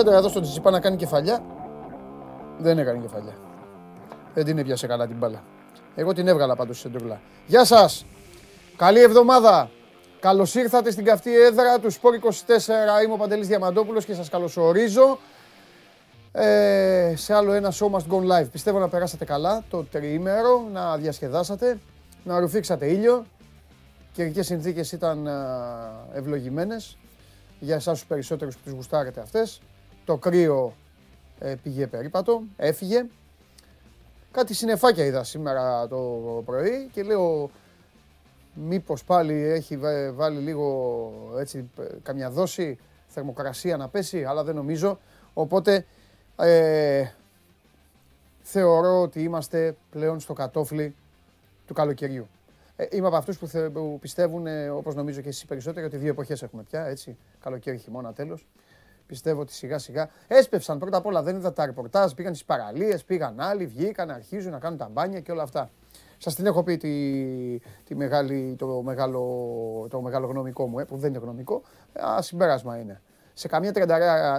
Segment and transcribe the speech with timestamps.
[0.00, 1.44] έκανε μια σέντρα εδώ στον Τσιτσιπά να κάνει κεφαλιά.
[2.58, 3.36] Δεν έκανε κεφαλιά.
[4.34, 5.42] Δεν την έπιασε καλά την μπάλα.
[5.94, 7.20] Εγώ την έβγαλα πάντως στη σεντρούλα.
[7.46, 8.06] Γεια σας.
[8.76, 9.70] Καλή εβδομάδα.
[10.20, 13.04] Καλώς ήρθατε στην καυτή έδρα του Σπόρ 24.
[13.04, 15.18] Είμαι ο Παντελής Διαμαντόπουλος και σας καλωσορίζω
[16.32, 18.50] ε, σε άλλο ένα Show Must Go Live.
[18.52, 21.78] Πιστεύω να περάσατε καλά το τριήμερο, να διασκεδάσατε,
[22.24, 23.24] να ρουφήξατε ήλιο.
[24.12, 25.28] Καιρικές συνθήκες ήταν
[26.14, 26.98] ευλογημένες
[27.60, 29.60] για εσάς τους περισσότερους που τις γουστάρετε αυτές.
[30.04, 30.74] Το κρύο
[31.38, 33.06] ε, πήγε περίπατο, έφυγε.
[34.30, 35.98] Κάτι συνεφάκια είδα σήμερα το
[36.44, 37.50] πρωί και λέω
[38.54, 39.78] μήπως πάλι έχει
[40.14, 41.70] βάλει λίγο έτσι
[42.02, 44.98] καμιά δόση θερμοκρασία να πέσει, αλλά δεν νομίζω.
[45.34, 45.86] Οπότε
[46.36, 47.04] ε,
[48.42, 50.94] θεωρώ ότι είμαστε πλέον στο κατόφλι
[51.66, 52.28] του καλοκαιριού.
[52.76, 55.96] Ε, είμαι από αυτούς που, θε, που πιστεύουν, ε, όπως νομίζω και εσείς περισσότεροι, ότι
[55.96, 58.46] δύο εποχές έχουμε πια, έτσι, καλοκαίρι, χειμώνα, τέλος.
[59.06, 63.04] Πιστεύω ότι σιγά σιγά έσπευσαν πρώτα απ' όλα, δεν είδα τα ρεπορτάζ, πήγαν στις παραλίες,
[63.04, 65.70] πήγαν άλλοι, βγήκαν, αρχίζουν να κάνουν τα μπάνια και όλα αυτά.
[66.18, 69.20] Σας την έχω πει τη, τη μεγάλη, το, μεγάλο,
[69.90, 71.62] το μεγάλο γνωμικό μου, ε, που δεν είναι γνωμικό.
[72.06, 73.00] Α, συμπέρασμα είναι.
[73.34, 73.72] Σε καμία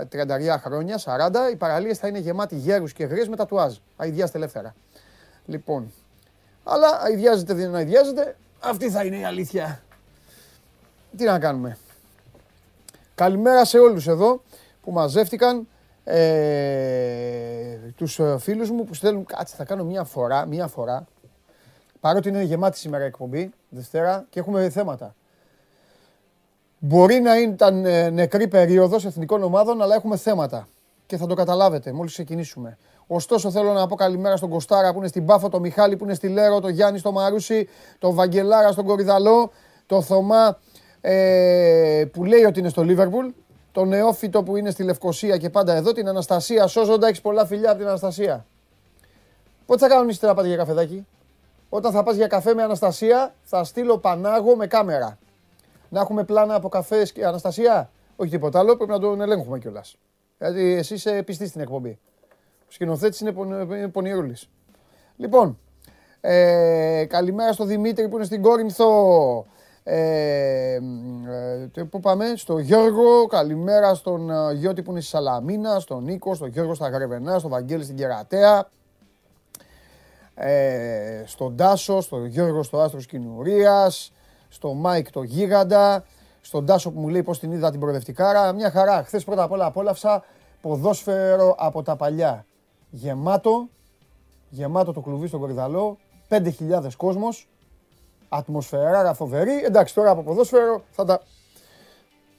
[0.09, 3.75] τριανταριά χρόνια, 40, οι παραλίες θα είναι γεμάτοι γέρους και γρίε με τατουάζ.
[3.95, 4.75] Αειδιάστε ελεύθερα.
[5.45, 5.91] Λοιπόν,
[6.63, 9.83] αλλά αειδιάζεται δεν αειδιάζεται, αυτή θα είναι η αλήθεια.
[11.17, 11.77] Τι να κάνουμε.
[13.15, 14.41] Καλημέρα σε όλους εδώ
[14.81, 15.67] που μαζεύτηκαν.
[16.03, 21.05] Ε, τους φίλους μου που στέλνουν, κάτσε θα κάνω μια φορά, μια φορά,
[21.99, 25.15] παρότι είναι γεμάτη σήμερα η εκπομπή, Δευτέρα, και έχουμε θέματα.
[26.79, 30.67] Μπορεί να ήταν ε, νεκρή περίοδος εθνικών ομάδων, αλλά έχουμε θέματα.
[31.05, 32.77] Και θα το καταλάβετε μόλις ξεκινήσουμε.
[33.07, 36.13] Ωστόσο θέλω να πω καλημέρα στον Κοστάρα που είναι στην Πάφο, τον Μιχάλη που είναι
[36.13, 37.67] στη Λέρο, τον Γιάννη στο Μαρούσι,
[37.99, 39.51] τον Βαγγελάρα στον Κορυδαλό,
[39.85, 40.59] τον Θωμά
[41.07, 43.27] ε, που λέει ότι είναι στο Λίβερπουλ,
[43.71, 47.69] τον Νεόφυτο που είναι στη Λευκοσία και πάντα εδώ, την Αναστασία σώζοντα, έχεις πολλά φιλιά
[47.69, 48.45] από την Αναστασία.
[49.65, 51.07] Πότε θα κάνουν ύστερα πάτε για καφεδάκι;
[51.69, 55.17] Όταν θα πας για καφέ με Αναστασία, θα στείλω Πανάγο με κάμερα.
[55.89, 59.95] Να έχουμε πλάνα από καφές και Αναστασία; Όχι τίποτα άλλο, πρέπει να τον ελέγχουμε κιόλας.
[60.37, 61.99] Γιατί εσύ είσαι πιστής στην εκπομπή.
[62.61, 63.33] Ο σκηνοθέτης είναι,
[63.69, 64.49] είναι πονηρούλης.
[65.17, 65.59] Λοιπόν,
[66.21, 69.45] ε, καλημέρα στο Δημήτρη που είναι στην Κόρινθο.
[69.87, 70.79] Ε,
[71.73, 76.35] ε, πού πάμε, στο Γιώργο, καλημέρα στον ε, Γιώτη που είναι στη Σαλαμίνα, στον Νίκο,
[76.35, 78.69] στον Γιώργο στα Γρεβενά, στον Βαγγέλη στην Κερατέα,
[80.35, 83.91] ε, στον Τάσο, στον Γιώργο στο Άστρος Κινουρία,
[84.49, 86.05] στον Μάικ το Γίγαντα,
[86.41, 88.53] στον Τάσο που μου λέει πώς την είδα την προοδευτικάρα.
[88.53, 89.03] Μια χαρά.
[89.03, 90.23] Χθες πρώτα απ' όλα απόλαυσα
[90.61, 92.45] ποδόσφαιρο από τα παλιά.
[92.89, 93.67] Γεμάτο,
[94.49, 95.97] γεμάτο το κλουβί στον Κορυδαλό,
[96.29, 97.47] 5.000 κόσμος,
[98.29, 99.63] ατμοσφαιρά φοβερή.
[99.63, 101.21] Εντάξει, τώρα από ποδόσφαιρο θα τα...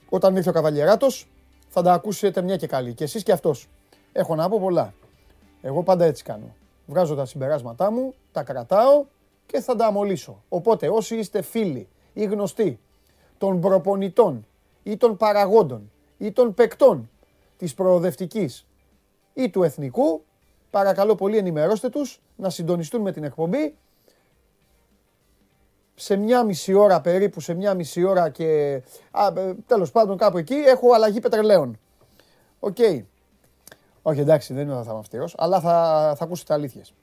[0.08, 1.28] Όταν ήρθε ο Καβαλιεράτος
[1.68, 2.94] θα τα ακούσετε μια και καλή.
[2.94, 3.68] Και εσείς και αυτός.
[4.12, 4.94] Έχω να πω πολλά.
[5.62, 6.54] Εγώ πάντα έτσι κάνω.
[6.86, 9.04] Βγάζω τα συμπεράσματά μου, τα κρατάω
[9.46, 10.42] και θα τα αμολήσω.
[10.48, 12.80] Οπότε όσοι είστε φίλοι ή γνωστοί
[13.38, 14.46] των προπονητών
[14.82, 17.10] ή των παραγόντων ή των παικτών
[17.56, 18.66] της προοδευτικής
[19.34, 20.24] ή του εθνικού,
[20.70, 23.76] παρακαλώ πολύ ενημερώστε τους να συντονιστούν με την εκπομπή
[25.96, 30.38] σε μια μισή ώρα περίπου, σε μια μισή ώρα και α, ε, τέλος πάντων κάπου
[30.38, 31.78] εκεί έχω αλλαγή πετρελαίων.
[32.58, 32.76] Οκ.
[34.02, 36.94] Όχι εντάξει δεν είναι θα είμαι αυστηρός, αλλά θα, θα ακούσετε αλήθειες.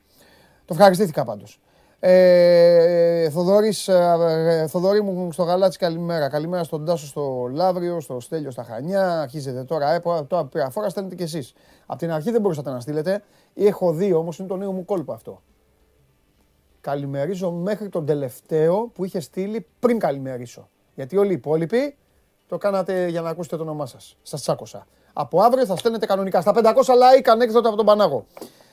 [0.66, 1.59] Το ευχαριστήθηκα πάντως.
[2.00, 6.30] Ε, Θοδωρής, ε, Θοδωρή μου στο Γαλάτσι καλημέρα.
[6.30, 9.22] Καλημέρα στον Τάσο στο Λαύριο, στο Στέλιο στα Χανιά.
[9.22, 11.54] Αρχίζετε τώρα, ε, τώρα πήρα φορά στέλνετε κι εσείς.
[11.86, 13.24] Από την αρχή δεν μπορούσατε να στείλετε.
[13.54, 15.42] Έχω δει όμως, είναι το νέο μου κόλπο αυτό
[16.83, 20.69] καλημερίζω μέχρι τον τελευταίο που είχε στείλει πριν καλημερίσω.
[20.95, 21.95] Γιατί όλοι οι υπόλοιποι
[22.47, 24.18] το κάνατε για να ακούσετε το όνομά σας.
[24.21, 24.88] Σας τσάκωσα.
[25.13, 26.41] Από αύριο θα στέλνετε κανονικά.
[26.41, 28.25] Στα 500 like ανέκδοτα από τον Πανάγο.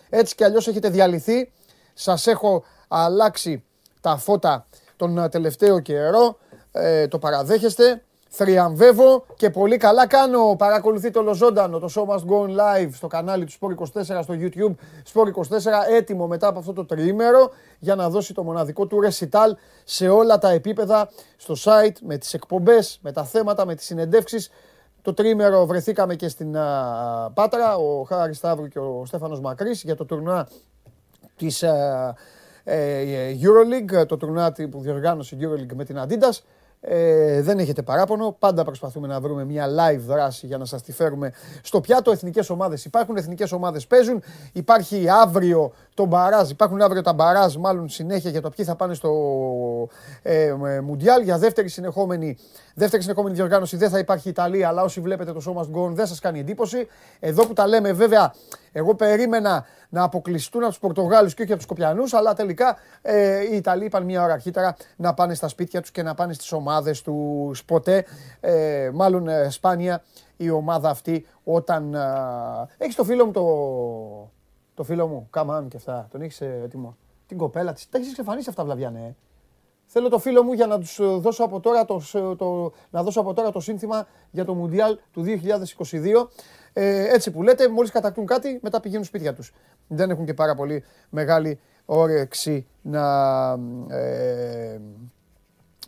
[0.09, 1.53] Έτσι κι αλλιώς έχετε διαλυθεί.
[1.95, 3.65] Σας έχω αλλάξει
[4.01, 4.67] τα φώτα
[4.97, 6.39] τον τελευταίο καιρό.
[6.73, 10.57] Ε, το παραδέχεστε θριαμβεύω και πολύ καλά κάνω.
[10.59, 14.75] Παρακολουθείτε όλο ζωντανό το Show Must Go Live στο κανάλι του Sport24 στο YouTube.
[15.13, 19.53] Sport24 έτοιμο μετά από αυτό το τριήμερο για να δώσει το μοναδικό του recital
[19.85, 24.51] σε όλα τα επίπεδα στο site με τις εκπομπές, με τα θέματα, με τις συνεντεύξεις.
[25.03, 26.53] Το τρίμερο βρεθήκαμε και στην
[27.35, 30.49] Πάτρα, ο Χάρης Σταύρου και ο Στέφανος Μακρύς για το τουρνουά
[31.37, 32.13] της uh,
[33.43, 36.39] Euroleague, το τουρνουά που διοργάνωσε η Euroleague με την Adidas.
[36.83, 38.37] Ε, δεν έχετε παράπονο.
[38.39, 41.33] Πάντα προσπαθούμε να βρούμε μια live δράση για να σας τη φέρουμε
[41.63, 42.11] στο πιάτο.
[42.11, 44.23] Εθνικές ομάδες υπάρχουν, εθνικές ομάδες παίζουν.
[44.53, 48.95] Υπάρχει αύριο το μπαράζ, υπάρχουν αύριο τα μπαράζ μάλλον συνέχεια για το ποιοι θα πάνε
[48.95, 49.13] στο
[50.23, 51.23] ε, Μουντιάλ.
[51.23, 52.37] Για δεύτερη συνεχόμενη,
[52.75, 56.19] δεύτερη συνεχόμενη διοργάνωση δεν θα υπάρχει Ιταλία, αλλά όσοι βλέπετε το σώμα του δεν σας
[56.19, 56.87] κάνει εντύπωση.
[57.21, 58.35] Εδώ που τα λέμε βέβαια,
[58.73, 63.41] εγώ περίμενα να αποκλειστούν από τους Πορτογάλους και όχι από τους Σκοπιανούς, αλλά τελικά ε,
[63.53, 66.53] οι Ιταλοί είπαν μία ώρα αρχίτερα να πάνε στα σπίτια τους και να πάνε στις
[66.53, 67.65] ομάδες τους.
[67.65, 68.05] Ποτέ,
[68.41, 70.03] ε, μάλλον ε, σπάνια,
[70.37, 71.95] η ομάδα αυτή όταν.
[71.95, 72.01] Ε,
[72.79, 73.45] έχεις το φίλο μου το.
[74.75, 76.09] Το φίλο μου, Καμάν και αυτά.
[76.11, 76.97] Τον έχεις έτοιμο;
[77.27, 77.89] Την κοπέλα της.
[77.89, 79.07] Τα έχεις εξαφανίσει αυτά, Βλαβιανέ.
[79.07, 79.15] Ε.
[79.93, 82.03] Θέλω το φίλο μου για να τους δώσω από τώρα το,
[82.37, 86.29] το, να δώσω από τώρα το σύνθημα για το Μουντιάλ του 2022.
[86.83, 89.53] Ε, έτσι που λέτε, μόλις κατακτούν κάτι, μετά πηγαίνουν σπίτια τους.
[89.87, 93.03] Δεν έχουν και πάρα πολύ μεγάλη όρεξη να,
[93.89, 94.81] ε,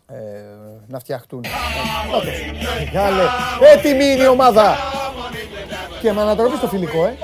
[0.07, 0.21] ε,
[0.87, 1.45] να φτιαχτούν.
[2.85, 3.23] Μεγάλε,
[3.73, 4.75] έτοιμη είναι η ομάδα.
[6.01, 7.17] Και με ανατροπή στο φιλικό, ε.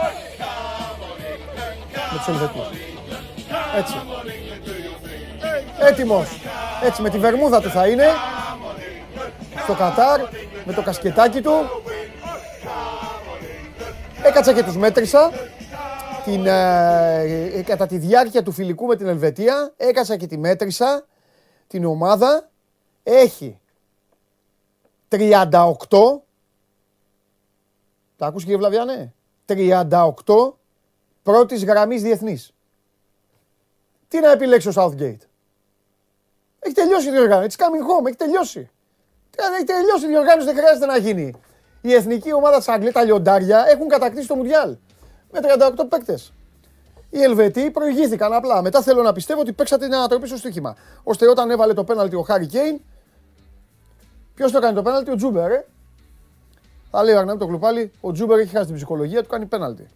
[2.12, 2.68] Με τους Ελβετούς.
[3.78, 3.96] Έτσι.
[5.80, 6.42] Έτοιμος.
[6.84, 8.08] Έτσι με τη βερμούδα του θα είναι.
[9.64, 10.20] Στο Κατάρ,
[10.66, 11.52] με το κασκετάκι του.
[14.24, 15.32] Έκατσα και τους μέτρησα.
[16.26, 21.06] Την, ε, κατά τη διάρκεια του φιλικού με την Ελβετία έκατσα και τη μέτρησα
[21.68, 22.50] την ομάδα
[23.04, 23.60] έχει
[25.10, 25.42] 38
[28.18, 29.14] τα ακούς κύριε Βλαβιανέ
[29.46, 29.84] 38
[31.24, 32.54] πρώτης γραμμής διεθνής
[34.10, 35.24] τι να επιλέξει ο Southgate;
[36.60, 37.48] Έχει τελειώσει η διοργάνωση.
[37.50, 38.06] It's coming home.
[38.08, 38.70] Έχει τελειώσει.
[39.56, 40.46] Έχει τελειώσει η διοργάνωση.
[40.46, 41.34] Δεν χρειάζεται να γίνει.
[41.82, 44.78] Η εθνική ομάδα τη Αγγλία, τα λιοντάρια, έχουν κατακτήσει το Μουντιάλ.
[45.32, 46.34] Με 38 παίκτες.
[47.10, 48.62] Οι Ελβετοί προηγήθηκαν απλά.
[48.62, 50.76] Μετά θέλω να πιστεύω ότι παίξατε την ανατροπή στο στοίχημα.
[51.04, 52.80] Ώστε όταν έβαλε το πέναλτι ο Χάρι Κέιν,
[54.36, 55.52] ποιος το έκανε το πέναλτι, ο Τζούμπερ.
[55.52, 55.66] Ε;
[56.92, 59.88] Θα λέει ο Αρνέμ το κλουπάλι, ο Τζούμπερ έχει χάσει την ψυχολογία του, κάνει πέναλτι.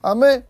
[0.00, 0.46] Αμέ.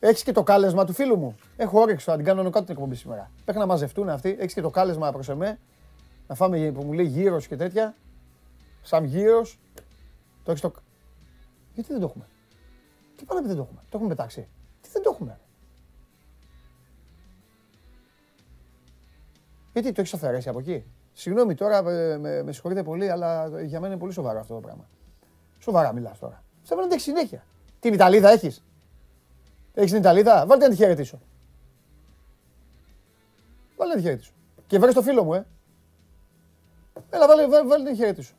[0.00, 1.36] Έχεις και το κάλεσμα του φίλου μου.
[1.56, 3.30] Έχω όρεξη να την κάνω κάτω την εκπομπή σήμερα.
[3.44, 4.36] Πρέπει να μαζευτούν αυτοί.
[4.38, 5.58] Έχεις και το κάλεσμα προς εμέ.
[6.30, 7.94] Να φάμε που μου λέει γύρω και τέτοια.
[8.82, 9.58] Σαν γύρος.
[10.44, 10.72] Το έχεις το.
[11.74, 12.28] Γιατί δεν το έχουμε;
[13.16, 14.48] Τι πάνε δεν το έχουμε; Το έχουμε πετάξει.
[14.80, 15.40] Τι δεν το έχουμε;
[19.72, 23.80] Γιατί το έχεις αφαιρέσει από εκεί; Συγγνώμη τώρα, ε, με, με συγχωρείτε πολύ, αλλά για
[23.80, 24.88] μένα είναι πολύ σοβαρό αυτό το πράγμα.
[25.58, 26.44] Σοβαρά μιλάς τώρα.
[26.62, 27.44] Σε να έχεις συνέχεια.
[27.80, 28.64] Την Ιταλίδα έχεις;
[29.74, 31.20] Έχεις την Ιταλίδα, βάλτε να τη χαιρετήσω.
[33.76, 34.32] Βάλτε να τη χαιρετήσω.
[34.66, 35.46] Και βρες το φίλο μου, ε.
[37.10, 38.32] Έλα, βάλε, βάλε, βάλε να τη χαιρετήσω.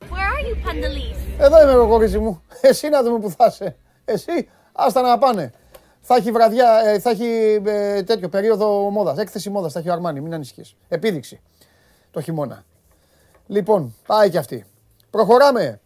[0.00, 2.42] Where are you, Εδώ είμαι εγώ, κορίτσι μου.
[2.60, 3.76] Εσύ να δούμε που θα είσαι.
[4.04, 5.52] Εσύ, άστα να πάνε.
[6.00, 9.18] Θα έχει βραδιά, ε, θα έχει ε, τέτοιο περίοδο μόδας.
[9.18, 10.76] Έκθεση μόδας θα έχει ο Αρμάνι, μην ανησυχείς.
[10.88, 11.40] Επίδειξη
[12.10, 12.64] το χειμώνα.
[13.46, 14.64] Λοιπόν, πάει και αυτή.
[15.10, 15.80] Προχωράμε.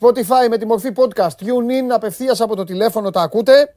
[0.00, 3.74] Spotify με τη μορφή podcast, tune in απευθείας από το τηλέφωνο τα ακούτε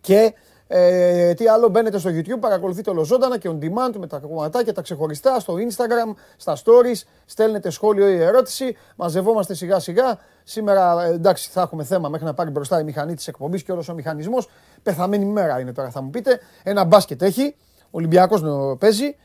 [0.00, 0.34] και
[0.68, 4.82] ε, τι άλλο μπαίνετε στο YouTube, παρακολουθείτε ολοζώντανα και on demand με τα κομματάκια τα
[4.82, 10.18] ξεχωριστά στο Instagram, στα stories, στέλνετε σχόλιο ή ερώτηση, μαζευόμαστε σιγά σιγά.
[10.44, 13.72] Σήμερα ε, εντάξει θα έχουμε θέμα μέχρι να πάρει μπροστά η μηχανή της εκπομπής και
[13.72, 14.48] όλος ο μηχανισμός.
[14.82, 16.40] Πεθαμένη μέρα είναι τώρα θα μου πείτε.
[16.62, 18.42] Ένα μπάσκετ έχει, ο Ολυμπιακός
[18.78, 19.16] παίζει.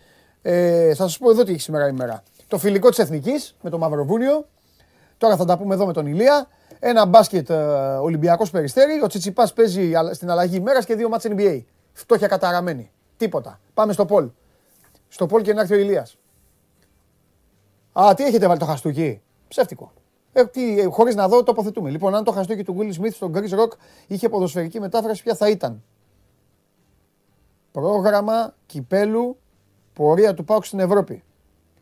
[0.41, 2.23] Ε, θα σας πω εδώ τι έχει σήμερα η μέρα.
[2.47, 4.45] Το φιλικό της Εθνικής με το Μαυροβούνιο,
[5.21, 6.47] Τώρα θα τα πούμε εδώ με τον Ηλία.
[6.79, 7.55] Ένα μπάσκετ ε,
[8.01, 9.01] Ολυμπιακός περιστέρι.
[9.03, 11.63] Ο Τσιτσιπάς παίζει στην αλλαγή ημέρας και δύο μάτς NBA.
[11.93, 12.91] Φτώχεια καταραμένη.
[13.17, 13.59] Τίποτα.
[13.73, 14.29] Πάμε στο Πολ.
[15.07, 16.17] Στο Πολ και να έρθει ο Ηλίας.
[17.93, 19.91] Α, τι έχετε βάλει το χαστούκι; Ψεύτικο.
[20.33, 21.89] Ε, ε, Χωρίς να δω, τοποθετούμε.
[21.89, 23.71] Λοιπόν, αν το χαστούκι του Will Smith στο Chris Rock
[24.07, 25.83] είχε ποδοσφαιρική μετάφραση, ποια θα ήταν;
[27.71, 29.37] Πρόγραμμα κυπέλου
[29.93, 31.23] πορεία του Πάουκ στην Ευρώπη.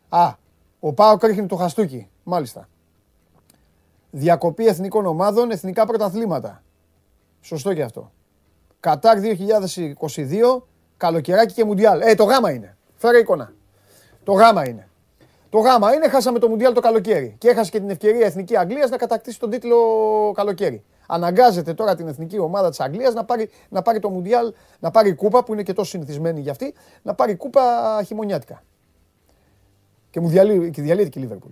[0.08, 0.32] Α,
[0.80, 2.08] ο Πάουκ ρίχνει το χαστούκι.
[2.22, 2.68] Μάλιστα.
[4.10, 6.62] Διακοπή εθνικών ομάδων, εθνικά πρωταθλήματα.
[7.40, 8.12] Σωστό και αυτό.
[8.80, 10.62] Κατάρ 2022,
[10.96, 12.00] καλοκαιράκι και μουντιάλ.
[12.00, 12.76] Ε, το γάμα είναι.
[12.94, 13.52] Φέρε εικόνα.
[14.24, 14.88] Το γάμα είναι.
[15.50, 17.34] Το γάμα είναι, χάσαμε το μουντιάλ το καλοκαίρι.
[17.38, 19.76] Και έχασε και την ευκαιρία Εθνική Αγγλίας να κατακτήσει τον τίτλο
[20.34, 20.84] καλοκαίρι.
[21.06, 25.14] Αναγκάζεται τώρα την εθνική ομάδα της Αγγλίας να πάρει, να πάρει το μουντιάλ, να πάρει
[25.14, 27.62] κούπα που είναι και τόσο συνηθισμένη για αυτή, να πάρει κούπα
[28.06, 28.62] χειμωνιάτικα.
[30.10, 31.50] Και μου διαλύει, και διαλύεται και η Λίβερπουλ.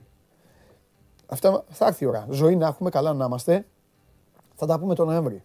[1.29, 2.27] Αυτά θα έρθει η ώρα.
[2.31, 3.67] Ζωή να έχουμε, καλά να είμαστε.
[4.55, 5.43] Θα τα πούμε τον Νοέμβρη.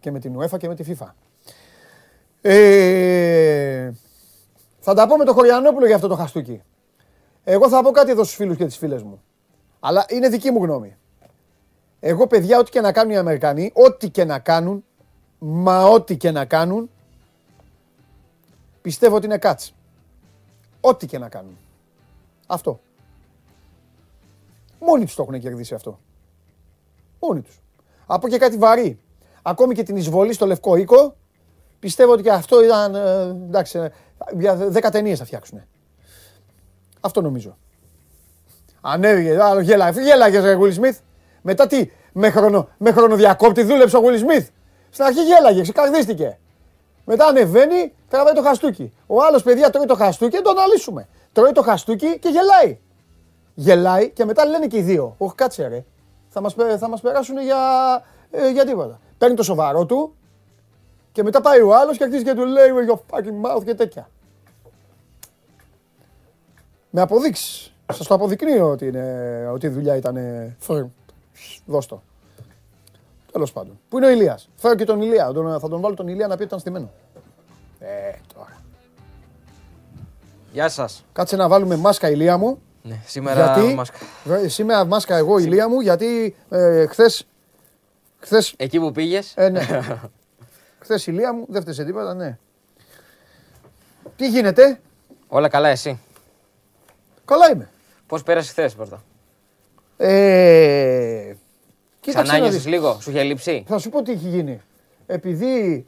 [0.00, 1.06] Και με την UEFA και με τη FIFA.
[2.40, 3.90] Ε,
[4.80, 6.62] θα τα πω με το Χωριανόπουλο για αυτό το χαστούκι.
[7.44, 9.22] Εγώ θα πω κάτι εδώ στους φίλους και τις φίλες μου.
[9.80, 10.96] Αλλά είναι δική μου γνώμη.
[12.00, 14.84] Εγώ παιδιά ό,τι και να κάνουν οι Αμερικανοί, ό,τι και να κάνουν,
[15.38, 16.90] μα ό,τι και να κάνουν,
[18.82, 19.74] Πιστεύω ότι είναι κάτς.
[20.80, 21.58] Ό,τι και να κάνουν.
[22.46, 22.80] Αυτό.
[24.84, 25.98] Μόνοι τους το έχουν κερδίσει αυτό.
[27.20, 27.60] Μόνοι τους.
[28.06, 29.00] Από και κάτι βαρύ.
[29.42, 31.16] Ακόμη και την εισβολή στο Λευκό Οίκο,
[31.78, 33.90] πιστεύω ότι και αυτό ήταν, ε, εντάξει, ε,
[34.38, 35.62] για δέκα ταινίες θα φτιάξουν.
[37.00, 37.56] Αυτό νομίζω.
[38.80, 40.98] Ανέβηκε, άλλο γέλα, γέλαγες ρε Will Smith.
[41.42, 44.46] Μετά τι, με, χρονο, με χρονοδιακόπτη δούλεψε ο Will Smith.
[44.90, 46.38] Στην αρχή γέλαγε, ξεκαρδίστηκε.
[47.04, 48.92] Μετά ανεβαίνει, τραβάει το χαστούκι.
[49.06, 51.08] Ο άλλος παιδιά τρώει το χαστούκι, δεν το αναλύσουμε.
[51.32, 52.78] Τρώει το χαστούκι και γελάει.
[53.54, 55.14] Γελάει και μετά λένε και οι δύο.
[55.18, 55.84] Όχι, κάτσε ρε.
[56.28, 57.58] Θα μας θα μας περάσουν για,
[58.30, 59.00] ε, για τίποτα.
[59.18, 60.14] Παίρνει το σοβαρό του
[61.12, 63.74] και μετά πάει ο άλλος και αρχίζει και του λέει with your fucking mouth και
[63.74, 64.10] τέτοια.
[66.90, 67.74] Με αποδείξεις.
[67.92, 70.16] Σας το αποδεικνύω ότι, είναι, ότι η δουλειά ήταν.
[71.66, 72.02] Δώσ' το.
[73.32, 73.80] Τέλος πάντων.
[73.88, 75.32] Πού είναι ο Ηλίας; Φέρω και τον Ηλία.
[75.60, 76.90] Θα τον βάλω τον Ηλία να πει ότι ήταν στημένο.
[77.78, 78.60] Ε, τώρα.
[80.52, 81.04] Γεια σας.
[81.12, 82.60] Κάτσε να βάλουμε μάσκα ηλία μου.
[82.82, 83.98] Ναι, σήμερα γιατί, μάσκα.
[84.46, 87.26] Σήμερα μάσκα εγώ ηλία μου γιατί ε, χθες,
[88.20, 88.54] χθες...
[88.56, 89.32] Εκεί που πήγες.
[89.36, 89.60] Ε, ναι.
[90.82, 92.38] χθες ηλία μου, δεν φταίσε τίποτα, ναι.
[94.16, 94.80] Τι γίνεται;
[95.28, 96.00] Όλα καλά εσύ;
[97.24, 97.68] Καλά είμαι.
[98.06, 99.02] Πώς πέρασε χθες πρώτα.
[99.96, 101.32] Ε,
[102.00, 104.60] Ξανά νιώσεις λίγο, σου είχε λείψει; Θα σου πω τι έχει γίνει.
[105.06, 105.84] Επειδή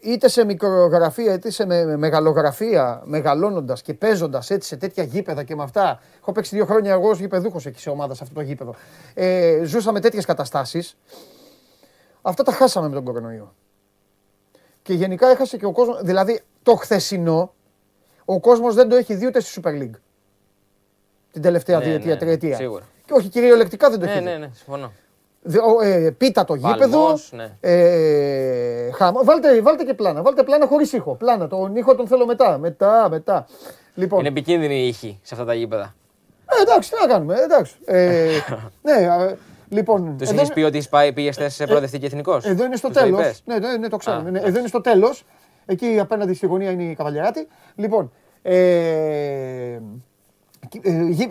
[0.00, 1.64] είτε σε μικρογραφία είτε σε
[1.96, 6.00] μεγαλογραφία, μεγαλώνοντας και παίζοντας έτσι σε τέτοια γήπεδα και με αυτά.
[6.20, 8.74] Έχω παίξει δύο χρόνια εγώ ως γηπεδούχος εκεί σε ομάδα σε αυτό το γήπεδο.
[9.14, 10.96] Ε, ζούσαμε τέτοιες καταστάσεις.
[12.22, 13.54] Αυτά τα χάσαμε με τον κορονοϊό.
[14.82, 16.02] Και γενικά έχασε και ο κόσμος.
[16.02, 17.54] Δηλαδή το χθεσινό,
[18.24, 19.98] ο κόσμος δεν το έχει δει ούτε στη Super League.
[21.32, 22.56] Την τελευταία ναι, διετία, ναι, τριετία.
[22.56, 22.84] Σίγουρα.
[23.04, 24.38] Και όχι κυριολεκτικά δεν το ναι, έχει ναι, δει.
[24.38, 24.92] Ναι, ναι, συμφωνώ.
[25.82, 27.18] Ε, πίτα το γήπεδο.
[27.30, 27.50] Ναι.
[27.60, 29.24] Ε, χαμό.
[29.24, 30.22] Βάλτε, βάλτε και πλάνα.
[30.22, 31.14] Βάλτε πλάνα χωρίς ήχο.
[31.14, 31.48] Πλάνα.
[31.48, 32.58] Τον ήχο τον θέλω μετά.
[32.58, 33.46] Μετά, μετά.
[33.94, 34.18] Λοιπόν.
[34.18, 35.94] Είναι επικίνδυνη η ήχη σε αυτά τα γήπεδα.
[36.58, 37.34] Ε, εντάξει, τι να κάνουμε.
[37.34, 37.74] Εντάξει.
[37.84, 38.28] Ε,
[38.82, 39.36] ναι, ε,
[39.68, 40.16] λοιπόν.
[40.18, 43.42] Τους έχεις πει ότι πήγες σε προοδευτική εθνικός; Εδώ είναι στο τέλος.
[43.44, 44.20] Ναι, ναι, ναι, το ξέρω.
[44.20, 45.24] Ναι, εδώ είναι στο τέλος.
[45.66, 47.48] Εκεί απέναντι στη γωνία είναι η Καβαλιάτη.
[47.74, 48.12] Λοιπόν.
[48.42, 49.78] Ε,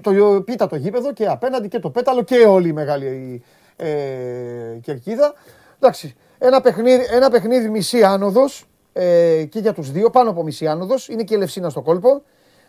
[0.01, 3.43] το πίτα το γήπεδο και απέναντι και το πέταλο και όλη η μεγάλη
[3.75, 5.33] ε, κερκίδα.
[5.75, 10.67] Εντάξει, ένα παιχνίδι, ένα παιχνίδι μισή άνοδος ε, και για τους δύο, πάνω από μισή
[10.67, 12.21] άνοδος, είναι και η Λευσίνα στο κόλπο.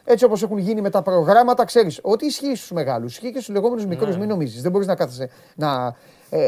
[0.08, 3.54] Έτσι όπως έχουν γίνει με τα προγράμματα, ξέρεις ότι ισχύει στους μεγάλους, ισχύει και στους
[3.54, 4.14] λεγόμενους μικρούς.
[4.14, 4.18] Ναι.
[4.18, 4.62] Μην νομίζεις.
[4.62, 5.96] Δεν μπορείς να κάθεσαι να,
[6.30, 6.40] ε,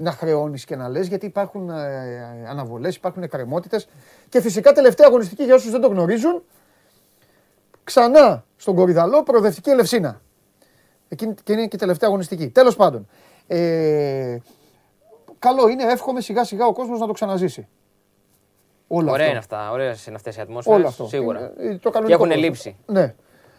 [0.00, 3.88] να χρεώνεις και να λες, γιατί υπάρχουν ε, αναβολές, υπάρχουν εκκρεμότητες.
[4.28, 6.42] Και φυσικά τελευταία αγωνιστική για όσους δεν το γνωρίζουν,
[7.84, 10.20] ξανά στον Κορυδαλό προοδευτική Ελευσίνα.
[11.08, 12.48] Εκείνη και είναι και η τελευταία αγωνιστική.
[12.48, 13.08] Τέλος πάντων.
[13.46, 14.38] Ε,
[15.38, 17.68] καλό είναι, εύχομαι σιγά σιγά ο κόσμος να το ξαναζήσει.
[18.88, 19.28] Όλο Ωραία αυτό.
[19.28, 20.78] είναι αυτά, ωραίες είναι αυτές οι ατμόσφαιρες.
[20.78, 21.06] Όλο αυτό.
[21.06, 21.52] Σίγουρα.
[21.60, 22.76] Είναι, το και έχουν λείψει.
[22.86, 23.14] Ναι.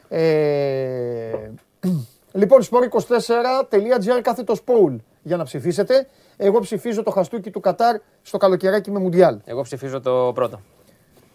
[0.10, 1.52] Ε,
[2.32, 6.08] λοιπόν, sport24.gr κάθετο poll για να ψηφίσετε.
[6.38, 9.40] Εγώ ψηφίζω το χαστούκι του Κατάρ στο καλοκαιράκι με Μουντιάλ.
[9.46, 10.62] Εγώ ψηφίζω το πρώτο.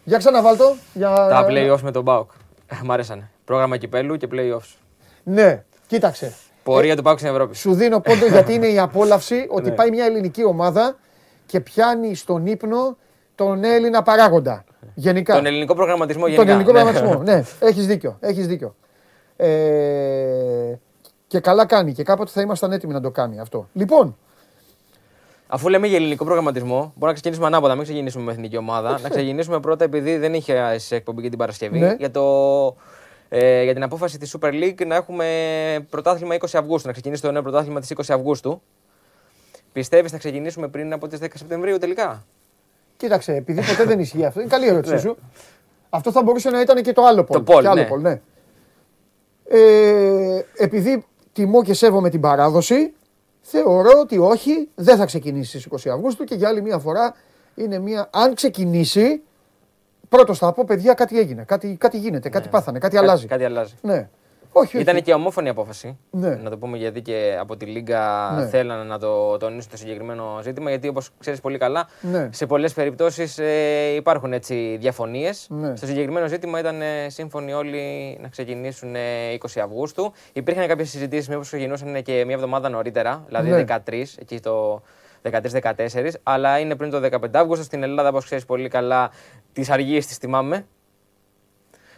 [0.03, 0.75] Για ξαναβάλτο.
[0.93, 1.09] Για...
[1.09, 2.31] Τα play-offs με τον Μπάουκ.
[2.85, 3.29] Μ' άρεσαν.
[3.45, 4.75] Πρόγραμμα κυπέλου και play-offs.
[5.23, 6.33] Ναι, κοίταξε.
[6.63, 7.55] Πορεία του Πάουκ στην Ευρώπη.
[7.55, 9.75] Σου δίνω πόντο γιατί είναι η απόλαυση ότι ναι.
[9.75, 10.95] πάει μια ελληνική ομάδα
[11.45, 12.97] και πιάνει στον ύπνο
[13.35, 14.63] τον Έλληνα παράγοντα.
[14.93, 15.35] Γενικά.
[15.35, 16.45] Τον ελληνικό προγραμματισμό γενικά.
[16.45, 16.81] Τον ελληνικό ναι.
[16.81, 17.43] προγραμματισμό, ναι.
[17.59, 18.17] Έχεις δίκιο.
[18.19, 18.75] Έχεις δίκιο.
[19.35, 19.47] Ε,
[21.27, 23.69] και καλά κάνει και κάποτε θα ήμασταν έτοιμοι να το κάνει αυτό.
[23.73, 24.15] Λοιπόν,
[25.53, 28.99] Αφού λέμε για ελληνικό προγραμματισμό, μπορούμε να ξεκινήσουμε ανάποδα, μην ξεκινήσουμε με εθνική ομάδα.
[29.01, 31.95] να ξεκινήσουμε πρώτα, επειδή δεν είχε εκπομπή και την Παρασκευή, ναι.
[31.99, 32.21] για, το,
[33.35, 37.31] ε, για την απόφαση της Super League να έχουμε πρωτάθλημα 20 Αυγούστου, να ξεκινήσει το
[37.31, 38.61] νέο πρωτάθλημα της 20 Αυγούστου.
[39.71, 42.25] Πιστεύεις να ξεκινήσουμε πριν από τις 10 Σεπτεμβρίου τελικά;
[42.97, 44.39] Κοίταξε, επειδή ποτέ δεν ισχύει αυτό.
[44.39, 44.99] Είναι καλή ερώτησή ναι.
[44.99, 45.17] σου.
[45.89, 47.43] Αυτό θα μπορούσε να ήταν και το άλλο πόλ.
[47.43, 48.09] Το πόλ, ναι.
[48.09, 48.21] ναι.
[49.47, 52.93] Ε, επειδή τιμώ και σέβομαι την παράδοση,
[53.45, 57.15] Θεωρώ ότι όχι, δεν θα ξεκινήσει στις 20 Αυγούστου και για άλλη μια φορά
[57.55, 58.09] είναι μια.
[58.11, 59.21] Αν ξεκινήσει,
[60.15, 62.51] πρώτος θα πω παιδιά κάτι έγινε, κάτι, κάτι γίνεται, κάτι ναι.
[62.51, 63.27] πάθανε, κάτι αλλάζει.
[63.27, 63.73] Κάτι αλλάζει.
[63.81, 64.09] Ναι.
[64.51, 65.97] Όχι, Ήταν και ομόφωνη απόφαση.
[66.09, 66.29] Ναι.
[66.29, 68.45] Να το πούμε γιατί και από τη Λίγκα ναι.
[68.45, 70.69] θέλανε να το τονίσουν το συγκεκριμένο ζήτημα.
[70.69, 72.29] Γιατί όπως ξέρεις πολύ καλά, ναι.
[72.31, 75.47] σε πολλές περιπτώσεις ε, υπάρχουν έτσι διαφωνίες.
[75.49, 75.75] Ναι.
[75.75, 78.95] Στο συγκεκριμένο ζήτημα ήταν ε, σύμφωνοι όλοι να ξεκινήσουν 20
[79.55, 80.13] ε, Αυγούστου.
[80.33, 84.03] Υπήρχαν κάποιες συζητήσεις μήπως ξεκινούσαν και μια εβδομάδα νωρίτερα, δηλαδή 13, ναι.
[84.19, 84.81] εκεί το
[85.31, 89.11] 13-14, αλλά είναι πριν το 15 Αύγουστο στην Ελλάδα, όπως ξέρεις πολύ καλά,
[89.53, 90.65] τις αργίες τις θυμάμαι.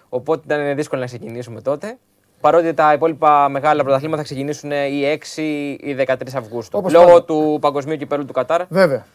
[0.10, 1.98] Οπότε ήταν δύσκολο να ξεκινήσουμε τότε.
[2.42, 5.42] Παρότι τα υπόλοιπα μεγάλα πρωταθλήματα θα ξεκινήσουν ή 6
[5.82, 6.78] ή 13 Αυγούστου.
[6.80, 8.66] Όπως λόγω του παγκοσμίου κυπέλου του Κατάρ.
[8.68, 9.06] Βέβαια.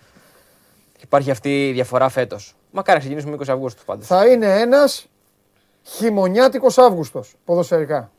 [1.03, 2.55] Υπάρχει αυτή η διαφορά φέτος.
[2.71, 4.07] Μακάρι να ξεκινήσουμε 20 Αυγούστου πάντως.
[4.07, 5.07] Θα είναι ένας
[5.83, 8.11] χειμωνιάτικος Αύγουστος ποδοσφαιρικά.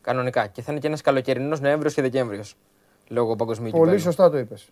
[0.00, 0.46] Κανονικά.
[0.46, 2.56] Και θα είναι και ένας καλοκαιρινός Νοέμβριος και Δεκέμβριος.
[3.08, 4.68] Λόγω παγκοσμίου Πολύ σωστά το είπες.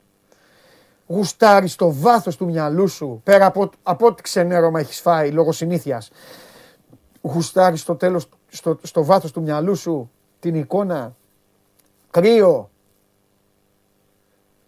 [1.08, 6.10] Γουστάρεις στο βάθος του μυαλού σου, πέρα από, από ό,τι ξενέρωμα έχεις φάει λόγω συνήθειας.
[7.20, 10.10] Γουστάρεις στο τέλος, στο, στο βάθος του μυαλού σου
[10.40, 11.16] την εικόνα
[12.10, 12.70] κρύο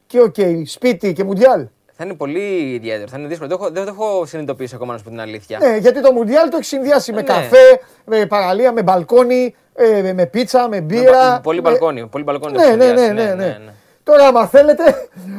[0.07, 1.67] και OK, okay, σπίτι και μουντιάλ.
[1.93, 3.09] Θα είναι πολύ ιδιαίτερο.
[3.09, 3.71] Θα είναι δύσκολο.
[3.73, 5.59] Δεν το έχω, συνειδητοποιήσει ακόμα, να σου πω την αλήθεια.
[5.59, 7.27] Ναι, γιατί το Μουντιάλ το έχεις συνδυάσει με ναι.
[7.27, 11.33] καφέ, με παραλία, με μπαλκόνι, ε, με πίτσα, με μπύρα.
[11.33, 12.07] Με, πολύ μπαλκόνι.
[12.07, 13.59] Πολύ μπαλκόνι ναι, ναι, ναι, ναι, ναι,
[14.03, 14.83] Τώρα, άμα θέλετε,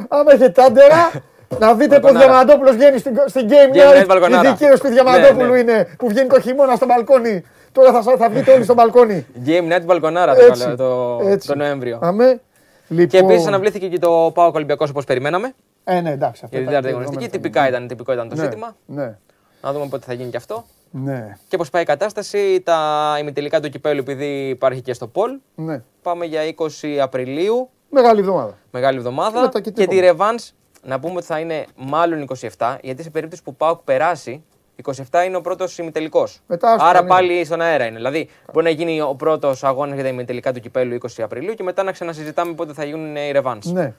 [0.08, 1.10] άμα έχετε άντερα,
[1.58, 4.44] να δείτε πώς Διαμαντόπουλος βγαίνει στην, στην Game Night.
[4.44, 7.44] Η δικαίωση του Διαμαντόπουλου είναι που βγαίνει το χειμώνα στο μπαλκόνι.
[7.72, 9.26] Τώρα θα, θα βγείτε όλοι στο μπαλκόνι.
[9.46, 10.34] Game Night μπαλκονάρα
[10.76, 11.98] το, το Νοέμβριο.
[12.02, 12.40] Αμέ.
[12.88, 13.06] Λοιπόν...
[13.06, 15.52] Και επίσης αναβλήθηκε και το Πάο Ολυμπιακός όπως περιμέναμε.
[15.84, 16.42] Ε, ναι, εντάξει.
[16.44, 18.76] Αυτό Για την τέταρτη Τυπικά ήταν, τυπικό ήταν το ναι, ζήτημα.
[18.86, 19.16] Ναι.
[19.62, 20.64] Να δούμε πότε θα γίνει και αυτό.
[20.90, 21.36] Ναι.
[21.48, 22.60] Και πώς πάει η κατάσταση.
[22.64, 22.78] Τα
[23.20, 25.38] ημιτελικά του κυπέλου, επειδή υπάρχει και στο Πολ.
[25.54, 25.82] Ναι.
[26.02, 27.70] Πάμε για 20 Απριλίου.
[27.94, 28.58] Μεγάλη εβδομάδα.
[28.70, 29.48] Μεγάλη εβδομάδα.
[29.60, 30.38] Και, και τη Ρεβάν
[30.82, 34.44] να πούμε ότι θα είναι μάλλον 27, γιατί σε περίπτωση που Πάοκ περάσει,
[34.82, 34.94] 27
[35.26, 36.40] είναι ο πρώτος ημιτελικός.
[36.78, 37.96] Άρα πάλι στον αέρα είναι.
[37.96, 41.62] Δηλαδή μπορεί να γίνει ο πρώτος αγώνας για τα ημιτελικά του κυπέλου 20 Απριλίου και
[41.62, 43.60] μετά να ξανασυζητάμε πότε θα γίνουν οι ρεβάν.
[43.64, 43.92] Ναι.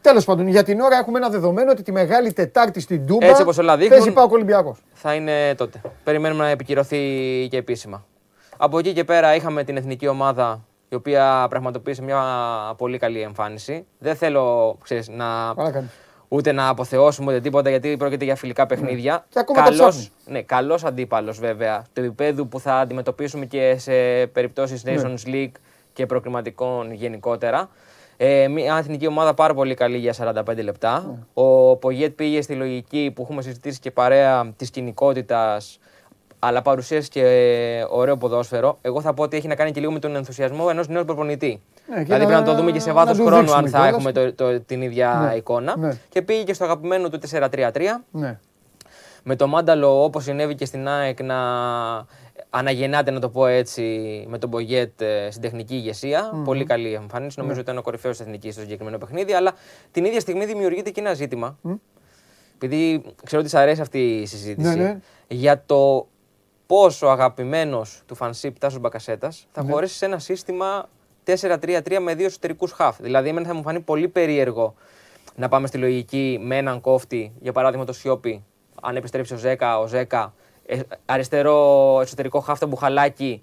[0.00, 3.42] Τέλος πάντων, για την ώρα έχουμε ένα δεδομένο ότι τη μεγάλη Τετάρτη στην Τούμπα Έτσι,
[3.42, 4.78] όπως όλα δείχνουν, παίζει Πάοκ Ολυμπιακός.
[4.92, 5.80] Θα είναι τότε.
[6.04, 6.98] Περιμένουμε να επικυρωθεί
[7.50, 8.04] και επίσημα.
[8.56, 12.22] Από εκεί και πέρα είχαμε την εθνική ομάδα η οποία πραγματοποίησε μια
[12.76, 13.86] πολύ καλή εμφάνιση.
[13.98, 15.54] Δεν θέλω ξέρεις, να
[16.28, 19.24] ούτε να αποθεώσουμε ούτε τίποτα γιατί πρόκειται για φιλικά παιχνίδια.
[19.34, 19.42] Ναι.
[19.62, 23.92] καλός, ναι, καλός αντίπαλος βέβαια του επίπεδου που θα αντιμετωπίσουμε και σε
[24.26, 24.94] περιπτώσεις ναι.
[24.96, 25.52] Nations League
[25.92, 27.68] και προκριματικών γενικότερα.
[28.16, 31.04] Ε, μια εθνική ομάδα πάρα πολύ καλή για 45 λεπτά.
[31.06, 31.42] Ναι.
[31.42, 35.78] Ο Πογέτ πήγε στη λογική που έχουμε συζητήσει και παρέα της κοινικότητας,
[36.44, 37.22] αλλά παρουσίασε και
[37.90, 38.78] ωραίο ποδόσφαιρο.
[38.80, 41.62] Εγώ θα πω ότι έχει να κάνει και λίγο με τον ενθουσιασμό ενός νέου προπονητή.
[41.88, 44.60] Ναι, δηλαδή πρέπει να το δούμε και σε βάθος χρόνου αν θα έχουμε το, το,
[44.60, 45.76] την ίδια ναι, εικόνα.
[45.78, 45.96] Ναι.
[46.08, 47.48] Και πήγε και στο αγαπημένο του 4-3-3.
[48.10, 48.38] Ναι.
[49.22, 51.36] Με το μάνταλο όπως συνέβη και στην ΑΕΚ να
[52.50, 53.82] αναγεννάται, να το πω έτσι,
[54.28, 56.30] με τον Μπογιέτ ε, στην τεχνική ηγεσία.
[56.30, 56.44] Mm-hmm.
[56.44, 57.38] Πολύ καλή εμφάνιση.
[57.38, 59.32] Νομίζω ότι ήταν ο κορυφαίος εθνικής στο συγκεκριμένο παιχνίδι.
[59.32, 59.52] Αλλά
[59.90, 61.58] την ίδια στιγμή δημιουργείται και ένα ζήτημα.
[61.68, 61.78] Mm.
[62.54, 64.76] Επειδή ξέρω ότι σας αρέσει αυτή η συζήτηση.
[64.76, 64.98] Ναι, ναι.
[65.28, 66.06] Για το
[66.72, 69.72] πόσο αγαπημένος του φανσίπ Τάσος Μπακασέτας θα ναι.
[69.72, 70.88] χωρέσει σε ένα σύστημα
[71.26, 72.96] 4-3-3 με δύο εσωτερικούς χαφ.
[73.00, 74.74] Δηλαδή, εμένα θα μου φανεί πολύ περίεργο
[75.36, 78.44] να πάμε στη λογική με έναν κόφτη, για παράδειγμα το Σιώπη,
[78.82, 80.34] αν επιστρέψει ο Ζέκα, ο Ζέκα,
[80.66, 83.42] ε, αριστερό εσωτερικό χαφ το Μπουχαλάκι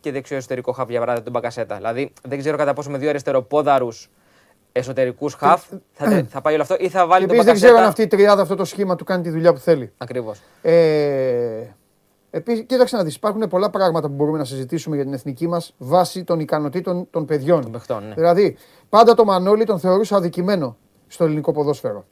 [0.00, 1.76] και δεξιό εσωτερικό χαφ για παράδειγμα τον Μπακασέτα.
[1.76, 4.10] Δηλαδή, δεν ξέρω κατά πόσο με δύο αριστεροπόδαρους
[4.72, 7.58] εσωτερικούς χαφ θα, θα πάει όλο αυτό ή θα βάλει τον Μπακασέτα.
[7.58, 9.92] Δεν ξέρω αν αυτή η τριάδα, αυτό το σχήμα του κάνει τη δουλειά που θέλει.
[9.98, 10.40] Ακριβώς.
[10.62, 11.74] Ε,
[12.36, 15.74] Επίσης, κοίταξε να δεις, υπάρχουν πολλά πράγματα που μπορούμε να συζητήσουμε για την εθνική μας
[15.78, 17.62] βάσει των ικανοτήτων των παιδιών.
[17.62, 18.14] Των παιχτών, ναι.
[18.14, 18.56] Δηλαδή,
[18.88, 22.04] πάντα το Μανώλη τον θεωρούσα αδικημένο στο ελληνικό ποδόσφαιρο.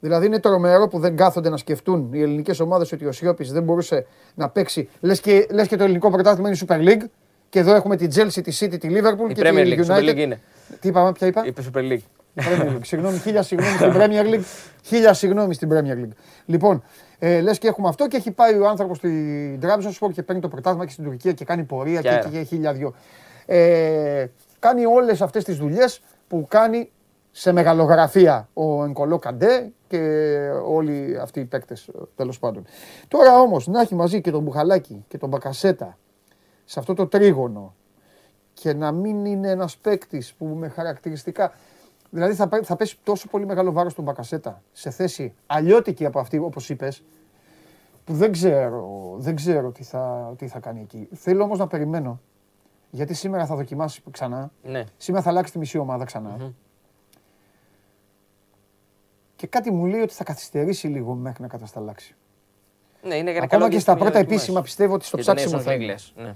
[0.00, 3.62] Δηλαδή, είναι τρομερό που δεν κάθονται να σκεφτούν οι ελληνικές ομάδες ότι ο Σιώπης δεν
[3.62, 4.88] μπορούσε να παίξει.
[5.00, 7.06] Λες και, λες και το ελληνικό πρωτάθλημα είναι η Super League.
[7.48, 10.10] Και εδώ έχουμε τη Chelsea, τη City, τη Liverpool η και Premier τη United.
[10.10, 10.40] League είναι.
[10.80, 12.02] Τι είπαμε, ποια είπα; Είπε Super League.
[12.82, 14.44] Συγγνώμη, χίλια συγγνώμη στην Premier League.
[14.88, 16.16] Χίλια συγγνώμη στην Premier League.
[16.46, 16.82] Λοιπόν,
[17.24, 20.40] ε, Λες και έχουμε αυτό και έχει πάει ο άνθρωπος στην τράπεζα σου και παίρνει
[20.40, 22.94] το πρωτάθλημα και στην Τουρκία και κάνει πορεία και, και, και χίλια δυο.
[23.46, 24.26] Ε,
[24.58, 26.90] κάνει όλες αυτές τις δουλειές που κάνει
[27.30, 29.98] σε μεγαλογραφία ο Ενκολό Καντέ και
[30.66, 32.64] όλοι αυτοί οι παίκτες τέλος πάντων.
[33.08, 35.98] Τώρα όμως να έχει μαζί και τον Μπουχαλάκη και τον Μπακασέτα
[36.64, 37.74] σε αυτό το τρίγωνο
[38.52, 41.52] και να μην είναι ένας παίκτης που με χαρακτηριστικά.
[42.14, 46.38] Δηλαδή θα, θα πέσει τόσο πολύ μεγάλο βάρος στον Μπακασέτα σε θέση αλλιώτικη από αυτή,
[46.38, 47.02] όπως είπες,
[48.04, 51.08] που δεν ξέρω, δεν ξέρω τι, θα, τι θα κάνει εκεί.
[51.14, 52.20] Θέλω όμως να περιμένω.
[52.90, 54.50] Γιατί σήμερα θα δοκιμάσει ξανά.
[54.62, 54.84] Ναι.
[54.96, 56.52] Σήμερα θα αλλάξει τη μισή ομάδα ξανά.
[59.36, 62.16] Και κάτι μου λέει ότι θα καθυστερήσει λίγο μέχρι να κατασταλάξει.
[63.02, 65.94] Ναι, είναι για Ακόμα και στα πρώτα επίσημα πιστεύω ότι στο ψάξιμο θα είναι.
[66.14, 66.34] Ναι.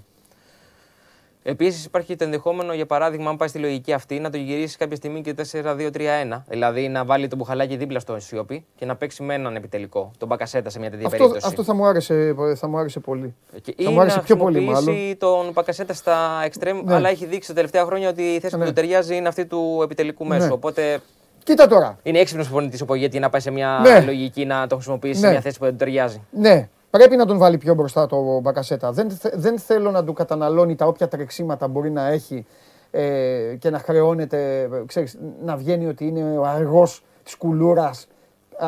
[1.48, 4.76] Επίσης υπάρχει και το ενδεχόμενο, για παράδειγμα, αν πάει στη λογική αυτή, να το γυρίσει
[4.76, 6.42] κάποια στιγμή και 4-2-3-1.
[6.48, 10.10] Δηλαδή να βάλει τον μπουχαλάκι δίπλα στο Σιώπη και να παίξει με έναν επιτελικό.
[10.18, 11.46] Τον Μπακασέτα σε μια τέτοια αυτό, περίπτωση.
[11.46, 13.34] Αυτό θα μου άρεσε, θα μου άρεσε πολύ.
[13.62, 14.96] Και θα μου άρεσε πιο πολύ, μάλλον.
[15.18, 16.94] τον Μπακασέτα στα εξτρέμ, ναι.
[16.94, 18.62] αλλά έχει δείξει τα τελευταία χρόνια ότι η θέση ναι.
[18.62, 20.46] που του ταιριάζει είναι αυτή του επιτελικού μέσου.
[20.46, 20.52] Ναι.
[20.52, 21.00] Οπότε
[21.44, 21.98] Κοίτα τώρα.
[22.02, 24.00] Είναι έξυπνος προπονητή ο Πογέτη να πάει σε μια ναι.
[24.00, 26.22] λογική να το χρησιμοποιήσει σε μια θέση που δεν του ταιριάζει.
[26.30, 28.92] Ναι, Πρέπει να τον βάλει πιο μπροστά το Μπακασέτα.
[28.92, 32.46] Δεν, δεν θέλω να του καταναλώνει τα όποια τρεξίματα μπορεί να έχει
[32.90, 38.06] ε, και να χρεώνεται, ξέρεις, να βγαίνει ότι είναι ο αργός της κουλούρας.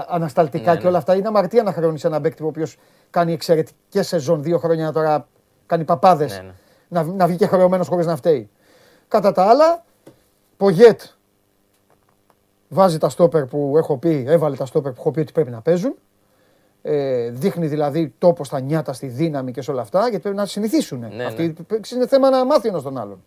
[0.08, 0.98] ανασταλτικά ναι, και όλα ναι.
[0.98, 1.14] αυτά.
[1.14, 2.76] Είναι αμαρτία να χρεώνεις ένα παίκτη ο οποίος
[3.10, 5.26] κάνει εξαιρετικές σεζόν δύο χρόνια τώρα
[5.66, 6.36] κάνει παπάδες.
[6.36, 6.52] Ναι, ναι.
[6.88, 8.50] Να, να βγει και χρεωμένος χωρίς να φταίει.
[9.08, 9.84] Κατά τα άλλα,
[10.56, 11.00] Πογέτ
[12.68, 15.60] βάζει τα στόπερ που έχω πει, έβαλε τα στόπερ που έχω πει ότι πρέπει να
[15.60, 15.94] παίζουν.
[16.82, 20.46] Ε, δείχνει δηλαδή τόπο στα νιάτα, στη δύναμη και σε όλα αυτά, γιατί πρέπει να
[20.46, 21.06] συνηθίσουν.
[21.16, 21.78] Ναι, Αυτή, ναι.
[21.94, 23.22] Είναι θέμα να μάθει ένας τον άλλον.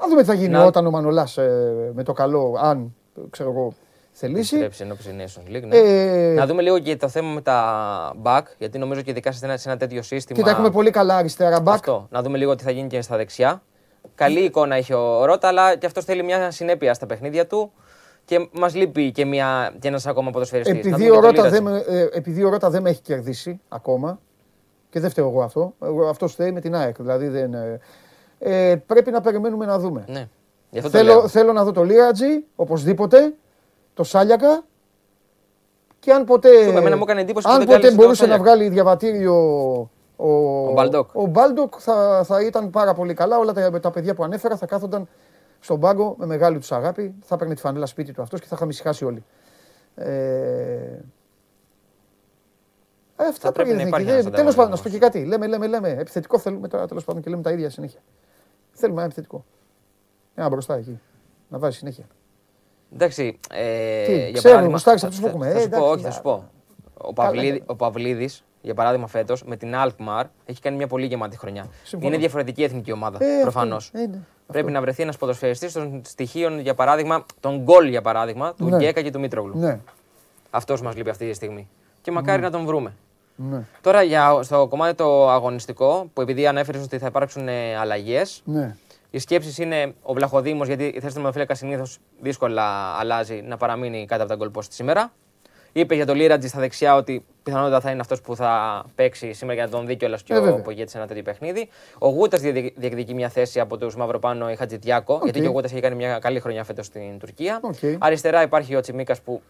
[0.00, 0.64] Να δούμε τι θα γίνει να...
[0.64, 2.94] όταν ο Μανολάς ε, με το καλό, αν
[3.30, 3.72] ξέρω εγώ,
[4.12, 4.58] θελήσει.
[4.58, 5.62] Επιστρέψει Nations League.
[5.66, 5.76] Ναι.
[5.76, 6.32] Ε...
[6.32, 9.56] Να δούμε λίγο και το θέμα με τα back, γιατί νομίζω και ειδικά σε ένα,
[9.56, 10.38] σε ένα τέτοιο σύστημα.
[10.38, 11.72] Κοίτα, έχουμε πολύ καλά αριστερά back.
[11.72, 12.06] Αυτό.
[12.10, 13.62] Να δούμε λίγο τι θα γίνει και στα δεξιά.
[14.14, 17.72] Καλή εικόνα έχει ο Ρότα, αλλά και αυτός θέλει μια συνέπεια στα παιχνίδια του
[18.28, 20.86] και μας λείπει και, μια, και ένας ακόμα ποδοσφαιριστής.
[20.86, 24.20] Επειδή, ο Ρότα δεν, ε, επειδή ο Ρότα δεν με έχει κερδίσει ακόμα
[24.90, 25.74] και δεν φταίω εγώ αυτό,
[26.08, 26.96] αυτός φταίει με την ΑΕΚ.
[26.96, 27.80] Δηλαδή δεν, ε,
[28.38, 30.04] ε, πρέπει να περιμένουμε να δούμε.
[30.08, 30.28] Ναι.
[30.80, 33.34] Θέλω, θέλω να δω το Λιρατζή, οπωσδήποτε,
[33.94, 34.64] το Σαλιάκα
[35.98, 36.48] και αν ποτέ,
[37.42, 39.34] αν ποτέ μπορούσε να βγάλει διαβατήριο
[40.16, 43.38] ο, ο Μπάλντοκ, ο Μπάλντοκ θα, θα ήταν πάρα πολύ καλά.
[43.38, 45.08] Όλα τα, τα παιδιά που ανέφερα θα κάθονταν
[45.60, 47.14] στον πάγκο με μεγάλη τους αγάπη.
[47.20, 49.24] Θα έπαιρνε τη φανέλα σπίτι του αυτός και θα είχαμε ησυχάσει όλοι.
[49.94, 50.12] Ε,
[53.16, 54.30] ε αυτά πρέπει να υπάρχει.
[54.30, 55.24] Τέλος πάντων, να σου πω και κάτι.
[55.24, 55.88] Λέμε, λέμε, λέμε.
[55.88, 58.00] Επιθετικό θέλουμε τώρα τέλος πάντων και λέμε τα ίδια συνέχεια.
[58.72, 59.44] Θέλουμε ένα επιθετικό.
[60.34, 61.00] Ένα μπροστά εκεί.
[61.48, 62.06] Να βάζει συνέχεια.
[62.92, 63.38] Εντάξει.
[63.50, 65.50] Ε, Τι, για ξέρω, παράδειγμα, θα, θα, που έχουμε.
[65.50, 66.50] Θα, σου πω, όχι, θα σου πω.
[66.94, 71.38] Ο, Παυλίδη, ο Παυλίδης, για παράδειγμα, φέτος με την Alkmaar έχει κάνει μια πολύ γεμάτη
[71.38, 71.66] χρονιά.
[71.82, 72.10] Συμφωνώ.
[72.10, 73.24] Είναι διαφορετική εθνική ομάδα.
[73.24, 73.92] Ε, Προφανώς.
[74.46, 78.76] Πρέπει να βρεθεί ένας ποδοσφαιριστής των στοιχείων, για παράδειγμα, τον γκολ για παράδειγμα, του ναι.
[78.76, 79.58] Γκέκα και του Μήτρογλου.
[79.58, 79.78] Ναι.
[80.50, 81.68] Αυτός μας λείπει αυτή τη στιγμή.
[82.02, 82.44] Και μακάρι ναι.
[82.44, 82.94] να τον βρούμε.
[83.36, 83.64] Ναι.
[83.80, 88.76] Τώρα για, στο κομμάτι το αγωνιστικό, που επειδή ανέφερες ότι θα υπάρξουν ε, αλλαγές, ναι.
[89.10, 92.62] οι σκέψεις είναι ο Βλαχοδήμος, γιατί η θέση του Μαφίλακα συνήθως δύσκολα
[92.98, 95.12] αλλάζει να παραμείνει κάτω από τα γκολ σήμερα.
[95.80, 99.54] Είπε για τον Λίρατζι στα δεξιά ότι πιθανότατα θα είναι αυτός που θα παίξει σήμερα
[99.54, 101.68] για να τον δει κιόλας και ε, ο Πογέτη σε ένα τέτοιο παιχνίδι.
[101.98, 102.40] Ο Γούτας
[102.76, 106.18] διεκδικεί μια θέση από τους Μαυροπάνο ή Χατζητιάκο, γιατί και ο Γούτας έχει κάνει μια
[106.18, 107.60] καλή χρονιά φέτος στην Τουρκία.
[107.98, 109.42] Αριστερά υπάρχει ο Τσιμίκας που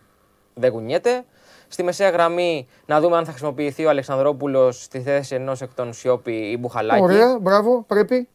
[0.55, 1.25] δεν κουνιέται.
[1.69, 5.93] Στη μεσαία γραμμή να δούμε αν θα χρησιμοποιηθεί ο Αλεξανδρόπουλος στη θέση ενός εκ των
[5.93, 7.03] Σιώπη ή Μπουχαλάκη.
[7.03, 8.29] Ωραία, μπράβο, πρέπει.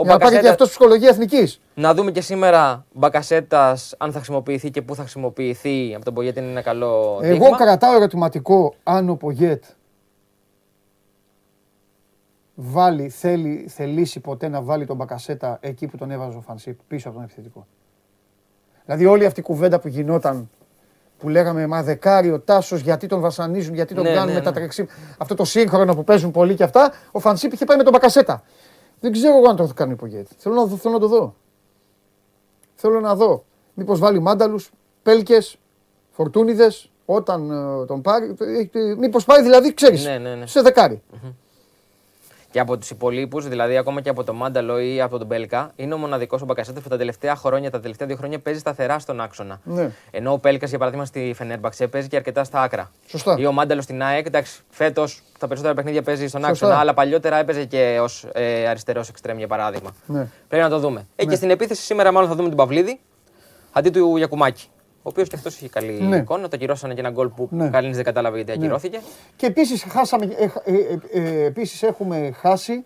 [0.00, 0.40] Ο Για Μπακασέτα...
[0.40, 1.60] και αυτός ψυχολογία εθνικής.
[1.74, 5.94] Να δούμε και σήμερα Μπακασέτας αν θα χρησιμοποιηθεί και πού θα χρησιμοποιηθεί.
[5.94, 7.18] Από τον Πογέτ είναι ένα καλό.
[7.22, 7.56] Εγώ δείγμα.
[7.56, 9.64] κρατάω ερωτηματικό αν ο Πογέτ
[12.54, 17.08] βάλει, θέλει, θελήσει ποτέ να βάλει τον Μπακασέτα εκεί που τον έβαζε ο Φανσίπ πίσω
[17.08, 17.66] από τον επιθετικό.
[18.84, 20.48] Δηλαδή όλη αυτή η κουβέντα που γινόταν
[21.18, 24.86] που λέγαμε Μα δεκάριο Τάσος, γιατί τον βασανίζουν, γιατί τον ναι, κάνουν ναι, ναι.
[25.18, 26.92] Αυτό το σύγχρονο που παίζουν πολύ και αυτά.
[27.12, 28.42] Ο Φανσίπ είχε πάει με τον Μπακασέτα.
[29.00, 30.34] Δεν ξέρω εγώ αν το θα κάνει υπογέτη.
[30.38, 31.34] Θέλω να, θέλω να το δω.
[32.74, 33.44] Θέλω να δω.
[33.74, 34.70] Μήπως βάλει μάνταλους,
[35.02, 35.58] πέλκες,
[36.10, 38.36] φορτούνιδες όταν uh, τον πάρει.
[38.98, 40.46] Μήπως πάει δηλαδή, ξέρεις, ναι, ναι, ναι.
[40.46, 41.02] σε δεκάρι.
[41.12, 41.32] Mm-hmm.
[42.50, 45.94] Και από τους υπολείπους, δηλαδή ακόμα και από τον Μάνταλο ή από τον Πέλκα, είναι
[45.94, 49.20] ο μοναδικός ο Μπακασέτας που τα τελευταία χρόνια, τα τελευταία δύο χρόνια παίζει σταθερά στον
[49.20, 49.60] άξονα.
[49.64, 49.90] Ναι.
[50.10, 52.90] Ενώ ο Πέλκας, για παράδειγμα, στη Φενέρμπαξε παίζει και αρκετά στα άκρα.
[53.06, 53.36] Σωστά.
[53.38, 56.66] Ή ο Μάνταλος στην ΑΕΚ, εντάξει, φέτος τα περισσότερα παιχνίδια παίζει στον Σωστά.
[56.66, 59.94] άξονα, αλλά παλιότερα έπαιζε και ως ε, αριστερός εξτρέμ για παράδειγμα.
[60.06, 60.28] Ναι.
[60.48, 61.06] Πρέπει να το δούμε.
[61.16, 61.30] Ε, ναι.
[61.30, 63.00] και στην επίθεση σήμερα μάλλον θα δούμε τον Παυλίδη
[63.72, 66.16] αντί του Γιακουμάκη ο οποίος και αυτός έχει καλή ναι.
[66.16, 66.42] εικόνα.
[66.42, 67.68] Το ακυρώσανε και ένα γκολ που ναι.
[67.68, 68.64] κανεί δεν κατάλαβε γιατί ναι.
[68.64, 69.00] ακυρώθηκε.
[69.36, 72.84] Και επίσης ε, ε, ε, επίσης έχουμε χάσει.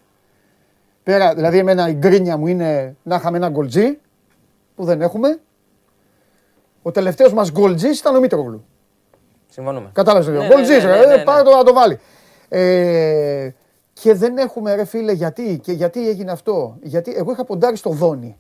[1.02, 3.98] Πέρα, δηλαδή, εμένα η γκρίνια μου είναι να είχαμε ένα γκολτζί
[4.74, 5.38] που δεν έχουμε.
[6.82, 8.64] Ο τελευταίος μας γκολτζή ήταν ο Μήτρογλου.
[9.48, 9.90] Συμφωνούμε.
[9.92, 11.98] Κατάλαβες το ναι, γκολτζή, ναι, ναι, ναι, πάρε το να το βάλει.
[12.48, 13.50] Ε,
[13.92, 16.76] και δεν έχουμε, ρε φίλε, γιατί, και γιατί έγινε αυτό.
[16.82, 18.38] Γιατί εγώ είχα ποντάρει στο Δόνι.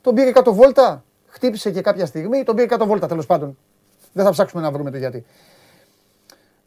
[0.00, 3.58] Τον πήρε 100 βόλτα, χτύπησε και κάποια στιγμή, τον πήρε 100 βόλτα τέλος πάντων.
[4.12, 5.24] Δεν θα ψάξουμε να βρούμε το γιατί.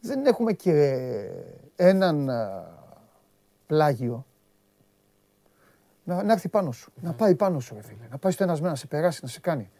[0.00, 1.06] Δεν έχουμε και
[1.76, 2.30] έναν
[3.66, 4.26] πλάγιο
[6.04, 6.92] να, να έρθει πάνω σου.
[7.02, 8.06] Να πάει πάνω σου, ρε φίλε.
[8.10, 9.70] Να πάει στο ένας να σε περάσει, να σε κάνει.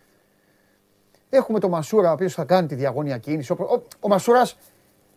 [1.30, 3.52] Έχουμε το Μασούρα, ο οποίος θα κάνει τη διαγώνια κίνηση.
[3.52, 4.56] Ο, ο, ο Μασούρας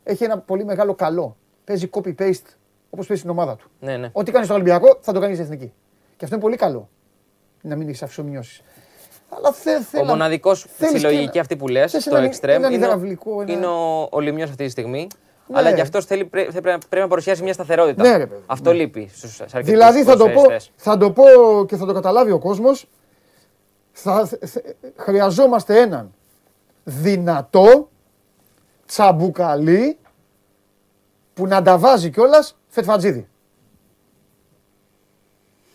[0.03, 1.38] έχει ένα πολύ μεγάλο καλό.
[1.63, 2.56] Παίζει copy-paste
[2.89, 3.69] όπως παίζει στην ομάδα του.
[3.80, 4.10] Ναι, ναι.
[4.13, 5.73] Ό,τι κάνεις στο Ολυμπιακό θα το κάνεις στην εθνική.
[6.17, 6.89] Και αυτό είναι πολύ καλό.
[7.62, 8.63] Να μην έχεις αυξομοιώσει.
[9.30, 12.90] Αλλά θε, θε, ο μοναδικός στη λογική αυτή που λες, το εξτρέμ, είναι,
[13.46, 15.08] είναι ο, ο Λιμιός αυτή τη στιγμή.
[15.48, 15.58] Ναι.
[15.58, 18.04] Αλλά και αυτό πρέπει, πρέπει να παρουσιάσει μια σταθερότητα.
[18.04, 18.76] Ναι, ρε, αυτό ναι.
[18.76, 20.44] λείπει στου αρκετούς Δηλαδή θα το, πω,
[20.76, 21.24] θα το πω
[21.68, 22.90] και θα το καταλάβει ο κόσμος.
[24.96, 26.13] χρειαζόμαστε έναν
[26.84, 27.90] δυνατό
[28.86, 29.98] τσαμπουκαλί
[31.34, 33.28] που να τα βάζει κιόλας Φετφατζίδη.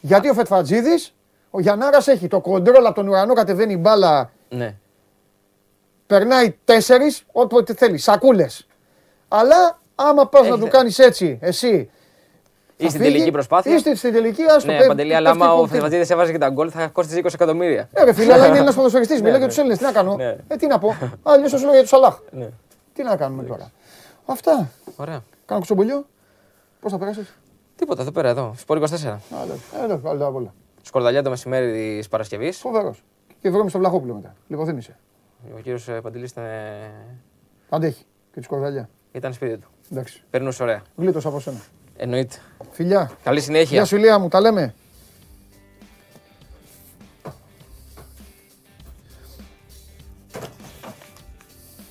[0.01, 1.05] Γιατί ο Φετφατζίδη,
[1.55, 4.31] ο Γιαννάρας έχει το κοντρόλ από τον ουρανό, κατεβαίνει η μπάλα.
[4.49, 4.75] Ναι.
[6.07, 8.67] περνάει τέσσερις, όποτε θέλει, σακούλες.
[9.29, 11.91] Αλλά άμα πας να του κάνεις έτσι, εσύ.
[12.77, 13.75] Ή στην τελική προσπάθεια.
[13.75, 16.87] Είστε στην τελική, ας Ναι, παντελή, αλλά άμα ο Θεματίδη έβαζε και τα γκολ θα
[16.87, 17.89] κόστησε 20 εκατομμύρια.
[17.93, 19.23] Ε, ρε φίλε, αλλά είναι ένας ποδοσφαιριστής.
[19.23, 19.79] Μιλάει για τους Έλληνες.
[19.79, 20.37] Τι να κάνω; Ναι.
[20.49, 22.19] Ε, τι να πω; Αλλιώς σου λέω για τους Σαλάχ.
[22.31, 22.49] Ναι.
[22.93, 23.71] Τι να κάνουμε τώρα;
[24.27, 24.71] Αυτά.
[24.97, 25.23] Ωραία.
[25.47, 26.07] Κάνω κουτσομπολιό.
[26.81, 27.35] Πώς θα περάσεις;
[27.77, 28.55] Τίποτα, εδώ πέρα, εδώ.
[28.57, 29.19] Σπορ 24.
[29.85, 30.55] Εδώ, εδώ, όλα.
[30.83, 32.59] Σκορδαλιά το μεσημέρι της Παρασκευής.
[32.59, 33.03] Φοβερός.
[33.41, 34.35] Και βρώμη στο Βλαχόπουλο μετά.
[34.49, 34.99] Λοιπόν, είσαι.
[35.57, 36.45] Ο κύριος ε, Παντελής ήταν.
[37.69, 38.05] Αντέχει.
[38.33, 38.89] Και τη σκορδαλιά.
[39.13, 39.69] Ήταν σπίτι του.
[39.93, 40.23] Εντάξει.
[40.31, 40.83] Περνούσε ωραία.
[40.97, 41.61] Γλίτω από σένα.
[41.97, 42.37] Εννοείται.
[42.71, 43.11] Φιλιά.
[43.23, 43.77] Καλή συνέχεια.
[43.77, 44.75] Γεια σου, Λία μου, τα λέμε.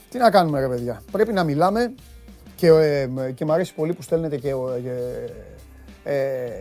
[0.10, 1.02] Τι να κάνουμε ρε παιδιά.
[1.12, 1.94] Πρέπει να μιλάμε
[2.56, 4.50] και, ε, και μου αρέσει πολύ που στέλνετε και,
[6.04, 6.52] ε, ε,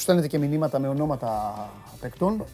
[0.00, 1.54] που στέλνετε και μηνύματα με ονόματα
[2.00, 2.44] παικτών.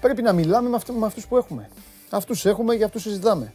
[0.00, 1.68] Πρέπει να μιλάμε με, αυτού, με αυτούς που έχουμε.
[2.10, 3.52] Αυτούς έχουμε και αυτούς συζητάμε.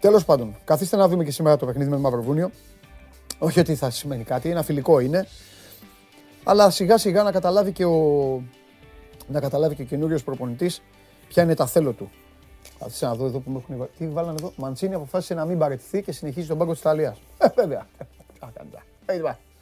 [0.00, 2.50] Τέλος πάντων, καθίστε να δούμε και σήμερα το παιχνίδι με το Μαυροβούνιο.
[3.38, 5.26] Όχι ότι θα σημαίνει κάτι, ένα φιλικό είναι.
[6.44, 8.42] Αλλά σιγά σιγά να καταλάβει και ο,
[9.26, 10.82] να καταλάβει και ο καινούριος προπονητής
[11.28, 12.10] ποια είναι τα θέλω του.
[12.78, 14.52] Κάτσε να δω εδώ που μου έχουν Τι βάλανε εδώ.
[14.56, 17.18] Μαντσίνη αποφάσισε να μην παραιτηθεί και συνεχίζει τον πάγκο της Ιταλίας.
[17.38, 17.86] Ε, βέβαια.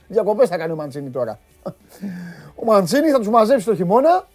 [0.08, 1.38] Διακοπές θα κάνει ο Μαντσίνη τώρα.
[2.54, 4.26] Ο Μαντσίνη θα τους μαζέψει το χειμώνα.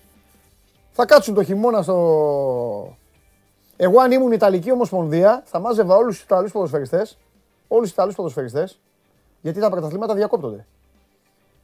[0.92, 2.98] Θα κάτσουν το χειμώνα στο.
[3.78, 7.18] Εγώ, αν ήμουν Ιταλική Ομοσπονδία, θα μάζευα όλους τους Ιταλούς ποδοσφαιριστές.
[7.68, 8.80] Όλους τους Ιταλούς ποδοσφαιριστές
[9.42, 10.66] γιατί τα πρωταθλήματα διακόπτονται.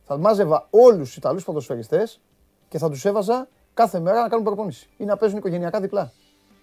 [0.06, 2.22] Θα μάζευα όλους τους Ιταλούς ποδοσφαιριστές
[2.70, 6.12] και θα τους έβαζα κάθε μέρα να κάνουν προπόνηση ή να παίζουν οικογενειακά διπλά.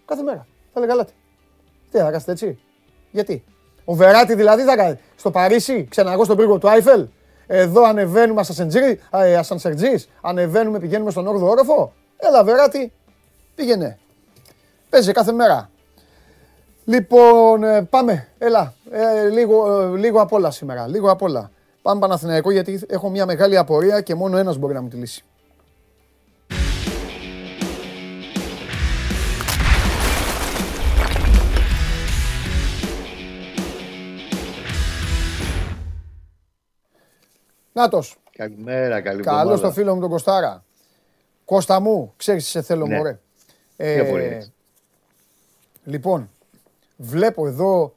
[0.05, 0.47] Κάθε μέρα.
[0.73, 1.13] Θα έλεγα λάτε.
[1.91, 2.59] Τι θα κάνετε έτσι.
[3.11, 3.45] Γιατί;
[3.85, 4.99] Ο Βεράτη δηλαδή θα κάνει.
[5.17, 7.09] Στο Παρίσι, ξαναγώ στον πύργο του Άιφελ.
[7.55, 8.41] Εδώ ανεβαίνουμε
[9.39, 11.93] ασανσερτζή, ε, ανεβαίνουμε, πηγαίνουμε στον 8ο όροφο.
[12.17, 12.93] Έλα, Βεράτη,
[13.55, 13.99] πήγαινε.
[14.91, 15.71] Παίζει κάθε μέρα.
[16.85, 18.29] Λοιπόν, ε, πάμε.
[18.39, 18.75] Έλα.
[18.91, 20.87] Ε, λίγο, ε, λίγο απ' όλα σήμερα.
[20.87, 21.51] Λίγο απ' όλα.
[21.83, 25.25] Πάμε Παναθηναϊκό γιατί έχω μια μεγάλη απορία και μόνο ένας μπορεί να μου τη λύσει.
[37.73, 38.17] Νάτος.
[38.37, 40.65] Καλημέρα, καλή Καλώς το φίλο μου τον Κωστάρα.
[41.45, 42.97] Κώστα μου, ξέρεις τι σε θέλω ναι.
[42.97, 43.19] μωρέ.
[43.77, 44.39] Ε,
[45.85, 46.31] λοιπόν,
[46.97, 47.95] Βλέπω εδώ,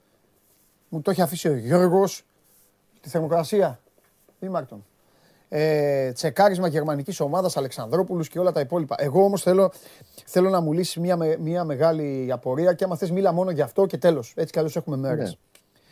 [0.89, 2.25] μου το έχει αφήσει ο Γιώργος,
[3.01, 3.79] τη θερμοκρασία.
[4.39, 4.85] Δήμαρκτον.
[5.49, 8.95] Ε, τσεκάρισμα γερμανικής ομάδας Αλεξανδρόπουλους και όλα τα υπόλοιπα.
[8.99, 9.71] Εγώ όμως θέλω,
[10.25, 13.85] θέλω να μου λύσεις μια, μια μεγάλη απορία και άμα θες, μίλα μόνο γι' αυτό
[13.85, 14.33] και τέλος.
[14.35, 15.37] Έτσι κι αλλιώς έχουμε μέρες.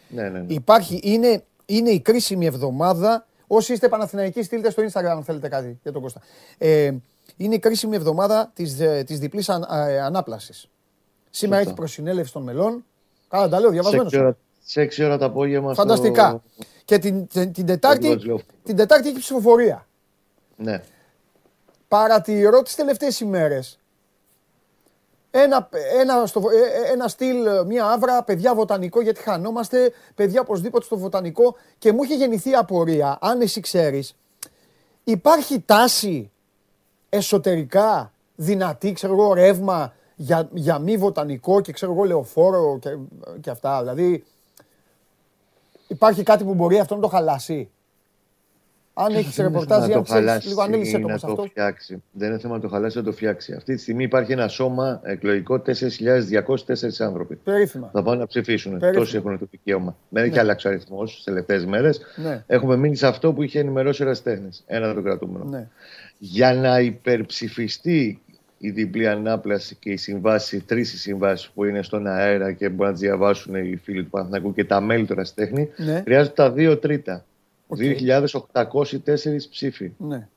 [0.07, 0.21] Ναι.
[0.21, 0.53] Ναι, ναι, ναι.
[0.53, 3.25] Υπάρχει, είναι, είναι η κρίσιμη εβδομάδα.
[3.55, 6.21] Όσοι είστε Παναθηναϊκοί, στείλτε στο Instagram αν θέλετε κάτι για τον Κώστα.
[6.57, 6.91] Ε,
[7.37, 10.69] είναι η κρίσιμη εβδομάδα της της ε, διπλής αν, ε, ανάπλασης.
[11.29, 12.85] Σήμερα έχει προσυνέλευση των μελών.
[13.29, 14.35] Καλά, τα λέω διαβασμένος.
[14.65, 15.73] Σε 6 ώρα το απόγευμα.
[15.73, 16.41] Φανταστικά.
[16.85, 18.17] Και την, την, την, Τετάρτη,
[18.63, 19.87] την Τετάρτη έχει ψηφοφορία.
[20.55, 20.83] Ναι.
[21.87, 23.79] Παρατηρώ τις τελευταίες ημέρες.
[25.35, 25.69] Ένα,
[25.99, 30.97] ένα, στο, ε, ε, ένα στυλ, μια άβρα, παιδιά βοτανικό, γιατί χανόμαστε, παιδιά οπωσδήποτε στο
[30.97, 34.15] βοτανικό και μου έχει γεννηθεί απορία, αν εσύ ξέρεις,
[35.03, 36.31] υπάρχει τάση
[37.09, 42.97] εσωτερικά δυνατή, ξέρω εγώ, ρεύμα για, για μη βοτανικό και ξέρω εγώ λεωφόρο και,
[43.41, 43.79] και αυτά.
[43.79, 44.23] Δηλαδή
[45.87, 47.71] υπάρχει κάτι που μπορεί αυτό να το χαλάσει;
[48.95, 51.49] Αν έχεις ρεπορτάζ, αν ξέρει λίγο, ανέλησε το, το αυτός.
[51.49, 52.03] Φτιάξει.
[52.11, 53.53] Δεν είναι θέμα να το χαλάσει, να το φτιάξει.
[53.53, 55.73] Αυτή τη στιγμή υπάρχει ένα σώμα εκλογικό 4.204
[56.99, 57.35] άνθρωποι.
[57.35, 57.89] Περίφημα.
[57.93, 58.79] Θα πάνε να ψηφίσουν.
[58.93, 59.95] Τόσοι έχουν το δικαίωμα.
[60.09, 60.39] Δεν έχει ναι.
[60.39, 62.01] αλλάξει ο αριθμός τις τελευταίες μέρες.
[62.15, 62.43] Ναι.
[62.47, 64.49] Έχουμε μείνει σε αυτό που είχε ενημερώσει ο Ραστέχνη.
[64.65, 65.45] Ένα το κρατούμενο.
[65.45, 65.67] Ναι.
[66.17, 68.21] Για να υπερψηφιστεί
[68.57, 72.91] η διπλή ανάπλαση και οι συμβάσει, τρεις συμβάσεις που είναι στον αέρα και μπορούν να
[72.91, 76.01] τις διαβάσουν οι φίλοι του Παναθηνακού και τα μέλη του Ραστέχνη, ναι.
[76.05, 77.25] χρειάζονται τα δύο τρίτα.
[77.77, 78.21] Okay.
[78.53, 79.91] 2.804 ψήφοι.
[79.97, 80.27] Ναι.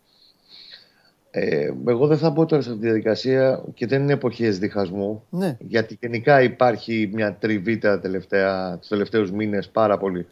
[1.30, 5.22] Ε, εγώ δεν θα μπω τώρα σε αυτή τη διαδικασία και δεν είναι εποχές διχασμού.
[5.30, 5.56] Ναι.
[5.60, 10.26] Γιατί γενικά υπάρχει μια τριβή τελευταία, τους τελευταίους μήνες πάρα πολύ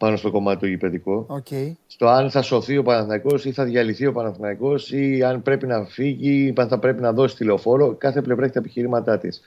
[0.00, 1.26] πάνω στο κομμάτι του γηπαιδικό.
[1.28, 1.72] Okay.
[1.86, 5.84] Στο αν θα σωθεί ο Παναθηναϊκός ή θα διαλυθεί ο Παναθηναϊκός ή αν πρέπει να
[5.84, 7.94] φύγει ή αν θα πρέπει να δώσει τηλεοφόρο.
[7.94, 9.40] Κάθε πλευρά έχει τα επιχειρήματά της.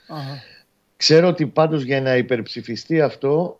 [0.98, 3.60] Ξέρω ότι πάντως για να υπερψηφιστεί αυτό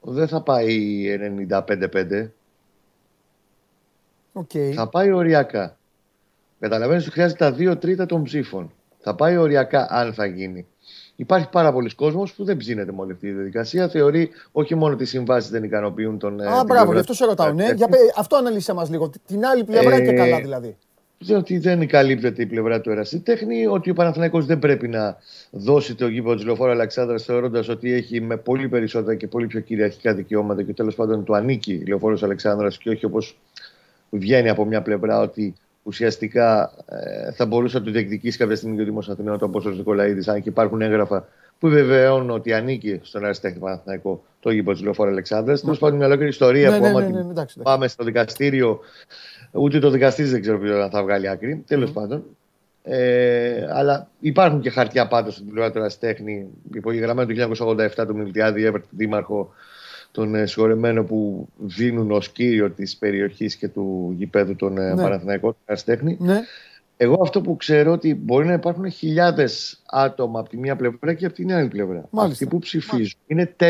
[0.00, 1.04] δεν θα πάει
[1.48, 2.28] 95-5.
[4.32, 4.72] Okay.
[4.74, 5.76] Θα πάει οριακά.
[6.60, 8.72] Καταλαβαίνεις ότι χρειάζεται τα δύο τρίτα των ψήφων.
[8.98, 10.66] Θα πάει οριακά αν θα γίνει.
[11.16, 13.88] Υπάρχει πάρα πολλοί κόσμος που δεν ψήνεται με όλη αυτή τη διαδικασία.
[13.88, 16.40] Θεωρεί όχι μόνο ότι οι συμβάσεις δεν ικανοποιούν τον.
[16.40, 17.52] Ε, Α, μπράβο, γι' αυτό σε ρωτάω.
[17.52, 17.72] Ναι.
[17.74, 19.10] Για, αυτό αναλύσε μας λίγο.
[19.26, 20.76] Την άλλη πλευρά ε, και καλά δηλαδή.
[21.36, 25.16] ότι δεν καλύπτεται η πλευρά του ερασιτέχνη, ότι ο Παναθηναϊκός δεν πρέπει να
[25.50, 29.60] δώσει το γήπεδο της Λεωφόρου Αλεξάνδρας θεωρώντας ότι έχει με πολύ περισσότερα και πολύ πιο
[29.60, 33.38] κυριαρχικά δικαιώματα και τέλος πάντων του ανήκει η Λεωφόρος Αλεξάνδρας και όχι όπως
[34.10, 38.82] βγαίνει από μια πλευρά ότι ουσιαστικά ε, θα μπορούσε να του διεκδικήσει κάποια στιγμή και
[38.82, 43.24] ο Δήμος Αθηναίων, όπω ο Νικολαίδης, αν και υπάρχουν έγγραφα που βεβαιώνουν ότι ανήκει στον
[43.24, 45.58] αριστέχνη Παναθηναϊκό το γήπεδο της Λεωφόρου Αλεξάνδρα.
[45.58, 48.80] Τέλος πάντων, μια ολόκληρη ιστορία ναι, που ναι, ναι, ναι, πάμε στο δικαστήριο,
[49.52, 51.64] ούτε το δικαστήριο δεν ξέρω ποιο θα βγάλει άκρη.
[51.66, 52.24] Τέλος πάντων.
[52.82, 57.64] Ε, αλλά υπάρχουν και χαρτιά πάντως στην πλευρά του αριστέχνη, υπογεγραμμένο το
[58.02, 59.52] 1987 του Μιλτιάδη, Εύερτ, δήμαρχο
[60.10, 65.02] τον ε, συγχωρεμένο που δίνουν ως κύριο της περιοχής και του γηπέδου τον ε, ναι.
[65.02, 66.40] Παναθηναϊκό, τον Ναι.
[67.00, 71.26] Εγώ αυτό που ξέρω ότι μπορεί να υπάρχουν χιλιάδες άτομα από τη μία πλευρά και
[71.26, 72.08] από την άλλη πλευρά.
[72.10, 72.44] Μάλιστα.
[72.44, 73.66] Αυτοί που ψηφίζουν είναι 4.204.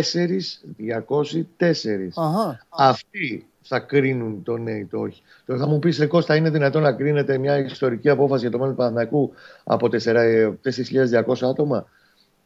[2.15, 2.67] Αχα.
[2.69, 5.23] Αυτοί θα κρίνουν το ναι ή το όχι.
[5.47, 8.73] Τώρα θα μου πεις, Κώστα, είναι δυνατόν να κρίνεται μια ιστορική απόφαση για το μέλλον
[8.73, 9.33] του Παναθηναϊκού
[9.65, 11.87] από 4.200 άτομα;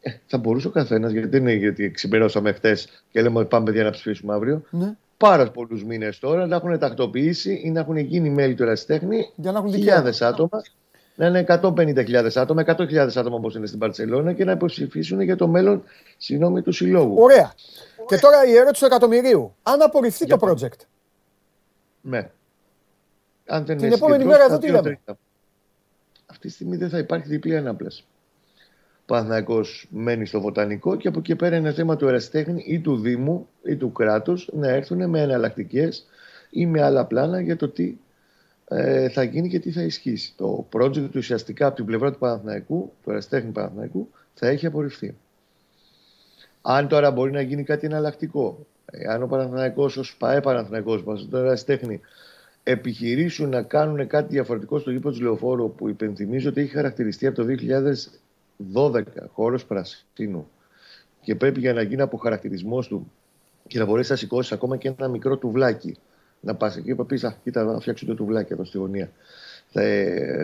[0.04, 3.64] Ε, θα μπορούσε ο καθένας, γιατί δεν είναι γιατί ξυπηρώσαμε χθες και λέμε ότι πάμε
[3.64, 4.62] παιδιά να ψηφίσουμε αύριο.
[4.70, 4.96] Ναι.
[5.16, 9.32] Πάρα πολλούς μήνες τώρα να έχουν τακτοποιήσει ή να έχουν γίνει μέλη του ερασιτέχνη
[9.70, 10.62] χιλιάδες άτομα.
[11.14, 15.48] Να είναι 150.000 άτομα, 100.000 άτομα όπως είναι στην Παρσελόνα και να υποψηφίσουν για το
[15.48, 15.82] μέλλον
[16.16, 17.14] συγγνώμη, του συλλόγου.
[17.18, 17.52] Ωραία.
[18.06, 19.54] Και τώρα η ερώτηση του εκατομμυρίου.
[19.62, 20.86] Αν απορριφθεί το project.
[22.00, 22.30] Ναι.
[23.46, 25.00] Αν δεν Την επόμενη μέρα εδώ τι λέμε;
[26.26, 28.04] Αυτή τη στιγμή δεν θα υπάρχει διπλή ανάπλαση.
[29.12, 33.48] Παναθυναϊκό μένει στο βοτανικό και από εκεί πέρα είναι θέμα του ερασιτέχνη ή του Δήμου
[33.62, 36.06] ή του κράτους να έρθουν με εναλλακτικές
[36.50, 37.96] ή με άλλα πλάνα για το τι
[38.68, 40.32] ε, θα γίνει και τι θα ισχύσει.
[40.36, 45.14] Το project του ουσιαστικά από την πλευρά του Παναθηναϊκού, του ερασιτέχνη Παναθηναϊκού, θα έχει απορριφθεί.
[46.62, 48.66] Αν τώρα μπορεί να γίνει κάτι εναλλακτικό,
[49.08, 52.00] αν ο Παναθηναϊκός ως ΠαΕ Παναθηναϊκός μας, το ερασιτέχνη,
[52.62, 57.36] επιχειρήσουν να κάνουν κάτι διαφορετικό στο γήπεδο του Λεωφόρου που υπενθυμίζω ότι έχει χαρακτηριστεί από
[57.36, 57.44] το
[58.74, 60.48] 12 χώρος πρασίνου
[61.20, 63.12] και πρέπει για να γίνει αποχαρακτηρισμός του
[63.66, 65.96] και να μπορέσει να σηκώσει ακόμα και ένα μικρό τουβλάκι.
[66.40, 69.10] Να πας εκεί και πεις: κοίτα, να φτιάξω το τουβλάκι εδώ στη γωνία.
[69.72, 69.82] Θα,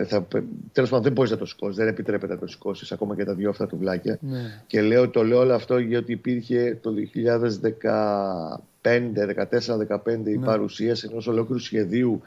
[0.05, 0.25] θα,
[0.71, 3.33] Τέλος πάντων, δεν μπορείς να το σηκώσεις, δεν επιτρέπεται να το σηκώσεις ακόμα και τα
[3.33, 4.17] δύο αυτά τουβλάκια.
[4.21, 4.63] Ναι.
[4.67, 7.79] Και λέω, το λέω όλο αυτό γιατί υπήρχε το 2015,
[8.81, 10.45] 14-15 η ναι.
[10.45, 12.21] παρουσίαση ενός ολόκληρου σχεδίου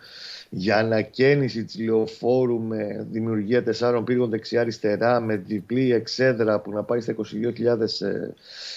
[0.54, 7.00] για ανακαίνιση της λεωφόρου με δημιουργία τεσσάρων πύργων δεξιά-αριστερά, με διπλή εξέδρα που να πάει
[7.00, 8.28] στα 22.000 ε,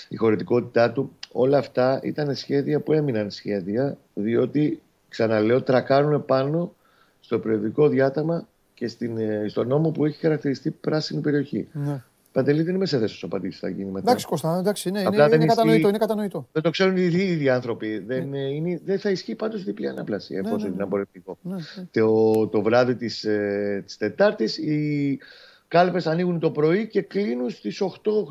[0.09, 1.11] η χωρητικότητά του.
[1.31, 6.73] Όλα αυτά ήταν σχέδια που έμειναν σχέδια, διότι ξαναλέω, τρακάρουν πάνω
[7.19, 11.67] στο περιοδικό διάταμα και στην, ε, στον νόμο που έχει χαρακτηριστεί πράσινη περιοχή.
[11.71, 12.03] Ναι.
[12.35, 14.09] Παντελή δεν είμαι σε θέση να σου απαντήσει τι θα γίνει μετά.
[14.09, 16.47] Εντάξει, Κώστα, εντάξει, ναι, είναι, είναι, κατανοητό, είναι κατανοητό.
[16.51, 17.97] Δεν το ξέρουν οι ίδιοι άνθρωποι.
[17.97, 18.39] Δεν, ναι.
[18.39, 21.37] είναι, δεν θα ισχύει πάντως διπλή ανάπλαση, ναι, εφόσον ναι, είναι απορριπτικό.
[21.41, 21.87] Ναι, ναι.
[21.91, 25.19] Το, το βράδυ της ε, Τετάρτης οι
[25.67, 27.81] κάλπες ανοίγουν το πρωί και κλείνουν στις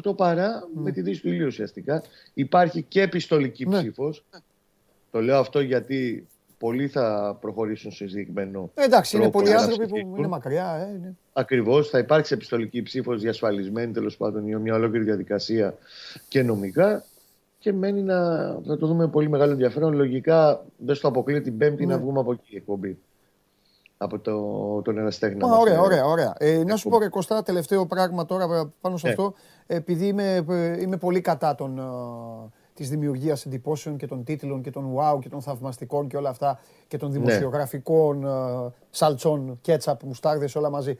[0.05, 2.03] 8, 8 παρά με τη δύση του ηλίου ουσιαστικά.
[2.35, 3.79] Υπάρχει και επιστολική ναι.
[3.79, 4.25] ψήφος.
[5.11, 6.27] Το λέω αυτό γιατί
[6.59, 8.71] πολλοί θα προχωρήσουν σε συγκεκριμένο.
[8.75, 10.88] Ε, εντάξει, είναι πολλοί άνθρωποι που είναι μακριά.
[10.88, 11.17] Ε, είναι.
[11.33, 11.88] Ακριβώς.
[11.88, 15.75] Θα υπάρξει επιστολική ψήφος διασφαλισμένη τέλος πάντων για μια ολόκληρη διαδικασία
[16.29, 17.05] και νομικά.
[17.59, 19.95] Και μένει να, να το δούμε με πολύ μεγάλο ενδιαφέρον.
[19.95, 21.95] Λογικά δεν στο αποκλείει την Πέμπτη ναι.
[21.95, 22.99] να βγούμε από εκεί η εκπομπή.
[23.97, 25.38] Από το, τον εραστέχνη.
[25.43, 26.35] Ωραία, ωραία, ωραία.
[26.38, 29.12] Ε, να σου πω, ρε, Κωστά, τελευταίο πράγμα τώρα πάνω σε ναι.
[29.12, 29.35] αυτό.
[29.67, 31.81] Επειδή είμαι, ε, είμαι πολύ κατά των,
[32.74, 36.60] της δημιουργίας εντυπώσεων και των τίτλων και των wow και των θαυμαστικών και όλα αυτά
[36.88, 37.18] και των ναι.
[37.18, 38.70] δημοσιογραφικών ναι.
[38.90, 40.98] σαλτσών, κέτσαπ, μουστάρδες, όλα μαζί.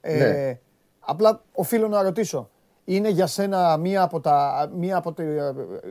[0.00, 0.58] Ε, ναι.
[1.00, 2.50] Απλά οφείλω να ρωτήσω,
[2.84, 5.14] είναι για σένα μία από, τα, μία από,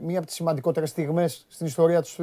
[0.01, 2.19] μία από τις σημαντικότερες στιγμές στην ιστορία της,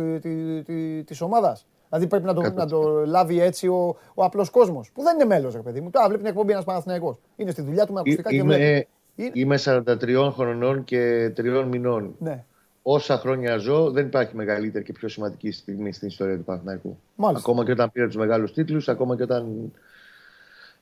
[0.65, 4.91] της, της ομάδας; Δηλαδή πρέπει να το, να το λάβει έτσι ο, ο απλός κόσμος,
[4.95, 5.91] που δεν είναι μέλος, ρε παιδί μου.
[5.91, 7.19] Τώρα βλέπει μια εκπομπή ένας Παναθηναϊκός.
[7.37, 8.89] Είναι στη δουλειά του με ακουστικά και βλέπει.
[9.33, 12.15] Είμαι 43 χρονών και 3 μηνών.
[12.19, 12.45] Ναι
[12.83, 16.99] όσα χρόνια ζω, δεν υπάρχει μεγαλύτερη και πιο σημαντική στιγμή στην ιστορία του Παναθηναϊκού.
[17.17, 19.73] Ακόμα και όταν πήρε τους μεγάλους τίτλους, ακόμα και όταν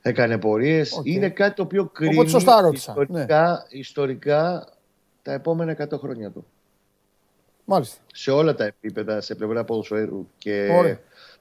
[0.01, 1.01] έκανε πορείες.
[1.03, 3.25] Είναι κάτι το οποίο κρίνει ιστορικά, ναι.
[3.69, 4.67] ιστορικά
[5.21, 6.45] τα επόμενα 100 χρόνια του.
[7.65, 7.97] Μάλιστα.
[8.13, 10.67] Σε όλα τα επίπεδα, σε πλευρά ποδοσφαίρου και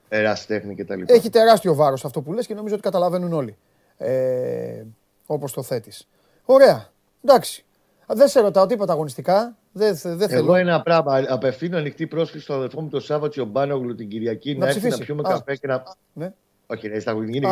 [0.08, 1.02] εραστέχνη κτλ.
[1.06, 3.56] Έχει τεράστιο βάρος αυτό που λες και νομίζω ότι καταλαβαίνουν όλοι.
[3.96, 4.82] Ε,
[5.26, 6.08] Όπως το θέτεις.
[6.44, 6.88] Ωραία.
[7.24, 7.64] Εντάξει.
[8.06, 9.56] Δεν σε ρωτάω τίποτα αγωνιστικά.
[9.72, 10.44] Δεν, δεν θέλω.
[10.44, 11.24] Εγώ ένα πράγμα.
[11.28, 14.98] Απευθύνω ανοιχτή πρόσκληση στον αδερφό μου τον Σάββατο Τσιομπάνογλου την Κυριακή να, να έρθει να
[14.98, 15.82] πιούμε καφέ και να.
[16.12, 16.32] Ναι.
[16.66, 17.46] Όχι, ναι, στα γουνίνη.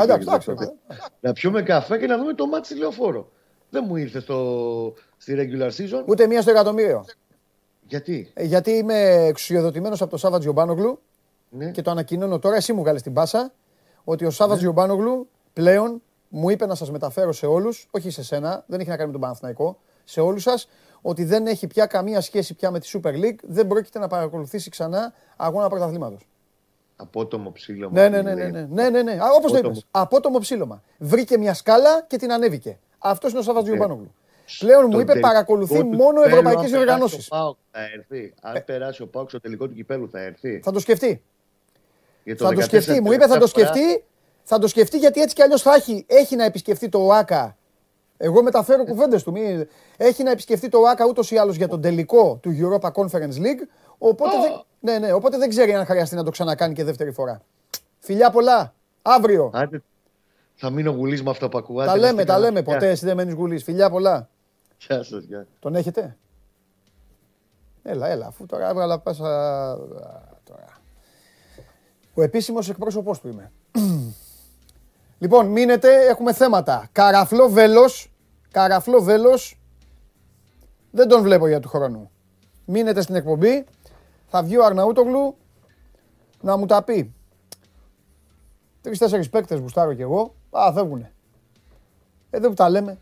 [1.21, 3.31] Να πιούμε καφέ και να δούμε το μάτι λεωφόρο.
[3.71, 4.95] Δεν μου ήρθε στο...
[5.17, 6.05] στη regular season.
[6.07, 7.05] Ούτε μία στο εκατομμύριο.
[7.87, 11.01] Γιατί; Ε, γιατί είμαι εξουσιοδοτημένος από τον Σάββατ Τζιομπάνογλου
[11.51, 11.71] ναι.
[11.71, 12.57] και το ανακοινώνω τώρα.
[12.57, 13.53] Εσύ μου βγάλει την πάσα
[14.05, 15.07] ότι ο Σάββατ ναι.
[15.53, 19.07] πλέον μου είπε να σας μεταφέρω σε όλους, όχι σε σένα, δεν έχει να κάνει
[19.07, 20.69] με τον Παναθηναϊκό, σε όλους σας,
[21.03, 24.71] ότι δεν έχει πια καμία σχέση πια με τη Super League, δεν πρόκειται να παρακολουθήσει
[24.71, 26.29] ξανά αγώνα πρωταθλήματος.
[26.97, 28.01] Απότομο ψήλωμα.
[28.01, 29.19] Ναι, ναι, ναι, ναι, ναι, ναι, ναι, ναι.
[29.37, 29.87] Όπως το είπες.
[29.91, 30.83] Απότομο ψήλωμα.
[30.99, 32.79] Βρήκε μια σκάλα και την ανέβηκε.
[32.99, 34.15] Αυτός είναι ο Σάββα Γιουμπάνογλου.
[34.59, 37.27] Πλέον μου είπε παρακολουθεί μόνο ευρωπαϊκές διοργανώσει.
[38.41, 38.61] Αν ε.
[38.61, 40.61] περάσει ο Πάουκ στο τελικό του κυπέλου θα έρθει.
[40.65, 41.23] Θα το σκεφτεί.
[42.37, 43.01] Θα το σκεφτεί.
[43.01, 44.05] Μου είπε θα το σκεφτεί.
[44.43, 47.57] Θα το σκεφτεί γιατί έτσι κι αλλιώς θα έχει, έχει να επισκεφτεί το ΟΑΚΑ.
[48.19, 49.35] Εγώ μεταφέρω κουβέντες του.
[49.97, 53.67] Έχει να επισκεφτεί το ΟΑΚΑ ούτως ή άλλως για τον τελικό του Europa Conference League.
[53.99, 57.43] Οπότε, δεν, ναι, ναι, οπότε δεν ξέρει αν χρειαστεί να το ξανακάνει και δεύτερη φορά.
[57.99, 58.75] Φιλιά πολλά.
[59.03, 59.51] Αύριο.
[59.55, 59.83] Άντε,
[60.55, 61.91] θα μείνω γουλής με αυτά που ακούγατε.
[61.91, 62.63] Τα λέμε, τα λέμε.
[62.63, 63.63] Ποτέ εσύ δεν μένεις γουλής.
[63.63, 64.29] Φιλιά πολλά.
[64.79, 65.47] Γεια σας, γεια.
[65.61, 66.17] Τον έχετε;
[67.83, 69.25] Έλα, έλα, αφού τώρα έβγαλα πάσα.
[70.45, 70.67] Τώρα.
[72.15, 73.53] Ο επίσημος εκπρόσωπός του είμαι.
[75.23, 76.89] λοιπόν, μείνετε, έχουμε θέματα.
[76.93, 78.08] Καραφλό βέλος.
[78.51, 79.61] Καραφλό βέλος.
[80.91, 82.11] Δεν τον βλέπω για του χρόνου.
[82.65, 83.65] Μείνετε στην εκπομπή.
[84.27, 85.37] Θα βγει ο Αρναούτογλου
[86.41, 87.15] να μου τα πει.
[88.81, 90.35] Τρει-τέσσερι παίκτες γουστάρω κι εγώ.
[90.51, 91.13] Α, φεύγουνε.
[92.31, 92.99] Εδώ που τα λέμε,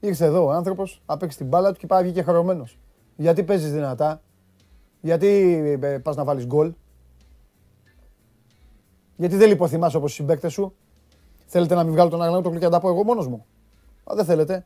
[0.00, 2.68] ήρθε εδώ ο άνθρωπος, απέξει την μπάλα του και πάει και χαρωμένο.
[3.16, 4.22] Γιατί παίζεις δυνατά,
[5.00, 5.26] γιατί
[5.80, 6.72] ε, πας να βάλεις γκολ,
[9.16, 10.74] γιατί δεν λιποθυμάσαι όπως οι συμπαίκτες σου;
[11.46, 13.46] Θέλετε να μην βγάλω τον Αγνάουτογλου και να τα πω εγώ μόνος μου;
[14.04, 14.64] Α, δεν θέλετε.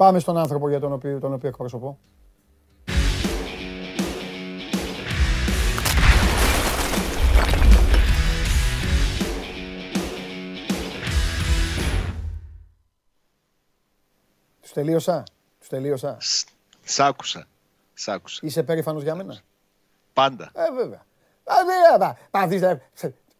[0.00, 1.98] Πάμε στον άνθρωπο για τον οποίο, τον οποίο εκπροσωπώ.
[14.60, 15.22] Τους τελείωσα;
[15.58, 16.16] Τους τελείωσα;
[16.84, 17.46] Σ' άκουσα.
[17.94, 18.40] Σ' άκουσα.
[18.42, 19.38] Είσαι περήφανος για μένα;
[20.12, 20.50] Πάντα.
[20.54, 21.04] Ε, βέβαια.
[21.44, 22.80] Α, βέβαια.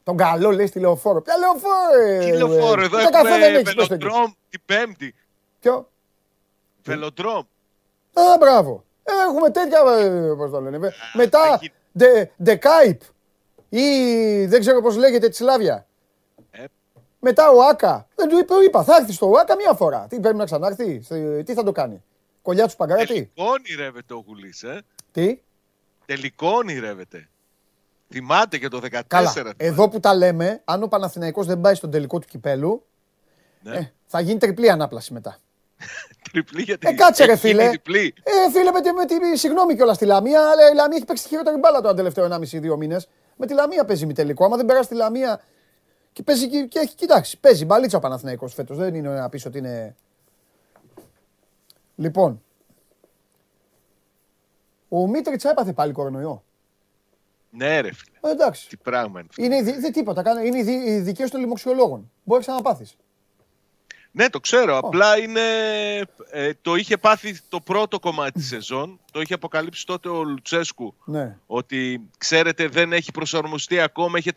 [0.02, 1.22] Τον καλό λέει στη λεωφόρο.
[1.22, 2.24] Ποια λεωφόρο.
[2.24, 5.14] Τι λεωφόρο, εδώ έχουμε βελοντρόμ την Πέμπτη.
[5.60, 5.88] Ποιο;
[6.82, 7.44] Βελοντρόμ.
[8.12, 8.84] Α, μπράβο.
[9.28, 9.82] Έχουμε τέτοια.
[10.36, 10.78] Πώς το λένε.
[11.12, 11.60] Μετά.
[12.42, 13.00] Ντεκάιπ.
[13.68, 13.86] Ή
[14.46, 15.86] δεν ξέρω πώς λέγεται τη Σλάβια.
[17.18, 18.08] Μετά ο Άκα.
[18.14, 20.06] Δεν του είπε, είπα, θα έρθεις στο Άκα μία φορά.
[20.08, 21.02] Τι πρέπει να ξανάρθει,
[21.44, 22.02] τι θα το κάνει;
[22.42, 23.06] Κολλιά του Παγκράτη.
[23.06, 24.82] Τελικό ονειρεύεται ο Γουλής, ε.
[25.12, 25.40] Τι;
[26.06, 27.28] Τελικό ονειρεύεται.
[28.08, 29.00] Θυμάται και το 14.
[29.06, 29.32] Καλά.
[29.56, 32.86] Εδώ που τα λέμε, αν ο Παναθηναϊκός δεν πάει στον τελικό του κυπέλου,
[33.62, 33.76] ναι.
[33.76, 35.38] ε, θα γίνει τριπλή ανάπλαση μετά.
[36.32, 36.88] τριπλή γιατί.
[36.88, 37.64] Ε, κάτσε ρε φίλε.
[37.64, 37.70] Ε,
[38.52, 41.28] φίλε με τη, με τη συγγνώμη κιόλας στη Λαμία, αλλά η Λαμία έχει παίξει τη
[41.28, 42.28] χειρότερη μπάλα τον τελευταίο
[42.72, 43.08] 1,5-2 μήνες.
[43.36, 44.44] Με τη Λαμία παίζει μη τελικό.
[44.44, 45.40] Άμα δεν περάσει τη Λαμία
[46.12, 48.76] και παίζει και, και έχει, κοιτάξεις, παίζει μπαλίτσα ο Παναθηναϊκός φέτος.
[48.76, 49.94] Δεν είναι να πεις ότι είναι...
[51.96, 52.42] Λοιπόν,
[54.88, 56.44] ο Μίτριτς έπαθε πάλι κορονοϊό.
[57.50, 58.18] Ναι ρε φίλε.
[58.20, 58.68] Ε, εντάξει.
[58.68, 59.28] Τι πράγμα είναι.
[59.36, 60.44] Είναι δεν τίποτα.
[60.44, 62.10] Είναι οι δικέ των λοιμοξιολόγων.
[62.24, 62.96] Μπορείς να πάθεις.
[64.12, 64.78] Ναι, το ξέρω.
[64.78, 65.40] Απλά είναι.
[66.30, 69.00] Ε, το είχε πάθει το πρώτο κομμάτι της σεζόν.
[69.12, 70.94] Το είχε αποκαλύψει τότε ο Λουτσέσκου.
[71.04, 71.36] Ναι.
[71.46, 74.32] Ότι ξέρετε, δεν έχει προσαρμοστεί ακόμα, είχε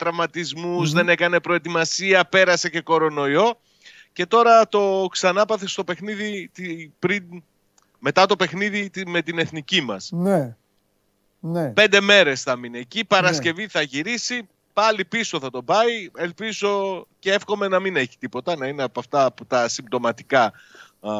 [0.91, 3.59] δεν έκανε προετοιμασία, πέρασε και κορονοϊό.
[4.13, 6.51] Και τώρα το ξανάπαθε στο παιχνίδι
[6.99, 7.43] πριν,
[7.99, 10.09] μετά το παιχνίδι με την εθνική μας.
[10.11, 10.55] Ναι.
[11.39, 11.69] ναι.
[11.69, 13.05] Πέντε μέρες θα μείνει εκεί.
[13.05, 13.67] Παρασκευή ναι.
[13.67, 16.09] θα γυρίσει πάλι πίσω θα τον πάει.
[16.17, 20.53] Ελπίζω και εύχομαι να μην έχει τίποτα, να είναι από αυτά που τα συμπτωματικά
[20.99, 21.11] α,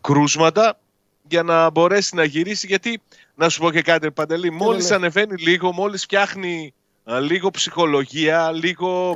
[0.00, 0.78] κρούσματα
[1.28, 2.66] για να μπορέσει να γυρίσει.
[2.66, 3.02] Γιατί,
[3.34, 6.74] να σου πω και κάτι, Παντελή, μόλις ανεβαίνει λίγο, μόλις φτιάχνει
[7.20, 9.14] λίγο ψυχολογία, λίγο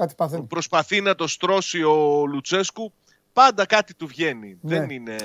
[0.49, 2.93] προσπαθεί να το στρώσει ο Λουτσέσκου,
[3.33, 4.59] πάντα κάτι του βγαίνει.
[4.61, 4.79] Ναι.
[4.79, 5.16] Δεν είναι...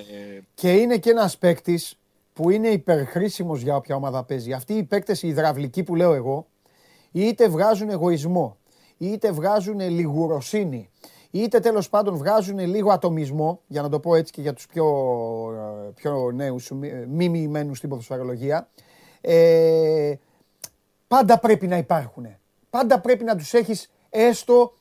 [0.54, 2.00] Και είναι και ένας παίκτης
[2.34, 4.54] που είναι υπερχρήσιμος για όποια ομάδα παίζει.
[4.54, 6.48] Αυτοί οι παίκτες, οι υδραυλικοί που λέω εγώ,
[7.12, 8.58] είτε βγάζουν εγωισμό,
[8.98, 10.90] είτε βγάζουν λιγουροσύνη,
[11.32, 14.86] είτε τέλος πάντων βγάζουν λίγο ατομισμό, για να το πω έτσι και για τους πιο,
[15.96, 16.72] πιο νέους,
[17.08, 18.70] μη μοιημένους στην ποδοσφαιρολογία,
[19.22, 20.14] ε,
[21.08, 22.26] πάντα πρέπει να υπάρχουν.
[22.70, 24.74] Πάντα πρέπει να τους έχεις έστω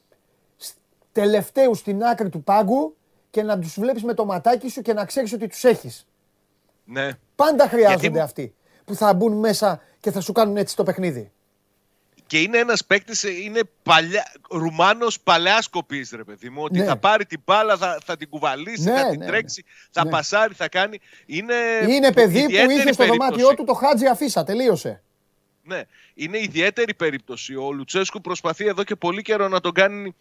[1.12, 2.96] τελευταίους στην άκρη του πάγκου
[3.30, 6.06] και να τους βλέπεις με το ματάκι σου και να ξέρεις ότι τους έχεις.
[6.84, 7.10] Ναι.
[7.34, 8.54] Πάντα χρειάζονται αυτοί
[8.84, 11.32] που θα μπουν μέσα και θα σου κάνουν έτσι το παιχνίδι
[12.28, 16.62] και είναι ένας παίκτης, ε, είναι παλιά, Ρουμάνος παλιά κοπής, ρε παιδί μου.
[16.62, 16.84] Ότι ναι.
[16.84, 20.10] θα πάρει την μπάλα, θα, θα την κουβαλήσει, ναι, θα την ναι, τρέξει, θα ναι.
[20.10, 21.00] πασάρει, θα κάνει.
[21.26, 21.54] Είναι,
[21.88, 25.02] είναι παιδί που είχε στο δωμάτιό του το Χάτζι Αφίσα, τελείωσε.
[25.62, 25.82] Ναι,
[26.14, 27.54] είναι ιδιαίτερη περίπτωση.
[27.54, 30.14] Ο Λουτσέσκου προσπαθεί εδώ και πολύ καιρό να τον κάνει.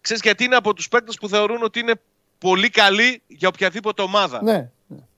[0.00, 1.94] Ξέρεις γιατί είναι από τους παίκτες που θεωρούν ότι είναι
[2.38, 4.42] πολύ καλή για οποιαδήποτε ομάδα.
[4.42, 4.70] Ναι.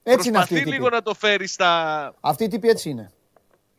[0.02, 2.14] Έτσι Προσπαθεί είναι λίγο να το φέρει στα.
[2.20, 3.10] Αυτή η τύπη έτσι είναι.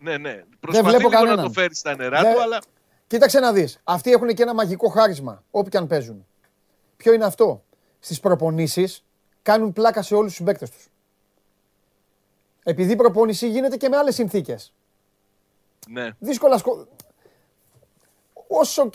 [0.06, 0.43] Ναι, ναι.
[0.60, 2.62] Προσπαθεί λίγο να το φέρει στα νερά του, αλλά.
[3.08, 3.80] Κοίταξε να δεις.
[3.84, 6.26] Αυτοί έχουν και ένα μαγικό χάρισμα, όποιοι αν παίζουν.
[6.97, 7.64] Ποιο είναι αυτό;
[7.99, 9.06] στις προπονήσεις
[9.41, 10.88] κάνουν πλάκα σε όλους τους παίκτες τους.
[12.64, 14.74] Επειδή η προπόνηση γίνεται και με άλλες συνθήκες.
[15.89, 16.12] Ναι.
[16.20, 16.88] Δύσκολα σκο...
[18.47, 18.89] όσο,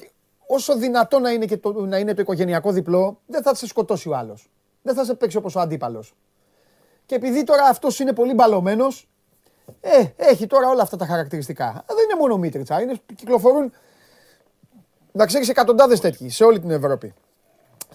[0.46, 4.08] όσο δυνατό να είναι, και το, να είναι το οικογενειακό διπλό, δεν θα σε σκοτώσει
[4.08, 4.50] ο άλλος.
[4.82, 6.14] Δεν θα σε παίξει όπως ο αντίπαλος.
[7.06, 9.08] Και επειδή τώρα αυτός είναι πολύ μπαλωμένος,
[9.80, 11.84] ε, έχει τώρα όλα αυτά τα χαρακτηριστικά.
[11.86, 13.72] Δεν είναι μόνο Μίτριτσα, είναι, κυκλοφορούν,
[15.12, 17.14] να ξέρεις, εκατοντάδες τέτοιοι σε όλη την Ευρώπη.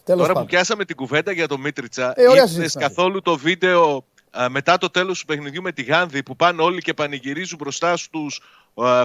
[0.03, 2.25] Τέλος Τώρα που πιάσαμε την κουβέντα για το Μίτριτσα, ε,
[2.79, 4.05] καθόλου το βίντεο
[4.49, 8.41] μετά το τέλος του παιχνιδιού με τη Γάνδη που πάνε όλοι και πανηγυρίζουν μπροστά στους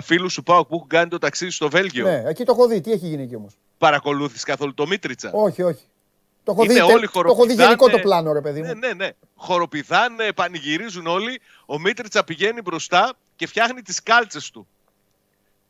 [0.02, 2.80] φίλους του Πάουκ που έχουν κάνει το ταξίδι στο Βέλγιο; Ναι, εκεί το έχω δει.
[2.80, 5.30] Τι έχει γίνει εκεί όμως; Παρακολούθησες καθόλου το Μίτριτσα.
[5.32, 5.84] Όχι, όχι.
[6.45, 8.66] Το έχω, δει, όλοι το έχω δει γενικό το πλάνο, ρε παιδί μου.
[8.66, 9.11] Ναι, ναι, ναι.
[9.36, 11.41] Χοροπηδάνε, πανηγυρίζουν όλοι.
[11.66, 14.66] Ο Μίτριτσα πηγαίνει μπροστά και φτιάχνει τις κάλτσες του.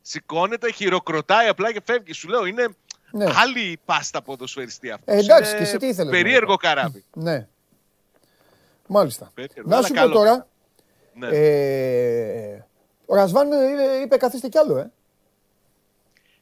[0.02, 2.12] Σηκώνεται, χειροκροτάει απλά και φεύγει.
[2.12, 2.68] Σου λέω, είναι
[3.10, 3.26] ναι.
[3.36, 5.14] άλλη πάστα ποδοσφαιριστή αυτός.
[5.14, 6.10] Ε, εντάξει, και εσύ τι ήθελες.
[6.10, 7.04] Περίεργο καράβι.
[7.14, 7.46] ναι.
[8.86, 9.32] Μάλιστα.
[9.64, 10.46] Να σου πω τώρα.
[11.14, 11.28] Ναι.
[11.28, 12.64] Ε,
[13.06, 14.90] ο Ρασβάν ε, είπε καθίστε κι άλλο, ε.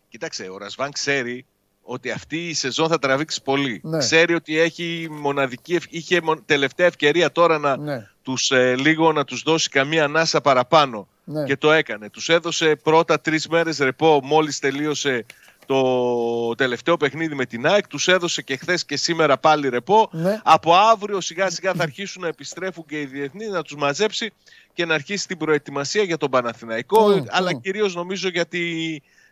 [0.08, 1.46] Κοίταξε, ο Ρασβάν ξέρει
[1.90, 3.80] ότι αυτή η σεζόν θα τραβήξει πολύ.
[3.84, 3.98] Ναι.
[3.98, 8.08] Ξέρει ότι έχει μοναδική, είχε τελευταία ευκαιρία τώρα να ναι.
[8.22, 11.08] τους, ε, λίγο να τους δώσει καμία ανάσα παραπάνω.
[11.24, 11.44] Ναι.
[11.44, 12.10] Και το έκανε.
[12.10, 15.24] Τους έδωσε πρώτα τρεις μέρες ρεπό μόλις τελείωσε
[15.66, 17.86] το τελευταίο παιχνίδι με την ΑΕΚ.
[17.86, 20.08] Τους έδωσε και χθες και σήμερα πάλι ρεπό.
[20.12, 20.40] Ναι.
[20.44, 24.32] Από αύριο σιγά σιγά θα αρχίσουν να επιστρέφουν και οι διεθνείς να τους μαζέψει
[24.74, 27.06] και να αρχίσει την προετοιμασία για τον Παναθηναϊκό.
[27.06, 27.60] Mm, αλλά mm.
[27.60, 28.46] κυρίως νομίζω για,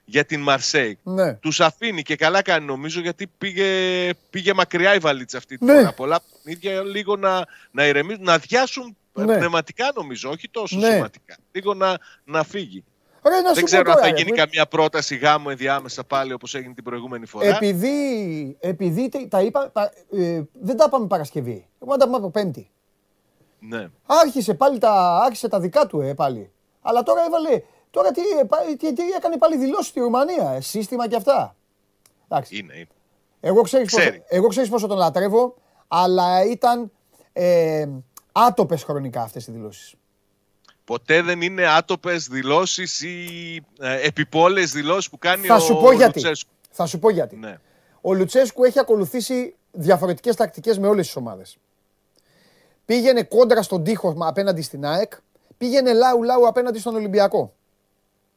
[0.08, 0.98] για την Μαρσέη.
[1.02, 1.34] Ναι.
[1.34, 3.66] Τους αφήνει και καλά κάνει νομίζω γιατί πήγε,
[4.30, 5.74] πήγε μακριά η βαλίτσα αυτή τη ναι.
[5.74, 5.92] φορά.
[5.92, 9.36] Πολλά ίδια λίγο να, να ηρεμήσουν, να αδειάσουν ναι.
[9.36, 10.90] πνευματικά νομίζω, όχι τόσο ναι.
[10.90, 11.36] σωματικά.
[11.52, 12.84] Λίγο να, να φύγει.
[13.22, 16.84] Ωραία, να δεν ξέρω αν θα γίνει καμία πρόταση γάμου ενδιάμεσα πάλι όπως έγινε την
[16.84, 17.56] προηγούμενη φορά.
[17.56, 21.66] Επειδή, επειδή τα είπα, τα, ε, δεν τα είπαμε Παρασκευή.
[21.82, 22.70] Εγώ τα είπαμε από Πέμπτη.
[23.58, 23.88] Ναι.
[24.06, 26.50] Άρχισε πάλι τα, άρχισε τα δικά του ε, πάλι.
[26.82, 31.08] Αλλά τώρα έβαλε, τώρα τι, ε, τι, τι έκανε πάλι δηλώσεις στη Ρουμανία, ε, σύστημα
[31.08, 31.56] και αυτά.
[32.28, 32.56] Εντάξει.
[32.56, 32.88] Είναι, είναι.
[33.40, 35.54] Εγώ ξέρεις, πόσο, εγώ ξέρεις πόσο τον λατρεύω,
[35.88, 36.90] αλλά ήταν
[37.32, 37.88] ε,
[38.32, 39.94] άτοπες χρονικά αυτές οι δηλώσεις
[40.86, 43.26] ποτέ δεν είναι άτοπες δηλώσεις ή
[43.80, 46.18] ε, επιπόλες δηλώσεις που κάνει θα ο, σου πω γιατί.
[46.18, 46.50] Λουτσέσκου.
[46.70, 47.36] Θα σου πω γιατί.
[47.36, 47.58] Ναι.
[48.00, 51.58] Ο Λουτσέσκου έχει ακολουθήσει διαφορετικές τακτικές με όλες τις ομάδες.
[52.84, 55.12] Πήγαινε κόντρα στον τοίχο απέναντι στην ΑΕΚ,
[55.58, 57.54] πήγαινε λάου λάου απέναντι στον Ολυμπιακό.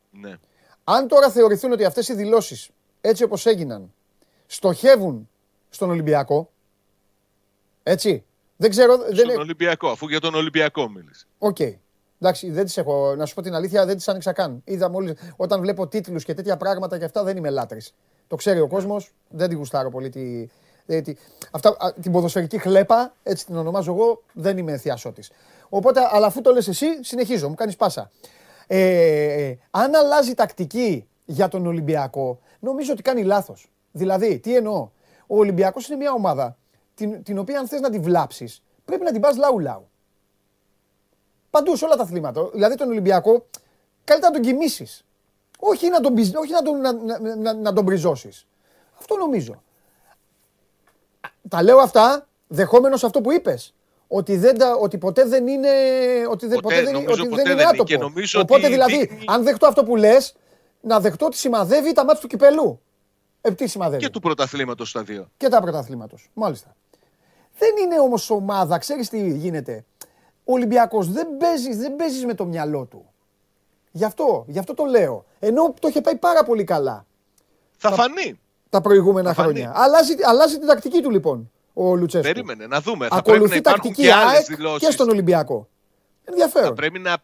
[0.10, 0.38] Ναι.
[0.84, 2.70] Αν τώρα θεωρηθούν ότι αυτές οι δηλώσεις,
[3.02, 3.94] έτσι όπως έγιναν,
[4.48, 5.30] στοχεύουν
[5.70, 6.52] στον Ολυμπιακό,
[7.84, 8.24] έτσι,
[8.56, 8.94] δεν ξέρω...
[8.94, 9.38] Στον δεν...
[9.38, 11.26] Ολυμπιακό, αφού για τον Ολυμπιακό μίλησε.
[11.38, 11.58] OK.
[11.60, 11.74] Okay.
[12.22, 13.16] Εντάξει, δεν τις έχω.
[13.16, 14.62] Να σου πω την αλήθεια, δεν τις άνοιξα καν.
[14.66, 15.14] Είδα μόλις.
[15.36, 17.94] Όταν βλέπω τίτλους και τέτοια πράγματα και αυτά δεν είμαι λάτρης.
[18.28, 20.10] Το ξέρει ο κόσμος, δεν τη γουστάρω πολύ.
[20.10, 20.48] Τη,
[21.02, 21.14] τη,
[21.52, 25.28] αυτά, την ποδοσφαιρική χλέπα, έτσι την ονομάζω εγώ, δεν είμαι θιασώτης.
[25.70, 28.12] Οπότε, αλλά αφού το λες εσύ, συνεχίζω, μου κάνεις πάσα.
[28.72, 33.72] Ε, αν αλλάζει τακτική για τον Ολυμπιακό, νομίζω ότι κάνει λάθος.
[33.92, 34.90] Δηλαδή, τι εννοώ;
[35.28, 36.58] Ο Ολυμπιακός είναι μια ομάδα
[36.96, 39.90] την, την οποία αν θες να τη βλάψεις, πρέπει να την πας λαού-λαού.
[41.50, 42.50] Παντού σε όλα τα αθλήματα.
[42.54, 43.46] Δηλαδή τον Ολυμπιακό
[44.04, 45.06] καλύτερα να τον κοιμήσεις.
[45.60, 48.30] Όχι να τον, όχι να τον, να, να, να τον μπριζώσει.
[49.00, 49.64] Αυτό νομίζω.
[51.50, 53.74] Τα λέω αυτά δεχόμενος αυτό που είπες.
[54.12, 55.70] Ότι, δεν ότι ποτέ δεν είναι,
[56.30, 57.84] ότι ποτέ, ποτέ δεν, ότι ποτέ δεν είναι άτομο.
[57.84, 59.24] Και νομίζω Οπότε ότι δηλαδή, δείχνει...
[59.28, 60.36] αν δεχτώ αυτό που λες,
[60.82, 62.82] να δεχτώ ότι σημαδεύει τα μάτια του κυπελού.
[63.42, 65.30] Ε, τι σημαδεύει; Και του πρωταθλήματος στα δύο.
[65.38, 66.30] Και τα πρωταθλήματος.
[66.34, 66.76] Μάλιστα.
[67.58, 69.86] Δεν είναι όμως ομάδα, ξέρεις τι γίνεται.
[70.44, 73.06] Ο Ολυμπιακός δεν παίζει, δεν παίζεις με το μυαλό του.
[73.92, 75.26] Γι' αυτό, γι' αυτό το λέω.
[75.40, 77.06] Ενώ το είχε πάει πάρα πολύ καλά.
[77.78, 78.40] Θα τα, φανεί.
[78.70, 79.72] Τα προηγούμενα θα χρόνια.
[79.76, 82.32] Αλλάζει, αλλάζει την τακτική του λοιπόν ο Λουτσέσκου.
[82.32, 83.08] Περίμενε, να δούμε.
[83.12, 84.88] Ακολουθεί θα πρέπει να και άλλες δηλώσεις.
[84.88, 85.68] Και στον Ολυμπιακό.
[86.24, 86.68] Ενδιαφέρον.
[86.68, 87.18] Θα πρέπει να,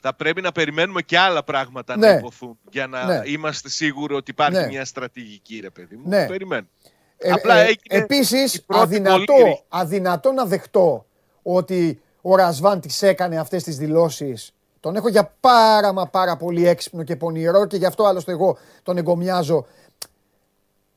[0.00, 2.06] θα πρέπει να περιμένουμε και άλλα πράγματα ναι.
[2.06, 3.22] να υποθούν για να ναι.
[3.24, 4.66] είμαστε σίγουροι ότι υπάρχει ναι.
[4.66, 6.08] μια στρατηγική, ρε παιδί μου.
[6.08, 6.26] Ναι.
[6.26, 6.68] Περιμένουμε.
[7.16, 11.06] Ε, Απλά ε, Επίσης, αδυνατό, αδυνατό να δεχτώ
[11.42, 14.54] ότι ο Ρασβάν τις έκανε αυτές τις δηλώσεις.
[14.80, 18.58] Τον έχω για πάρα μα πάρα πολύ έξυπνο και πονηρό και γι' αυτό άλλωστε εγώ
[18.82, 19.66] τον εγκομιάζω.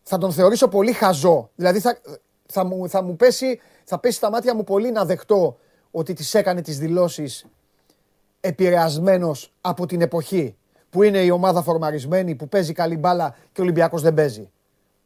[0.04, 1.50] Θα τον θεωρήσω πολύ χαζό.
[1.56, 1.98] Δηλαδή θα,
[2.46, 5.58] θα, μου, θα μου πέσει, θα πέσει στα μάτια μου πολύ να δεχτώ
[5.92, 7.46] ότι τις έκανε τις δηλώσεις
[8.40, 10.56] επηρεασμένος από την εποχή
[10.90, 14.50] που είναι η ομάδα φορμαρισμένη, που παίζει καλή μπάλα και ο Ολυμπιακός δεν παίζει.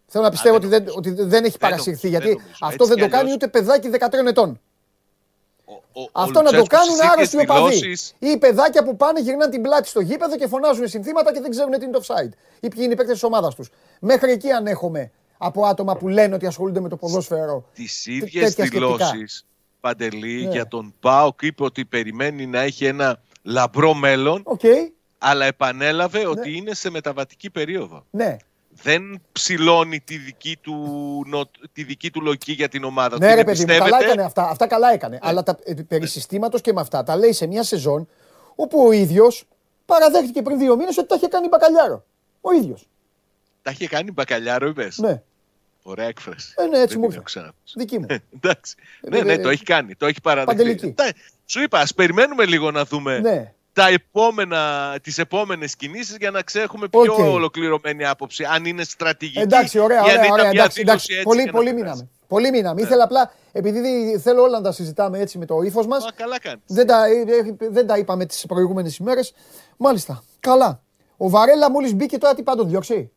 [0.08, 3.48] Θέλω να πιστεύω ότι, δεν, ότι δεν έχει παρασυρθεί, γιατί αυτό δεν το κάνει ούτε
[3.48, 4.60] παιδάκι 13 ετών.
[6.12, 7.98] Αυτό να το κάνουν άρρωστοι οπαδοί.
[8.20, 11.72] Ή παιδάκια που πάνε, γυρνάνε την πλάτη στο γήπεδο και φωνάζουν συνθήματα και δεν ξέρουν
[11.72, 12.30] τι είναι το offside.
[12.60, 13.70] Ή ποιοι είναι οι παίκτες της ομάδας τους.
[14.00, 15.12] Μέχρι εκεί ανέχομαι
[15.42, 17.66] από άτομα που λένε ότι ασχολούνται με το ποδόσφαιρο.
[17.74, 19.46] Τις ίδιες δηλώσεις
[19.80, 20.52] Παντελή ναι.
[20.52, 24.44] για τον Πάοκ είπε ότι περιμένει να έχει ένα λαμπρό μέλλον.
[24.46, 24.92] Okay.
[25.18, 26.28] Αλλά επανέλαβε ναι.
[26.28, 28.06] ότι είναι σε μεταβατική περίοδο.
[28.10, 28.38] Ναι.
[28.70, 31.26] Δεν ψηλώνει τη δική του,
[31.74, 33.26] τη δική του λογική για την ομάδα ναι, του.
[33.26, 34.50] Ναι, ρε παιδί μου, καλά έκανε αυτά.
[34.50, 35.14] Αυτά καλά έκανε.
[35.14, 35.30] Ναι.
[35.30, 38.08] Αλλά τα, ε, περί συστήματος και με αυτά τα λέει σε μια σεζόν
[38.56, 39.46] όπου ο ίδιος
[39.86, 42.06] παραδέχτηκε πριν δύο μήνες ότι τα είχε κάνει μπακαλιάρο.
[42.42, 42.88] Ο ίδιος.
[43.62, 44.98] Τα είχε κάνει μπακαλιάρο, είπες.
[44.98, 45.22] Ναι.
[45.84, 46.54] Ωραία έκφραση.
[46.58, 47.54] Ε, ναι, έτσι μου ήρθε.
[47.76, 48.06] Δική μου.
[48.36, 48.76] Εντάξει.
[49.02, 49.96] ναι, ναι, το έχει κάνει.
[49.96, 50.96] Το έχει παραδεχτεί.
[51.46, 53.54] Σου είπα, ας περιμένουμε λίγο να δούμε ναι.
[53.74, 57.32] τα επόμενα, τις επόμενες κινήσεις για να ξέχουμε πιο okay.
[57.32, 58.44] ολοκληρωμένη άποψη.
[58.44, 62.10] Αν είναι στρατηγική εντάξει, ωραία, ωραία, ωραία, ωραία εντάξει, εντάξει, έτσι πολύ, πολύ μείναμε.
[62.28, 62.82] Πολύ μείναμε.
[62.82, 62.88] Ναι.
[62.88, 65.98] Ήθελα απλά, επειδή θέλω όλα να τα συζητάμε έτσι με το ύφος μα.
[66.16, 66.62] καλά κάνεις.
[66.68, 69.34] Δεν, τα, ε, ε, δεν τα είπαμε τις προηγούμενες ημέρες.
[69.78, 70.24] Μάλιστα.
[70.40, 70.82] Καλά.
[71.18, 73.12] Ο Βαρέλα μόλις μπήκε τώρα τι πάντων διώξει.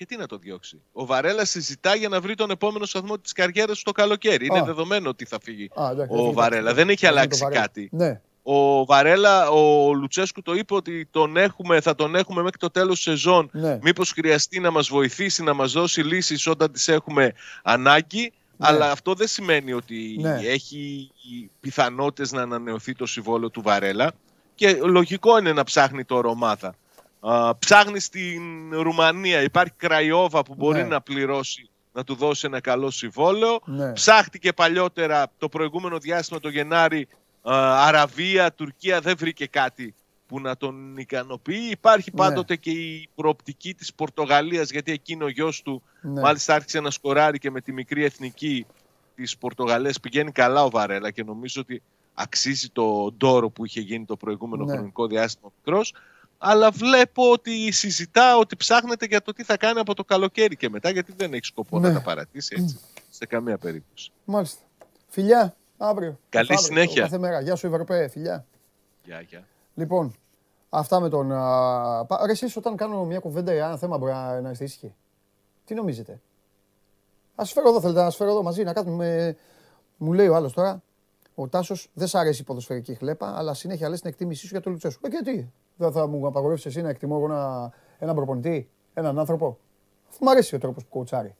[0.00, 0.82] Και τι να το διώξει.
[0.92, 4.46] Ο Βαρέλα συζητά για να βρει τον επόμενο σταθμό της καριέρας του το καλοκαίρι.
[4.46, 6.74] Είναι δεδομένο ότι θα φύγει Α, ο Βαρέλα.
[6.74, 7.88] Δεν έχει αλλάξει κάτι.
[7.92, 8.20] Ναι.
[8.42, 13.00] Ο Βαρέλα, ο Λουτσέσκου το είπε ότι τον έχουμε, θα τον έχουμε μέχρι το τέλος
[13.00, 13.50] σεζόν.
[13.52, 13.78] Ναι.
[13.82, 17.32] Μήπως χρειαστεί να μας βοηθήσει, να μας δώσει λύσεις όταν τις έχουμε
[17.62, 18.32] ανάγκη.
[18.56, 18.68] Ναι.
[18.68, 20.40] Αλλά αυτό δεν σημαίνει ότι ναι.
[20.44, 21.10] έχει
[21.60, 24.12] πιθανότητες να ανανεωθεί το συμβόλαιο του Βαρέλα.
[24.54, 26.74] Και λογικό είναι να ψάχνει τώρα ομάδα
[27.58, 28.42] ψάχνεις στην
[28.82, 29.42] Ρουμανία.
[29.42, 30.88] Υπάρχει Κραϊόβα που μπορεί ναι.
[30.88, 33.58] να πληρώσει να του δώσει ένα καλό συμβόλαιο.
[33.64, 33.92] Ναι.
[33.92, 37.08] Ψάχτηκε παλιότερα το προηγούμενο διάστημα το Γενάρη
[37.42, 39.94] Αραβία, Τουρκία δεν βρήκε κάτι
[40.26, 41.68] που να τον ικανοποιεί.
[41.70, 42.16] Υπάρχει ναι.
[42.16, 46.20] πάντοτε και η προοπτική της Πορτογαλίας γιατί εκείνο ο γιος του ναι.
[46.20, 48.66] μάλιστα άρχισε να σκοράρει και με τη μικρή εθνική
[49.14, 51.82] της Πορτογαλίας πηγαίνει καλά ο Βαρέλα και νομίζω ότι
[52.14, 54.72] αξίζει το ντόρο που είχε γίνει το προηγούμενο ναι.
[54.72, 55.94] χρονικό διάστημα μικρός
[56.42, 60.68] αλλά βλέπω ότι συζητά ότι ψάχνεται για το τι θα κάνει από το καλοκαίρι και
[60.68, 61.94] μετά, γιατί δεν έχει σκοπό να ναι.
[61.94, 62.80] τα παρατήσει έτσι,
[63.10, 64.12] σε καμία περίπτωση.
[64.24, 64.60] Μάλιστα.
[65.08, 66.18] Φιλιά, αύριο.
[66.28, 67.02] Καλή αύριο, συνέχεια.
[67.02, 67.40] Κάθε μέρα.
[67.40, 68.46] Γεια σου Ευρωπαίοι, φιλιά.
[69.04, 69.46] Γεια, γεια.
[69.74, 70.14] Λοιπόν,
[70.68, 71.28] αυτά με τον...
[72.24, 74.12] Ρε εσείς όταν κάνω μια κουβέντα για ένα θέμα μπορεί
[74.42, 74.94] να είστε ήσυχοι;
[75.64, 76.20] Τι νομίζετε;
[77.34, 79.36] Ας φέρω εδώ, θέλετε να φέρω εδώ μαζί, να κάνουμε...
[79.96, 80.82] Μου λέει ο άλλος τώρα,
[81.34, 84.60] ο Τάσος δεν σ' αρέσει η ποδοσφαιρική χλέπα, αλλά συνέχεια λες την εκτίμησή σου για
[84.60, 85.06] το Λουτσέσκου.
[85.06, 89.18] Ε, και τι, δεν θα μου απαγορεύσεις εσύ να εκτιμώ εγώ ένα, έναν προπονητή, έναν
[89.18, 89.58] άνθρωπο;
[90.10, 91.34] Αφού μου αρέσει ο τρόπος που κοουτσάρει.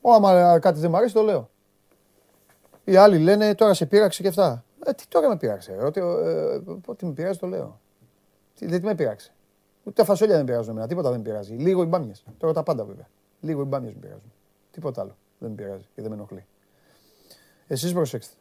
[0.00, 1.50] Ω, άμα κάτι δεν μου αρέσει, το λέω.
[2.84, 4.64] Οι άλλοι λένε τώρα σε πείραξε και αυτά.
[4.84, 5.78] Ε, τι τώρα με πείραξε.
[5.82, 7.80] Ότι, ε, ό,τι με πειράζει το λέω.
[8.54, 9.32] Τι, δεν τι με πείραξε.
[9.84, 10.86] Ούτε τα φασόλια δεν πειράζουν εμένα.
[10.86, 11.54] Τίποτα δεν πειράζει.
[11.54, 12.24] Λίγο οι μπάμιες.
[12.38, 13.08] Τώρα τα πάντα βέβαια.
[13.40, 14.32] Λίγο οι μπάμιες με πειράζουν.
[14.70, 16.46] Τίποτα άλλο δεν με πειράζει και δεν με ενοχλεί.
[17.68, 18.34] Εσείς προσέξτε.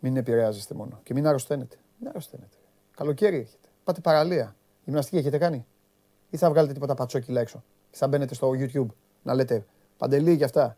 [0.00, 1.76] Μην επηρεάζεστε μόνο και μην αρρωσταίνετε.
[1.98, 2.56] Μην αρρωσταίνετε.
[2.96, 3.68] Καλοκαίρι έχετε.
[3.84, 4.56] Πάτε παραλία.
[4.84, 5.66] Γυμναστική έχετε κάνει;
[6.30, 7.62] Ή θα βγάλετε τίποτα πατσόκιλα έξω.
[7.90, 8.86] Και θα μπαίνετε στο YouTube
[9.22, 9.66] να λέτε
[9.96, 10.76] παντελή και αυτά.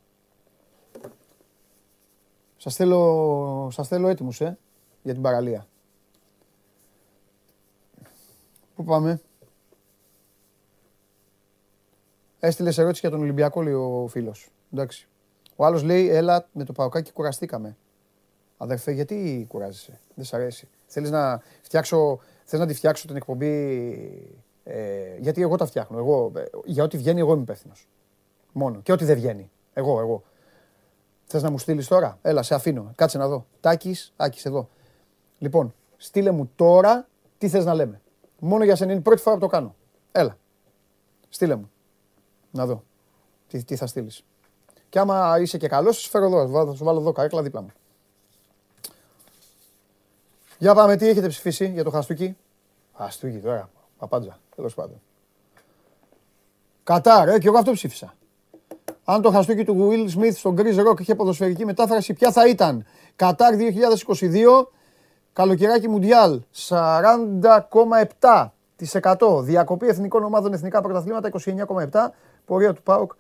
[2.57, 4.59] Σας θέλω, σας θέλω έτοιμους, ε,
[5.03, 5.67] για την παραλία.
[8.75, 9.21] Πού πάμε;
[12.41, 14.49] Έστειλες ερώτηση για τον Ολυμπιακό, λέει ο φίλος.
[14.73, 15.09] Εντάξει.
[15.63, 17.77] Ο άλλος λέει: Έλα με το παοκάκι κουραστήκαμε.
[18.57, 20.69] Αδερφέ, γιατί κουράζεσαι, δεν σ' αρέσει.
[20.87, 23.49] Θέλεις να φτιάξω, θες να τη φτιάξω την εκπομπή.
[24.65, 25.99] Ε, γιατί εγώ τα φτιάχνω.
[25.99, 27.89] Εγώ, ε, για ό,τι βγαίνει, εγώ είμαι υπεύθυνος.
[28.53, 28.81] Μόνο.
[28.81, 29.51] Και ό,τι δεν βγαίνει.
[29.73, 30.23] Εγώ, εγώ.
[31.25, 32.93] Θες να μου στείλεις τώρα; Έλα, σε αφήνω.
[32.95, 33.47] Κάτσε να δω.
[33.61, 34.69] Τάκης, άκης εδώ.
[35.39, 37.09] Λοιπόν, στείλε μου τώρα
[37.39, 38.01] τι θες να λέμε.
[38.39, 39.75] Μόνο για σένα είναι η πρώτη φορά που το κάνω.
[40.13, 40.39] Έλα.
[41.29, 41.71] Στείλε μου.
[42.51, 42.85] Να δω.
[43.49, 44.25] Τι, τι θα στείλεις.
[44.93, 46.67] Και άμα είσαι και καλός, σου φέρω εδώ.
[46.67, 47.73] Θα σου βάλω εδώ καρέκλα δίπλα μου.
[50.59, 52.37] Για πάμε, τι έχετε ψηφίσει για το Χαστούκι;
[52.97, 53.71] Χαστούκι τώρα.
[53.99, 54.39] Παπάντζα.
[54.57, 55.01] Τέλος πάντων.
[56.85, 58.15] Κατάρ, ε, και εγώ αυτό ψήφισα.
[59.05, 62.85] Αν το χαστούκι του Will Smith στον Chris Rock είχε ποδοσφαιρική μετάφραση, ποια θα ήταν;
[63.17, 64.67] Κατάρ 2022,
[65.33, 69.43] καλοκαιράκι Μουντιάλ 40,7%.
[69.43, 72.11] Διακοπή εθνικών ομάδων εθνικά πρωταθλήματα 29,7%.
[72.45, 73.13] Πορεία του ΠΑΟΚ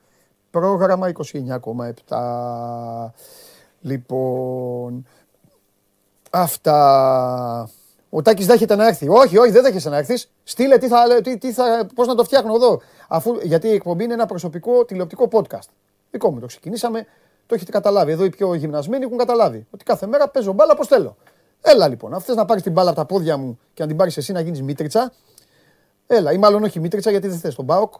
[0.52, 1.12] Πρόγραμμα
[2.08, 3.10] 29,7.
[3.80, 5.06] Λοιπόν,
[6.30, 7.70] αυτά.
[8.10, 9.08] Ο Τάκης δέχεται να έρθει.
[9.08, 10.30] Όχι, όχι, δεν δέχεσαι να έρθεις.
[10.44, 12.80] Στείλε τι θα, τι, τι θα, πώς να το φτιάχνω εδώ.
[13.08, 15.68] Αφού, γιατί η εκπομπή είναι ένα προσωπικό τηλεοπτικό podcast.
[16.10, 17.06] Δικό μου το ξεκινήσαμε,
[17.46, 18.12] το έχετε καταλάβει.
[18.12, 19.66] Εδώ οι πιο γυμνασμένοι έχουν καταλάβει.
[19.70, 21.16] Ότι κάθε μέρα παίζω μπάλα πώ θέλω.
[21.60, 24.16] Έλα λοιπόν, αν να πάρεις την μπάλα από τα πόδια μου και να την πάρεις
[24.16, 25.12] εσύ να γίνεις μήτριτσα,
[26.06, 26.32] έλα.
[26.32, 27.94] Ή μάλλον όχι μήτριτσα γιατί δεν θες τον Μπάουκ.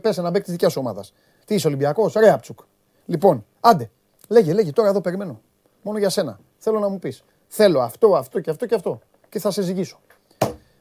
[0.00, 1.12] Πε ένα μπέκ της δικιάς ομάδας.
[1.48, 2.58] Τι είσαι Ολυμπιακός, ρε Αψουκ.
[3.06, 3.90] Λοιπόν, άντε,
[4.28, 5.40] λέγε, λέγε, τώρα εδώ περιμένω.
[5.82, 6.40] Μόνο για σένα.
[6.58, 7.22] Θέλω να μου πεις.
[7.48, 9.00] Θέλω αυτό, αυτό και αυτό και αυτό.
[9.28, 10.00] Και θα σε ζυγίσω.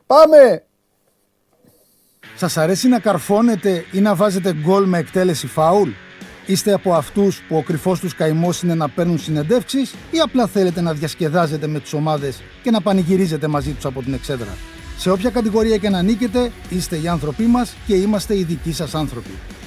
[0.05, 0.63] Πάμε!
[2.35, 5.89] Σας αρέσει να καρφώνετε ή να βάζετε γκολ με εκτέλεση φάουλ;
[6.45, 10.81] Είστε από αυτούς που ο κρυφός τους καημός είναι να παίρνουν συνεντεύξεις ή απλά θέλετε
[10.81, 14.57] να διασκεδάζετε με τις ομάδες και να πανηγυρίζετε μαζί τους από την εξέδρα;
[14.97, 18.95] Σε όποια κατηγορία και να νίκετε, είστε οι άνθρωποι μας και είμαστε οι δικοί σας
[18.95, 19.31] άνθρωποι.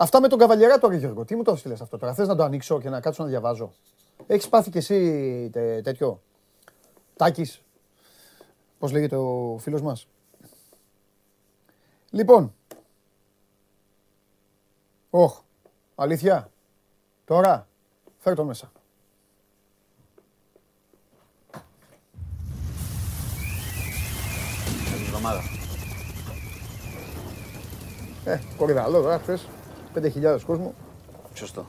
[0.00, 1.24] αυτά με τον Καβαλιεράτο, Γιώργο.
[1.24, 3.72] Τι μου το έστειλες αυτό τώρα; Θες να το ανοίξω και να κάτσω να διαβάζω;
[4.26, 5.50] Έχεις πάθει κι εσύ
[5.82, 6.22] τέτοιο;
[7.16, 7.62] Τάκης.
[8.78, 10.06] Πώς λέγεται ο φίλος μας;
[12.10, 12.54] Λοιπόν.
[15.10, 15.40] Όχ.
[15.94, 16.50] Αλήθεια;
[17.24, 17.68] Τώρα;
[18.18, 18.72] Φέρ το μέσα.
[25.06, 25.42] εβδομάδα.
[28.24, 29.48] Ε, κορυδαλό τώρα χθες.
[29.94, 30.74] 5.000 κόσμο.
[31.34, 31.66] Σωστό.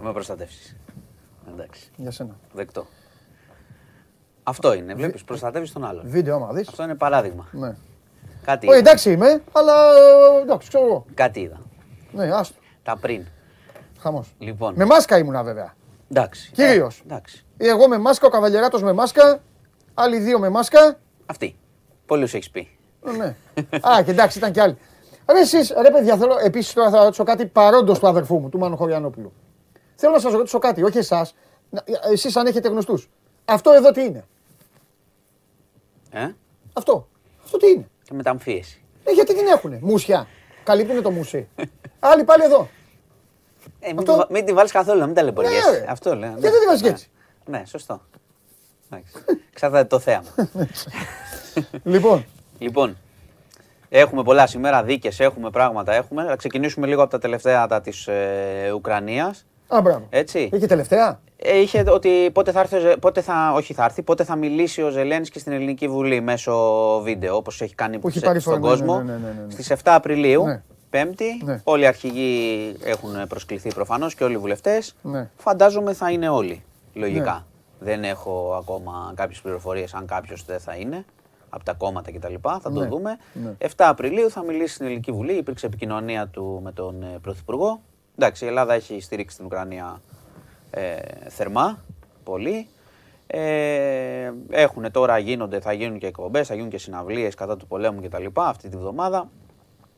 [0.00, 0.76] Με προστατεύσεις.
[1.52, 1.90] Εντάξει.
[1.96, 2.36] Για σένα.
[2.52, 2.86] Δεκτό.
[4.42, 4.94] Αυτό είναι.
[4.94, 6.02] Βλέπεις, προστατεύεις τον άλλον.
[6.06, 6.68] Βίντεο, άμα δεις.
[6.68, 7.48] Αυτό είναι παράδειγμα.
[7.52, 7.76] Ναι.
[8.44, 9.74] Κάτι Όχι, εντάξει είμαι, αλλά
[10.42, 11.04] εντάξει, ξέρω εγώ.
[11.14, 11.60] Κάτι είδα.
[12.12, 12.54] Ναι, άστο.
[12.82, 13.26] Τα πριν.
[13.98, 14.34] Χαμός.
[14.38, 14.74] Λοιπόν.
[14.76, 15.74] Με μάσκα ήμουνα βέβαια.
[16.10, 16.50] Εντάξει.
[16.52, 16.98] Κύριος.
[16.98, 17.44] Ε, εντάξει.
[17.56, 19.40] Εγώ με μάσκα, ο καβαλιεράτος με μάσκα.
[19.94, 20.98] Άλλοι δύο με μάσκα.
[21.26, 21.56] Αυτή.
[22.06, 22.78] Πολλού έχεις πει.
[23.06, 23.36] Ε, ναι.
[23.80, 24.78] Α, και εντάξει, ήταν κι άλλοι.
[25.32, 28.58] Ρε εσείς, ρε παιδιά, θέλω επίσης τώρα θα ρωτήσω κάτι παρόντος του αδερφού μου, του
[28.58, 29.32] Μάνου Χωριανόπουλου.
[29.94, 31.34] Θέλω να σας ρωτήσω κάτι, όχι εσάς,
[32.12, 33.10] εσείς αν έχετε γνωστούς.
[33.44, 34.24] Αυτό εδώ τι είναι;
[36.10, 36.28] Ε;
[36.72, 37.08] Αυτό.
[37.44, 38.82] Αυτό τι είναι; Και μεταμφίεση.
[39.04, 40.26] Ε, γιατί την έχουνε; Μουσια.
[40.64, 41.48] Καλύπτουνε το μουσί.
[41.98, 42.68] Άλλοι πάλι εδώ.
[43.80, 45.70] Ε, μην, τη, μην τη βάλεις καθόλου, να μην ταλαιπωριέσαι.
[45.70, 46.30] Ναι, Αυτό λέω.
[46.30, 47.10] Γιατί δεν τη βάζει έτσι;
[47.44, 48.00] Ναι, σωστό.
[49.52, 50.28] Ξαφνικά το θέαμα.
[51.92, 52.24] λοιπόν.
[52.58, 52.96] Λοιπόν,
[53.92, 56.24] Έχουμε πολλά σήμερα, δίκες, έχουμε πράγματα, έχουμε.
[56.24, 59.46] Θα ξεκινήσουμε λίγο από τα τελευταία τα της ε, Ουκρανίας.
[59.68, 60.06] Α, μπράβο.
[60.10, 60.50] Έτσι.
[60.52, 64.36] Είχε τελευταία; Ε, είχε ότι πότε θα, έρθει, πότε θα, όχι θα έρθει, πότε θα
[64.36, 66.54] μιλήσει ο Ζελένσκι στην Ελληνική Βουλή μέσω
[67.02, 68.96] βίντεο, όπως έχει κάνει που σε, στον κόσμο.
[68.96, 70.62] Ναι, ναι, ναι, ναι, Στις 7 Απριλίου, ναι.
[70.90, 71.60] Πέμπτη, ναι.
[71.64, 74.94] όλοι οι αρχηγοί έχουν προσκληθεί προφανώς και όλοι οι βουλευτές.
[75.02, 75.30] Ναι.
[75.36, 76.62] Φαντάζομαι θα είναι όλοι,
[76.94, 77.46] λογικά.
[77.78, 77.92] Ναι.
[77.92, 81.04] Δεν έχω ακόμα κάποιες πληροφορίες αν κάποιος δεν θα είναι
[81.50, 82.34] από τα κόμματα κτλ.
[82.42, 83.16] Θα το Ναι, δούμε.
[83.32, 83.52] ναι.
[83.58, 85.32] 7 Απριλίου θα μιλήσει στην Ελληνική Βουλή.
[85.32, 87.80] Υπήρξε επικοινωνία του με τον ε, Πρωθυπουργό.
[88.18, 90.00] Εντάξει, η Ελλάδα έχει στηρίξει την Ουκρανία
[90.70, 90.96] ε,
[91.28, 91.84] θερμά,
[92.24, 92.66] πολύ.
[93.26, 98.00] Ε, έχουν τώρα, γίνονται, θα γίνουν και εκπομπές, θα γίνουν και συναυλίες κατά του πολέμου
[98.02, 98.24] κτλ.
[98.34, 99.28] αυτή τη βδομάδα.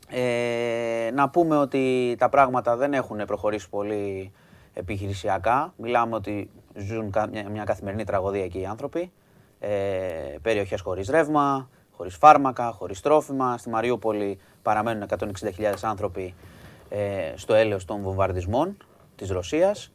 [0.08, 4.32] Ε, να πούμε ότι τα πράγματα δεν έχουν προχωρήσει πολύ
[4.74, 5.72] επιχειρησιακά.
[5.76, 9.12] Μιλάμε ότι ζουν κα- μια, μια καθημερινή τραγωδία εκεί οι άνθρωποι
[9.64, 13.58] ε, περιοχές χωρίς ρεύμα, χωρίς φάρμακα, χωρίς τρόφιμα.
[13.58, 16.34] Στη Μαριούπολη παραμένουν 160.000 άνθρωποι
[16.88, 18.76] ε, στο έλεος των βομβαρδισμών
[19.16, 19.92] της Ρωσίας.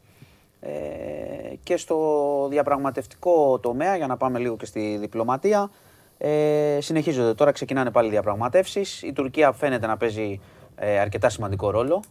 [0.60, 0.70] Ε,
[1.62, 5.70] και στο διαπραγματευτικό τομέα, για να πάμε λίγο και στη διπλωματία,
[6.18, 9.02] ε, συνεχίζονται τώρα, ξεκινάνε πάλι διαπραγματεύσεις.
[9.02, 10.40] Η Τουρκία φαίνεται να παίζει
[10.76, 12.02] ε, αρκετά σημαντικό ρόλο.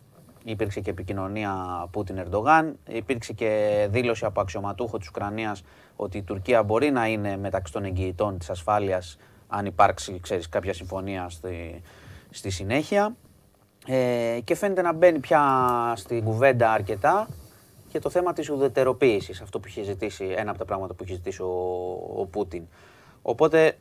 [0.44, 1.54] Υπήρξε και επικοινωνία
[1.92, 2.80] Πούτιν-Ερντογάν.
[2.88, 5.64] Υπήρξε και δήλωση από αξιωματούχο της Ουκρανίας
[5.96, 9.18] ότι η Τουρκία μπορεί να είναι μεταξύ των εγγυητών της ασφάλειας
[9.48, 11.82] αν υπάρξει ξέρεις, κάποια συμφωνία στη,
[12.30, 13.16] στη συνέχεια.
[13.86, 15.44] Ε, και φαίνεται να μπαίνει πια
[15.96, 17.28] στην κουβέντα αρκετά
[17.88, 21.14] και το θέμα της ουδετεροποίησης, αυτό που είχε ζητήσει, ένα από τα πράγματα που είχε
[21.14, 21.48] ζητήσει ο,
[22.16, 22.64] ο Πούτιν.
[23.22, 23.78] Οπότε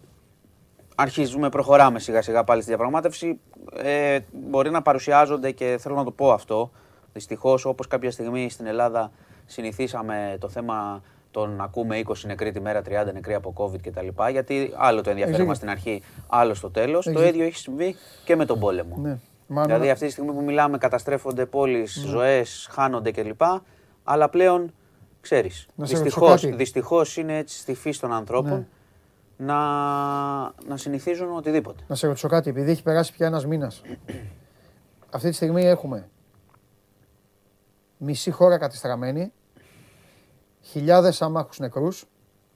[0.99, 3.41] αρχίζουμε, προχωράμε σιγά σιγά πάλι στη διαπραγμάτευση.
[3.83, 6.71] Ε, μπορεί να παρουσιάζονται και θέλω να το πω αυτό.
[7.13, 9.11] Δυστυχώς, όπως κάποια στιγμή στην Ελλάδα
[9.47, 14.07] συνηθίσαμε το θέμα των να ακούμε 20 νεκροί τη μέρα, 30 νεκροί από COVID κτλ.
[14.31, 17.05] Γιατί άλλο το ενδιαφέρον μας στην αρχή, άλλο στο τέλος.
[17.13, 17.95] Το ίδιο έχει συμβεί
[18.25, 18.97] και με τον πόλεμο.
[19.03, 19.19] Ναι.
[19.47, 23.41] Μάλλον- Δηλαδή, αυτή τη στιγμή που μιλάμε, καταστρέφονται πόλεις, ζωές, χάνονται κλπ.
[24.05, 24.73] Αλλά πλέον
[25.21, 25.67] ξέρεις.
[25.75, 26.57] Να σε ρωτήσω Δυστυχώ κάτι.
[26.57, 28.67] δυστυχώς είναι έτσι στη φύση των ανθρώπων Ναι.
[29.37, 29.57] Να,
[30.43, 31.85] να συνηθίζουν οτιδήποτε.
[31.89, 33.83] Να σε ρωτήσω κάτι, επειδή έχει περάσει πια ένας μήνας.
[35.11, 36.09] Αυτή τη στιγμή έχουμε
[37.99, 39.33] μισή χώρα κατεστραμμένη,
[40.61, 42.05] χιλιάδες αμάχους νεκρούς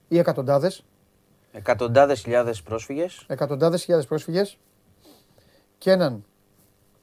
[0.07, 0.85] ή εκατοντάδες,
[1.53, 3.25] Εκατοντάδες χιλιάδες πρόσφυγες.
[3.27, 4.57] εκατοντάδες χιλιάδες πρόσφυγες
[5.77, 6.25] και έναν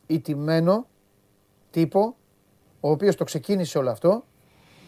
[0.06, 0.86] ιτημένο
[1.70, 2.16] τύπο,
[2.80, 4.24] ο οποίος το ξεκίνησε όλο αυτό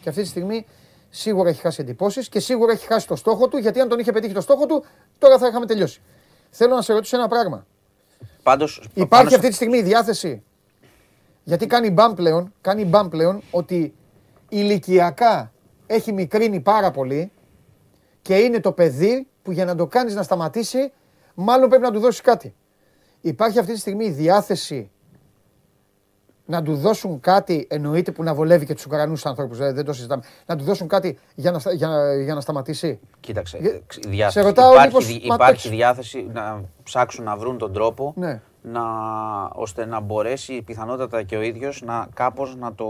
[0.01, 0.65] και αυτή τη στιγμή
[1.13, 4.11] σίγουρα έχει χάσει εντυπώσεις και σίγουρα έχει χάσει το στόχο του, γιατί αν τον είχε
[4.11, 4.85] πετύχει το στόχο του,
[5.17, 6.01] τώρα θα είχαμε τελειώσει.
[6.49, 7.65] Θέλω να σε ρωτήσω ένα πράγμα.
[8.43, 8.89] Πάντως.
[8.93, 10.43] Υπάρχει αυτή τη στιγμή η διάθεση;
[11.43, 13.93] Γιατί κάνει μπαμ πλέον, κάνει μπαμ πλέον ότι
[14.49, 15.51] ηλικιακά
[15.87, 17.31] έχει μικρύνει πάρα πολύ
[18.21, 20.91] και είναι το παιδί που για να το κάνεις να σταματήσει
[21.33, 22.55] μάλλον πρέπει να του δώσεις κάτι.
[23.21, 24.91] Υπάρχει αυτή τη στιγμή η διάθεση
[26.51, 29.93] να του δώσουν κάτι, εννοείται που να βολεύει και τους Ουκρανούς ανθρώπους, ε, δεν το
[29.93, 30.23] συζητάμε.
[30.45, 31.89] Να του δώσουν κάτι για να, για,
[32.23, 32.99] για να σταματήσει.
[33.19, 33.83] Κοίταξε.
[34.07, 34.39] διάθεση.
[34.39, 38.81] Σε ρωτάω, υπάρχει, υπάρχει διάθεση να ψάξουν να βρουν τον τρόπο ναι να,
[39.53, 42.85] ώστε να μπορέσει πιθανότατα και ο ίδιος να κάπως να το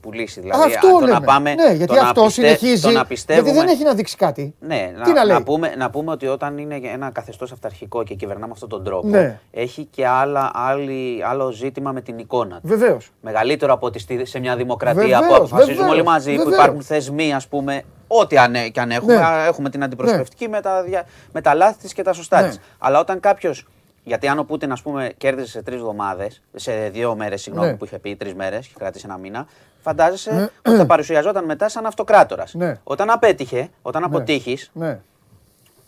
[0.00, 0.40] πουλήσει.
[0.40, 1.12] Δηλαδή, αυτό το λέμε.
[1.12, 1.54] να πάμε.
[1.54, 2.42] Ναι, γιατί αυτό πιστε...
[2.42, 2.92] συνεχίζει.
[2.92, 3.50] να πιστεύουμε...
[3.50, 4.54] Γιατί δεν έχει να δείξει κάτι.
[4.60, 8.14] Ναι, Τι να, να, να, πούμε, να πούμε ότι όταν είναι ένα καθεστώς αυταρχικό και
[8.14, 9.40] κυβερνάμε αυτόν τον τρόπο, ναι.
[9.50, 12.68] έχει και άλλα, άλλη, άλλο ζήτημα με την εικόνα του.
[12.68, 13.10] Βεβαίως.
[13.20, 16.48] Μεγαλύτερο από ότι σε μια δημοκρατία βεβαίως, που αποφασίζουμε όλοι μαζί, βεβαίως.
[16.48, 19.46] που υπάρχουν θεσμοί, ας πούμε, Ό,τι αν, και αν έχουμε, ναι.
[19.46, 20.50] έχουμε την αντιπροσωπευτική ναι.
[20.50, 20.84] με, τα,
[21.32, 22.48] με τα λάθη της και τα σωστά ναι.
[22.48, 22.60] της.
[22.78, 23.66] Αλλά όταν κάποιος
[24.04, 27.76] γιατί αν ο Πούτιν, ας πούμε, κέρδισε σε τρεις εβδομάδες, σε δύο μέρες, συγγνώμη, ναι.
[27.76, 29.46] που είχε πει τρεις μέρες και κράτησε ένα μήνα,
[29.80, 30.48] φαντάζεσαι ναι.
[30.66, 32.54] ότι θα παρουσιαζόταν μετά σαν αυτοκράτορας.
[32.54, 32.78] Ναι.
[32.84, 34.06] Όταν απέτυχε, όταν ναι.
[34.06, 35.00] αποτύχεις, ναι.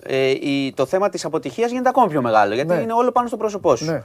[0.03, 0.35] ε,
[0.75, 2.55] το θέμα της αποτυχίας γίνεται ακόμη πιο μεγάλο.
[2.55, 3.85] Γιατί είναι όλο πάνω στο πρόσωπό σου.
[3.85, 4.03] Ναι.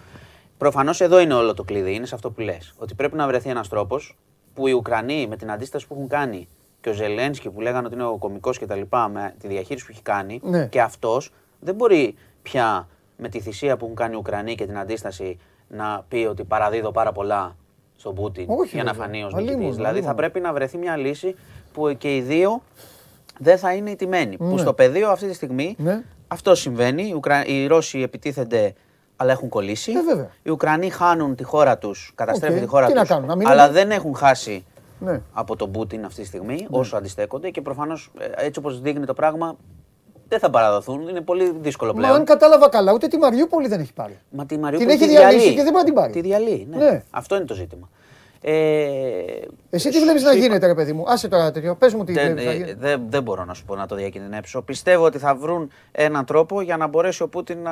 [0.58, 2.74] Προφανώς εδώ είναι όλο το κλειδί, είναι σε αυτό που λες.
[2.78, 4.18] Ότι πρέπει να βρεθεί ένας τρόπος
[4.54, 6.48] που οι Ουκρανοί με την αντίσταση που έχουν κάνει
[6.82, 8.82] και ο Ζελένσκι που λέγανε ότι είναι ο κωμικός κτλ.
[9.12, 12.88] με τη διαχείριση που έχει κάνει και αυτός δεν μπορεί πια
[13.22, 16.92] με τη θυσία που έχουν κάνει οι Ουκρανοί και την αντίσταση να πει ότι παραδίδω
[16.92, 17.56] πάρα πολλά
[17.96, 19.76] στον Πούτιν για να φανεί ως νικητής.
[19.76, 21.36] Δηλαδή θα πρέπει να βρεθεί μια λύση
[21.74, 22.62] που και οι δύο
[23.38, 24.38] δεν θα είναι ιτημένοι.
[24.38, 24.58] Που ναι.
[24.58, 26.04] στο πεδίο αυτή τη στιγμή ναι.
[26.28, 27.08] αυτό συμβαίνει.
[27.08, 27.46] Οι, Ουκρα...
[27.46, 28.74] οι Ρώσοι επιτίθενται
[29.16, 29.92] αλλά έχουν κολλήσει.
[29.92, 33.12] Ε, οι Ουκρανοί χάνουν τη χώρα τους, καταστρέφουν τη χώρα τους,
[33.46, 34.66] αλλά δεν έχουν χάσει
[35.00, 35.22] ναι.
[35.34, 39.14] από τον Πούτιν αυτή τη στιγμή, όσο αντιστέκονται και προφανώς ε, έτσι όπως δείχνει το
[39.14, 39.58] πράγμα,
[40.32, 41.08] δεν θα παραδοθούν.
[41.08, 42.12] Είναι πολύ δύσκολο πλέον.
[42.12, 44.20] Μα αν κατάλαβα καλά, ούτε τη Μαριούπολη δεν έχει πάρει.
[44.30, 46.12] Μα τη Μαριούπολη την έχει διαλύσει και δεν μπορεί να την πάρει.
[46.12, 46.68] Τη διαλύει.
[46.70, 46.78] Ναι.
[46.78, 47.04] ναι.
[47.10, 47.90] Αυτό είναι το ζήτημα.
[48.44, 48.54] Ε,
[49.70, 51.76] Εσύ τι βλέπεις να γίνεται, ρε παιδί μου; Άσε τώρα τέτοιο.
[51.76, 54.62] Πες μου τι δεν, ε, δεν, δεν μπορώ να σου πω να το διακινδυνεύσω.
[54.62, 57.72] Πιστεύω ότι θα βρουν έναν τρόπο για να μπορέσει ο Πούτιν να,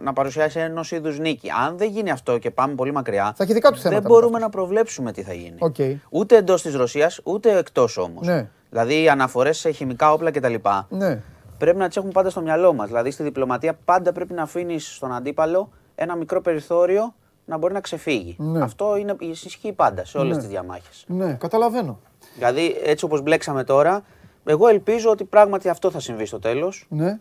[0.00, 1.50] να παρουσιάσει ενός είδους νίκη.
[1.66, 4.00] Αν δεν γίνει αυτό και πάμε πολύ μακριά, θα έχει δικά του θέματα.
[4.00, 5.56] Δεν μπορούμε να προβλέψουμε τι θα γίνει.
[5.58, 5.96] Okay.
[6.08, 8.26] Ούτε εντός της Ρωσίας, ούτε εκτός όμως.
[8.26, 8.48] Ναι.
[8.70, 10.54] Δηλαδή οι αναφορές σε χημικά όπλα κτλ.
[10.88, 11.22] Ναι
[11.58, 12.86] πρέπει να τις έχουμε πάντα στο μυαλό μας.
[12.86, 17.80] Δηλαδή στη διπλωματία πάντα πρέπει να αφήνεις στον αντίπαλο ένα μικρό περιθώριο να μπορεί να
[17.80, 18.36] ξεφύγει.
[18.38, 18.62] Ναι.
[18.62, 20.42] Αυτό είναι, ισχύει πάντα σε όλες ναι.
[20.42, 21.04] τις διαμάχες.
[21.08, 21.98] Ναι, καταλαβαίνω.
[22.34, 24.02] Δηλαδή έτσι όπως μπλέξαμε τώρα,
[24.44, 26.86] εγώ ελπίζω ότι πράγματι αυτό θα συμβεί στο τέλος.
[26.88, 27.18] Ναι.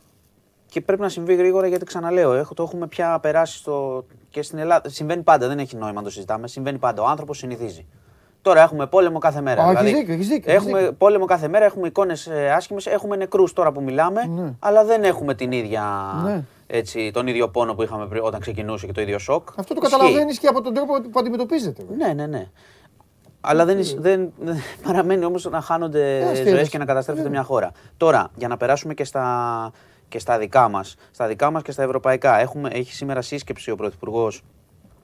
[0.65, 4.05] Και πρέπει να συμβεί γρήγορα γιατί ξαναλέω, έχω, το έχουμε πια περάσει στο...
[4.29, 4.89] και στην Ελλάδα.
[4.89, 6.47] Συμβαίνει πάντα, δεν έχει νόημα να το συζητάμε.
[6.47, 7.01] Συμβαίνει πάντα.
[7.01, 7.85] Ο άνθρωπος συνηθίζει.
[8.43, 9.63] Τώρα έχουμε πόλεμο κάθε μέρα.
[9.63, 13.81] Α, δηλαδή, έχεις δίκιο, έχουμε πόλεμο κάθε μέρα, έχουμε εικόνες άσχημες, έχουμε νεκρούς τώρα που
[13.81, 14.53] μιλάμε, ναι.
[14.59, 15.83] αλλά δεν έχουμε την ίδια,
[16.23, 16.43] ναι.
[16.67, 19.47] έτσι, τον ίδιο πόνο που είχαμε πριν, όταν ξεκινούσε και το ίδιο σοκ.
[19.55, 21.83] Αυτό το καταλαβαίνεις και από τον τρόπο που αντιμετωπίζετε.
[21.97, 22.47] Ναι, ναι, ναι.
[23.41, 24.33] Αλλά δεν, δεν,
[24.85, 27.33] παραμένει όμως να χάνονται ζωές και να καταστρέφεται ναι.
[27.33, 27.71] μια χώρα.
[27.97, 29.71] Τώρα, για να περάσουμε και στα,
[30.07, 32.39] και στα δικά μας, στα δικά μας και στα ευρωπαϊκά.
[32.39, 34.41] Έχουμε, έχει σήμερα σύσκεψη ο Πρωθυπουργός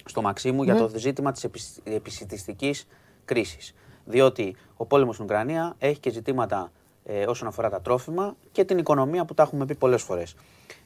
[0.06, 1.50] στο Μαξίμου για το ζήτημα της
[1.84, 2.88] επισητιστικής
[3.30, 3.74] κρίσης.
[4.06, 6.72] Διότι ο πόλεμος στην Ουκρανία έχει και ζητήματα
[7.04, 10.36] ε, όσον αφορά τα τρόφιμα και την οικονομία που τα έχουμε πει πολλές φορές.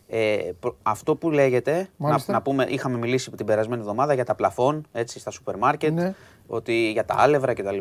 [0.07, 4.85] Ε, αυτό που λέγεται, να, να, πούμε, είχαμε μιλήσει την περασμένη εβδομάδα για τα πλαφόν
[4.91, 6.13] έτσι, στα σούπερ μάρκετ, ναι.
[6.47, 7.77] ότι για τα άλευρα κτλ.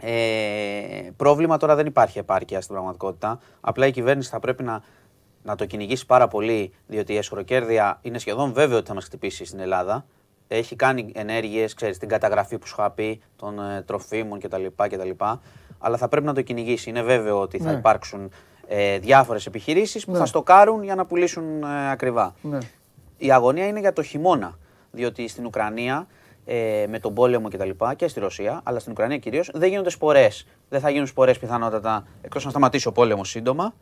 [0.00, 3.40] Ε, πρόβλημα τώρα δεν υπάρχει επάρκεια στην πραγματικότητα.
[3.60, 4.82] Απλά η κυβέρνηση θα πρέπει να,
[5.42, 9.44] να το κυνηγήσει πάρα πολύ, διότι η εσχροκέρδεια είναι σχεδόν βέβαιο ότι θα μας χτυπήσει
[9.44, 10.04] στην Ελλάδα
[10.48, 15.10] έχει κάνει ενέργειες, ξέρεις, την καταγραφή που σου είχα πει των ε, τροφίμων κτλ, κτλ.
[15.78, 16.90] Αλλά θα πρέπει να το κυνηγήσει.
[16.90, 17.78] Είναι βέβαιο ότι θα ναι.
[17.78, 18.30] υπάρξουν
[18.68, 20.18] ε, διάφορες επιχειρήσεις που ναι.
[20.18, 22.34] θα στοκάρουν για να πουλήσουν ε, ακριβά.
[22.42, 22.58] Ναι.
[23.16, 24.58] Η αγωνία είναι για το χειμώνα,
[24.90, 26.06] διότι στην Ουκρανία
[26.44, 27.70] ε, με τον πόλεμο κτλ.
[27.70, 30.46] Και, και στη Ρωσία, αλλά στην Ουκρανία κυρίως, δεν γίνονται σπορές.
[30.68, 33.74] Δεν θα γίνουν σπορές πιθανότατα εκτός να σταματήσει ο πόλεμος σύντομα.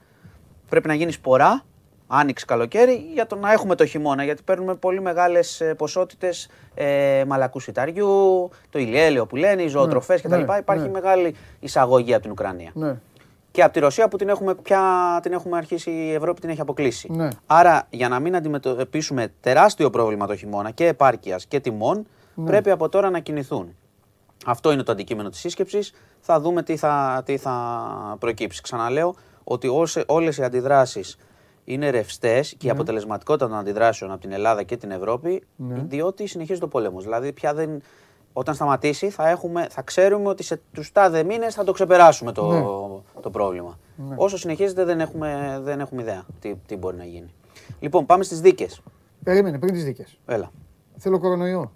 [0.68, 1.64] Πρέπει να γίνει σπορά
[2.06, 4.24] άνοιξη καλοκαίρι για το να έχουμε το χειμώνα.
[4.24, 10.36] Γιατί παίρνουμε πολύ μεγάλες ποσότητες ε, μαλακού σιταριού, το ηλιέλαιο που λένε, οι ζωοτροφές ναι,
[10.36, 10.50] κτλ.
[10.50, 10.90] Ναι, Υπάρχει ναι.
[10.90, 12.70] μεγάλη εισαγωγή από την Ουκρανία.
[12.74, 12.96] Ναι.
[13.50, 14.80] Και από τη Ρωσία που την έχουμε, πια,
[15.22, 17.12] την έχουμε αρχίσει, η Ευρώπη την έχει αποκλείσει.
[17.12, 17.28] Ναι.
[17.46, 22.46] Άρα για να μην αντιμετωπίσουμε τεράστιο πρόβλημα το χειμώνα και επάρκειας και τιμών, ναι.
[22.46, 23.76] πρέπει από τώρα να κινηθούν.
[24.46, 25.92] Αυτό είναι το αντικείμενο της σύσκεψης.
[26.20, 28.62] Θα δούμε τι θα, τι θα προκύψει.
[28.62, 29.68] Ξαναλέω ότι
[30.06, 31.16] όλες οι αντιδράσεις
[31.64, 32.72] είναι ρευστές και η ναι.
[32.72, 35.84] αποτελεσματικότητα των αντιδράσεων από την Ελλάδα και την Ευρώπη, ναι.
[35.86, 37.00] διότι συνεχίζει το πόλεμο.
[37.00, 37.82] Δηλαδή, πια δεν,
[38.32, 42.52] όταν σταματήσει, θα, έχουμε, θα ξέρουμε ότι σε τους τάδε μήνες θα το ξεπεράσουμε το,
[42.52, 42.62] ναι.
[43.20, 43.78] το πρόβλημα.
[43.96, 44.14] Ναι.
[44.18, 47.32] Όσο συνεχίζεται, δεν έχουμε, δεν έχουμε ιδέα τι, τι μπορεί να γίνει.
[47.80, 48.80] Λοιπόν, πάμε στις δίκες.
[49.24, 50.18] Περίμενε πριν τις δίκες.
[50.26, 50.50] Έλα.
[50.96, 51.72] Θέλω κορονοϊό.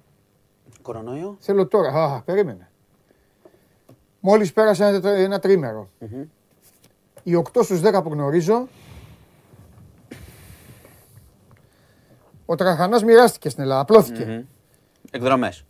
[0.83, 1.89] Κορονοϊό; Θέλω τώρα.
[1.89, 2.71] Α, περίμενε.
[4.21, 5.89] Μόλις πέρασε ένα, ένα τρίμερο.
[6.01, 6.27] Mm-hmm.
[7.23, 8.69] Οι 8 στους 10 που γνωρίζω.
[12.51, 14.27] Ο Τραχανάς μοιράστηκε στην Ελλάδα, απλώθηκε.
[14.29, 14.47] Mm-hmm.
[15.11, 15.65] Εκδρομές.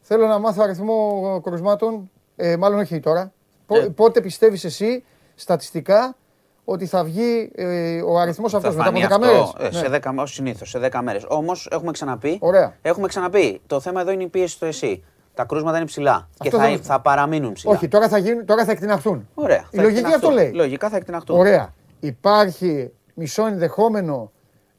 [0.00, 3.32] Θέλω να μάθω αριθμό κρουσμάτων, ε, μάλλον όχι τώρα.
[3.66, 3.88] Ε.
[3.94, 6.16] Πότε πιστεύεις εσύ, στατιστικά,
[6.64, 10.30] ότι θα βγει ε, ο αριθμός αυτός μετά από 10 μέρες; Ε, σε 10 μέρες,
[10.30, 11.24] συνήθως, σε 10 μέρες.
[11.28, 12.38] Όμως έχουμε ξαναπεί.
[12.40, 12.76] Ωραία.
[12.82, 13.60] Έχουμε ξαναπεί.
[13.66, 15.04] Το θέμα εδώ είναι η πίεση στο εσύ.
[15.34, 16.78] Τα κρούσματα είναι ψηλά αυτό και θα, θα...
[16.82, 17.72] θα παραμείνουν ψηλά.
[17.72, 19.28] Όχι, τώρα θα, γίνουν, τώρα θα εκτιναχθούν.
[19.34, 19.64] Ωραία.
[19.70, 20.52] Η λογική αυτό λέει.
[20.52, 21.38] Λογικά θα εκτιναχθούν.
[21.38, 21.74] Ωραία.
[22.00, 24.30] Υπάρχει μισό ενδεχόμενο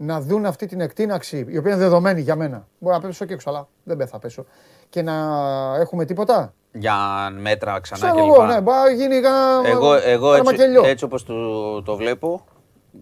[0.02, 2.68] να δουν αυτή την εκτείναξη, η οποία είναι δεδομένη για μένα.
[2.80, 4.45] Μπορώ να πέσω και έξω, αλλά δεν θα πέσω.
[4.89, 5.14] Και να
[5.80, 6.95] έχουμε τίποτα; Για
[7.39, 11.82] μέτρα ξανά Ξέρω και εγώ, ναι, μπορεί γίνει ένα Εγώ, εγώ έτσι, έτσι όπως το,
[11.82, 12.45] το βλέπω,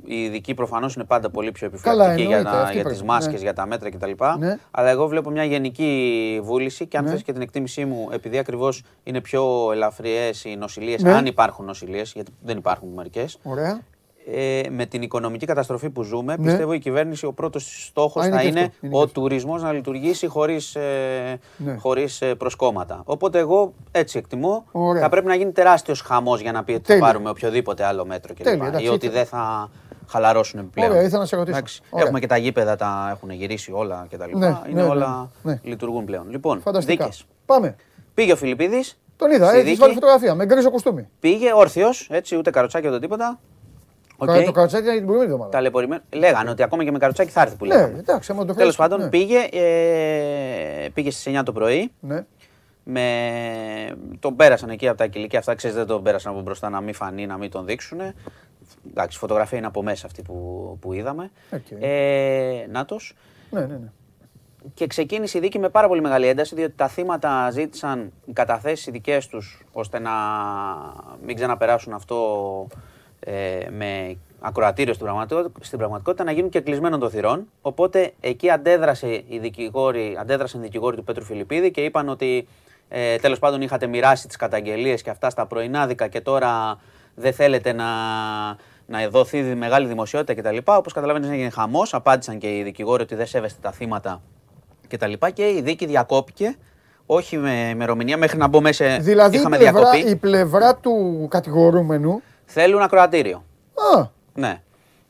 [0.03, 3.39] οι ειδικοί προφανώς είναι πάντα πολύ πιο επιφυλακτικοί για, να, για τις μάσκες, ναι.
[3.39, 4.11] για τα μέτρα κτλ.
[4.37, 4.57] Ναι.
[4.71, 7.09] Αλλά εγώ βλέπω μια γενική βούληση και αν ναι.
[7.09, 11.13] θες και την εκτίμησή μου, επειδή ακριβώς είναι πιο ελαφριές οι νοσηλίε, ναι.
[11.13, 13.39] αν υπάρχουν νοσηλίε, γιατί δεν υπάρχουν μερικές.
[14.29, 16.45] Ωραία ε, με την οικονομική καταστροφή που ζούμε, ναι.
[16.45, 21.75] πιστεύω η κυβέρνηση ο πρώτος στόχος θα είναι, ο τουρισμός να λειτουργήσει χωρίς ε, ναι.
[21.75, 23.01] χωρίς, ε, προσκόμματα.
[23.05, 24.65] Οπότε εγώ έτσι εκτιμώ.
[24.99, 28.33] Θα πρέπει να γίνει τεράστιος χαμός για να πει ότι θα πάρουμε οποιοδήποτε άλλο μέτρο
[28.33, 28.79] κλπ.
[28.79, 29.69] Ή ότι δεν θα
[30.07, 30.89] χαλαρώσουν πλέον.
[30.89, 31.59] Ωραία, ήθελα να σε ρωτήσω.
[31.95, 34.37] Έχουμε και τα γήπεδα, τα έχουν γυρίσει όλα κτλ.
[34.37, 36.29] Ναι, είναι ναι, όλα ναι, λειτουργούν πλέον.
[36.29, 37.25] Λοιπόν, δίκες.
[37.45, 37.75] Πάμε.
[38.13, 38.99] Πήγε ο Φιλιππίδης.
[39.15, 41.07] Τον είδα, έχει βάλει φωτογραφία με γκρίζο κουστούμι.
[41.19, 43.39] Πήγε όρθιος, έτσι, ούτε καροτσάκι ούτε τίποτα.
[44.21, 44.43] Okay.
[44.45, 45.49] Το καροτσάκι ήταν την προηγούμενη εβδομάδα.
[45.49, 46.01] Ταλαιπωρημένο.
[46.13, 47.93] Λέγανε ότι ακόμα και με καροτσάκι θα έρθει που λέγανε.
[47.93, 49.09] Ναι, εντάξει, το Τέλος πάντων ναι.
[49.09, 51.91] πήγε, ε, πήγε στις 9 το πρωί.
[51.99, 52.25] Ναι.
[52.83, 53.05] Με...
[54.19, 55.55] Τον πέρασαν εκεί από τα κυλικιά αυτά.
[55.55, 57.99] Ξέρετε, δεν τον πέρασαν από μπροστά να μην φανεί, να μην τον δείξουν.
[58.89, 61.31] Εντάξει, η φωτογραφία είναι από μέσα αυτή που, που είδαμε.
[61.51, 61.77] Okay.
[61.79, 63.15] Ε, Νάτος.
[63.49, 63.91] Ναι, ναι, ναι.
[64.73, 69.27] Και ξεκίνησε η δίκη με πάρα πολύ μεγάλη ένταση, διότι τα θύματα ζήτησαν καταθέσεις δικές
[69.27, 70.11] τους ώστε να
[71.25, 72.17] μην ξαναπεράσουν αυτό
[73.31, 77.47] ε, με ακροατήριο στην πραγματικότητα, στην πραγματικότητα να γίνουν και κλεισμένο των θυρών.
[77.61, 82.47] Οπότε εκεί αντέδρασε η δικηγόρη, αντέδρασαν οι δικηγόροι του Πέτρου Φιλιππίδη και είπαν ότι
[82.89, 86.79] ε, τέλος πάντων είχατε μοιράσει τις καταγγελίες και αυτά στα πρωινάδικα και τώρα
[87.15, 87.85] δεν θέλετε να,
[88.85, 90.57] να δοθεί μεγάλη δημοσιότητα κτλ.
[90.63, 91.93] Όπως καταλαβαίνετε, έγινε χαμός.
[91.93, 94.21] Απάντησαν και οι δικηγόροι ότι δεν σέβεστε τα θύματα
[94.87, 95.11] κτλ.
[95.11, 96.55] Και, και η δίκη διακόπηκε.
[97.05, 98.99] Όχι με ημερομηνία, μέχρι να μπω μέσα.
[98.99, 102.21] Δηλαδή είχαμε η πλευρά, η πλευρά του κατηγορούμενου
[102.51, 103.43] Θέλουν ακροατήριο.
[103.97, 104.07] Α.
[104.33, 104.61] Ναι.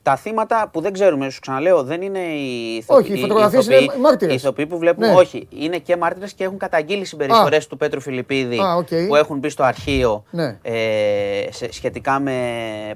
[0.02, 3.04] Τα θύματα που δεν ξέρουμε, σου ξαναλέω, δεν είναι οι ηθοποιοί.
[3.04, 4.34] Όχι, οι φωτογραφίες είναι μάρτυρες.
[4.34, 5.14] Οι ηθοποιοί που βλέπουμε, ναι.
[5.14, 5.48] όχι.
[5.50, 9.06] Είναι και μάρτυρες και έχουν καταγγείλει συμπεριφορές του Πέτρου Φιλιππίδη okay.
[9.08, 10.58] που έχουν μπει στο αρχείο ναι.
[10.62, 10.72] ε,
[11.70, 12.34] σχετικά με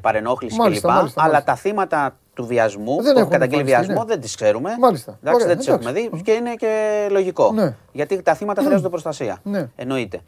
[0.01, 0.91] παρενόχληση κλπ.
[1.15, 4.05] Αλλά τα θύματα του βιασμού, δεν που έχουν καταγγείλει βιασμό, ναι.
[4.05, 4.77] δεν τις ξέρουμε.
[4.79, 5.19] Μάλιστα.
[5.23, 7.53] Εντάξει, δεν τις έχουμε δει και είναι και λογικό.
[7.53, 7.77] Ναι.
[7.93, 9.39] Γιατί τα θύματα χρειάζονται προστασία.
[9.43, 9.69] Ναι.
[9.77, 10.21] Εννοείται.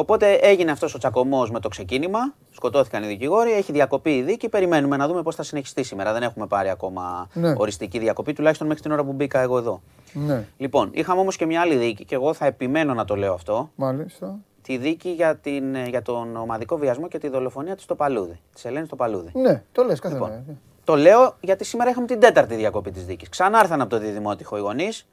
[0.00, 2.18] Οπότε έγινε αυτός ο τσακωμός με το ξεκίνημα.
[2.50, 4.48] Σκοτώθηκαν οι δικηγόροι, έχει διακοπεί η δίκη.
[4.48, 6.12] Περιμένουμε να δούμε πώς θα συνεχιστεί σήμερα.
[6.12, 7.54] Δεν έχουμε πάρει ακόμα ναι.
[7.56, 9.80] οριστική διακοπή, τουλάχιστον μέχρι την ώρα που μπήκα εγώ εδώ.
[10.12, 10.44] Ναι.
[10.56, 13.70] Λοιπόν, είχαμε όμως και μια άλλη δίκη και εγώ θα επιμένω να το λέω αυτό.
[13.74, 14.38] Μάλιστα.
[14.62, 18.40] Τη δίκη για, την, για τον ομαδικό βιασμό και τη δολοφονία της στο Παλούδι.
[18.54, 19.30] Της Ελένης στο Παλούδι.
[19.34, 23.28] Ναι, το λες κάθε λοιπόν, Το λέω γιατί σήμερα είχαμε την τέταρτη διακοπή της δίκης.
[23.28, 25.06] Ξανάρθαν από το διδημότυχο οι γονείς,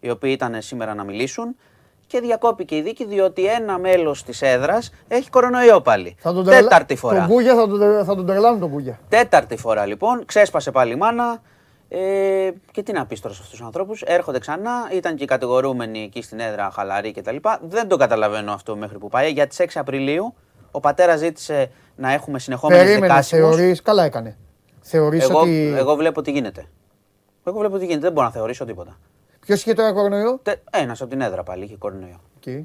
[0.00, 1.56] οι οποίοι ήταν σήμερα να μιλήσουν
[2.08, 6.16] και διακόπηκε η δίκη διότι ένα μέλος της έδρας έχει κορονοϊό πάλι.
[6.18, 7.18] Θα τον Τέταρτη φορά.
[7.18, 8.98] Τον Κούγια θα τον, θα τον τρελάνουν τον Κούγια.
[9.08, 11.42] Τέταρτη φορά λοιπόν, ξέσπασε πάλι η μάνα.
[11.88, 15.26] Ε, και τι να πεις τώρα σε αυτούς τους ανθρώπους, έρχονται ξανά, ήταν και οι
[15.26, 17.36] κατηγορούμενοι εκεί στην έδρα χαλαροί κτλ.
[17.60, 19.30] Δεν το καταλαβαίνω αυτό μέχρι που πάει.
[19.30, 20.34] Για τι 6 Απριλίου
[20.70, 24.36] ο πατέρας ζήτησε να έχουμε συνεχόμενες Περίμενε, θεωρεί, καλά έκανε.
[24.80, 25.74] Θεωρείς εγώ, ότι...
[25.76, 26.66] εγώ βλέπω τι γίνεται.
[27.44, 28.98] Εγώ βλέπω τι γίνεται, δεν μπορώ να θεωρήσω τίποτα.
[29.48, 30.40] Ποιο είχε τώρα κορονοϊό;
[30.70, 32.20] Ένας από την έδρα πάλι είχε κορονοϊό.
[32.44, 32.62] Okay.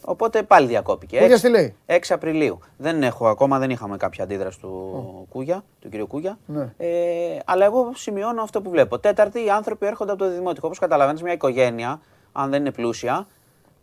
[0.00, 1.18] Οπότε πάλι διακόπηκε.
[1.18, 2.58] Κούγια τι λέει; 6 Απριλίου.
[2.76, 6.38] Δεν έχω ακόμα, δεν είχαμε κάποια αντίδραση του Κούγια, του κυρίου Κούγια.
[6.46, 6.72] Ναι.
[6.76, 8.98] Ε, αλλά εγώ σημειώνω αυτό που βλέπω.
[8.98, 10.66] Τέταρτη, οι άνθρωποι έρχονται από το δημοτικό.
[10.66, 12.00] Όπως καταλαβαίνεις, μια οικογένεια,
[12.32, 13.26] αν δεν είναι πλούσια,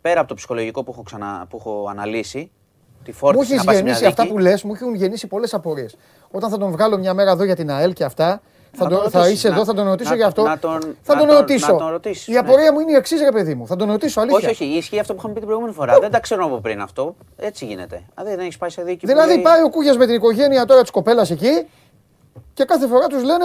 [0.00, 2.50] πέρα από το ψυχολογικό που έχω, ξανα, που έχω αναλύσει,
[3.04, 5.96] τη φόρτιση Μου έχεις γεννήσει αυτά που λες, μου έχουν γεννήσει πολλές απορίες.
[6.30, 8.40] Όταν θα τον βγάλω μια μέρα εδώ για την ΑΕΛ και αυτά,
[8.74, 10.42] θα, τον, θα είσαι εδώ, θα τον ρωτήσω για αυτό.
[11.02, 11.96] θα τον ρωτήσω.
[12.26, 13.66] Η απορία μου είναι η εξής, ρε παιδί μου.
[13.66, 14.48] Θα τον ρωτήσω, αλήθεια.
[14.48, 15.98] Όχι, όχι, ισχύει αυτό που είχαμε πει την προηγούμενη φορά.
[15.98, 17.16] Δεν τα ξέρω από πριν αυτό.
[17.36, 18.02] Έτσι γίνεται.
[18.14, 19.06] Δηλαδή δεν έχεις πάει σε δίκη.
[19.06, 21.66] Δηλαδή πάει ο Κούγιας με την οικογένεια τώρα της κοπέλας εκεί
[22.54, 23.44] και κάθε φορά τους λένε.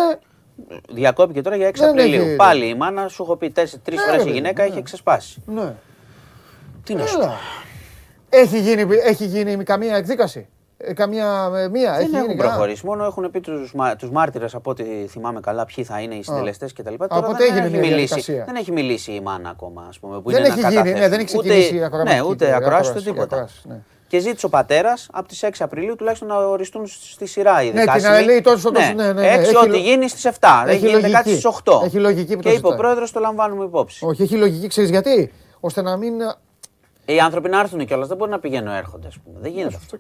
[0.90, 2.36] Διακόπηκε τώρα για 6 Απριλίου.
[2.36, 5.44] Πάλι η μάνα σου έχω πει τρεις ναι, φορές η γυναίκα είχε ξεσπάσει.
[5.46, 5.74] Ναι.
[6.84, 7.20] Τι να σου
[8.30, 10.48] έχει γίνει, έχει γίνει καμία εκδίκαση;
[10.78, 11.92] Ε, Ε, καμία ε, μία.
[11.92, 12.86] Δεν έχει έχουν προχωρήσει.
[12.86, 16.74] Μόνο έχουν πει τους τους μάρτυρες από ό,τι θυμάμαι καλά ποιοι θα είναι οι συντελεστές
[16.74, 16.94] κτλ.
[17.08, 19.86] Τώρα δεν, έγινε έχει μιλήσει, δεν έχει μιλήσει η μάνα ακόμα.
[19.90, 22.16] Ας πούμε, που δεν, είναι έχει γίνει, ναι, δεν έχει ξεκινήσει η ακροασία.
[22.16, 23.48] Ναι, ούτε ακροάσει ούτε τίποτα.
[23.64, 23.76] Ναι.
[24.08, 28.12] Και ζήτησε ο πατέρας από τις 6 Απριλίου τουλάχιστον να οριστούν στη σειρά οι δικάσιμοι.
[28.12, 30.64] Ναι, και να λέει τόσο ναι, ναι, ναι, 6 ναι, ό,τι γίνει στις 7.
[30.68, 31.84] Έχει γίνεται κάτι στις 8.
[31.84, 34.06] Έχει λογική που Και είπε ο πρόεδρος το λαμβάνουμε υπόψη.
[34.06, 36.14] Όχι, έχει λογική, ξέρεις γιατί; Ώστε να μην.
[37.06, 39.08] Οι άνθρωποι να έρθουν κιόλας, δεν μπορεί να πηγαίνουν έρχονται.
[39.40, 39.98] Δεν γίνεται αυτό.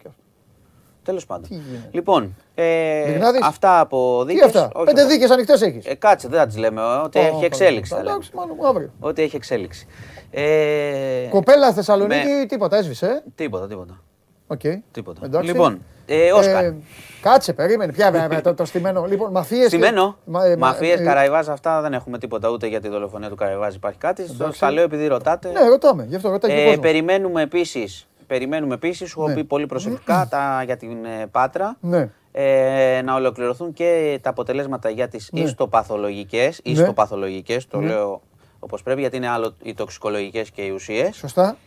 [1.07, 1.49] Τέλος πάντων.
[1.91, 4.45] Λοιπόν, ε, αυτά από δίκες.
[4.45, 5.85] Αυτά; Πέντε δίκες ανοιχτές έχεις.
[5.85, 6.81] Ε, κάτσε, δεν θα τις λέμε.
[6.81, 7.95] Ότι έχει εξέλιξη.
[7.99, 8.31] Εντάξει,
[8.67, 8.91] αύριο.
[8.99, 9.87] Ότι έχει εξέλιξη.
[10.31, 12.45] Ε, Κοπέλα Θεσσαλονίκη, με...
[12.45, 13.23] τίποτα έσβησε.
[13.35, 14.01] Τίποτα, τίποτα.
[14.47, 14.81] Okay.
[14.91, 15.21] Τίποτα.
[15.23, 15.47] Εντάξει.
[15.47, 16.63] Λοιπόν, ε, Όσκαρ.
[16.63, 16.75] Ε,
[17.21, 17.91] κάτσε, περίμενε.
[17.91, 19.05] Ποια με το, το στημένο.
[19.05, 19.67] Λοιπόν, μαφίες.
[19.67, 20.17] Στημένο.
[20.25, 20.55] Και...
[20.57, 24.23] Μαφίες, ε, Καραϊβάζ, αυτά δεν έχουμε τίποτα ούτε για τη δολοφονία του Καραϊβάζ υπάρχει κάτι.
[24.59, 25.51] Τα λέω επειδή ρωτάτε.
[25.51, 26.05] Ναι, ρωτάμε.
[26.09, 29.35] Γι' αυτό ρωτάει ε, Περιμένουμε επίσης Περιμένουμε επίσης, σου έχω ναι.
[29.35, 31.77] πει πολύ προσεκτικά τα, για την ε, Πάτρα.
[31.81, 32.09] Ναι.
[32.31, 35.39] Ε, να ολοκληρωθούν και τα αποτελέσματα για τις ναι.
[35.39, 36.71] ιστοπαθολογικές, ναι.
[36.71, 37.87] ιστοπαθολογικές, το ναι.
[37.87, 38.21] λέω
[38.59, 41.15] όπως πρέπει, γιατί είναι άλλο οι τοξικολογικές και οι ουσίες.
[41.15, 41.57] Σωστά.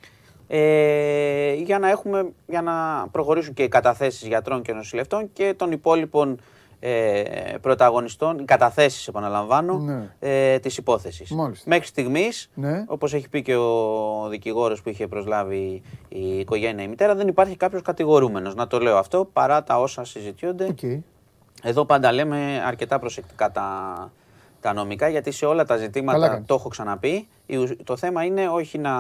[0.49, 5.73] Ε, για, να έχουμε, για να προχωρήσουν και οι καταθέσεις γιατρών και νοσηλευτών και των
[5.73, 6.41] υπόλοιπων
[6.81, 7.23] ε,
[7.61, 10.11] πρωταγωνιστών, καταθέσεις επαναλαμβάνω, ναι.
[10.19, 11.31] ε, της υπόθεσης.
[11.65, 12.85] Μέχρι στιγμής, ναι.
[12.87, 17.57] όπως έχει πει και ο δικηγόρος που είχε προσλάβει η οικογένεια η μητέρα, δεν υπάρχει
[17.57, 18.55] κάποιος κατηγορούμενος.
[18.55, 20.65] Να το λέω αυτό, παρά τα όσα συζητιούνται.
[21.63, 24.13] Εδώ πάντα λέμε αρκετά προσεκτικά τα,
[24.61, 27.29] τα νομικά, γιατί σε όλα τα ζητήματα το έχω ξαναπεί.
[27.85, 28.93] Το θέμα είναι όχι να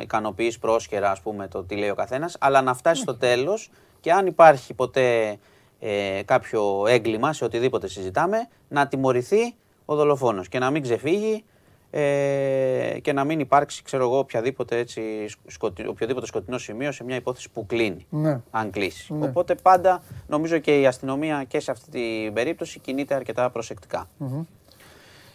[0.00, 3.70] ικανοποιείς πρόσχερα, ας πούμε, το τι λέει ο καθένας, αλλά να φτάσεις στο τέλος
[4.00, 5.38] και αν υπάρχει ποτέ
[5.78, 9.54] ε, κάποιο έγκλημα σε οτιδήποτε συζητάμε, να τιμωρηθεί
[9.84, 11.44] ο δολοφόνος και να μην ξεφύγει
[11.90, 15.02] ε, και να μην υπάρξει, ξέρω εγώ, οποιαδήποτε, έτσι,
[15.46, 18.40] σκοτι, οποιοδήποτε σκοτεινό σημείο σε μια υπόθεση που κλείνει, ναι.
[18.50, 19.14] αν κλείσει.
[19.14, 19.26] Ναι.
[19.26, 23.52] Οπότε πάντα νομίζω και η αστυνομία και σε αυτή την περίπτωση κινείται αρκετά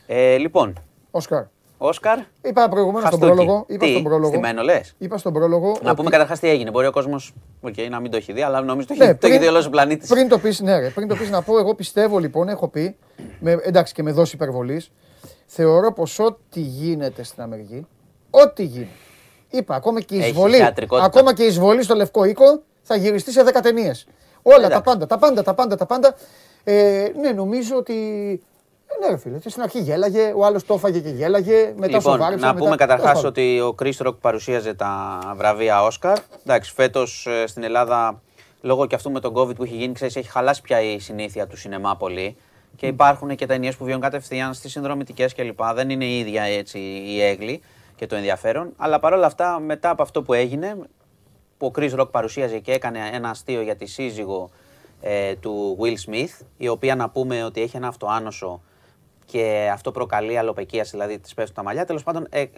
[0.06, 0.80] Ε, λοιπόν.
[1.12, 1.44] Όσκαρ.
[1.84, 2.19] Όσκαρ.
[2.41, 3.65] Είπα προηγουμένως στον πρόλογο.
[3.67, 4.32] Είπα τι, στον πρόλογο.
[4.32, 5.77] Στημένο λες; Είπα στον πρόλογο.
[5.84, 6.71] Να πούμε καταρχά τι έγινε.
[6.71, 9.29] Μπορεί ο κόσμος okay, να μην το έχει δει, αλλά νομίζω το, ναι, έχει, πριν,
[9.29, 10.09] το έχει δει όλο ο πλανήτης.
[10.09, 12.95] Πριν το πεις, ναι, πριν το πεις να πω, εγώ πιστεύω λοιπόν, έχω πει,
[13.39, 14.91] με, εντάξει και με δόση υπερβολής,
[15.45, 17.88] θεωρώ πως ό,τι γίνεται στην Αμερική,
[18.29, 18.89] ό,τι γίνεται.
[19.49, 20.57] Είπα, ακόμα και η εισβολή,
[21.01, 24.07] ακόμα και η εισβολή στο Λευκό Οίκο θα γυριστεί σε 10 ταινίες.
[24.41, 26.15] Όλα, τα πάντα, τα πάντα, τα πάντα, τα πάντα.
[26.63, 27.95] Ε, ναι, νομίζω ότι
[29.00, 29.39] ε, ναι, φίλε.
[29.46, 31.74] Στην αρχή γέλαγε, ο άλλος το έφαγε και γέλαγε.
[31.76, 32.46] Μετά λοιπόν, σοβάρεψε.
[32.46, 36.18] Να πούμε καταρχάς ότι ο Chris Rock παρουσίαζε τα βραβεία Όσκαρ.
[36.42, 38.22] Εντάξει, φέτος ε, στην Ελλάδα,
[38.62, 41.48] λόγω και αυτού με τον COVID που έχει γίνει, ξέρεις, έχει χαλάσει πια η συνήθεια
[41.48, 42.36] του σινεμά πολύ.
[42.76, 45.60] Και υπάρχουν και ταινίε που βιώνουν κατευθείαν στις συνδρομητικές κλπ.
[45.74, 47.62] Δεν είναι η ίδια έτσι η έγκλη
[47.96, 48.74] και το ενδιαφέρον.
[48.78, 50.78] Αλλά παρόλα αυτά, μετά από αυτό που έγινε,
[51.58, 54.50] που ο Chris Rock παρουσίαζε και έκανε ένα αστείο για τη σύζυγο
[55.02, 58.62] ε, του Will Smith, η οποία να πούμε ότι έχει ένα αυτοάνωσο
[59.32, 61.86] και αυτό προκαλεί αλλοπαικία, δηλαδή της πέφτουν τα μαλλιά.
[61.86, 62.49] Τέλος πάντων, ε, ε,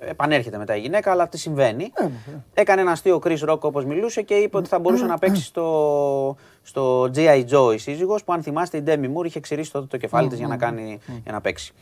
[0.00, 1.92] επανέρχεται μετά η γυναίκα, αλλά τι συμβαίνει.
[1.94, 2.42] Ε, ναι, ναι.
[2.54, 5.42] Έκανε ένα αστείο ο Chris Rock όπως μιλούσε και είπε ότι θα μπορούσε να παίξει
[5.42, 7.44] στο, στο G.I.
[7.50, 10.38] Joe η σύζυγος που αν θυμάστε η Demi Moore είχε ξηρίσει τότε το κεφάλι της
[10.38, 11.72] για, να κάνει, για να παίξει.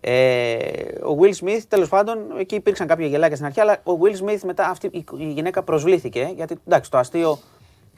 [0.00, 0.56] Ε,
[1.02, 4.40] ο Will Smith, τέλος πάντων, εκεί υπήρξαν κάποια γελάκια στην αρχή, αλλά ο Will Smith
[4.44, 4.86] μετά αυτή
[5.18, 7.38] η γυναίκα προσβλήθηκε γιατί εντάξει, το αστείο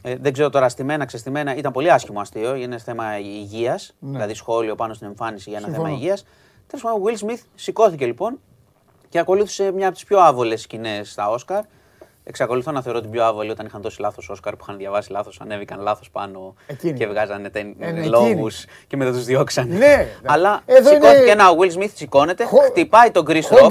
[0.02, 2.54] ε, δεν ξέρω τώρα, στημένα, ξεστημένα, ήταν πολύ άσχημο αστείο.
[2.54, 3.94] Είναι θέμα υγείας.
[3.98, 4.10] Ναι.
[4.10, 6.24] Δηλαδή σχόλιο πάνω στην εμφάνιση για ένα θέμα υγείας.
[6.66, 8.40] Τέλος πάντων, ο Will Smith σηκώθηκε λοιπόν
[9.08, 11.64] και ακολούθησε μια από τις πιο άβολες σκηνές στα Όσκαρ.
[12.28, 15.40] Εξακολουθώ να θεωρώ την πιο άβολη όταν είχαν δώσει λάθος Όσκαρ που είχαν διαβάσει λάθος,
[15.40, 16.98] ανέβηκαν λάθος πάνω εκείνη.
[16.98, 17.74] και βγάζανε τεν...
[17.78, 19.76] ε, ναι, λόγους και μετά τους διώξανε.
[19.76, 21.30] Ναι, Αλλά Εδώ σηκώθηκε είναι...
[21.30, 22.58] ένα, ο Will Smith σηκώνεται, Χο...
[22.58, 23.70] χτυπάει τον Chris Rock.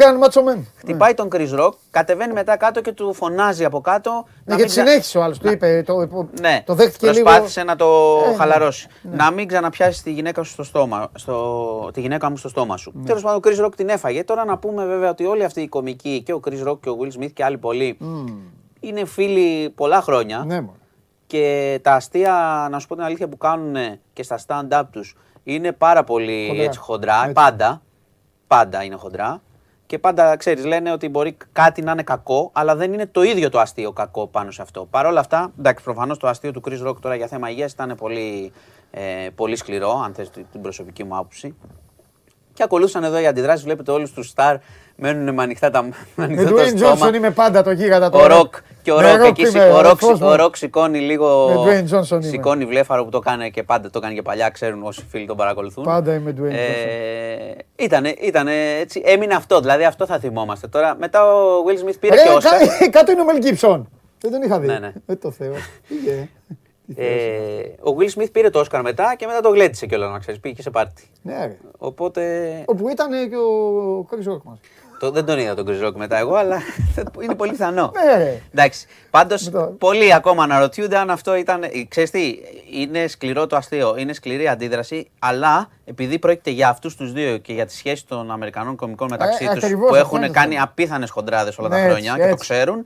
[0.78, 4.26] Χτυπάει τον Chris Rock, κατεβαίνει μετά κάτω και του φωνάζει από κάτω.
[4.46, 5.84] Ναι, γιατί συνέχισε ο άλλος, του είπε.
[5.86, 7.72] Το, ναι, το δέχτηκε προσπάθησε λίγο...
[7.72, 8.88] να το ε, ναι, χαλαρώσει.
[9.02, 9.16] Ναι.
[9.16, 12.92] Να μην ξαναπιάσεις τη γυναίκα σου στο στόμα, στο, τη γυναίκα μου στο στόμα σου.
[12.96, 13.06] Ναι.
[13.06, 14.24] Τέλος πάντων, ο Chris Rock την έφαγε.
[14.24, 16.98] Τώρα να πούμε βέβαια ότι όλοι αυτοί οι κομικοί και ο Chris Rock και ο
[17.02, 17.98] Will Smith και άλλοι πολλοί
[18.80, 20.44] είναι φίλοι πολλά χρόνια.
[20.46, 20.66] Ναι,
[21.28, 25.72] και τα αστεία, να σου πω την αλήθεια, που κάνουν και στα stand-up τους είναι
[25.72, 26.64] πάρα πολύ χοντρά.
[26.64, 27.20] Έτσι, χοντρά.
[27.22, 27.34] Έτσι.
[27.34, 27.82] Πάντα.
[28.48, 29.42] Πάντα είναι χοντρά.
[29.86, 33.50] Και πάντα, ξέρεις, λένε ότι μπορεί κάτι να είναι κακό, αλλά δεν είναι το ίδιο
[33.50, 34.86] το αστείο κακό πάνω σε αυτό.
[34.86, 37.96] Παρ' όλα αυτά, εντάξει, προφανώς το αστείο του Chris Rock τώρα για θέμα υγείας ήταν
[37.98, 38.52] πολύ,
[38.92, 41.56] ε, πολύ σκληρό, αν θες την προσωπική μου άποψη.
[42.58, 43.64] Και ακολούθησαν εδώ οι αντιδράσεις.
[43.64, 44.56] Βλέπετε όλους τους στάρ
[44.96, 46.36] μένουν με ανοιχτά τα μάτια.
[46.36, 48.36] Με Dwayne Johnson είμαι πάντα το γίγαντα τώρα.
[48.36, 49.46] Ο Ροκ και ο Ροκ εκεί
[50.22, 51.50] ο Ροκ σηκώνει λίγο.
[52.20, 55.38] Σηκώνει βλέφαρο που το κάνει και πάντα το κάνει και παλιά, ξέρουν όσοι φίλοι τον
[55.38, 55.84] παρακολουθούν.
[55.84, 57.62] Πάντα είμαι Dwayne ε, Johnson.
[57.76, 60.68] Ήτανε, ήτανε έτσι, έμεινε αυτό, δηλαδή αυτό θα θυμόμαστε.
[60.68, 62.90] Τώρα μετά ο Will Smith πήρε και Όσκαρ.
[62.90, 63.82] Κάτω είναι ο Μελ Gibson.
[64.22, 64.68] Δεν τον είχα δει.
[64.68, 64.94] Ναι, ναι.
[65.06, 65.54] Δεν το Θεό.
[66.96, 67.60] Ε,
[67.90, 70.40] ο Will Smith πήρε το Όσκαρ μετά και μετά το γλέτησε κιόλας να ξέρεις.
[70.40, 71.10] Πήγε και σε πάρτι.
[71.22, 72.64] Ναι, Οπότε.
[72.66, 74.60] Όπου ήταν και ο Κρυ Ροκ μα.
[75.00, 76.62] Το, δεν τον είδα τον Chris Rock μετά εγώ, αλλά
[77.24, 77.92] είναι πολύ πιθανό.
[78.06, 78.88] Ναι, Εντάξει.
[79.10, 81.64] Πάντως, πολλοί ακόμα αναρωτιούνται αν αυτό ήταν.
[81.88, 82.36] Ξέρεις τι,
[82.72, 87.54] είναι σκληρό το αστείο, είναι σκληρή αντίδραση, αλλά επειδή πρόκειται για αυτούς τους δύο και
[87.54, 91.70] για τη σχέση των Αμερικανών κομικών μεταξύ ε, τους που έχουν κάνει απίθανες χοντράδες όλα
[91.70, 92.86] τα ναι, χρόνια και το ξέρουν,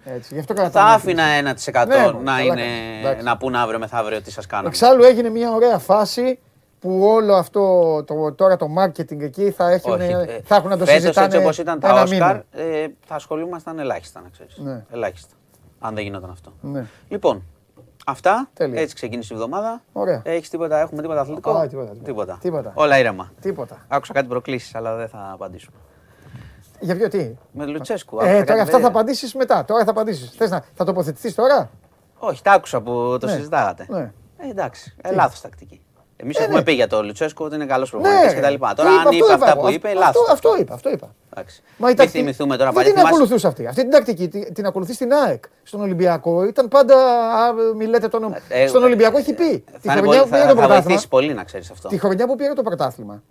[0.72, 1.24] θα άφηνα
[1.74, 2.66] 1% ναι, να, είναι,
[3.24, 4.68] να πούνε αύριο μεθαύριο τι σας κάνανε.
[4.68, 6.40] Εξάλλου έγινε μια ωραία φάση
[6.82, 7.64] που όλο αυτό
[8.04, 11.26] το, τώρα το marketing εκεί θα, έχουν, Όχι, ε, θα έχουν να το φέτος, συζητάνε
[11.26, 14.58] έτσι όπως ήταν τα Oscar, ε, θα ασχολούμασταν ελάχιστα, να ξέρεις.
[14.58, 14.86] Ναι.
[14.92, 15.34] Ελάχιστα,
[15.80, 16.54] αν δεν γινόταν αυτό.
[16.62, 16.86] Ναι.
[17.08, 17.44] Λοιπόν,
[18.06, 18.82] αυτά, Τέλεια.
[18.82, 19.82] έτσι ξεκίνησε η εβδομάδα.
[19.94, 20.22] Ωραία.
[20.26, 22.38] Έχεις τίποτα, έχουμε τίποτα αθλητικό; Α, τίποτα, τίποτα.
[22.42, 22.72] τίποτα.
[22.76, 23.32] Όλα ήρεμα.
[23.42, 23.86] Τίποτα.
[23.88, 25.78] Άκουσα κάτι προκλήσεις, αλλά δεν θα απαντήσουμε.
[26.80, 28.20] Για ποιο τι; Με Λουτσέσκου.
[28.22, 29.66] Ε, τώρα αυτά θα απαντήσεις μετά.
[29.66, 30.32] Τώρα θα απαντήσεις.
[30.32, 31.70] Θες να θα τοποθετηθείς τώρα;
[32.18, 33.32] Όχι, τα άκουσα που το ναι.
[33.32, 33.86] συζητάγατε.
[33.90, 34.12] Ναι.
[34.38, 35.82] Ε, εντάξει, ε, λάθος τακτική.
[36.22, 36.64] Εμείς ε, έχουμε ναι.
[36.64, 38.40] πει για τον Λουτσέσκο ότι είναι καλός προπονητής ναι.
[38.40, 38.54] κτλ.
[38.76, 40.30] Τώρα, αν είπε αυτά που είπε, λάθος.
[40.30, 40.74] Αυτό είπα.
[40.74, 41.16] Αυτό είπα.
[41.78, 42.88] Μα Μην θυμηθούμε τώρα πάλι.
[42.88, 45.44] Δεν την ακολουθούσε αυτή; Αυτή την τακτική την ακολουθεί στην ΑΕΚ.
[45.64, 46.96] Στον Ολυμπιακό ήταν πάντα.
[47.78, 48.38] Μιλέτε το όνομα.
[48.50, 49.64] Ε, Στον Ολυμπιακό έχει πει.
[49.82, 51.02] Τη χρονιά που πήρε το πρωτάθλημα.
[51.10, 51.88] πολύ να ξέρεις αυτό.
[51.88, 53.24] Τη χρονιά που πήρε το πρωτάθλημα.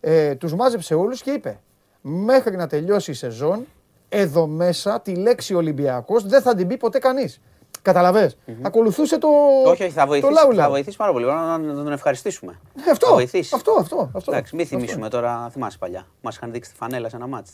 [0.00, 1.60] Ε, τους μάζεψε όλους και είπε
[2.00, 3.66] μέχρι να τελειώσει η σεζόν
[4.08, 7.40] εδώ μέσα τη λέξη Ολυμπιακός δεν θα την πει ποτέ κανείς.
[7.86, 8.32] Καταλαβέ.
[8.62, 9.28] Ακολουθούσε το.
[9.66, 11.24] Όχι, όχι, θα βοηθήσει, θα βοηθήσει πάρα πολύ.
[11.24, 12.58] Να, να τον ευχαριστήσουμε.
[12.86, 13.54] Ε, αυτό, θα βοηθήσει.
[13.54, 14.32] αυτό, αυτό, αυτό.
[14.32, 16.06] Εντάξει, μην θυμίσουμε τώρα, θυμάσαι παλιά.
[16.20, 17.50] Μας είχαν δείξει τη φανέλα σε ένα μάτι.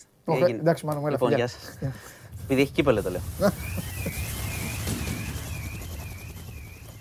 [0.49, 1.79] Εντάξει, μάλλον Λοιπόν, γεια σας.
[2.45, 3.21] Επειδή έχει κύπελο το λέω.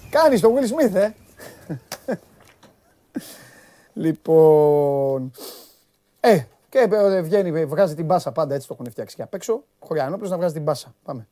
[0.10, 1.10] Κάνεις το Will Smith, ε.
[4.04, 5.32] λοιπόν.
[6.20, 6.90] Ε, και
[7.22, 9.64] βγαίνει, βγάζει την μπάσα πάντα έτσι το έχουν φτιάξει και απ' έξω.
[9.80, 10.94] Χωριανόπλο να βγάζει την μπάσα.
[11.04, 11.28] Πάμε.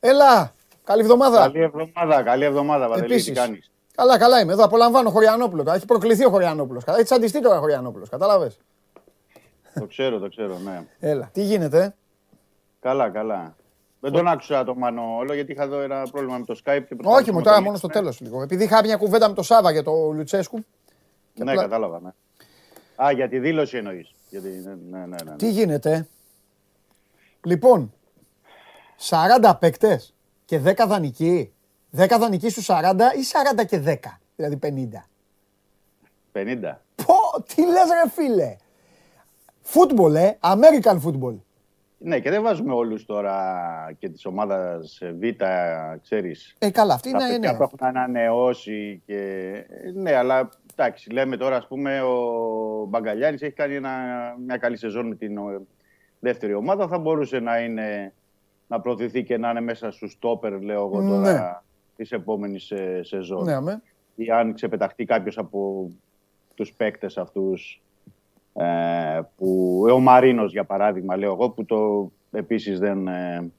[0.00, 0.54] Έλα,
[0.84, 1.38] καλή εβδομάδα.
[1.38, 4.52] Καλή εβδομάδα, καλή εβδομάδα, Βαδελή, τι κάνεις; Καλά, καλά είμαι.
[4.52, 5.72] Εδώ απολαμβάνω Χωριανόπουλο.
[5.72, 6.84] Έχει προκληθεί ο Χωριανόπουλος.
[6.86, 8.08] Έχεις τσαντιστεί τώρα ο Χωριανόπουλος.
[8.08, 8.58] Κατάλαβες;
[9.74, 10.86] Το ξέρω, το ξέρω, ναι.
[11.00, 11.94] Έλα, τι γίνεται;
[12.80, 13.54] Καλά, καλά.
[14.00, 16.82] Δεν τον άκουσα το Μανώ όλο γιατί είχα εδώ ένα πρόβλημα με το Skype.
[16.88, 18.42] Και Όχι, μου τώρα μόνο στο τέλος λίγο.
[18.42, 20.64] Επειδή είχα μια κουβέντα με το Σάβα για το Λουτσέσκου.
[21.34, 22.00] Ναι, κατάλαβα.
[22.00, 22.10] Ναι.
[23.04, 24.14] Α, για τη δήλωση εννοείς.
[24.30, 24.40] Ναι,
[24.90, 26.06] ναι, ναι, ναι, Τι γίνεται;
[27.44, 27.92] Λοιπόν,
[29.00, 30.14] 40 παίκτες
[30.44, 31.52] και 10 δανεικοί.
[31.96, 33.22] 10 δανεικοί στου 40 ή
[33.60, 33.96] 40 και 10,
[34.36, 35.08] δηλαδή 50.
[36.32, 36.80] 50.
[36.94, 38.56] Πω, τι λες ρε φίλε.
[39.62, 41.34] Φούτμπολ, ε, American football.
[42.02, 43.36] Ναι, και δεν βάζουμε όλους τώρα
[43.98, 45.22] και της ομάδας Β,
[46.02, 46.54] ξέρεις.
[46.58, 47.54] Ε, καλά, αυτή είναι, ναι.
[47.54, 49.52] που έχουν ανανεώσει και...
[49.94, 53.90] Ναι, αλλά εντάξει, λέμε τώρα, ας πούμε, ο Μπαγκαλιάνης έχει κάνει ένα,
[54.46, 55.38] μια καλή σεζόν με την
[56.18, 56.88] δεύτερη ομάδα.
[56.88, 58.12] Θα μπορούσε να είναι
[58.70, 61.40] να προωθηθεί και να είναι μέσα στους τόπερ, λέω εγώ τώρα, ναι.
[61.96, 63.44] της επόμενης ε, σεζόν.
[63.44, 63.82] Ναι, αμέ.
[64.14, 65.90] Ή αν ξεπεταχτεί κάποιος από
[66.54, 67.82] τους παίκτες αυτούς.
[68.54, 73.50] Ε, που, ο Μαρίνος, για παράδειγμα, λέω εγώ, που το επίσης δεν ε,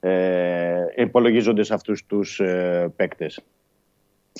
[0.00, 3.40] ε, υπολογίζονται σε αυτούς τους ε, παίκτες.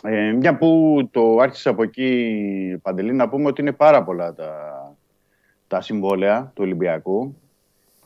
[0.02, 4.52] Ε, μια που το άρχισε από εκεί, Παντελή, να πούμε ότι είναι πάρα πολλά τα,
[5.68, 7.36] τα συμβόλαια του Ολυμπιακού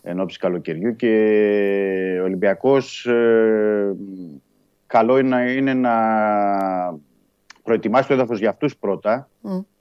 [0.08, 3.96] εν ώψη καλοκαιριού και ο Ολυμπιακός ε,
[4.86, 5.94] καλό είναι, είναι να
[7.62, 9.28] προετοιμάσει το έδαφος για αυτούς πρώτα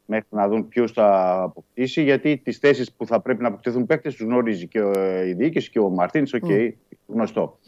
[0.06, 4.15] μέχρι να δουν ποιος θα αποκτήσει γιατί τις θέσεις που θα πρέπει να αποκτηθούν παίκτες
[4.15, 4.80] τους γνωρίζει και
[5.27, 6.69] η διοίκηση και ο Μαρτίνς, OK, okay,
[7.07, 7.60] γνωστό.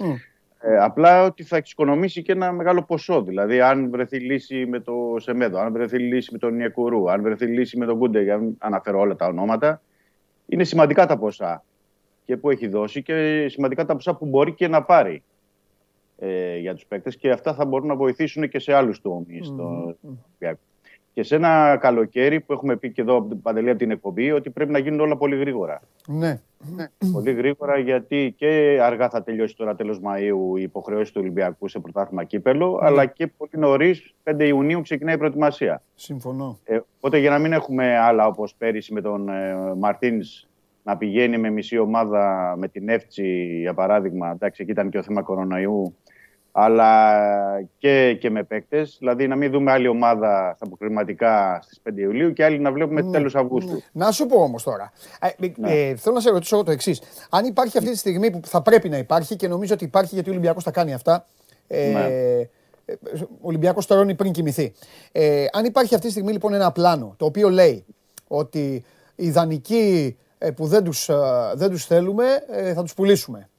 [0.59, 3.21] Ε, απλά ότι θα εξοικονομήσει και ένα μεγάλο ποσό.
[3.21, 7.45] Δηλαδή, αν βρεθεί λύση με το Σεμέδο, αν βρεθεί λύση με τον Νιακουρού, αν βρεθεί
[7.45, 9.81] λύση με τον Κούντε, για να αναφέρω όλα τα ονόματα,
[10.45, 11.63] είναι σημαντικά τα ποσά
[12.27, 15.23] και που έχει δώσει και σημαντικά τα ποσά που μπορεί και να πάρει
[16.17, 19.53] ε, για τους παίκτες και αυτά θα μπορούν να βοηθήσουν και σε άλλους τομείς.
[19.59, 20.53] Mm.
[21.13, 24.71] Και σε ένα καλοκαίρι που έχουμε πει και εδώ παντελή από την εκπομπή ότι πρέπει
[24.71, 25.81] να γίνουν όλα πολύ γρήγορα.
[26.07, 26.39] Ναι.
[27.11, 31.79] Πολύ γρήγορα γιατί και αργά θα τελειώσει τώρα τέλος Μαΐου η υποχρεώση του Ολυμπιακού σε
[31.79, 32.87] πρωτάθλημα κύπελο ναι.
[32.87, 35.81] αλλά και πολύ νωρίς 5 Ιουνίου ξεκινάει η προετοιμασία.
[35.95, 36.59] Συμφωνώ.
[36.63, 40.47] Ε, οπότε για να μην έχουμε άλλα όπως πέρυσι με τον ε, Μαρτίνς
[40.87, 44.31] να πηγαίνει με μισή ομάδα με την Εύτσι, για παράδειγμα.
[44.31, 45.95] Εντάξει, εκεί ήταν και ο θέμα κοροναϊού.
[46.51, 47.21] Αλλά
[47.77, 48.95] και, και με παίκτες.
[48.99, 53.01] Δηλαδή να μην δούμε άλλη ομάδα στα αποκριματικά στις 5 Ιουλίου και άλλη να βλέπουμε
[53.01, 53.71] ναι, τέλος Αυγούστου.
[53.71, 53.79] Ναι.
[53.91, 54.91] Να σου πω όμως τώρα.
[55.21, 55.71] Ε, ε, ναι.
[55.71, 57.01] ε, θέλω να σε ρωτήσω το εξής.
[57.29, 60.29] Αν υπάρχει αυτή τη στιγμή που θα πρέπει να υπάρχει και νομίζω ότι υπάρχει γιατί
[60.29, 61.25] ο Ολυμπιακός θα κάνει αυτά.
[61.67, 62.05] Ε, ναι.
[62.85, 64.73] Ε, ο Ολυμπιακός τρώνει πριν κοιμηθεί.
[65.11, 67.85] Ε, αν υπάρχει αυτή τη στιγμή λοιπόν ένα πλάνο το οποίο λέει
[68.27, 68.83] ότι
[69.15, 71.15] οι δανεικοί ε, που δεν τους, ε,
[71.53, 72.25] δεν τους θέλουμε
[72.73, 73.49] θα τους πουλήσουμε.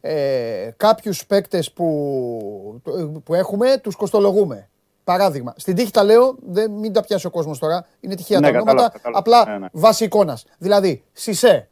[0.00, 2.80] Ε, κάποιους παίκτες που,
[3.24, 4.68] που έχουμε τους κοστολογούμε.
[5.04, 8.50] Παράδειγμα, στην τύχη τα λέω, δεν, μην τα πιάσει ο κόσμος τώρα, είναι τυχαία ναι,
[8.50, 9.66] τα ονόματα, απλά ναι, ναι.
[9.72, 10.44] βάση εικόνας.
[10.58, 11.68] Δηλαδή, Σισε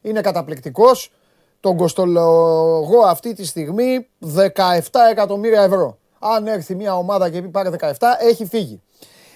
[0.00, 1.12] είναι καταπληκτικός,
[1.60, 4.80] τον κοστολογώ αυτή τη στιγμή 17
[5.10, 5.98] εκατομμύρια ευρώ.
[6.18, 8.82] Αν έρθει μια ομάδα και πει πάρε 17, έχει φύγει.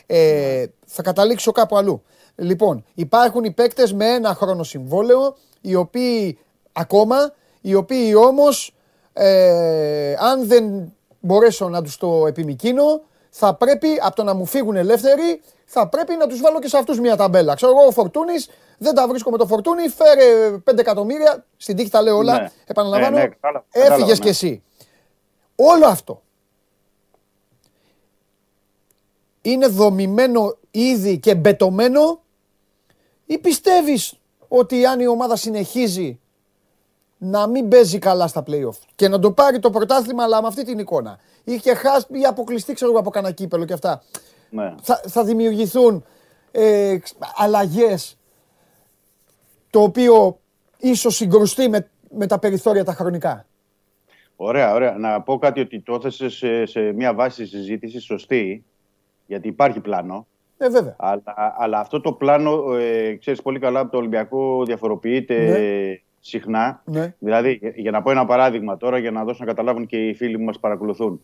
[0.06, 2.02] Ε, θα καταλήξω κάπου αλλού.
[2.36, 6.38] Λοιπόν, υπάρχουν οι παίκτες με ένα χρόνο συμβόλαιο, οι οποίοι
[6.72, 8.74] ακόμα, οι οποίοι όμως,
[9.12, 13.00] ε, αν δεν μπορέσω να τους το επιμικίνω,
[13.30, 16.76] θα πρέπει από το να μου φύγουν ελεύθεροι, θα πρέπει να τους βάλω και σε
[16.76, 17.54] αυτούς μια ταμπέλα.
[17.54, 18.48] Ξέρω εγώ, ο Φορτούνης,
[18.78, 22.50] δεν τα βρίσκω με το Φορτούνη, φέρε 5 εκατομμύρια, στην τύχη τα λέω όλα, ναι.
[22.66, 23.32] επαναλαμβάνω, ναι, ναι,
[23.70, 24.62] έφυγες κι εσύ.
[25.56, 26.22] Όλο αυτό
[29.42, 32.22] είναι δομημένο ήδη και μπετωμένο
[33.26, 34.14] ή πιστεύεις
[34.48, 36.20] ότι αν η ομάδα συνεχίζει
[37.18, 40.64] να μην παίζει καλά στα play-off και να το πάρει το πρωτάθλημα αλλά με αυτή
[40.64, 44.02] την εικόνα είχε χάσει ή αποκλειστεί ξέρω από κανένα κύπελο και αυτά
[44.50, 44.74] ναι.
[44.82, 46.04] θα, θα δημιουργηθούν
[46.50, 46.98] ε,
[47.36, 48.16] αλλαγές
[49.70, 50.40] το οποίο
[50.78, 53.46] ίσως συγκρουστεί με, με τα περιθώρια τα χρονικά.
[54.36, 54.92] Ωραία, ωραία.
[54.98, 58.64] Να πω κάτι ότι το έθεσε σε, σε μια βάση συζήτησης σωστή
[59.26, 60.26] γιατί υπάρχει πλάνο.
[60.62, 60.96] Ε, βέβαια.
[60.98, 66.00] Αλλά, αλλά αυτό το πλάνο, ε, ξέρεις πολύ καλά, από το Ολυμπιακό διαφοροποιείται ναι.
[66.20, 66.82] συχνά.
[66.84, 67.14] Ναι.
[67.18, 70.36] Δηλαδή, για να πω ένα παράδειγμα τώρα, για να δώσω να καταλάβουν και οι φίλοι
[70.36, 71.22] που μας παρακολουθούν.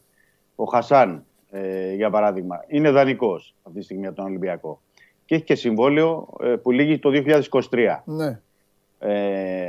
[0.54, 4.80] Ο Χασάν, ε, για παράδειγμα, είναι δανεικός αυτή τη στιγμή από τον Ολυμπιακό.
[5.24, 7.10] Και έχει και συμβόλαιο ε, που λύγει το
[7.70, 8.02] 2023.
[8.04, 8.40] Ναι.
[8.98, 9.68] Ε,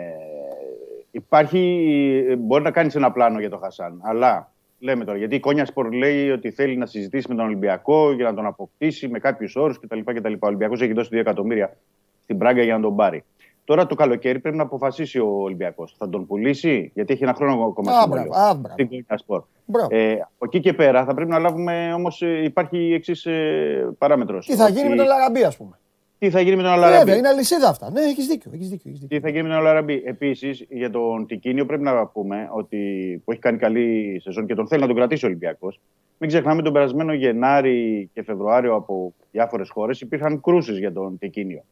[1.11, 5.17] υπάρχει, μπορεί να κάνεις ένα πλάνο για τον Χασάν, αλλά λέμε τώρα.
[5.17, 8.45] Γιατί η Κόνια Σπορ λέει ότι θέλει να συζητήσει με τον Ολυμπιακό για να τον
[8.45, 9.99] αποκτήσει με κάποιους όρους κτλ.
[10.05, 10.33] κτλ.
[10.33, 11.77] Ο Ολυμπιακός έχει δώσει 2 εκατομμύρια
[12.23, 13.23] στην Πράγκα για να τον πάρει.
[13.63, 15.95] Τώρα το καλοκαίρι πρέπει να αποφασίσει ο Ολυμπιακός.
[15.97, 18.31] Θα τον πουλήσει, γιατί έχει ένα χρόνο ακόμα συμβόλαιο.
[18.71, 19.43] Στην Κόνια Σπορ.
[19.89, 22.21] Ε, από εκεί και πέρα θα πρέπει να λάβουμε όμως.
[22.21, 24.45] Ε, υπάρχει η εξής ε, παράμετρος.
[24.45, 24.89] Τι θα γίνει ότι...
[24.89, 25.78] με τον Λαραμπή, ας πούμε.
[26.19, 26.97] Τι θα γίνει με τον Αλαραμπή.
[26.97, 27.91] Βέβαια, είναι αλυσίδα αυτά.
[27.91, 29.17] Ναι, έχεις δίκιο, έχεις δίκιο, έχεις δίκιο.
[29.17, 30.01] Τι θα γίνει με τον Αλαραμπή.
[30.05, 32.77] Επίσης, για τον Τικίνιο πρέπει να πούμε ότι
[33.25, 35.79] που έχει κάνει καλή σεζόν και τον θέλει να τον κρατήσει ο Ολυμπιακός.
[36.17, 41.63] Μην ξεχνάμε τον περασμένο Γενάρη και Φεβρουάριο από διάφορες χώρες υπήρχαν κρούσεις για τον Τικίνιο.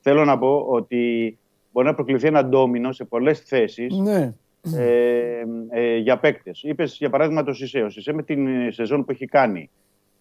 [0.00, 1.38] Θέλω να πω ότι
[1.72, 4.34] μπορεί να προκληθεί ένα ντόμινο σε πολλές θέσεις ναι.
[4.76, 6.62] ε, ε, για παίκτες.
[6.62, 7.88] Είπες για παράδειγμα το Σισε.
[7.88, 9.70] Σισε με την σεζόν που έχει κάνει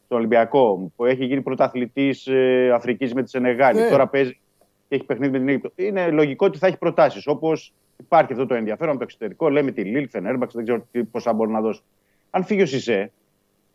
[0.05, 3.79] στον Ολυμπιακό, που έχει γίνει πρωταθλητής ε, Αφρικής με τη Σενεγάλη.
[3.79, 3.89] Ναι.
[3.89, 4.39] Τώρα παίζει
[4.87, 5.71] και έχει παιχνίδι με την Αίγυπτο.
[5.75, 7.27] Είναι λογικό ότι θα έχει προτάσεις.
[7.27, 11.33] Όπως υπάρχει αυτό το ενδιαφέρον από το εξωτερικό, λέμε τη Λίλ, Φενέρμπαξ, δεν ξέρω πόσα
[11.33, 11.81] μπορεί να δώσει.
[12.29, 13.11] Αν φύγει ο Σισε.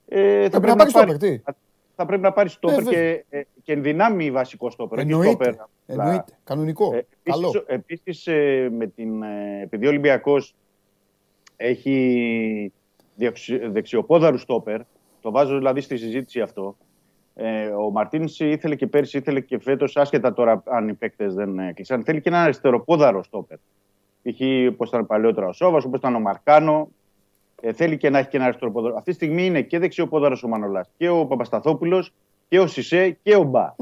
[0.09, 1.39] Ε, θα, θα, πρέπει να, να πάρει στόπερ,
[1.97, 4.99] θα πρέπει να πάρει στόπερ ναι, και, ε, και ενδυνάμει βασικό στόπερ.
[4.99, 5.57] Εννοείται.
[5.87, 6.39] Εννοείται.
[6.45, 6.95] Κανονικό.
[6.95, 7.65] Ε, Καλό.
[7.67, 10.55] Επίσης, ε, με την, ε, επειδή ο Ολυμπιακός
[11.57, 12.73] έχει
[13.71, 14.81] δεξιοπόδαρου στόπερ,
[15.21, 16.77] το βάζω δηλαδή στη συζήτηση αυτό.
[17.35, 21.59] Ε, ο Μαρτίνς ήθελε και πέρσι, ήθελε και φέτος, άσχετα τώρα αν οι παίκτες δεν
[21.59, 23.57] έκλεισαν, θέλει και ένα αριστεροπόδαρο στόπερ.
[24.23, 24.41] Π.χ.
[24.73, 26.89] όπως ήταν παλιότερα ο Σόβας, όπως ήταν ο Μαρκάνο.
[27.61, 28.95] Ε, θέλει και να έχει και ένα αριστεροπόδαρο.
[28.97, 32.13] Αυτή τη στιγμή είναι και δεξιοπόδαρος ο Μανολάς και ο Παπασταθόπουλος
[32.49, 33.75] και ο Σισε και ο Μπα.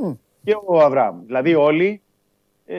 [0.43, 1.25] Και ο Αβραάμ.
[1.27, 2.01] Δηλαδή όλοι
[2.67, 2.79] ε,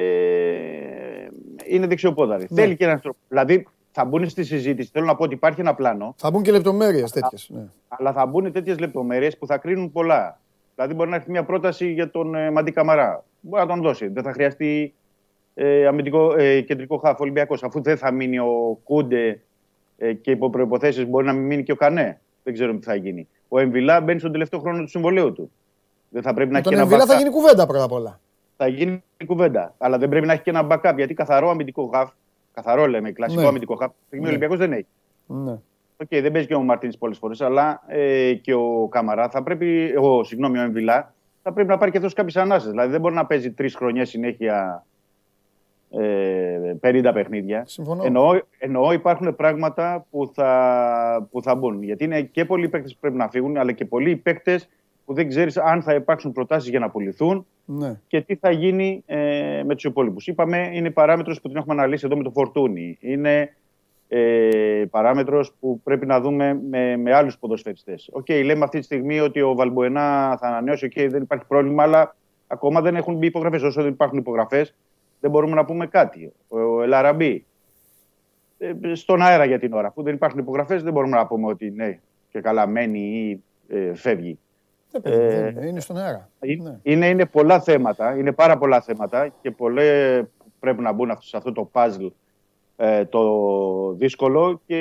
[1.65, 2.47] είναι δεξιοπόδαροι.
[2.49, 2.61] Ναι.
[2.61, 3.45] Θέλει και ένα αριστεροπόδαρο.
[3.45, 4.89] Δηλαδή θα μπουν στη συζήτηση.
[4.93, 6.13] Θέλω να πω ότι υπάρχει ένα πλάνο.
[6.17, 7.49] Θα μπουν και λεπτομέρειες τέτοιες.
[7.49, 7.61] Ναι.
[7.87, 10.39] Αλλά θα μπουν τέτοιες λεπτομέρειες που θα κρίνουν πολλά.
[10.75, 13.23] Δηλαδή, μπορεί να έρθει μια πρόταση για τον ε, Μαντί Καμαρά.
[13.39, 14.07] Μπορεί να τον δώσει.
[14.07, 14.93] Δεν θα χρειαστεί
[15.53, 19.41] ε, αμυντικό, ε, κεντρικό χάφο Ολυμπιακός, αφού δεν θα μείνει ο Κούντε
[19.97, 22.19] ε, και υπό προποθέσει μπορεί να μην μείνει και ο Κανέ.
[22.43, 23.27] Δεν ξέρω τι θα γίνει.
[23.47, 25.51] Ο Εμβιλά μπαίνει στον τελευταίο χρόνο του συμβολέου του.
[26.09, 28.19] Δεν θα πρέπει να τον Εμβιλά θα γίνει κουβέντα πρώτα απ' όλα.
[28.57, 29.75] Θα γίνει κουβέντα.
[29.77, 32.09] Αλλά δεν πρέπει να έχει και ένα backup γιατί καθαρό αμυντικό χάφ
[32.61, 33.47] Καθαρό λέμε, κλασικό ναι.
[33.47, 33.91] αμυντικό χάπ.
[34.09, 34.25] Ναι.
[34.25, 34.87] Ο Ολυμπιακός δεν έχει.
[35.25, 35.57] Ναι.
[36.03, 39.95] Okay, δεν παίζει και ο Μαρτίνη πολλές φορές, αλλά ε, και ο Καμαρά θα πρέπει,
[39.97, 41.13] ο, συγγνώμη, ο Εμβιλά,
[41.43, 42.69] θα πρέπει να πάρει και αυτός κάποιες ανάσες.
[42.69, 44.85] Δηλαδή δεν μπορεί να παίζει τρεις χρονιές συνέχεια
[45.89, 47.63] ε, 50 παιχνίδια.
[47.67, 48.03] Συμφωνώ.
[48.03, 51.83] Εννοώ, εννοώ υπάρχουν πράγματα που θα, που θα μπουν.
[51.83, 54.69] Γιατί είναι και πολλοί παίκτες που πρέπει να φύγουν, αλλά και πολλοί παίκτες
[55.09, 57.99] που δεν ξέρεις αν θα υπάρξουν προτάσεις για να πουληθούν ναι.
[58.07, 60.27] και τι θα γίνει ε, με τους υπόλοιπους.
[60.27, 62.97] Είπαμε, είναι παράμετρος που την έχουμε αναλύσει εδώ με το Φορτούνι.
[63.01, 63.55] Είναι
[64.07, 68.09] ε, παράμετρος που πρέπει να δούμε με, με άλλους ποδοσφαιριστές.
[68.11, 71.45] OK, okay, λέμε αυτή τη στιγμή ότι ο Βαλμποενά θα ανανεώσει, OK, okay, δεν υπάρχει
[71.45, 72.15] πρόβλημα, αλλά
[72.47, 73.61] ακόμα δεν έχουν μπει υπογραφές.
[73.61, 74.75] Όσο δεν υπάρχουν υπογραφές,
[75.19, 76.31] δεν μπορούμε να πούμε κάτι.
[76.47, 77.45] Ο Ελαραμπή.
[78.57, 79.87] Ε, στον αέρα για την ώρα.
[79.87, 81.99] Αφού δεν υπάρχουν υπογραφές, δεν μπορούμε να πούμε ότι ναι,
[82.31, 83.43] και καλά μένει ή
[83.75, 84.39] ε, φεύγει.
[85.01, 86.29] Ε, είναι στον αέρα.
[86.39, 86.79] Ναι.
[86.81, 90.23] Είναι, είναι πολλά θέματα, είναι πάρα πολλά θέματα και πολλέ
[90.59, 92.11] πρέπει να μπουν σε αυτό το puzzle
[92.81, 94.75] ε, το δύσκολο και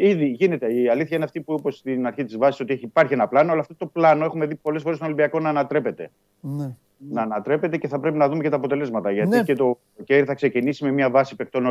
[0.00, 0.72] ήδη γίνεται.
[0.72, 3.52] Η αλήθεια είναι αυτή που είπες στην αρχή της βάσης ότι έχει, υπάρχει ένα πλάνο,
[3.52, 6.10] αλλά αυτό το πλάνο έχουμε δει πολλές φορές στον Ολυμπιακό να ανατρέπεται.
[6.40, 6.76] Ναι.
[7.10, 9.10] Να ανατρέπεται και θα πρέπει να δούμε και τα αποτελέσματα.
[9.10, 9.42] Γιατί ναι.
[9.42, 11.68] και το Κέρι θα ξεκινήσει με μια βάση παικτών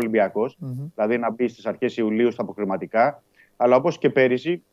[0.95, 3.23] δηλαδή να μπει στις αρχές Ιουλίου στα αποκριματικά.
[3.57, 4.64] Αλλά όπως και πέρυσι,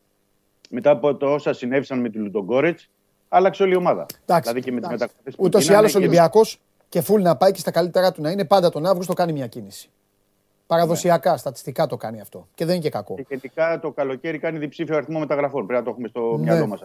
[0.69, 2.79] μετά από το όσα συνέβησαν με τη Λουντογκόρετ,
[3.27, 4.05] άλλαξε όλη η ομάδα.
[4.25, 6.59] Εντάξει, δηλαδή και με τι Ούτως ή άλλως ο Ολυμπιακός
[6.89, 9.47] και φουλ να πάει και στα καλύτερά του να είναι πάντα τον Αύγουστο κάνει μια
[9.47, 9.89] κίνηση.
[10.67, 11.37] Παραδοσιακά, ναι.
[11.37, 12.47] στατιστικά το κάνει αυτό.
[12.53, 13.15] Και δεν είναι και κακό.
[13.15, 15.65] Και γενικά το καλοκαίρι κάνει διψήφιο αριθμό μεταγραφών.
[15.65, 16.43] Πρέπει να το έχουμε στο ναι.
[16.43, 16.83] μυαλό μας.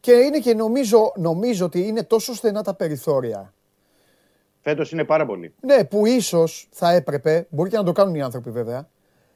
[0.00, 3.52] Και είναι και νομίζω, νομίζω ότι είναι τόσο στενά τα περιθώρια.
[4.60, 5.54] Φέτος είναι πάρα πολύ.
[5.60, 8.88] Ναι, που ίσως θα έπρεπε, μπορεί και να το κάνουν οι άνθρωποι βέβαια,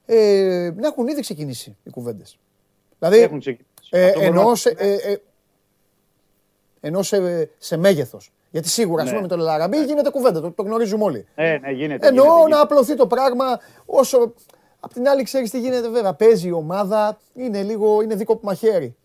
[0.07, 2.39] ε, να έχουν ήδη ξεκινήσει οι κουβέντες.
[2.99, 3.70] Δηλαδή, έχουν ξεκινήσει.
[3.91, 5.17] Ε, ενώ, σε, ε, ε,
[6.81, 8.33] ενώ σε, σε μέγεθος.
[8.51, 9.21] Γιατί σίγουρα, ναι.
[9.21, 11.27] με τον Λαραμπή γίνεται κουβέντα, το, το γνωρίζουμε όλοι.
[11.35, 12.07] Ε, ναι, γίνεται.
[12.07, 14.35] Ενώ γίνεται, να απλωθεί το πράγμα όσο.
[14.81, 16.15] Απ' την άλλη, ξέρεις τι γίνεται, βέβαια.
[16.15, 18.97] Παίζει η ομάδα, είναι λίγο είναι δίκοπο μαχαίρι.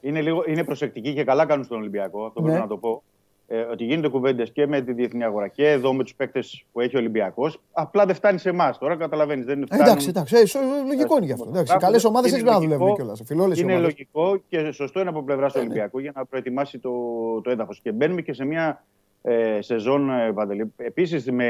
[0.00, 2.46] Είναι, λίγο, είναι προσεκτική και καλά κάνουν στον Ολυμπιακό, αυτό ναι.
[2.46, 3.02] πρέπει να το πω
[3.50, 6.80] ε, ότι γίνονται κουβέντες και με τη διεθνή αγορά και εδώ με τους παίκτες που
[6.80, 7.60] έχει ο Ολυμπιακός.
[7.72, 9.44] Απλά δεν φτάνει σε εμάς τώρα, καταλαβαίνεις.
[9.44, 9.86] Δεν φτάνουν...
[9.86, 11.76] Εντάξει, εντάξει, ε, λογικό είναι γι' αυτό.
[11.78, 13.22] Καλές ομάδες έχεις να δουλεύουν κιόλας.
[13.56, 15.68] Είναι λογικό και σωστό είναι από πλευράς του ε, ναι.
[15.68, 16.92] Ολυμπιακού για να προετοιμάσει το,
[17.40, 17.80] το έδαφος.
[17.80, 18.84] Και μπαίνουμε και σε μια
[19.22, 20.34] ε, σεζόν, ε,
[20.76, 21.46] επίσης με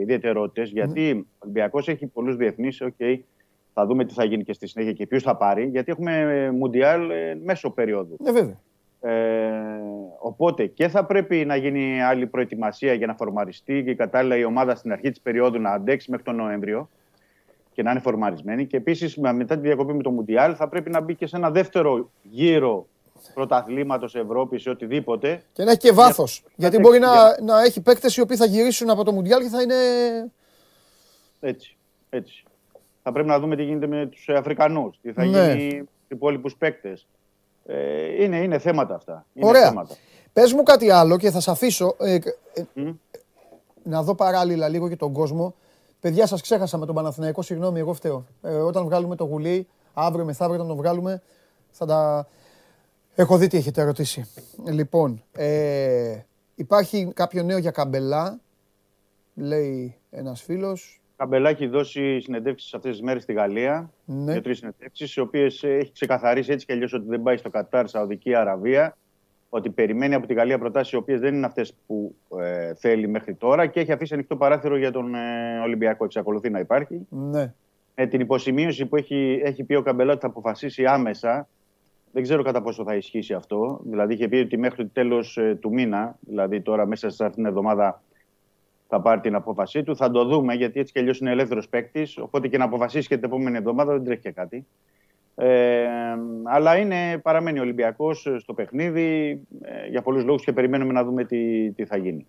[0.00, 2.82] ιδιαιτερότητες, γιατί ο Ολυμπιακός έχει πολλούς διεθνείς.
[2.82, 3.18] Okay,
[3.74, 7.00] θα δούμε τι θα γίνει και στη συνέχεια και ποιου θα πάρει, γιατί έχουμε Μουντιάλ
[7.44, 8.16] μέσω περίοδου.
[8.20, 8.60] Ναι, βέβαια.
[9.00, 9.10] Ε,
[10.18, 14.74] οπότε και θα πρέπει να γίνει άλλη προετοιμασία για να φορμαριστεί και κατάλληλα η ομάδα
[14.74, 16.88] στην αρχή της περίοδου να αντέξει μέχρι τον Νοέμβριο
[17.72, 18.66] και να είναι φορμαρισμένη.
[18.66, 21.50] Και επίσης μετά τη διακοπή με το Μουντιάλ θα πρέπει να μπει και σε ένα
[21.50, 22.86] δεύτερο γύρο
[23.34, 25.42] πρωταθλήματος Ευρώπης ή οτιδήποτε.
[25.52, 26.44] Και να έχει και βάθος.
[26.56, 29.62] Γιατί μπορεί να, να έχει παίκτες οι οποίοι θα γυρίσουν από το Μουντιάλ και θα
[29.62, 29.74] είναι.
[31.40, 31.76] Έτσι.
[32.10, 32.44] έτσι.
[33.02, 35.54] Θα πρέπει να δούμε τι γίνεται με τους Αφρικανούς, τι θα ναι.
[35.54, 37.06] γίνει με τους υπόλοιπους παίκτες.
[37.70, 39.26] Ε, είναι, είναι θέματα αυτά.
[39.32, 39.68] Είναι Ωραία.
[39.68, 39.94] Θέματα.
[40.32, 42.92] Πες μου κάτι άλλο και θα σε αφήσω ε, ε,
[43.82, 45.54] να δω παράλληλα λίγο και τον κόσμο.
[46.00, 48.24] Παιδιά, σας ξέχασα με τον Παναθηναϊκό, συγγνώμη, εγώ φταίω.
[48.42, 51.22] Ε, όταν βγάλουμε το γουλί, αύριο μεθαύριο όταν το βγάλουμε,
[51.70, 52.28] θα τα...
[53.14, 54.28] Έχω δει τι έχετε ερωτήσει.
[54.64, 56.18] Λοιπόν, ε,
[56.54, 58.38] υπάρχει κάποιο νέο για καμπελά,
[59.34, 60.97] λέει ένας φίλος.
[61.18, 63.90] Καμπελά έχει δώσει συνεντεύξεις αυτές τις μέρες στη Γαλλία.
[64.04, 64.32] Ναι.
[64.32, 67.88] Για τρεις συνεντεύξεις, οι οποίες έχει ξεκαθαρίσει έτσι κι αλλιώς ότι δεν πάει στο Κατάρ,
[67.88, 68.96] Σαουδική Αραβία.
[69.48, 73.34] Ότι περιμένει από τη Γαλλία προτάσεις οι οποίες δεν είναι αυτές που ε, θέλει μέχρι
[73.34, 76.04] τώρα και έχει αφήσει ανοιχτό παράθυρο για τον ε, Ολυμπιακό.
[76.04, 77.06] Εξακολουθεί να υπάρχει.
[77.08, 77.52] Ναι.
[77.94, 81.48] Με την υποσημείωση που έχει, έχει πει ο Καμπελά ότι θα αποφασίσει άμεσα.
[82.12, 83.80] Δεν ξέρω κατά πόσο θα ισχύσει αυτό.
[83.84, 87.42] Δηλαδή είχε πει ότι μέχρι το τέλος ε, του μήνα, δηλαδή τώρα μέσα σε αυτήν
[87.42, 88.02] την εβδομάδα,
[88.88, 89.96] θα πάρει την απόφασή του.
[89.96, 92.18] Θα το δούμε γιατί έτσι κι αλλιώς είναι ελεύθερος παίκτης.
[92.18, 94.66] Οπότε και να αποφασίσει και την επόμενη εβδομάδα δεν τρέχει και κάτι.
[95.34, 95.86] Ε,
[96.44, 101.72] αλλά είναι, παραμένει Ολυμπιακός στο παιχνίδι ε, για πολλούς λόγους και περιμένουμε να δούμε τι,
[101.72, 102.26] τι θα γίνει.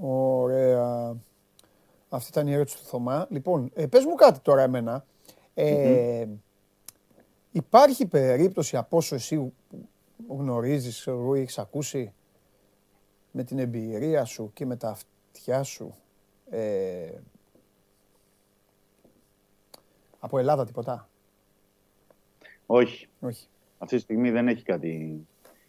[0.00, 1.16] Ωραία.
[2.08, 3.26] Αυτή ήταν η ερώτηση του Θωμά.
[3.30, 5.04] Λοιπόν, ε, πες μου κάτι τώρα εμένα.
[5.54, 6.26] Ε,
[7.52, 9.52] Υπάρχει περίπτωση από όσο εσύ
[10.28, 12.12] γνωρίζεις, έχεις ακούσει,
[13.30, 15.94] με την εμπειρία σου και με τα αυτιά σου
[16.50, 17.10] ε,
[20.20, 21.08] από Ελλάδα τίποτα;
[22.66, 23.08] Όχι.
[23.20, 23.46] Όχι.
[23.78, 25.20] Αυτή τη στιγμή δεν έχει κάτι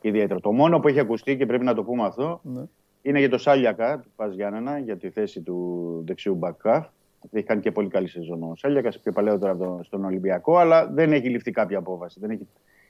[0.02, 0.40] ιδιαίτερο.
[0.40, 2.64] Το μόνο που έχει ακουστεί και πρέπει να το πούμε αυτό ναι.
[3.02, 6.88] είναι για το Σάλιακα του Πας Γιάννενα για τη θέση του δεξιού μπακκάφ.
[7.32, 11.30] Έχει κάνει και πολύ καλή σεζόν ο Σάλιακας, πιο παλαιότερα στον Ολυμπιακό, αλλά δεν έχει
[11.30, 12.20] ληφθεί κάποια απόφαση.
[12.20, 12.48] Δεν έχει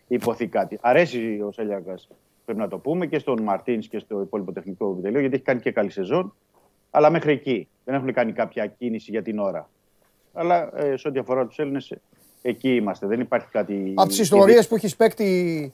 [0.08, 0.78] υποθεί κάτι.
[0.82, 2.08] Αρέσει ο Σάλιακας
[2.46, 5.60] πρέπει να το πούμε, και στον Μαρτίνς και στο υπόλοιπο τεχνικό επιτελείο, γιατί έχει κάνει
[5.60, 6.36] και καλή σεζόν.
[6.90, 7.68] Αλλά μέχρι εκεί.
[7.84, 9.70] Δεν έχουν κάνει κάποια κίνηση για την ώρα.
[10.34, 11.94] Αλλά ε, σε ό,τι αφορά τους Έλληνες,
[12.42, 13.08] εκεί είμαστε.
[13.08, 13.94] Δεν υπάρχει κάτι.
[13.96, 15.74] Από τις ιστορίες που έχεις παίκτη.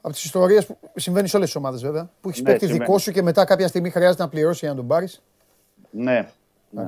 [0.00, 2.10] Από τις ιστορίες που συμβαίνει σε όλες τις ομάδες βέβαια.
[2.20, 4.76] Που έχεις ναι, παίκτη δικό σου και μετά κάποια στιγμή χρειάζεται να πληρώσει για να
[4.76, 5.22] τον πάρεις.
[5.90, 6.28] Ναι.
[6.70, 6.86] ναι.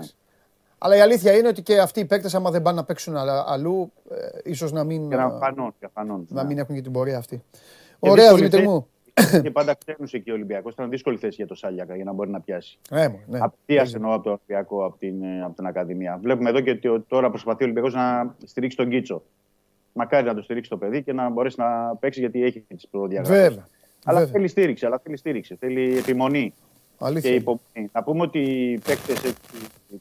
[0.78, 3.16] Αλλά η αλήθεια είναι ότι και αυτοί οι παίκτες, άμα δεν πάνε να παίξουν
[3.46, 5.08] αλλού, ε, ίσως να μην.
[5.08, 6.48] Και να, φανούν, φανούν, να ναι.
[6.48, 7.42] μην έχουν και την πορεία αυτή.
[8.10, 8.86] Ωραία, Δημήτρη μου.
[9.42, 10.72] Και πάντα ξέρουν εκεί ο Ολυμπιακός.
[10.72, 12.78] Ήταν δύσκολη θέση για το Σάλιακα για να μπορεί να πιάσει.
[12.90, 13.38] Ε, ναι.
[13.42, 16.18] Απτία εννοώ από το Ολυμπιακό, από την, ε, από την Ακαδημία.
[16.22, 19.22] Βλέπουμε εδώ και τώρα προσπαθεί ο Ολυμπιακός να στηρίξει τον Κίτσο.
[19.92, 23.40] Μακάρι να το στηρίξει το παιδί και να μπορέσει να παίξει γιατί έχει τις προδιαγραφές.
[23.40, 23.66] Βέβαια.
[24.04, 24.32] Αλλά Βέβαια.
[24.32, 25.56] θέλει στήριξη, αλλά θέλει στήριξη.
[25.56, 26.54] Θέλει επιμονή.
[26.98, 27.30] Αλήθεια.
[27.30, 27.90] Και υπομονή.
[27.92, 29.34] Να πούμε ότι οι παίκτες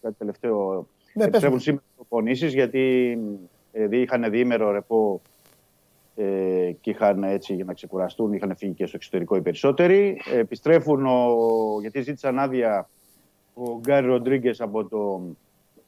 [0.02, 3.18] κάτι τελευταίο ναι, επιστρέφουν σήμερα προπονήσεις γιατί
[3.72, 5.22] ε, είχαν διήμερο ρεπό
[6.16, 10.22] ε, και είχαν έτσι για να ξεκουραστούν, είχαν φύγει και στο εξωτερικό οι περισσότεροι.
[10.34, 11.28] Ε, επιστρέφουν ο,
[11.82, 12.90] γιατί ζήτησαν άδεια
[13.54, 15.22] ο Γκάρι Ροντρίγκες από, το,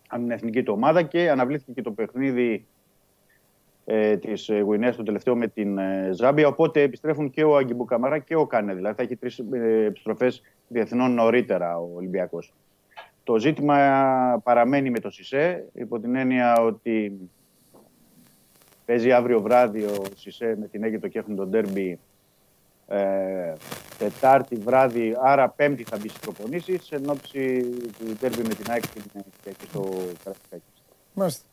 [0.08, 2.66] από την εθνική του ομάδα και αναβλήθηκε και το παιχνίδι
[3.86, 6.48] ε, της Γουινέας το τελευταίο με την ε, Ζάμπια.
[6.48, 8.74] Οπότε επιστρέφουν και ο Αγκιμπού Καμαρά και ο Κάνε.
[8.74, 12.54] Δηλαδή θα έχει τρεις ε, επιστροφές διεθνών νωρίτερα ο Ολυμπιακός.
[13.24, 13.76] Το ζήτημα
[14.44, 17.20] παραμένει με το ΣΥΣΕ υπό την έννοια ότι
[18.86, 22.00] παίζει αύριο βράδυ ο ΣΥΣΕ με την Αίγυπτο και έχουν τον τέρμπι
[22.88, 23.54] ε,
[23.98, 27.70] Τετάρτη βράδυ, άρα Πέμπτη θα μπει στις προπονήσεις εν ώψη
[28.00, 28.84] του τέρμπι με την ΑΕΚ
[29.44, 29.82] και στο
[30.24, 30.64] Καραϊσκάκη.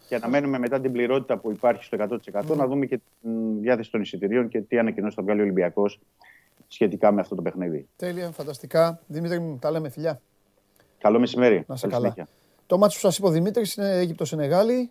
[0.08, 1.98] Και αναμένουμε μετά την πληρότητα που υπάρχει στο
[2.42, 3.28] 100% να δούμε και τη
[3.60, 6.00] διάθεση των εισιτηρίων και τι ανακοινώσει θα βγάλει ο Ολυμπιακός
[6.68, 7.88] σχετικά με αυτό το παιχνίδι.
[7.96, 9.00] Τέλεια, φανταστικά.
[9.06, 10.20] Δημήτρη μου, τα λέμε φιλιά.
[10.98, 11.64] Καλό μεσημέρι.
[11.66, 12.14] Να σε καλά.
[12.66, 14.90] Το μάτι που σας είπε ο Δημήτρης είναι Αίγυπτο-Σενεγάλη.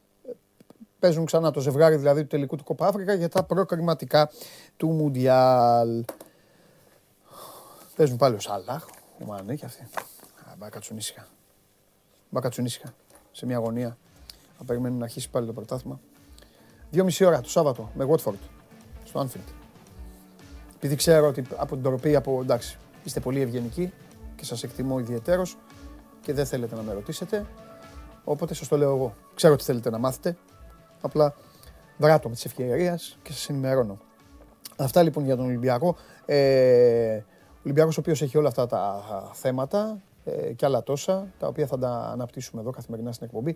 [0.99, 4.29] Παίζουν ξανά το ζευγάρι δηλαδή του τελικού του Κοπάφρικα για τα προκριματικά
[4.77, 6.05] του Μουντιάλ.
[7.95, 8.85] Παίζουν πάλι ο Σαλάχ,
[9.21, 9.87] ο Μανέ και αυτοί.
[10.57, 11.27] Μπα κάτσουν ήσυχα.
[12.29, 12.93] Μπα κάτσουν ήσυχα.
[13.31, 13.97] Σε μια αγωνία.
[14.57, 15.99] Θα περιμένουν να αρχίσει πάλι το πρωτάθλημα.
[16.89, 18.39] Δύο μισή ώρα το Σάββατο με Watford
[19.03, 19.53] στο Anfield.
[20.75, 23.93] Επειδή ξέρω ότι από την τροπή, από εντάξει, είστε πολύ ευγενικοί
[24.35, 25.57] και σας εκτιμώ ιδιαιτέρως
[26.21, 27.45] και δεν θέλετε να με ρωτήσετε,
[28.23, 29.15] οπότε σας το λέω εγώ.
[29.35, 30.37] Ξέρω ότι θέλετε να μάθετε,
[31.01, 31.35] απλά
[31.97, 33.97] βράτω με τις ευκαιρίες και σας ενημερώνω.
[34.77, 35.95] Αυτά λοιπόν για τον Ολυμπιακό.
[36.25, 39.03] Ε, ο Ολυμπιακός ο οποίος έχει όλα αυτά τα
[39.33, 43.55] θέματα ε, και άλλα τόσα, τα οποία θα τα αναπτύσσουμε εδώ καθημερινά στην εκπομπή.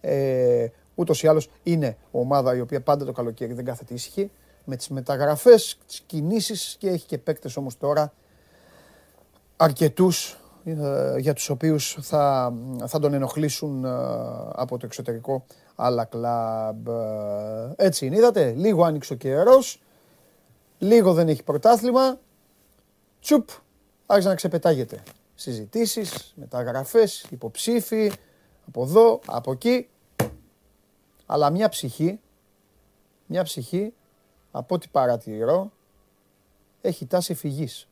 [0.00, 4.30] Ε, ούτως ή άλλως είναι ομάδα η οποία πάντα το καλοκαίρι δεν κάθεται ήσυχη
[4.64, 8.12] με τις μεταγραφές, τις κινήσεις και έχει και παίκτες όμως τώρα
[9.56, 10.43] αρκετούς ε,
[11.18, 12.54] για τους οποίους θα,
[12.86, 13.88] θα τον ενοχλήσουν ε,
[14.52, 16.88] από το εξωτερικό άλλα κλαμπ.
[16.88, 19.82] Ε, έτσι είναι, είδατε, λίγο άνοιξε ο καιρός,
[20.78, 22.18] λίγο δεν έχει πρωτάθλημα,
[23.20, 23.48] τσουπ,
[24.06, 25.02] άρχισε να ξεπετάγεται.
[25.34, 28.12] Συζητήσεις, μεταγραφές, υποψήφοι,
[28.66, 29.88] από εδώ, από εκεί,
[31.26, 32.20] αλλά μια ψυχή,
[33.26, 33.94] μια ψυχή
[34.50, 35.72] από ό,τι παρατηρώ,
[36.80, 37.88] έχει τάση φυγής.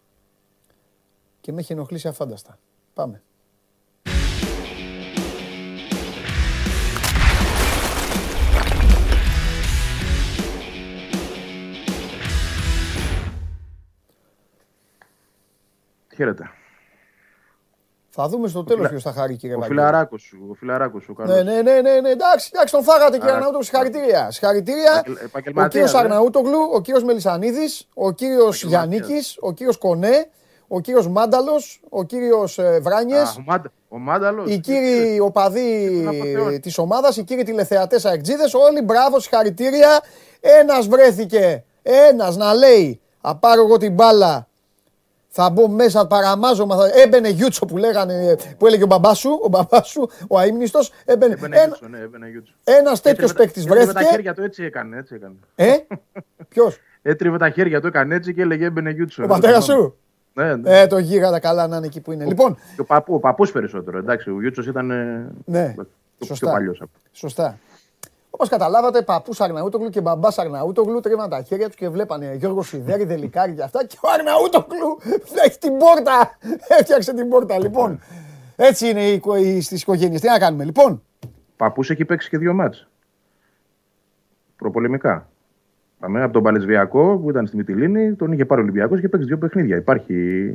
[1.43, 2.59] Και με έχει ενοχλήσει αφάνταστα.
[2.95, 3.23] Πάμε.
[16.15, 16.51] Χαίρετε.
[18.09, 20.47] Θα δούμε στο τέλος ποιος θα χάρει, κύριε Ο φιλαράκος σου.
[20.51, 21.17] Ο φιλαράκος σου.
[21.19, 23.65] Ναι, ναι, ναι, ναι, ναι, εντάξει, εντάξει, τον φάγατε, κύριε Αρναούτογλου.
[23.65, 24.31] Συγχαρητήρια.
[24.31, 25.05] Συγχαρητήρια.
[25.55, 29.01] Ο κύριος Αρναούτογλου, ο κύριος Μελισανίδης, ο κύριος Γιάννη,
[29.41, 30.31] ο κύριος Κονέ,
[30.75, 33.41] ο κύριος Μάνταλος, ο κύριος ε, Βράνιες.
[33.89, 34.51] Ο Μάνταλος.
[34.51, 36.05] Οι κύριοι οπαδοί
[36.63, 40.01] της ομάδας, οι κύριοι τηλεθεατές αεκτζίδε, όλοι μπράβο, συγχαρητήρια.
[40.41, 44.47] Ένας βρέθηκε, ένας να λέει, απάρω εγώ την μπάλα
[45.35, 46.77] θα μπω μέσα, παραμάζωμα.
[46.77, 46.91] Θα...
[46.95, 50.93] Έμπαινε Γιούτσο που, λέγανε, που έλεγε ο μπαμπάς σου, ο μπαμπάς σου, ο αείμνηστος.
[51.05, 52.55] Έμπαινε, έμπαινε ένα, Γιούτσο, ναι, έμπαινε Γιούτσο.
[52.65, 53.91] Ένας τέτοιος παίκτης βρέθηκε.
[53.91, 55.35] Έτριβε τα χέρια του έτσι έκανε, έτσι έκανε.
[55.55, 55.75] Ε,
[56.49, 59.25] ποιος; Έτριβε τα χέρια του, έκανε έτσι και έλεγε έμπαινε Γιούτσο.
[59.25, 59.97] Ο πατέρας σου;
[60.35, 60.81] Ναι, ναι.
[60.81, 62.25] Ε, το γίγαντα καλά να είναι εκεί που είναι.
[62.25, 62.55] Ο, λοιπόν.
[62.75, 64.87] Και ο, παππού, ο παππούς περισσότερο, εντάξει, ο Γιούτσος ήταν
[65.45, 65.87] ναι, πιο,
[66.27, 66.47] σωστά.
[66.47, 66.83] πιο παλιός.
[67.13, 67.59] Σωστά.
[68.31, 73.05] Όπως καταλάβατε, παππούς Αρναούτογλου και μπαμπάς Αρναούτογλου τρίβαν τα χέρια τους και βλέπανε Γιώργο Σιδέρη,
[73.05, 73.87] Δελικάρη και αυτά.
[73.87, 74.99] Και ο Αρναούτογλου
[75.45, 76.39] έχει την πόρτα.
[76.79, 77.59] Έφτιαξε την πόρτα.
[77.59, 78.01] Λοιπόν,
[78.57, 79.21] έτσι είναι
[79.61, 80.21] στις οικογένειες.
[80.21, 81.03] Τι να κάνουμε, λοιπόν;
[81.57, 82.89] Παππούς έχει παίξει και δύο μάτς.
[84.57, 85.29] Προπολεμικά.
[86.03, 89.27] Πάμε από τον Παλαισβιακό που ήταν στη Μυτιλίνη, τον είχε πάρει ο Ολυμπιακός και παίξει
[89.27, 89.77] δύο παιχνίδια.
[89.77, 90.53] Υπάρχει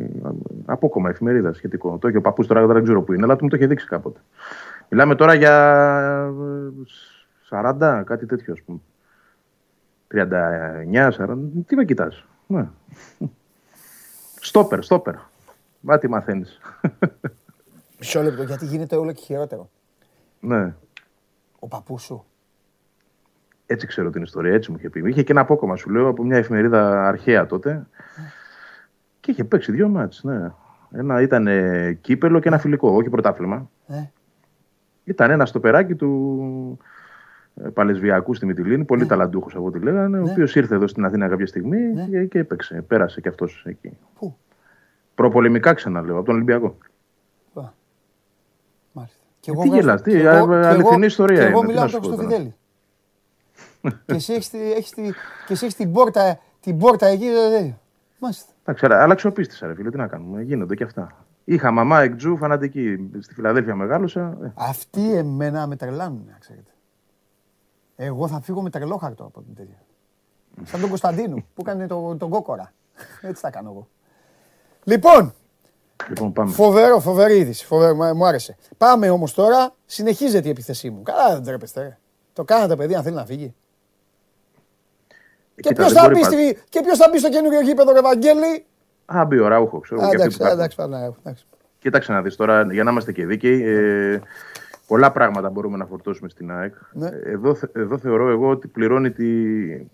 [0.65, 1.97] απόκομα εφημερίδα σχετικό.
[1.97, 3.87] Το έχει ο παππούς τώρα δεν ξέρω που είναι, αλλά του μου το είχε δείξει
[3.87, 4.19] κάποτε.
[4.89, 6.33] Μιλάμε τώρα για
[7.49, 8.79] 40, κάτι τέτοιο ας πούμε.
[10.07, 12.25] 39, 40, τι με κοιτάς.
[12.47, 12.69] Ναι.
[14.39, 15.15] Στόπερ, στόπερ.
[15.79, 16.59] Μα τι μαθαίνεις.
[17.99, 19.69] Μισό λεπτό, γιατί γίνεται όλο και χειρότερο.
[20.39, 20.73] Ναι.
[21.59, 22.25] Ο παππούς σου.
[23.69, 25.09] Έτσι ξέρω την ιστορία, έτσι μου είχε πει.
[25.09, 27.87] Είχε και ένα απόκομα, σου λέω, από μια εφημερίδα αρχαία τότε.
[29.19, 30.51] Και είχε παίξει δύο μάτς, ναι.
[30.91, 31.47] Ένα ήταν
[32.01, 33.69] κύπελο και ένα φιλικό, όχι πρωτάθλημα.
[33.87, 34.03] Ε.
[35.03, 36.79] Ήταν ένα στοπεράκι του
[37.55, 39.07] ε, Παλαισβιακού στη Μυτιλίνη, πολύ ναι.
[39.07, 40.19] ταλαντούχος από ό,τι λέγανε, ναι.
[40.19, 42.05] ο οποίος ήρθε εδώ στην Αθήνα κάποια στιγμή ναι.
[42.05, 42.81] και, και έπαιξε.
[42.87, 43.97] Πέρασε και αυτός εκεί.
[44.19, 44.37] Πού;
[45.15, 46.77] Προπολεμικά ξαναλέω, από τον Ολυμπιακό.
[48.91, 49.23] Μάλιστα.
[49.39, 52.55] Και εγώ τι γελάς, τι, εγώ, αληθινή ιστορία και εγώ μιλάω τώρα στο Φιδέλη.
[54.05, 54.33] Και εσύ
[55.49, 57.25] έχεις, την πόρτα, την πόρτα εκεί.
[58.19, 58.51] Μάλιστα.
[58.65, 60.41] Εντάξει, αλλά αξιοπίστησα, ρε φίλε, τι να κάνουμε.
[60.41, 61.25] Γίνονται και αυτά.
[61.43, 63.09] Είχα μαμά εκτζού φανατική.
[63.19, 64.37] Στη Φιλαδέλφια μεγάλωσα.
[64.43, 64.51] Ε.
[64.55, 66.71] Αυτοί εμένα με τρελάνουν, ξέρετε.
[67.95, 69.81] Εγώ θα φύγω με τρελό χαρτό από την τέτοια.
[70.63, 72.73] Σαν τον Κωνσταντίνου που έκανε τον, τον κόκορα.
[73.21, 73.87] Έτσι θα κάνω εγώ.
[74.83, 75.33] Λοιπόν,
[76.09, 76.51] Λοιπόν, πάμε.
[76.51, 77.65] Φοβερό, φοβερή είδηση.
[77.65, 78.55] Φοβερό, μου άρεσε.
[78.77, 81.01] Πάμε όμως τώρα, συνεχίζεται η επίθεσή μου.
[81.01, 81.99] Καλά, δεν τρέπεστε.
[82.33, 83.55] Το κάνατε, παιδί, αν θέλει να φύγει.
[85.61, 86.57] Και ποιος θα, μπει στη...
[86.97, 88.65] θα μπει στο καινούριο γήπεδο, Ευαγγέλη.
[89.05, 90.01] Α, μπει ο Ράουχο, ξέρω.
[90.01, 91.45] Α, εντάξει, εντάξει, εντάξει,
[91.79, 93.63] Κοίταξε να δεις τώρα, για να είμαστε και δίκαιοι.
[93.65, 94.19] Ε,
[94.87, 96.73] πολλά πράγματα μπορούμε να φορτώσουμε στην ΑΕΚ.
[96.93, 97.09] Ναι.
[97.23, 99.25] Εδώ, εδώ θεωρώ εγώ ότι πληρώνει τη,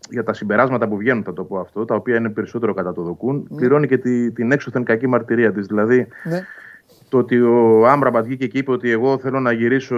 [0.10, 3.02] για τα συμπεράσματα που βγαίνουν, θα το πω αυτό, τα οποία είναι περισσότερο κατά το
[3.02, 3.58] δοκούν, ναι.
[3.58, 5.66] πληρώνει και τη, την έξωθεν κακή μαρτυρία της.
[5.66, 6.46] Δηλαδή, ναι.
[7.14, 9.96] Το ότι ο Άμραμπατ βγήκε και είπε ότι εγώ θέλω να γυρίσω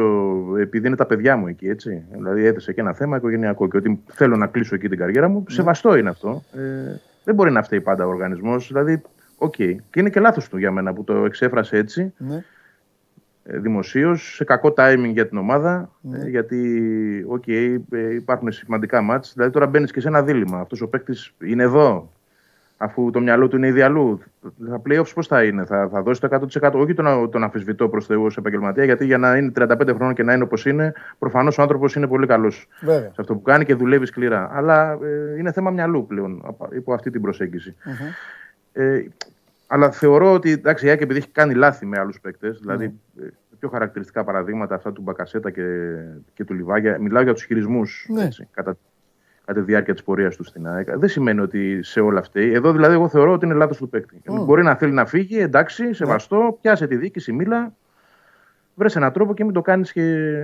[0.60, 2.04] επειδή είναι τα παιδιά μου εκεί, έτσι.
[2.12, 5.38] Δηλαδή έθεσε και ένα θέμα οικογενειακό και ότι θέλω να κλείσω εκεί την καριέρα μου.
[5.38, 5.56] Ναι.
[5.56, 6.44] Σεβαστό είναι αυτό.
[6.54, 6.60] Ε,
[7.24, 8.68] δεν μπορεί να φταίει πάντα ο οργανισμός.
[8.68, 9.02] Δηλαδή,
[9.38, 9.54] OK.
[9.58, 9.76] Okay.
[9.90, 12.14] Και είναι και λάθος του για μένα που το εξέφρασε έτσι.
[12.18, 12.44] Ναι.
[13.44, 15.92] Ε, δημοσίως, σε κακό timing για την ομάδα.
[16.02, 16.18] Ναι.
[16.18, 16.80] Ε, γιατί
[17.36, 19.34] okay, ε, υπάρχουν σημαντικά μάτς.
[19.34, 20.60] Δηλαδή τώρα μπαίνεις και σε ένα δίλημα.
[20.60, 22.12] Αυτός ο παίκτης είναι εδώ.
[22.78, 24.22] Αφού το μυαλό του είναι ήδη αλλού.
[24.70, 26.72] Θα playoffs πώς θα είναι, θα, θα δώσει το 100%.
[26.74, 30.24] Όχι τον, τον αμφισβητώ προς Θεού ως επαγγελματία, γιατί για να είναι 35 χρόνια και
[30.24, 33.76] να είναι όπως είναι, προφανώς ο άνθρωπος είναι πολύ καλός σε αυτό που κάνει και
[33.76, 34.50] δουλεύει σκληρά.
[34.54, 37.76] Αλλά ε, είναι θέμα μυαλού πλέον υπό αυτή την προσέγγιση.
[37.86, 38.14] Mm-hmm.
[38.74, 39.06] Ε,
[39.68, 43.22] αλλά θεωρώ ότι εντάξει, η ΑΕΚ επειδή έχει κάνει λάθη με άλλους παίκτες, δηλαδή mm.
[43.60, 45.96] πιο χαρακτηριστικά παραδείγματα αυτά του Μπακασέτα και,
[46.34, 48.28] και του Λιβάγια, μιλάω για τους χειρισμούς ναι.
[48.52, 48.78] κατά,
[49.46, 50.98] κατά τη διάρκεια της πορείας τους στην ΑΕΚ.
[50.98, 52.40] Δεν σημαίνει ότι σε όλα αυτά.
[52.40, 54.22] Εδώ δηλαδή, εγώ θεωρώ ότι είναι λάθος του παίκτη.
[54.30, 54.46] Mm.
[54.46, 56.52] Μπορεί να θέλει να φύγει, εντάξει, σεβαστό, ναι.
[56.62, 57.74] πιάσε τη διοίκηση, μίλα.
[58.78, 60.36] Βρες έναν τρόπο και μην το κάνεις και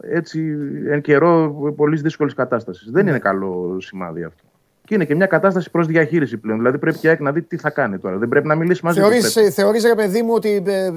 [0.00, 0.56] έτσι
[0.88, 2.90] εν καιρό πολύ δύσκολης κατάστασης.
[2.90, 4.42] Δεν είναι καλό σημάδι αυτό.
[4.84, 6.58] Και είναι και μια κατάσταση προς διαχείριση πλέον.
[6.58, 8.16] Δηλαδή πρέπει και να δει τι θα κάνει τώρα.
[8.16, 9.50] Δεν πρέπει να μιλήσει μαζί του.
[9.50, 10.90] Θεωρείς, ρε παιδί μου, ότι, ε,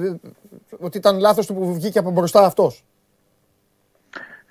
[0.78, 2.84] ότι ήταν λάθος του που βγήκε από μπροστά αυτός;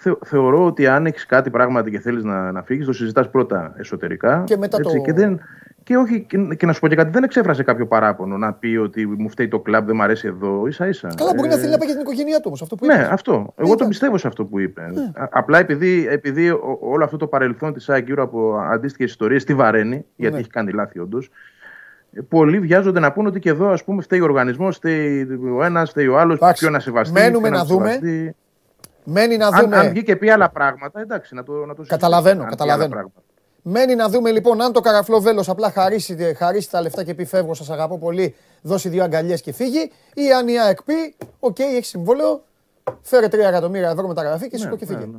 [0.06, 3.74] Θε, θεωρώ ότι αν έχεις κάτι πράγματι και θέλεις να, να φύγεις, το συζητάς πρώτα
[3.78, 4.44] εσωτερικά.
[4.46, 5.02] Και μετά έτσι, το.
[5.02, 5.40] Και δεν,
[5.84, 6.26] και, όχι,
[6.58, 9.48] και, να σου πω και κάτι, δεν εξέφρασε κάποιο παράπονο να πει ότι μου φταίει
[9.48, 11.10] το κλαμπ, δεν μου αρέσει εδώ, ίσα ίσα.
[11.18, 11.52] Καλά, μπορεί ε...
[11.52, 12.62] να θέλει να πάει για την οικογένειά του όμως.
[12.62, 13.06] Αυτό που ναι, είπες.
[13.06, 13.54] Ναι, αυτό.
[13.56, 14.82] Εγώ τον πιστεύω σε αυτό που είπε.
[14.94, 15.12] Ναι.
[15.30, 20.06] Απλά επειδή, επειδή όλο αυτό το παρελθόν της ΑΕΚ γύρω από αντίστοιχες ιστορίες τη βαραίνει,
[20.16, 20.40] γιατί ναι.
[20.40, 21.30] έχει κάνει λάθη όντως.
[22.14, 25.28] Ε, πολλοί βιάζονται να πούνε ότι και εδώ ας πούμε, φταίει ο οργανισμός, φταίει
[25.58, 26.40] ο ένας, φταίει ο άλλος.
[26.54, 27.14] Ποιο να σεβαστεί.
[27.20, 28.00] Μένουμε να, δούμε.
[29.06, 29.78] Μένει να δούμε.
[29.78, 33.12] Αν, αν βγει και πει άλλα πράγματα, εντάξει, να το, να το Καταλαβαίνω, καταλαβαίνω.
[33.68, 37.26] Μένει να δούμε λοιπόν αν το καραφλό βέλος απλά χαρίσει, χαρίσει τα λεφτά και πει
[37.26, 41.60] φεύγω, σας αγαπώ πολύ, δώσει δύο αγκαλιές και φύγει, ή αν η ΑΕΚ πει, οκ,
[41.60, 42.44] έχει συμβόλαιο,
[43.02, 45.00] φέρε 3 εκατομμύρια ευρώ μεταγραφή και σήκω και φύγει.
[45.00, 45.18] Ναι, ναι.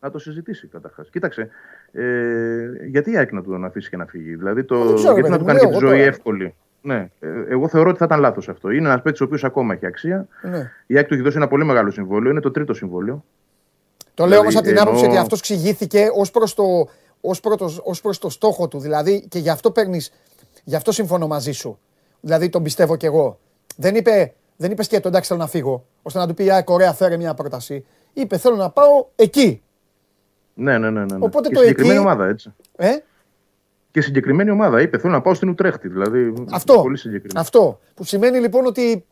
[0.00, 1.10] Να το συζητήσει καταρχάς.
[1.10, 1.48] Κοίταξε,
[1.92, 5.38] ε, γιατί η ΑΕΚ να τον αφήσει και να φύγει, Δηλαδή, το, ξέρω, γιατί να
[5.38, 6.54] του κάνει και τη ζωή εύκολη;
[6.86, 8.70] Ναι, ε, εγώ θεωρώ ότι θα ήταν λάθος αυτό.
[8.70, 10.26] Είναι ένας παίκτης ο οποίος ακόμα έχει αξία.
[10.42, 10.70] Ναι.
[10.86, 13.24] Η ΑΕΚ του έχει δώσει ένα πολύ μεγάλο συμβόλαιο, είναι το τρίτο συμβόλαιο.
[14.14, 16.88] Το λέω όμως δηλαδή, από την άποψη ότι αυτό ξηγήθηκε ως προς το
[17.20, 18.78] ως, πρώτος, ως προς το στόχο του.
[18.78, 20.12] Δηλαδή και γι' αυτό παίρνεις,
[20.64, 21.78] γι' αυτό συμφωνώ μαζί σου.
[22.20, 23.38] Δηλαδή τον πιστεύω κι εγώ.
[23.76, 26.92] Δεν είπε, δεν είπε σκέτο, εντάξει θέλω να φύγω, ώστε να του πει «Α, Κορέα
[26.92, 27.84] φέρε μια πρόταση».
[28.12, 29.62] Είπε θέλω να πάω εκεί.
[30.54, 31.04] Ναι, ναι, ναι.
[31.04, 31.16] ναι.
[31.20, 32.04] Οπότε και το συγκεκριμένη εκεί...
[32.06, 32.54] ομάδα, έτσι.
[32.76, 32.90] Ε;
[33.96, 34.80] Και συγκεκριμένη ομάδα.
[34.80, 35.88] Είπε θέλω να πάω στην Ουτρέχτη.
[35.88, 37.40] Δηλαδή, αυτό, πολύ συγκεκριμένο.
[37.40, 37.80] Αυτό.
[37.94, 39.04] Που σημαίνει λοιπόν ότι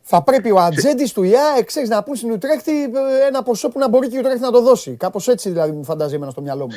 [0.00, 3.78] θα πρέπει ο ατζέντης του ΙΑ ξέρεις να πούν στην Ουτρέχτη ε, ένα ποσό που
[3.78, 4.96] να μπορεί και η Ουτρέχτη να το δώσει.
[4.96, 6.76] Κάπως έτσι δηλαδή μου φαντάζει εμένα στο μυαλό μου.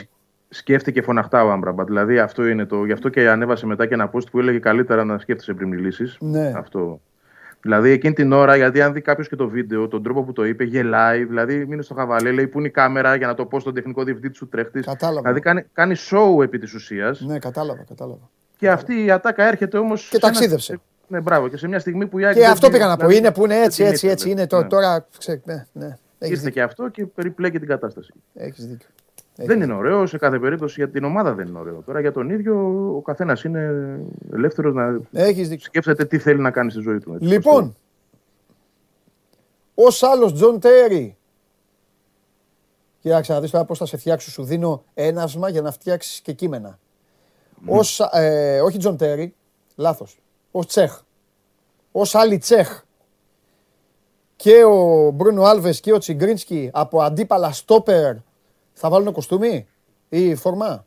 [0.50, 1.88] Σκέφτηκε φωναχτά ο Άμπραμπατ.
[1.88, 2.86] Δηλαδή αυτό είναι το.
[2.86, 6.18] Γι' αυτό και ανέβασε μετά και ένα post που έλεγε καλύτερα να σκέφτεσαι πριν μιλήσεις.
[6.20, 6.54] Ναι.
[6.56, 7.02] Αυτό.
[7.62, 10.46] Δηλαδή εκείνη την ώρα, γιατί αν δει κάποιος και το βίντεο, τον τρόπο που το
[10.46, 11.24] είπε, γελάει.
[11.24, 14.04] Δηλαδή μείνει στο χαβαλέ, λέει πού είναι η κάμερα για να το πω στον τεχνικό
[14.04, 14.86] διευθυντή του τρέχτης.
[14.86, 15.22] Κατάλαβα.
[15.22, 17.22] Δηλαδή κάνει, κάνει show επί της ουσίας.
[17.22, 18.30] Ναι, κατάλαβα, κατάλαβα.
[18.58, 20.10] Και αυτή η ατάκα έρχεται όμως.
[20.10, 20.80] Και ταξίδευσε.
[21.08, 21.48] Ναι, μπράβο.
[21.48, 23.10] Και σε μια στιγμή που η Και αυτό πήγα να πω.
[23.10, 24.30] Είναι που είναι έτσι, έτσι, έτσι.
[24.30, 24.68] Είναι ναι.
[24.68, 25.08] τώρα.
[25.44, 25.98] Ναι, ναι.
[26.20, 28.14] Ήρθε και αυτό και περιπλέκει την κατάσταση.
[28.34, 28.88] Έχεις δίκιο.
[29.36, 31.82] Δεν είναι ωραίο σε κάθε περίπτωση για την ομάδα δεν είναι ωραίο.
[31.86, 32.56] Τώρα για τον ίδιο
[32.96, 34.00] ο καθένας είναι
[34.34, 35.00] ελεύθερος να
[35.58, 37.18] σκέφτεται τι θέλει να κάνει στη ζωή του.
[37.20, 37.76] λοιπόν,
[39.76, 41.16] ως άλλος Τζον Τέρι.
[43.00, 44.32] Κοίταξε να δεις τώρα πώς θα σε φτιάξω.
[44.32, 46.80] Σου δίνω έναυσμα για να φτιάξεις και κείμενα.
[47.66, 49.36] Ως, ε, όχι Τζον Τέρι,
[49.76, 50.22] λάθος
[50.52, 51.02] ως Τσέχ.
[51.92, 52.84] Ως άλλος Τσέχ.
[54.36, 58.16] Και ο Μπρούνο Άλβες και ο Τσιγκρίνσκι από αντίπαλα στόπερ
[58.82, 59.68] θα βάλουν κοστούμι
[60.10, 60.86] ή φορμά.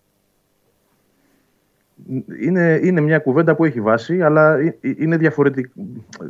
[2.40, 5.72] Είναι, είναι μια κουβέντα που έχει βάση, αλλά είναι διαφορετικό,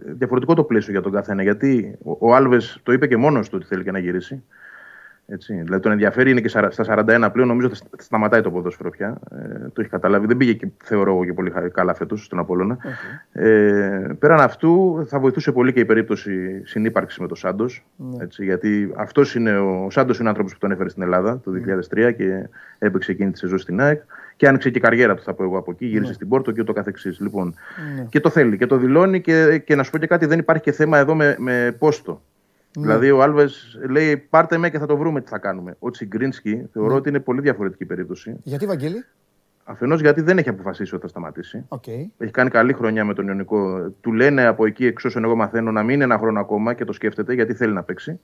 [0.06, 1.42] διαφορετικό το πλαίσιο για τον καθένα.
[1.42, 4.42] Γιατί ο, ο Άλβες το είπε και μόνος του ότι θέλει και να γυρίσει.
[5.26, 5.54] Έτσι.
[5.54, 9.18] Δηλαδή τον ενδιαφέρει, είναι και στα 41 πλέον, νομίζω ότι σταματάει το ποδόσφαιρο πια.
[9.30, 10.26] Ε, το έχει καταλάβει.
[10.26, 12.78] Δεν πήγε και, θεωρώ εγώ και πολύ καλά φέτος στον Απόλωνα.
[12.80, 13.40] Okay.
[13.40, 17.84] Ε, πέραν αυτού, θα βοηθούσε πολύ και η περίπτωση συνύπαρξης με τον Σάντος.
[17.96, 18.26] Ναι.
[18.38, 21.50] Γιατί αυτός είναι ο, ο Σάντος είναι ο άνθρωπος που τον έφερε στην Ελλάδα το
[21.50, 22.12] 2003 ναι.
[22.12, 22.48] και
[22.78, 24.02] έπαιξε εκείνη τη σεζόν στην ΑΕΚ.
[24.36, 25.86] Και άνοιξε και η καριέρα του, θα πω εγώ από εκεί.
[25.86, 26.14] Γύρισε ναι.
[26.14, 27.20] στην Πόρτο και ούτω καθεξής.
[27.20, 27.54] Λοιπόν,
[27.96, 28.06] ναι.
[28.08, 30.62] Και το θέλει και το δηλώνει και, και να σου πω και κάτι, δεν υπάρχει
[30.62, 32.22] και θέμα εδώ με, με πόστο.
[32.78, 32.82] Ναι.
[32.82, 35.76] Δηλαδή ο Άλβες λέει πάρτε με και θα το βρούμε τι θα κάνουμε.
[35.78, 36.94] Ο Τσιγκρίνσκι θεωρώ ναι.
[36.94, 38.36] ότι είναι πολύ διαφορετική περίπτωση.
[38.42, 39.04] Γιατί, Βαγγέλη;
[39.64, 41.64] Αφενός γιατί δεν έχει αποφασίσει ότι θα σταματήσει.
[41.68, 42.06] Okay.
[42.18, 43.90] Έχει κάνει καλή χρονιά με τον Ιωνικό.
[44.00, 46.92] Του λένε από εκεί, εξ όσων εγώ μαθαίνω, να μείνει ένα χρόνο ακόμα και το
[46.92, 48.20] σκέφτεται γιατί θέλει να παίξει.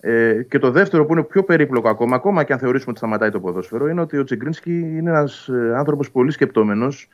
[0.00, 3.30] Ε, και το δεύτερο που είναι πιο περίπλοκο ακόμα, ακόμα και αν θεωρήσουμε ότι σταματάει
[3.30, 7.08] το ποδόσφαιρο, είναι ότι ο Τσιγκρίνσκι είναι ένας ε, άνθρωπος πολύ σκεπτόμενος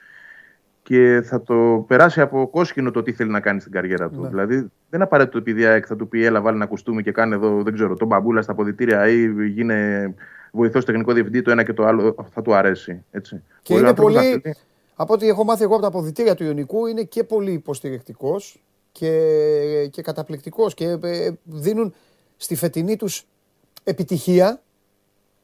[0.89, 4.20] και θα το περάσει από κόσκινο το τι θέλει να κάνει στην καριέρα του.
[4.20, 4.28] Ναι.
[4.28, 7.62] Δηλαδή δεν είναι απαραίτητο επειδή θα του πει έλα βάλει ένα κουστούμι και κάνει εδώ
[7.62, 10.15] δεν ξέρω, τον μπαμπούλα στα ποδητήρια ή γίνε
[10.52, 13.05] βοηθός τεχνικό διευθυντή το ένα και το άλλο θα του αρέσει.
[13.10, 13.43] Έτσι.
[13.62, 14.43] Και είναι πολύ,
[14.94, 18.62] από ό,τι έχω μάθει εγώ από τα ποδητήρια του Ιωνικού είναι και πολύ υποστηρικτικός
[18.93, 21.94] και, και καταπληκτικός και ε, δίνουν
[22.36, 23.27] στη φετινή τους
[23.85, 24.62] επιτυχία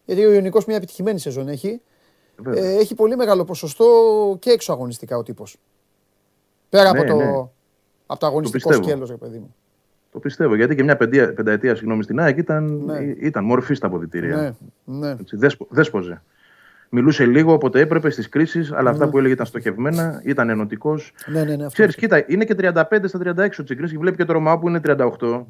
[0.05, 1.81] γιατί ο Ιωνικός μια επιτυχημένη σεζόν έχει
[2.55, 3.86] ε, έχει πολύ μεγάλο ποσοστό
[4.39, 5.56] και έξω αγωνιστικά ο τύπος.
[6.69, 7.24] Πέρα από, ναι, το, ναι.
[8.06, 9.55] από το αγωνιστικό το σκέλος, ρε παιδί μου.
[10.12, 12.98] Το πιστεύω, γιατί και μια πεντία, πενταετία συγγνώμη, στην ΑΕΚ ήταν, ναι.
[13.01, 14.56] ήταν μορφή στα αποδητήρια.
[14.85, 15.16] Ναι, ναι.
[15.69, 16.23] δέσποζε.
[16.89, 21.12] Μιλούσε λίγο όποτε έπρεπε στις κρίσεις, αλλά αυτά που έλεγε ήταν στοχευμένα, ήταν ενωτικός.
[21.27, 24.24] Ναι, ναι, ναι, Ξέρεις, κοίτα, είναι και 35 στα 36 ο Τσιγκρίνη και βλέπει και
[24.24, 25.43] το Ρωμά που είναι 38.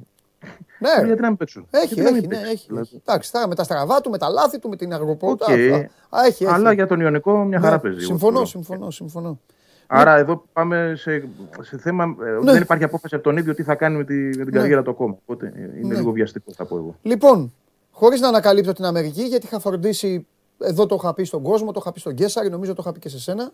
[0.79, 1.07] Ναι.
[1.07, 1.67] Γιατί να μην παίξουν.
[1.71, 2.67] Έχει, έχει, έχει, ναι, έχει.
[2.69, 3.03] Δηλαδή.
[3.07, 5.47] Εντάξει, θα, με τα στραβά του, με τα λάθη του, με την αργοπότητα.
[5.49, 5.59] Okay.
[5.59, 5.89] Έχει,
[6.27, 6.47] έχει.
[6.47, 8.05] Αλλά για τον Ιωνικό μια χαρά ναι, παίζει.
[8.05, 9.41] Συμφωνώ, συμφωνώ, συμφωνώ.
[9.87, 10.21] Άρα ναι.
[10.21, 11.29] εδώ πάμε σε,
[11.61, 12.05] σε θέμα.
[12.05, 12.53] Ε, ναι.
[12.53, 14.51] Δεν υπάρχει απόφαση από τον ίδιο τι θα κάνει με, τη, με την ναι.
[14.51, 15.17] καριέρα του ακόμα.
[15.23, 15.95] Οπότε είναι ναι.
[15.95, 16.97] λίγο βιαστικό, θα πω εγώ.
[17.03, 17.53] Λοιπόν,
[17.91, 20.27] χωρίς να ανακαλύπτω την Αμερική, γιατί είχα φροντίσει.
[20.59, 22.99] Εδώ το είχα πει στον κόσμο, το είχα πει στον Γκέσσαρη, νομίζω το είχα πει
[22.99, 23.53] και σε σένα.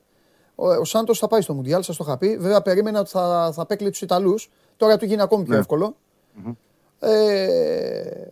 [0.55, 2.37] Ο, ο Σάντος θα πάει στο Μουντιάλ, σας το είχα πει.
[2.37, 4.51] Βέβαια, περίμενα ότι θα, θα απέκλει τους Ιταλούς.
[4.77, 5.59] Τώρα του γίνει ακόμη πιο ναι.
[5.59, 5.97] εύκολο.
[6.37, 6.53] Mm-hmm.
[7.01, 8.28] Ε...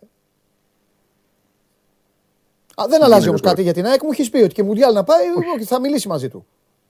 [2.75, 4.03] Α, δεν αλλάζει όμως κάτι για την ΑΕΚ.
[4.03, 5.25] Μου έχεις πει ότι και Μουντιάλ να πάει,
[5.55, 6.47] ότι θα μιλήσει μαζί του.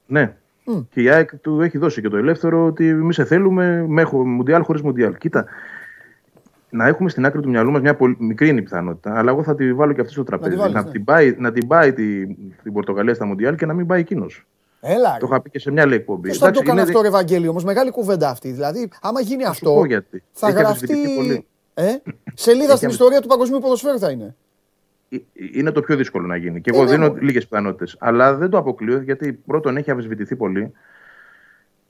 [0.07, 0.37] Ναι.
[0.67, 0.85] Mm.
[0.91, 4.63] Και η ΑΕΚ του έχει δώσει και το ελεύθερο ότι εμείς σε θέλουμε με Μουντιάλ
[4.63, 5.17] χωρίς Μουντιάλ.
[5.17, 5.47] Κοίτα,
[6.71, 9.43] να έχουμε στην άκρη του μυαλού μας μια πολύ μικρή είναι η πιθανότητα, αλλά εγώ
[9.43, 10.57] θα τη βάλω και αυτή στο τραπέζι.
[10.57, 10.91] Να, να, ναι.
[10.91, 14.47] την, πάει, να την πάει τη, την Πορτογαλία στα Μουντιάλ και να μην πάει εκείνος.
[14.81, 15.17] Έλα.
[15.21, 16.29] Το είχα πει και σε μια άλλη εκπομπή.
[16.29, 18.51] Πώ θα το κάνει αυτό, Ευαγγέλιο, όμως, μεγάλη κουβέντα αυτή.
[18.51, 19.85] Δηλαδή, άμα γίνει θα αυτό.
[19.85, 20.23] Γιατί.
[20.33, 21.47] Θα έχει γραφτεί.
[21.79, 22.03] Ε;
[22.35, 24.37] Σελίδα στην ιστορία του παγκοσμίου ποδοσφαίρου θα είναι.
[25.09, 25.17] Ε,
[25.53, 26.61] είναι το πιο δύσκολο να γίνει.
[26.61, 27.97] Και εγώ ε, δίνω λίγες πιθανότητες.
[27.99, 30.73] Αλλά δεν το αποκλείω γιατί πρώτον έχει αμφισβητηθεί πολύ.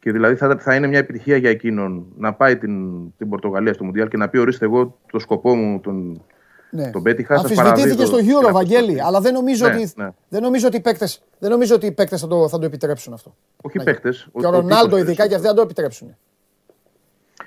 [0.00, 3.84] Και δηλαδή θα, θα είναι μια επιτυχία για εκείνον να πάει την, την Πορτογαλία στο
[3.84, 6.22] Μουντιάλ και να πει: Ορίστε, εγώ το σκοπό μου τον,
[6.70, 6.90] ναι.
[6.90, 7.34] τον πέτυχα.
[7.34, 10.08] Αμφισβητήθηκε στο Euro, Βαγγέλη, αλλά δεν νομίζω, ναι, ότι, ναι.
[10.28, 13.12] Δεν νομίζω ότι οι παίκτες, δεν νομίζω ότι οι παίκτες θα, το, θα το επιτρέψουν
[13.12, 13.36] αυτό.
[13.62, 14.28] Όχι οι παίκτες.
[14.38, 16.16] Και ο Ρονάλντο ειδικά και αυτοί δεν το επιτρέψουν.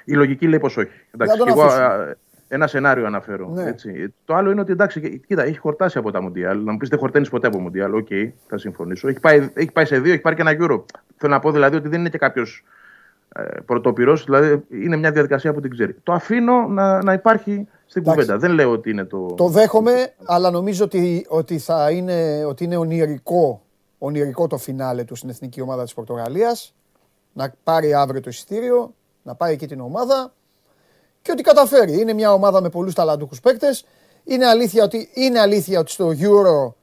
[0.05, 0.91] Η λογική λέει πως όχι.
[1.11, 1.69] Εντάξει, εγώ,
[2.53, 3.49] ένα σενάριο αναφέρω.
[3.49, 3.63] Ναι.
[3.63, 4.13] Έτσι.
[4.25, 6.63] Το άλλο είναι ότι εντάξει, κοίτα, έχει χορτάσει από τα Μουντιάλ.
[6.63, 7.93] Να μου πεις δεν χορταίνεις ποτέ από Μουντιάλ.
[7.93, 9.07] OK, okay, θα συμφωνήσω.
[9.07, 10.83] Έχει πάει, έχει πάει σε δύο, έχει πάρει και ένα Euro.
[11.17, 12.63] Θέλω να πω δηλαδή ότι δεν είναι και κάποιος
[13.35, 15.93] ε, πρωτόπειρος, δηλαδή είναι μια διαδικασία που την ξέρει.
[16.03, 18.19] Το αφήνω να, να υπάρχει στην εντάξει.
[18.19, 18.37] κουβέντα.
[18.37, 19.25] Δεν λέω ότι είναι το.
[19.25, 23.61] Το δέχομαι, αλλά νομίζω ότι, ότι, θα είναι, ότι είναι ονειρικό,
[23.97, 26.75] ονειρικό το φινάλε του στην εθνική ομάδα της Πορτογαλίας.
[27.33, 30.33] Να πάρει αύριο το εισιτήριο, να πάει εκεί την ομάδα
[31.21, 31.99] και ότι καταφέρει.
[31.99, 33.85] Είναι μια ομάδα με πολλούς ταλαντούχους παίκτες.
[34.23, 36.73] Είναι αλήθεια ότι, είναι αλήθεια ότι στο Euro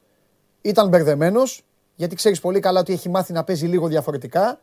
[0.60, 1.62] ήταν μπερδεμένος,
[1.94, 4.60] γιατί ξέρεις πολύ καλά ότι έχει μάθει να παίζει λίγο διαφορετικά.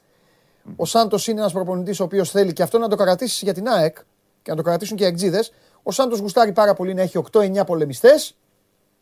[0.76, 3.68] Ο Σάντος είναι ένας προπονητής ο οποίος θέλει και αυτό να το κρατήσεις για την
[3.68, 3.98] ΑΕΚ
[4.42, 5.44] και να το κρατήσουν και οι εκτζίδε.
[5.84, 8.36] Ο Σάντος γουστάρει πάρα πολύ να έχει 8-9 πολεμιστές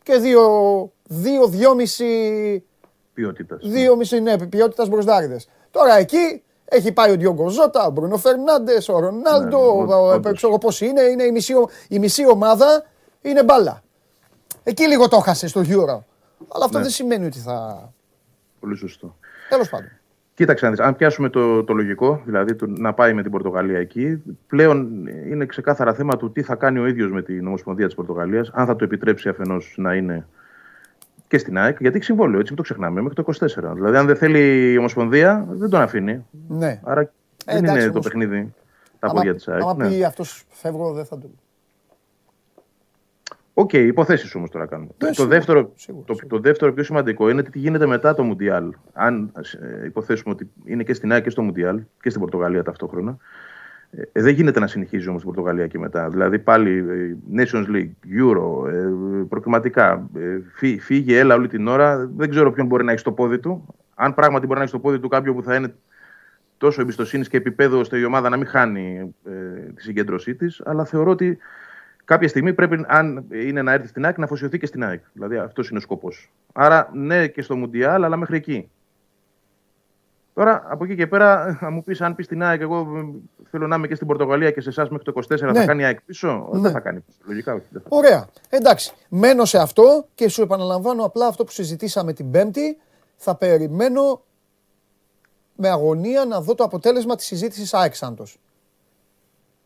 [0.02, 0.14] και
[1.08, 2.62] 2-2,5
[3.14, 3.60] ποιότητας.
[3.62, 5.48] 2,5 ναι, ποιότητας μπροστάριδες.
[5.70, 9.86] Τώρα εκεί έχει πάει ο Διόγκο Ζώτα, ο Μπρουνο Φερνάντες, ο Ρονάλντο,
[10.24, 11.00] ναι, ξέρω πώς είναι.
[11.00, 11.54] Είναι η μισή,
[11.88, 12.84] η μισή ομάδα
[13.22, 13.82] είναι μπάλα.
[14.62, 15.98] Εκεί λίγο το έχασε στο Euro.
[16.48, 16.82] Αλλά αυτό ναι.
[16.82, 17.88] δεν σημαίνει ότι θα.
[18.60, 19.16] Πολύ σωστό.
[19.48, 19.88] Τέλος πάντων.
[20.34, 25.06] Κοίταξε, αν πιάσουμε το, το λογικό, δηλαδή το, να πάει με την Πορτογαλία εκεί, πλέον
[25.06, 28.66] είναι ξεκάθαρα θέμα του τι θα κάνει ο ίδιος με την Ομοσπονδία της Πορτογαλίας, αν
[28.66, 30.26] θα το επιτρέψει αφενός να είναι
[31.34, 33.24] και στην ΑΕΚ, γιατί έχει συμβόλαιο, έτσι μην το ξεχνάμε, μέχρι το
[33.70, 33.74] 24.
[33.74, 36.24] Δηλαδή, αν δεν θέλει η Ομοσπονδία, δεν τον αφήνει.
[36.48, 36.80] Ναι.
[36.84, 37.00] Άρα
[37.44, 38.54] ε, δεν είναι το παιχνίδι
[38.98, 39.62] τα πόδια της ΑΕΚ.
[39.62, 39.88] Αν ναι.
[39.88, 41.30] πει αυτός φεύγω, δεν θα το
[43.54, 44.90] OK, okay, υποθέσεις όμως τώρα κάνουμε.
[45.04, 45.72] Ναι, το, δεύτερο,
[46.04, 48.72] το, το, δεύτερο πιο σημαντικό είναι τι γίνεται μετά το Μουντιάλ.
[48.92, 53.16] Αν ε, υποθέσουμε ότι είναι και στην ΑΕΚ και στο Μουντιάλ και στην Πορτογαλία ταυτόχρονα.
[54.12, 56.08] Ε, δεν γίνεται να συνεχίζει όμως την Πορτογαλία και μετά.
[56.08, 58.88] Δηλαδή πάλι ε, Nations League, Euro, ε,
[59.28, 60.08] προκριματικά.
[60.16, 62.10] Ε, φύγει, έλα όλη την ώρα.
[62.16, 63.74] Δεν ξέρω ποιον μπορεί να έχει στο πόδι του.
[63.94, 65.74] Αν πράγματι μπορεί να έχει στο πόδι του κάποιο που θα είναι
[66.58, 69.32] τόσο εμπιστοσύνης και επίπεδο ώστε η ομάδα να μην χάνει ε,
[69.74, 70.62] τη συγκέντρωσή της.
[70.64, 71.38] Αλλά θεωρώ ότι
[72.04, 75.02] κάποια στιγμή πρέπει, αν είναι να έρθει στην ΑΕΚ, να αφοσιωθεί και στην ΑΕΚ.
[75.12, 76.32] Δηλαδή αυτός είναι ο σκοπός.
[76.52, 78.70] Άρα ναι και στο Μουντιάλ, αλλά μέχρι εκεί.
[80.34, 82.86] Τώρα από εκεί και πέρα, θα μου πεις, αν πεις στην ΑΕΚ, εγώ
[83.50, 85.52] θέλω να είμαι και στην Πορτογαλία και σε εσάς μέχρι το 24, ναι.
[85.52, 86.48] θα κάνει η ΑΕΚ πίσω.
[86.52, 86.60] Ναι.
[86.60, 87.04] Δεν θα κάνει.
[87.24, 87.64] Λογικά όχι.
[87.88, 88.28] Ωραία.
[88.48, 88.92] Εντάξει.
[89.08, 92.78] Μένω σε αυτό και σου επαναλαμβάνω απλά αυτό που συζητήσαμε την Πέμπτη.
[93.16, 94.22] Θα περιμένω
[95.56, 98.38] με αγωνία να δω το αποτέλεσμα της συζήτησης ΑΕΚ Σάντος.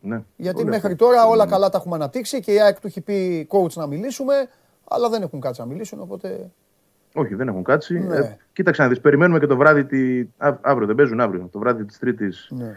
[0.01, 0.23] Ναι.
[0.35, 3.73] Γιατί μέχρι τώρα όλα καλά τα έχουμε αναπτύξει και η ΑΕΚ του έχει πει coach
[3.73, 4.33] να μιλήσουμε,
[4.87, 6.51] αλλά δεν έχουν κάτσει να μιλήσουν, οπότε
[7.13, 7.99] όχι, δεν έχουν κάτσει.
[7.99, 8.17] Ναι.
[8.17, 9.85] Ε, κοίταξε να δεις, περιμένουμε και το βράδυ.
[9.85, 10.27] Τη...
[10.61, 11.49] αύριο, δεν παίζουν αύριο.
[11.51, 12.75] Το βράδυ της Τρίτης ναι.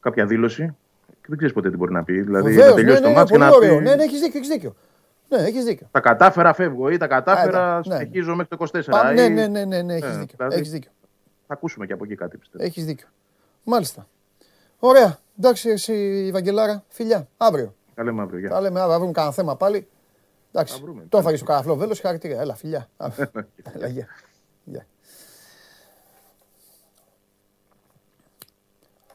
[0.00, 0.76] κάποια δήλωση.
[1.06, 2.20] Και δεν ξέρεις ποτέ τι μπορεί να πει.
[2.20, 3.66] Δηλαδή, Βεβαίως, να τελειώσει ναι, το ναι, μάτι και να πει.
[3.66, 4.38] Ναι, ναι, έχεις δίκιο.
[4.38, 4.74] Έχεις δίκιο.
[5.28, 5.88] Ναι, έχεις δίκιο.
[5.90, 7.82] Τα κατάφερα, φεύγω ή τα κατάφερα, ναι.
[7.82, 8.82] συνεχίζω μέχρι το 24.
[8.90, 10.34] Πα, ναι, ναι, ναι, ναι, ναι, έχεις δίκιο.
[10.36, 10.90] Δηλαδή, έχεις δίκιο.
[11.46, 12.64] Θα ακούσουμε και από εκεί κάτι πιστεύω.
[12.64, 13.06] Έχεις δίκιο.
[13.64, 14.06] Μάλιστα.
[14.78, 15.18] Ωραία.
[15.38, 17.28] Εντάξει, εσύ, Βαγγελάρα, φιλιά.
[17.36, 17.74] Αύριο.
[17.94, 18.38] Τα λέμε αύριο.
[18.38, 18.50] Γεια.
[18.50, 18.96] Τα λέμε αύριο.
[18.96, 19.86] Βρούμε κανένα θέμα πάλι.
[20.58, 20.82] Εντάξει.
[21.08, 22.40] Το έφαγε στο καραφλό βέλο, χαρακτήρια.
[22.40, 22.88] Έλα, φιλιά.
[23.74, 24.06] Έλα, γεια.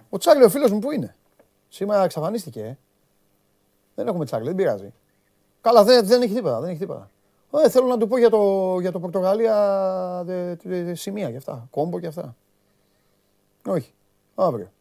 [0.10, 1.16] Ο Τσάρλι ο φίλος μου που είναι;
[1.70, 2.62] Σήμερα εξαφανίστηκε.
[2.62, 2.78] Ε.
[3.96, 4.94] Δεν έχουμε Τσάρλι, δεν πειράζει.
[5.62, 6.60] Καλά, δεν, δεν έχει τίποτα.
[6.60, 7.10] Δεν έχει τίποτα.
[7.52, 11.38] Ε, θέλω να του πω για το, για το Πορτογαλία δε, δε, δε, σημεία και
[11.38, 11.68] αυτά.
[11.72, 12.36] Κόμπο και αυτά.
[13.66, 13.94] Όχι.
[14.36, 14.72] Αύριο.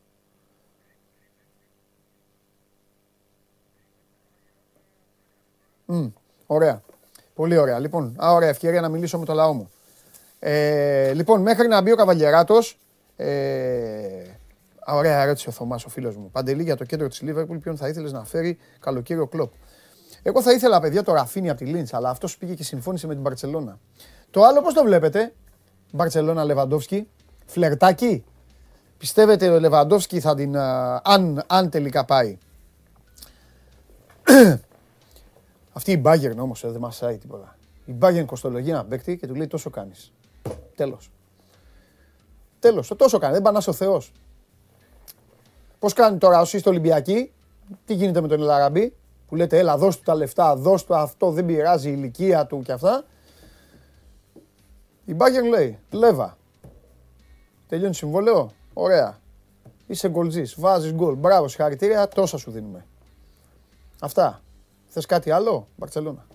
[5.89, 6.11] Mm.
[6.53, 6.83] Ωραία.
[7.35, 7.79] Πολύ ωραία.
[7.79, 9.71] Λοιπόν, α, ωραία ευκαιρία να μιλήσω με το λαό μου.
[10.39, 12.79] Ε, λοιπόν, μέχρι να μπει ο Καβαλιεράτος.
[13.17, 13.29] Ε,
[14.87, 16.31] ωραία ερώτηση ο Θωμάς, ο φίλος μου.
[16.31, 19.53] Παντελή για το κέντρο της Λίβερπουλ, ποιον θα ήθελες να φέρει καλοκαίρι ο κλοπ;
[20.23, 23.15] Εγώ θα ήθελα, παιδιά, το Ραφίνι από τη Λίντς, αλλά αυτός πήγε και συμφώνησε με
[23.15, 23.79] την Παρσελώνα.
[24.31, 25.33] Το άλλο, πώς το βλέπετε,
[25.93, 27.09] Μπαρσελόνα Λεβαντόφσκι,
[27.47, 28.25] φλερτάκι.
[28.99, 30.57] Πιστεύετε ο Λεβαντόφσκι θα την.
[31.03, 32.39] αν, αν τελικά πάει;
[35.81, 37.57] Αυτή η Bayern όμως ε, δεν μασάει τίποτα.
[37.85, 40.13] Η Bayern κοστολογεί ένα παίκτη και του λέει τόσο κάνεις.
[40.75, 41.11] Τέλος.
[42.59, 42.93] Τέλος.
[42.97, 43.33] Τόσο κάνει.
[43.33, 44.13] Δεν πανά ο Θεός.
[45.79, 47.33] Πώς κάνει τώρα όσοι είστε Ολυμπιακοί,
[47.85, 48.97] τι γίνεται με τον Ελαραμπή
[49.27, 52.63] που λέτε έλα δώσ' του τα λεφτά, δώσ' του αυτό, δεν πειράζει η ηλικία του
[52.63, 53.05] και αυτά.
[55.05, 56.37] Η Bayern λέει, Λέβα,
[57.69, 59.19] τελειώνει συμβόλαιο, ωραία.
[59.87, 62.87] Είσαι γκολτζής, βάζεις γκολ, μπράβο, συγχαρητήρια, τόσα σου δίνουμε.
[64.01, 64.43] Αυτά.
[64.93, 66.27] Θες κάτι άλλο, Μπαρσελόνα.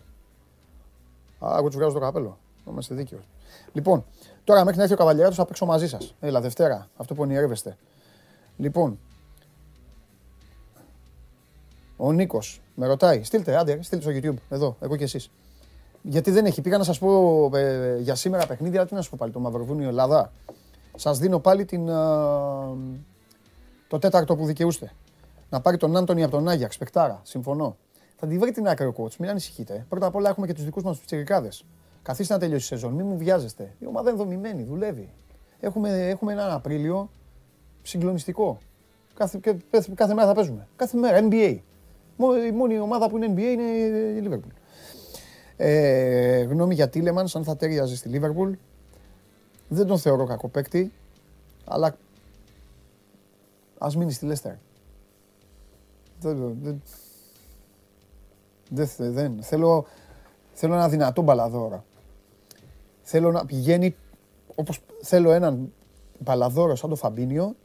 [1.40, 2.38] Α, εγώ τους βγάζω το καπέλο.
[2.66, 3.20] Να είμαστε δίκαιο.
[3.74, 4.06] Λοιπόν,
[4.44, 6.16] τώρα μέχρι να έρθει ο καβαλιέρας θα παίξω μαζί σας.
[6.20, 6.90] Έλα, Δευτέρα.
[6.98, 7.78] Αυτό που ονειρεύεστε.
[8.58, 9.00] Λοιπόν,
[11.98, 15.30] ο Νίκος με ρωτάει, στείλτε, άντε, στείλτε στο YouTube, εδώ, εγώ και εσείς.
[16.02, 16.62] Γιατί δεν έχει.
[16.62, 19.88] Πήγα να σας πω ε, για σήμερα παιχνίδια, τι να σα πω πάλι, το Μαυροβούνιο
[19.88, 20.32] Ελλάδα.
[20.96, 21.86] Σας δίνω πάλι την,
[23.88, 24.92] το τέταρτο που δικαιούστε.
[25.50, 27.20] Να πάρει τον Άντωνη από τον Άγιαξ, πεκτάρα.
[27.24, 27.78] Συμφωνώ.
[28.16, 29.86] Θα τη βρει την άκρη ο coach, μην ανησυχείτε.
[29.90, 31.50] Πρώτα απ' όλα έχουμε και τους δικούς μας τους τσιρικάδε.
[32.02, 33.74] Καθίστε να τελειώσει η σεζόν, μην μου βιάζεστε.
[33.80, 35.10] Η ομάδα είναι δομημένη, δουλεύει.
[35.60, 37.10] Έχουμε, έχουμε έναν Απρίλιο
[37.82, 38.58] συγκλονιστικό.
[39.14, 39.40] Κάθε,
[39.96, 40.68] κάθε μέρα θα παίζουμε.
[40.76, 41.58] Κάθε μέρα, NBA.
[42.48, 43.64] Η μόνη ομάδα που είναι NBA είναι
[44.20, 44.52] η Liverpool.
[45.58, 48.52] Ε, γνώμη για Τίλεμαν, αν θα τέριαζε στη Liverpool.
[49.68, 50.92] Δεν τον θεωρώ κακό παίκτη,
[51.66, 51.98] αλλά
[53.78, 54.54] ας μείνει στη Leicester.
[56.20, 56.82] Δεν, δεν,
[58.70, 59.38] δεν, δεν.
[59.42, 59.86] Θέλω,
[60.54, 61.84] θέλω ένα δυνατό μπαλαδόρο.
[63.02, 63.96] Θέλω να πηγαίνει
[64.56, 65.74] όπως θέλω έναν
[66.20, 67.56] μπαλαδόρο σαν το Φαμπίνιο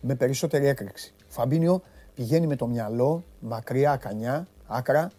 [0.00, 1.14] με περισσότερη έκρηξη.
[1.28, 1.82] Φαμπίνιο
[2.14, 5.10] πηγαίνει με το μυαλό, μακριά κανιά, άκρα,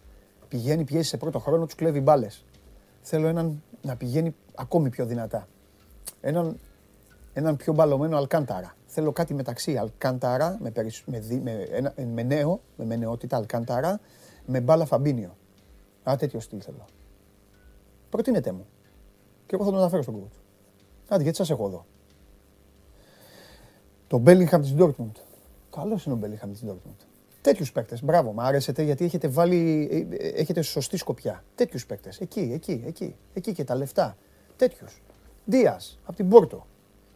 [0.48, 2.44] πηγαίνει, πιέσει σε πρώτο χρόνο, τους κλέβει μπάλες.
[3.00, 5.48] Θέλω έναν να πηγαίνει ακόμη πιο δυνατά.
[6.20, 6.58] Έναν,
[7.32, 8.75] έναν πιο μπαλωμένο Αλκάνταρα.
[8.96, 10.72] Θέλω κάτι μεταξύ Αλκάνταρα με,
[11.06, 14.00] με, με, με, νέο, με, με νεότητα Αλκάνταρα
[14.46, 15.36] με μπάλα Φαμπίνιο.
[16.10, 16.84] Α, τέτοιο στυλ θέλω.
[18.10, 18.66] Προτείνετε μου.
[19.46, 20.32] Και εγώ θα τον αναφέρω στον κούτ.
[21.08, 21.86] Άντε, γιατί σας έχω εδώ.
[24.06, 25.16] Το Μπέλιγχαμ της Ντόρκμουντ.
[25.70, 27.00] Καλός είναι ο Μπέλιγχαμ της Ντόρκμουντ.
[27.40, 28.04] Τέτοιους παίκτες.
[28.04, 29.88] Μπράβο, μου άρεσετε γιατί έχετε βάλει.
[30.18, 31.44] Ε, έχετε σωστή σκοπιά.
[31.54, 32.20] Τέτοιους παίκτες.
[32.20, 33.16] Εκεί, εκεί, εκεί.
[33.34, 34.16] Εκεί και τα λεφτά.
[34.56, 35.02] Τέτοιους.
[35.44, 36.66] Δίας από την Πόρτο.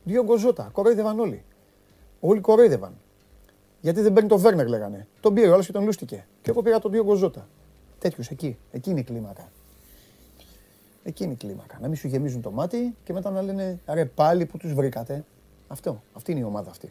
[0.04, 0.70] Δύο γκοζότα.
[0.72, 1.44] Κορόιδευαν όλοι.
[2.20, 2.92] Όλοι κορόιδευαν.
[3.80, 5.06] Γιατί δεν παίρνει το Βέρνερ, λέγανε.
[5.20, 6.26] Τον πήρε όλο και τον λούστηκε.
[6.42, 7.48] Και εγώ πήρα τον Δύο Γκοζότα.
[7.98, 8.58] Τέτοιου εκεί.
[8.70, 9.48] Εκεί είναι η κλίμακα.
[11.02, 11.78] Εκεί είναι η κλίμακα.
[11.80, 15.24] Να μην σου γεμίζουν το μάτι και μετά να λένε ρε πάλι που τους βρήκατε.
[15.68, 16.02] Αυτό.
[16.12, 16.88] Αυτή είναι η ομάδα αυτή.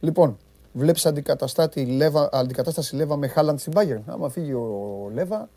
[0.00, 0.38] Λοιπόν,
[0.72, 4.02] Βλέπεις αντικατάσταση Λέβα με Χάλαντ στην Bayern.
[4.06, 5.48] Άμα φύγει ο Λέβα.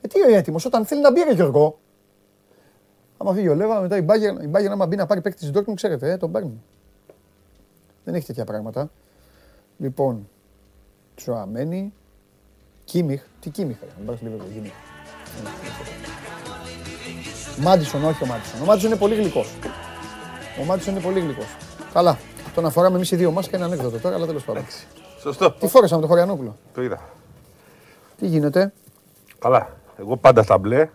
[0.00, 1.78] Ε, τι είναι έτοιμος, όταν θέλει να μπει, Γιώργο.
[3.16, 5.50] Άμα φύγει ο Λέβα, μετά η Bayern, η Bayern άμα μπει να πάρει παίκτη της
[5.54, 6.62] Dortmund, ξέρετε, ε, τον παίρνει.
[8.04, 8.90] Δεν έχει τέτοια πράγματα.
[9.76, 10.28] Λοιπόν,
[11.14, 11.92] Τσουαμένη,
[12.84, 14.72] Κίμιχ, τι Κίμιχ, δεν πάρεις λίγο Κίμιχ.
[17.58, 18.62] Μάντισον, όχι ο Μάντισον.
[18.62, 19.54] Ο Μάντισον είναι πολύ γλυκός.
[20.60, 21.56] Ο Μάντισον είναι πολύ γλυκός.
[21.92, 22.18] Καλά.
[22.54, 24.66] Τον αφοράμε εμείς οι δύο μας και ένα ανέκδοτο τώρα, αλλά τέλος πάντων.
[25.20, 25.52] Σωστό.
[25.52, 27.00] Τι φόρεσα με τον Χωριανόπουλο; Το είδα.
[28.18, 28.72] Τι γίνεται;
[29.38, 29.68] Καλά.
[29.96, 30.88] Εγώ πάντα τα μπλε.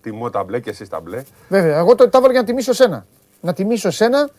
[0.00, 1.22] Τιμώ τα μπλε και εσύ τα μπλε.
[1.48, 1.78] Βέβαια.
[1.78, 3.06] Εγώ το τα για να τιμήσω σένα.
[3.40, 4.30] Να τιμήσω σένα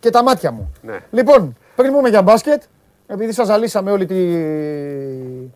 [0.00, 0.72] και τα μάτια μου.
[0.82, 0.98] Ναι.
[1.10, 2.62] Λοιπόν, πριν πούμε για μπάσκετ,
[3.06, 5.50] επειδή σας ζαλίσαμε όλη τη.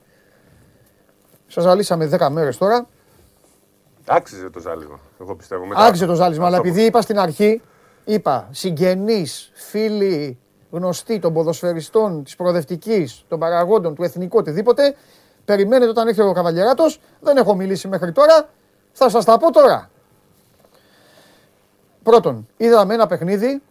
[1.47, 2.87] Σας ζαλίσαμε 10 μέρες τώρα.
[4.07, 5.01] Άξιζε το ζάλισμα.
[5.21, 5.65] Εγώ πιστεύω.
[5.75, 7.63] Άξιζε το ζάλισμα, αλλά επειδή είπα στην αρχή,
[8.05, 10.39] είπα συγγενείς, φίλοι,
[10.71, 14.97] γνωστοί των ποδοσφαιριστών, της προοδευτικής, των παραγόντων, του εθνικού, οτιδήποτε,
[15.45, 17.01] περιμένετε όταν έρθει ο Καβαλιεράτος.
[17.21, 18.49] Δεν έχω μιλήσει μέχρι τώρα.
[18.93, 19.91] Θα σας τα πω τώρα.
[22.03, 23.63] Πρώτον, είδαμε ένα παιχνίδι.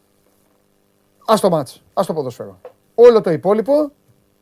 [1.25, 2.59] Α το μάτς, ας το ποδοσφαίρο.
[2.95, 3.91] Όλο το υπόλοιπο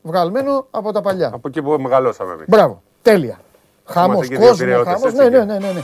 [0.01, 1.31] βγαλμένο από τα παλιά.
[1.33, 2.45] Από εκεί που μεγαλώσαμε εμείς.
[2.47, 3.39] Μπράβο, τέλεια.
[3.85, 5.13] Χαμός, κόσμος, χαμός.
[5.13, 5.81] Ναι, ναι, ναι, ναι, ναι.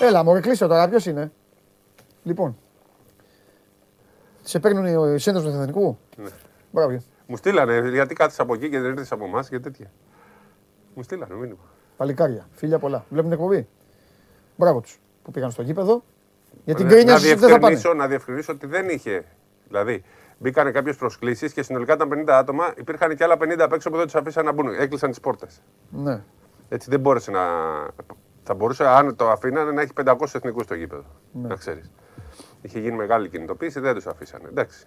[0.00, 1.32] Έλα, μου κλείσω τώρα, ποιος είναι;
[2.22, 2.56] Λοιπόν,
[4.42, 6.28] σε παίρνουν οι σύνδεσμοι του Εθνικού; Ναι.
[6.70, 7.02] Μπράβο.
[7.26, 9.90] Μου στείλανε γιατί κάθεσαι από εκεί και δεν ήρθες από εμάς και τέτοια.
[10.94, 11.64] Μου στείλανε μήνυμα.
[11.96, 13.04] Παλικάρια, φίλια πολλά.
[13.08, 13.68] Βλέπουν εκπομπή.
[14.56, 16.02] Μπράβο τους που πήγαν στο γήπεδο.
[16.64, 17.80] Για την κρίνια δεν θα πάνε.
[17.96, 19.24] Να διευκρινίσω ότι δεν είχε.
[19.68, 20.04] Δηλαδή,
[20.38, 22.72] μπήκαν κάποιες προσκλήσεις και συνολικά ήταν 50 άτομα.
[22.76, 24.68] Υπήρχαν και άλλα 50 απ' έξω που δεν τους αφήσαν να μπουν.
[24.78, 25.62] Έκλεισαν τις πόρτες.
[25.90, 26.22] Ναι.
[26.68, 27.40] Έτσι δεν μπόρεσε να.
[28.42, 31.04] Θα μπορούσε, αν το αφήνανε, να έχει 500 εθνικούς στο γήπεδο.
[31.32, 31.48] Ναι.
[31.48, 31.90] Να ξέρεις.
[32.60, 34.48] Είχε γίνει μεγάλη κινητοποίηση, δεν τους αφήσανε.
[34.48, 34.86] Εντάξει.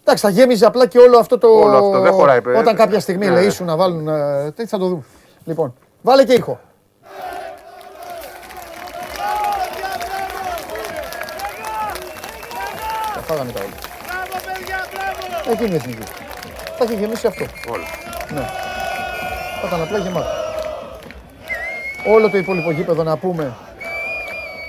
[0.00, 1.48] Εντάξει, θα γέμιζε απλά και όλο αυτό το.
[1.48, 2.40] Όλο αυτό δεν χωράει.
[2.56, 3.32] Όταν κάποια στιγμή ναι.
[3.32, 4.08] λέει σου να βάλουν.
[4.08, 5.02] Ε, τι θα το δούμε.
[5.44, 6.60] Λοιπόν, βάλε και ήχο.
[13.14, 13.97] Θα φάγανε τα όλα.
[15.50, 16.02] Εκεί είναι η εθνική.
[16.78, 17.44] Θα έχει γεμίσει αυτό.
[17.72, 17.86] Όλα.
[18.34, 18.46] Ναι.
[19.60, 20.28] Θα ήταν απλά γεμάτο.
[22.06, 23.56] Όλο το υπόλοιπο γήπεδο να πούμε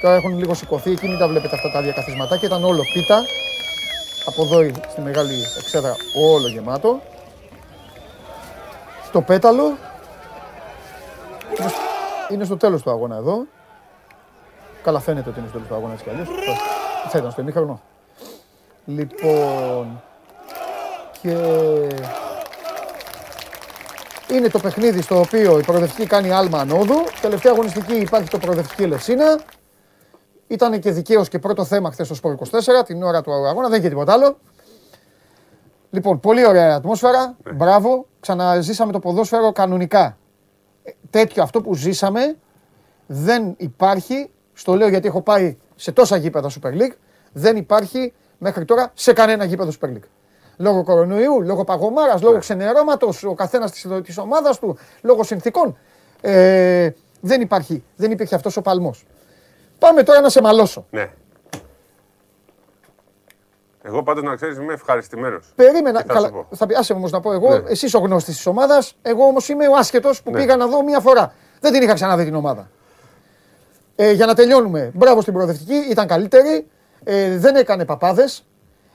[0.02, 2.48] Τώρα έχουν λίγο σηκωθεί, εκεί μην τα βλέπετε αυτά τα διακαθισματάκια.
[2.48, 3.24] Ήταν όλο πίτα.
[4.26, 7.02] Από εδώ στη μεγάλη εξέδρα όλο γεμάτο.
[9.06, 9.78] Στο πέταλο.
[12.30, 13.46] Είναι στο τέλος του αγώνα εδώ.
[14.84, 16.28] Καλά φαίνεται ότι είναι στο τέλος του αγώνα έτσι κι αλλιώς.
[17.10, 17.82] Θα ήταν στο ημίχρονο.
[18.86, 20.02] Λοιπόν...
[21.22, 21.36] Και...
[24.32, 26.96] Είναι το παιχνίδι στο οποίο η προοδευτική κάνει άλμα ανόδου.
[27.22, 29.40] Τελευταία αγωνιστική υπάρχει το προοδευτική Ελευσίνα.
[30.48, 33.80] Ήταν και δικαίως και πρώτο θέμα χθες στο Σπορ 24, την ώρα του αγώνα, δεν
[33.80, 34.38] είχε τίποτα άλλο.
[35.90, 37.36] Λοιπόν, πολύ ωραία ατμόσφαιρα.
[37.44, 37.52] Ναι.
[37.52, 38.06] Μπράβο.
[38.20, 40.18] Ξαναζήσαμε το ποδόσφαιρο κανονικά.
[40.84, 42.36] Ε, τέτοιο αυτό που ζήσαμε
[43.06, 44.30] δεν υπάρχει.
[44.54, 46.96] Στο λέω γιατί έχω πάει σε τόσα γήπεδα Super League.
[47.32, 50.08] Δεν υπάρχει μέχρι τώρα σε κανένα γήπεδο Super League.
[50.62, 52.40] Λόγω κορονοϊού, λόγω παγωμάρας, λόγω ναι.
[52.40, 53.72] ξενερώματος, ο καθένας
[54.04, 55.78] της ομάδας του, λόγω συνθήκων.
[56.22, 56.90] Ε,
[57.22, 59.06] δεν, υπάρχει, δεν υπήρχε αυτός ο παλμός.
[59.80, 60.86] Πάμε τώρα να σε μαλώσω.
[60.90, 61.10] Ναι.
[63.82, 65.52] Εγώ πάντως να ξέρεις είμαι ευχαριστημένος.
[65.56, 66.00] Περίμενα.
[66.00, 67.70] Θα, καλά, θα πει, άσε όμως να πω εγώ, ναι.
[67.70, 68.96] εσύ ο γνώστης της ομάδας.
[69.02, 70.38] Εγώ όμως είμαι ο άσχετος που ναι.
[70.38, 71.34] πήγα να δω μία φορά.
[71.60, 72.70] Δεν την είχα ξαναδεί την ομάδα.
[73.96, 74.92] Ε, για να τελειώνουμε.
[74.94, 76.68] Μπράβο στην προοδευτική, ήταν καλύτερη.
[77.04, 78.44] Ε, δεν έκανε παπάδες.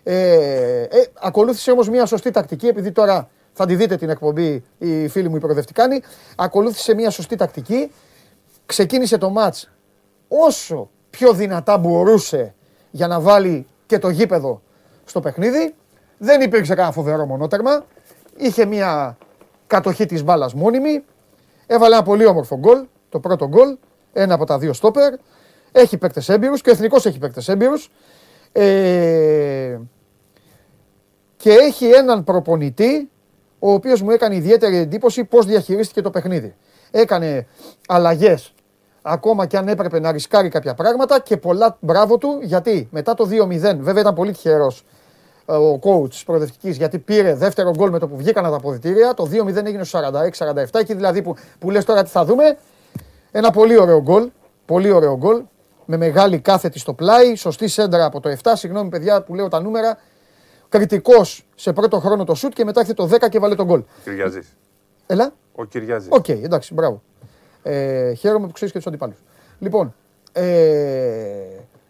[0.05, 5.09] Ε, ε, ακολούθησε όμως μία σωστή τακτική, επειδή τώρα θα τη δείτε την εκπομπή οι
[5.09, 6.03] φίλοι μου οι προοδευτικάνοι.
[6.37, 7.91] Ακολούθησε μία σωστή τακτική.
[8.67, 9.71] Ξεκίνησε το μάτς
[10.29, 12.55] όσο πιο δυνατά μπορούσε
[12.91, 14.63] για να βάλει και το γήπεδο
[15.05, 15.75] στο παιχνίδι.
[16.19, 17.85] Δεν υπήρξε κανένα φοβερό μονότερμα.
[18.37, 19.17] Είχε μια
[19.67, 21.05] κατοχή της μπάλας μόνιμη.
[21.67, 23.77] Έβαλε ένα πολύ όμορφο γκολ, το πρώτο γκολ,
[24.13, 25.15] ένα από τα δύο στόπερ.
[25.73, 27.91] Έχει παίκτες έμπειρους και ο Εθνικός έχει παίκτες έμπειρους.
[28.53, 29.79] Ε,
[31.45, 33.11] και έχει έναν προπονητή
[33.59, 36.55] ο οποίος μου έκανε ιδιαίτερη εντύπωση πώς διαχειρίστηκε το παιχνίδι.
[36.91, 37.47] Έκανε
[37.89, 38.55] αλλαγές
[39.03, 43.29] ακόμα και αν έπρεπε να ρισκάρει κάποια πράγματα και πολλά μπράβο του γιατί μετά το
[43.31, 44.85] 2-0, βέβαια ήταν πολύ τυχερός
[45.47, 49.15] ε, ο coach της προοδευτικής γιατί πήρε δεύτερο γκολ με το που βγήκαν τα αποδητήρια.
[49.15, 50.01] Το 2-0 έγινε στο
[50.39, 52.59] 46-47, εκεί δηλαδή που, που λες τώρα τι θα δούμε.
[53.31, 54.31] Ένα πολύ ωραίο γκολ.
[54.65, 55.43] Πολύ ωραίο γκολ.
[55.85, 57.35] Με μεγάλη κάθετη στο πλάι.
[57.35, 58.53] Σωστή σέντρα από το 7.
[58.55, 59.99] Συγγνώμη, παιδιά που λέω τα νούμερα.
[60.75, 63.83] Κριτικός σε πρώτο χρόνο το σουτ και μετά έρθει το 10 και βάλε τον γκολ.
[64.05, 64.57] Κυριαζής.
[65.07, 65.33] Έλα.
[65.55, 66.09] Ο Κυριαζής.
[66.11, 67.03] OK, okay, εντάξει, μπράβο.
[67.63, 69.17] Ε, χαίρομαι που ξέρεις και τους αντιπάλους.
[69.59, 69.95] Λοιπόν,
[70.33, 70.45] ε,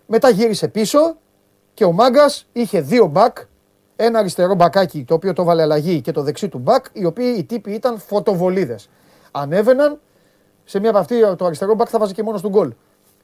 [0.06, 1.16] μετά γύρισε πίσω
[1.74, 3.36] και ο Μάγκας είχε δύο μπακ
[3.97, 7.35] ένα αριστερό μπακάκι το οποίο το 'βαλε αλλαγή και το δεξί του μπακ, οι οποίοι
[7.39, 8.89] οι τύποι ήταν φωτοβολίδες.
[9.31, 10.01] Ανέβαιναν,
[10.65, 12.73] σε μία από αυτή το αριστερό μπακ θα βάζει και μόνος του γκολ.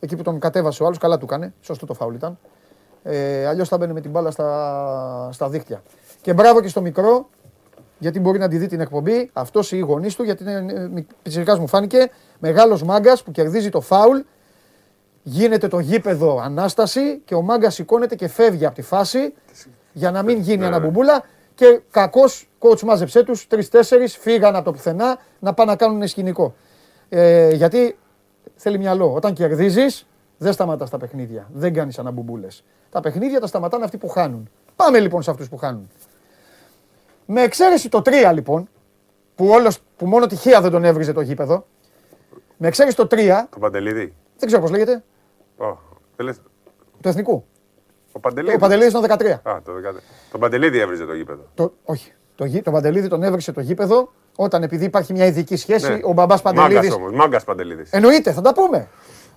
[0.01, 1.55] Εκεί που τον κατέβασε ο άλλος, καλά του έκανε.
[1.61, 2.39] Σωστό το φάουλ ήταν.
[3.03, 5.83] Ε, Αλλιώς θα μπαίνει με την μπάλα στα, στα δίκτυα.
[6.21, 7.29] Και μπράβο και στο μικρό,
[7.99, 9.31] γιατί μπορεί να τη δει την εκπομπή.
[9.33, 12.11] Αυτός ή οι γονείς του, γιατί είναι πιτσυρικά μου φάνηκε.
[12.39, 14.19] Μεγάλος μάγκας που κερδίζει το φάουλ.
[15.23, 19.35] Γίνεται το γήπεδο ανάσταση και ο μάγκας σηκώνεται και φεύγει από τη φάση
[19.93, 20.67] για να μην γίνει ναι.
[20.67, 21.25] αναμπουμπούλα.
[21.55, 26.55] Και κακός κότσου μάζεψέ τους, τρει-τέσσερι φύγαν από το πουθενά να πάνε να κάνουν σκηνικό.
[27.09, 27.97] Ε, γιατί
[28.55, 29.13] θέλει μυαλό.
[29.15, 30.07] Όταν κερδίζεις,
[30.39, 31.49] δεν σταματάς τα παιχνίδια.
[31.53, 32.65] Δεν κάνεις αναμπουμπούλες.
[32.91, 34.51] Τα παιχνίδια τα σταματάνε αυτοί που χάνουν.
[34.77, 35.91] Πάμε λοιπόν σε αυτούς που χάνουν.
[37.27, 38.69] Με εξαίρεση το 3 λοιπόν,
[39.35, 41.67] που, όλος, που μόνο τυχαία δεν τον έβριζε το γήπεδο.
[42.57, 43.29] Με εξαίρεση το 3.
[43.51, 44.15] Το Παντελίδη.
[44.39, 45.03] Δεν ξέρω πώς λέγεται.
[45.59, 45.77] Oh,
[47.01, 47.45] Το εθνικού.
[48.13, 48.55] Ο Παντελίδη.
[48.55, 49.31] Ο Παντελίδη ήταν 13.
[49.43, 50.01] Α, το 13.
[50.33, 51.43] Το Παντελίδη έβριζε το γήπεδο.
[51.55, 52.13] Το, όχι.
[52.35, 56.01] Το, το Παντελίδη τον έβρισε το γήπεδο όταν επειδή υπάρχει μια ειδική σχέση, ναι.
[56.03, 56.75] ο μπαμπάς Παντελίδη.
[56.75, 57.83] Μάγκα όμως, μάγκας Παντελίδη.
[57.91, 58.89] Εννοείται, θα τα πούμε.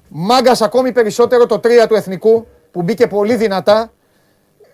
[0.07, 3.91] Μάγκας ακόμη περισσότερο το 3 του εθνικού που μπήκε πολύ δυνατά.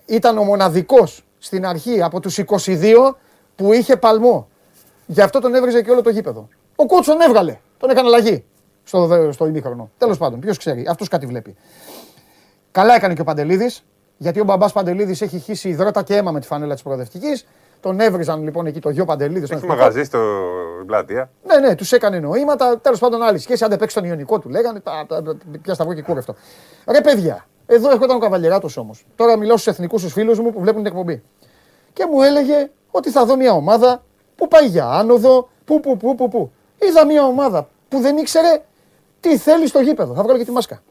[0.05, 3.15] Ήταν ο μοναδικός στην αρχή από τους 22
[3.55, 4.47] που είχε παλμό.
[5.05, 6.47] Γι' αυτό τον έβριζε και όλο το γήπεδο.
[6.75, 7.59] Ο Κούτσο τον έβγαλε.
[7.77, 8.43] Τον έκανε αλλαγή
[8.83, 9.89] στο, στο ημίχρονο.
[9.97, 11.55] Τέλος πάντων, ποιος ξέρει, αυτός κάτι βλέπει.
[12.71, 13.85] Καλά έκανε και ο Παντελίδης,
[14.17, 17.41] γιατί ο μπαμπάς Παντελίδης έχει χύσει υδρότα και αίμα με τη φανέλα της προοδευτική.
[17.79, 19.49] Τον έβριζαν λοιπόν εκεί το γιο Παντελίδης.
[19.49, 20.19] Έχει μαγαζί στο
[20.85, 21.29] πλατεία.
[21.43, 22.79] Ναι, ναι, τους έκανε νοήματα.
[22.79, 23.63] Τέλος πάντων, άλλη σχέση.
[23.63, 24.79] Αν δεν παίξει τον Ιωνικό, του λέγανε.
[24.79, 26.35] Τα, τα, τα, πια σταυρό και κούρευτο.
[26.87, 29.05] Ρε παιδιά, εδώ έρχονταν ο Καβαλιεράτος όμως.
[29.15, 31.23] Τώρα μιλάω στους εθνικούς τους φίλους μου που βλέπουν την εκπομπή.
[31.93, 34.03] Και μου έλεγε ότι θα δω μια ομάδα
[34.35, 35.49] που πάει για άνοδο.
[35.65, 36.51] Πού, πού, πού, πού, πού.
[36.79, 38.61] Είδα μια ομάδα που δεν ήξερε
[39.19, 40.13] τι θέλει στο γήπεδο.
[40.13, 40.81] Θα βγάλω και τη μάσκα.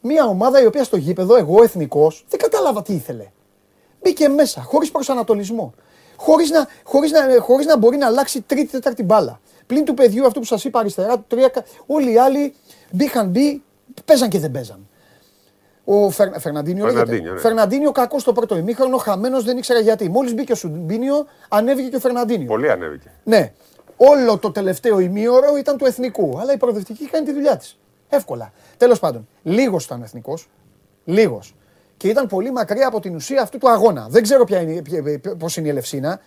[0.00, 3.30] Μια ομάδα η οποία στο γήπεδο, εγώ εθνικός, δεν κατάλαβα τι ήθελε.
[4.02, 5.74] Μπήκε μέσα, χωρίς προσανατολισμό.
[6.16, 9.40] Χωρίς να, χωρίς να, χωρίς να μπορεί να αλλάξει τρίτη-τέταρτη μπάλα.
[9.66, 11.50] Πλην του παιδιού αυτού που σας είπα αριστερά, του τρία,
[11.86, 12.54] όλοι οι άλλοι
[12.90, 13.62] μπήκαν μπει,
[14.04, 14.86] παίζαν και δεν παίζαν.
[15.84, 17.38] Ο Φερ, Φερναντίνιο, Φερναντίνιο, ναι.
[17.38, 20.08] Φερναντίνιο κακό στο πρώτο ημίχρονο, χαμένος δεν ήξερα γιατί.
[20.08, 22.46] Μόλις μπήκε ο Σουμπίνιο, ανέβηκε και ο Φερναντίνιο.
[22.46, 23.10] Πολύ ανέβηκε.
[23.24, 23.52] Ναι.
[23.96, 26.38] Όλο το τελευταίο ημίωρο ήταν του εθνικού.
[26.40, 27.78] Αλλά η προοδευτική κάνει τη δουλειά της.
[28.08, 28.52] Εύκολα.
[28.76, 30.48] Τέλος πάντων, λίγος ήταν εθνικός.
[31.04, 31.54] Λίγος.
[31.96, 34.06] Και ήταν πολύ μακριά από την ουσία αυτού του αγώνα.
[34.10, 34.44] Δεν ξέρω
[35.38, 36.20] πώς είναι η Ελευσίνα.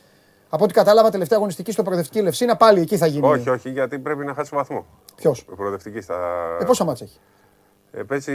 [0.50, 3.28] Από ό,τι κατάλαβα, τελευταία αγωνιστική στο προοδευτική Ελευσίνα πάλι εκεί θα γίνει.
[3.28, 4.86] Όχι, όχι, γιατί πρέπει να χάσει βαθμό.
[5.16, 6.16] Ποιος; Προοδευτικής στα.
[6.62, 7.20] Ε, πόσα μάτσα έχει;
[7.98, 8.34] Ε, παίζει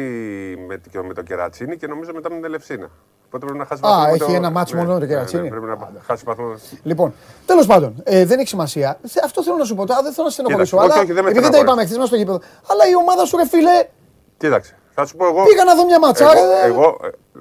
[0.67, 2.91] με, με το κερατσίνι και νομίζω μετά με την Ελευσίνα.
[3.27, 4.03] Οπότε πρέπει να χάσει βαθμό.
[4.03, 4.33] Α, έχει το...
[4.33, 5.43] ένα μάτσο ναι, μόνο με το ναι, κερατσίνι.
[5.43, 6.01] Ναι, πρέπει να Άντε.
[6.07, 6.55] χάσει βαθμό.
[6.83, 7.15] Λοιπόν,
[7.47, 8.99] τέλος πάντων, ε, δεν έχει σημασία.
[9.25, 9.87] Αυτό θέλω να σου πω.
[9.87, 10.77] τώρα, δεν θέλω να στενοχωρήσω.
[10.77, 12.41] Αλλά όχι, όχι, δεν επειδή δεν τα είπαμε χθες στο γήπεδο.
[12.67, 13.89] Αλλά η ομάδα σου, ρε φίλε.
[14.37, 14.77] Κοίταξε.
[14.95, 15.45] Θα σου πω εγώ.
[15.45, 16.31] Πήγα να δω μια ματσά.
[16.65, 16.97] Εγώ, εγώ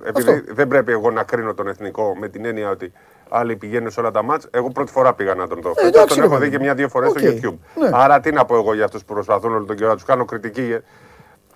[0.06, 0.54] επειδή Αυτό.
[0.54, 2.92] δεν πρέπει εγώ να κρίνω τον εθνικό με την έννοια ότι
[3.30, 5.74] άλλοι πηγαίνουν σε όλα τα μάτς, εγώ πρώτη φορά πήγα να τον δω.
[5.76, 7.20] Ε, τον έχω δει και μια-δύο φορές okay.
[7.20, 7.58] στο YouTube.
[7.80, 7.90] Ναι.
[7.92, 10.26] Άρα τι να πω εγώ για αυτούς που προσπαθούν όλο τον καιρό να τους κάνω
[10.26, 10.78] κριτική.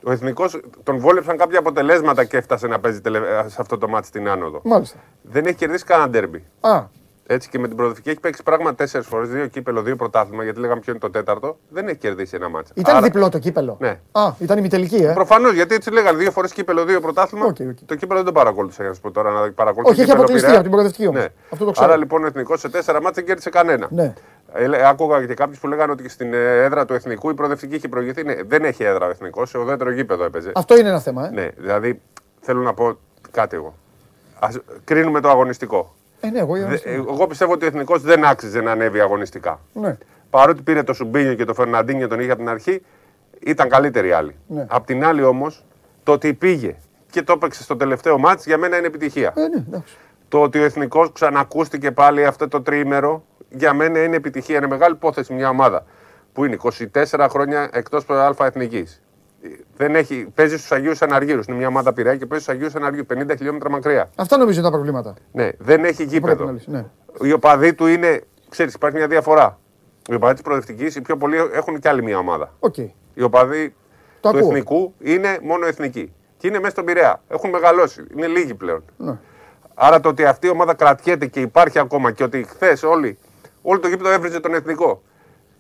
[0.03, 3.01] Ο εθνικός τον βόλεψαν κάποια αποτελέσματα και έφτασε να παίζει
[3.45, 4.61] σε αυτό το μάτι στην άνοδο.
[4.63, 4.97] Μάλιστα.
[5.21, 6.43] Δεν έχει κερδίσει κανένα ντέρμπι.
[6.59, 7.01] Α.
[7.27, 10.59] Έτσι και με την προοδευτική έχει παίξει πράγμα τέσσερις φορές, δύο κύπελο, δύο πρωτάθλημα, γιατί
[10.59, 11.57] λέγαμε ποιο είναι το τέταρτο.
[11.69, 12.73] Δεν έχει κερδίσει ένα μάτσο.
[12.75, 13.05] Ήταν Άρα...
[13.05, 13.77] διπλό το κύπελο.
[13.79, 13.99] Ναι.
[14.11, 15.13] Α, ήταν ημιτελική, ε.
[15.13, 17.45] Προφανώς, γιατί έτσι λέγανε δύο φορές κύπελο, δύο πρωτάθλημα.
[17.45, 17.73] Okay, okay.
[17.85, 20.01] Το κύπελο δεν το παρακολούθησα για να σου πω τώρα να παρακολουθήσω.
[20.01, 21.21] Όχι, έχει αποκλειστεί από την προοδευτική όμως.
[21.21, 21.27] Ναι.
[21.49, 21.87] Αυτό το ξέρω.
[21.87, 23.87] Άρα λοιπόν ο εθνικός σε τέσσερα μάτια δεν κέρδισε κανένα.
[23.91, 24.13] Ναι.
[24.55, 27.87] Ε, άκουγα και κάποιους που λέγανε ότι στην ε, έδρα του εθνικού η προοδευτική έχει
[27.87, 28.23] προηγηθεί.
[28.23, 30.51] Ναι, δεν έχει έδρα ο εθνικός, σε ουδέτερο γήπεδο έπαιζε.
[30.55, 31.25] Αυτό είναι ένα θέμα.
[31.25, 31.29] Ε.
[31.29, 32.01] Ναι, δηλαδή
[32.41, 32.97] θέλω να πω
[33.31, 33.73] κάτι εγώ.
[34.39, 35.95] Ας κρίνουμε το αγωνιστικό.
[36.19, 36.55] Ε, ναι, εγώ,
[36.95, 39.59] εγώ πιστεύω ότι ο εθνικός δεν άξιζε να ανέβει αγωνιστικά.
[39.73, 39.97] Ναι.
[40.29, 42.81] Παρότι πήρε το Σουμπίνιο και το Φερναντίνιο τον είχε από την αρχή,
[43.39, 44.35] ήταν καλύτεροι άλλοι.
[44.47, 44.65] Ναι.
[44.69, 45.65] Απ' την άλλη όμως,
[46.03, 46.75] το ότι πήγε
[47.09, 49.33] και το έπαιξε στο τελευταίο μάτς για μένα είναι επιτυχία.
[49.35, 49.81] Ε, ναι,
[50.27, 53.23] το ότι ο εθνικός ξανακούστηκε πάλι αυτό το τρίμερο
[53.53, 54.57] για μένα είναι επιτυχία.
[54.57, 55.85] Είναι μεγάλη υπόθεση μια ομάδα
[56.33, 56.57] που είναι
[56.93, 59.01] 24 χρόνια εκτός Α εθνικής.
[59.77, 61.45] Δεν έχει, παίζει στους Αγίους Αναργύρους.
[61.45, 64.09] Είναι μια ομάδα πειραιά και παίζει στους Αγίους Αναργύρους 50 χιλιόμετρα μακριά.
[64.15, 65.13] Αυτά νομίζω είναι τα προβλήματα.
[65.31, 66.55] Ναι, δεν έχει γήπεδο.
[66.65, 66.85] Ναι.
[67.21, 69.59] Οι οπαδοί του είναι, ξέρεις, υπάρχει μια διαφορά.
[70.09, 72.53] Οι οπαδοί της προοδευτικής, οι πιο πολλοί έχουν κι άλλη μια ομάδα.
[72.59, 72.89] Okay.
[73.13, 73.75] Οι οπαδοί
[74.19, 74.39] του ακούω.
[74.39, 76.13] εθνικού είναι μόνο εθνικοί.
[76.37, 77.21] Και είναι μέσα στον Πειραιά.
[77.27, 78.05] Έχουν μεγαλώσει.
[78.15, 78.83] Είναι λίγοι πλέον.
[78.97, 79.17] Ναι.
[79.73, 83.17] Άρα το ότι αυτή η ομάδα κρατιέται και υπάρχει ακόμα και ότι χθες όλοι,
[83.63, 85.01] όλο το γήπεδο έβριζε τον εθνικό.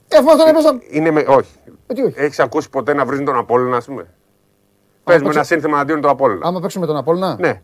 [0.07, 0.81] Και αφού αυτόν έπαιζαν.
[0.89, 1.25] Είναι με...
[1.27, 1.51] Όχι.
[1.87, 2.13] Ε, όχι.
[2.15, 4.13] Έχεις ακούσει ποτέ να βρίζουν τον Απόλυνα, ας πούμε;
[5.03, 6.47] Πε με ένα σύνθημα αντίον του Απόλυνα.
[6.47, 7.37] Άμα παίξουμε τον Απόλυνα.
[7.39, 7.61] Ναι.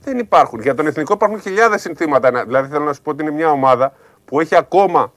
[0.00, 0.60] Δεν υπάρχουν.
[0.60, 2.44] Για τον εθνικό υπάρχουν χιλιάδες συνθήματα.
[2.44, 3.92] Δηλαδή θέλω να σου πω ότι είναι μια ομάδα
[4.24, 5.12] που έχει ακόμα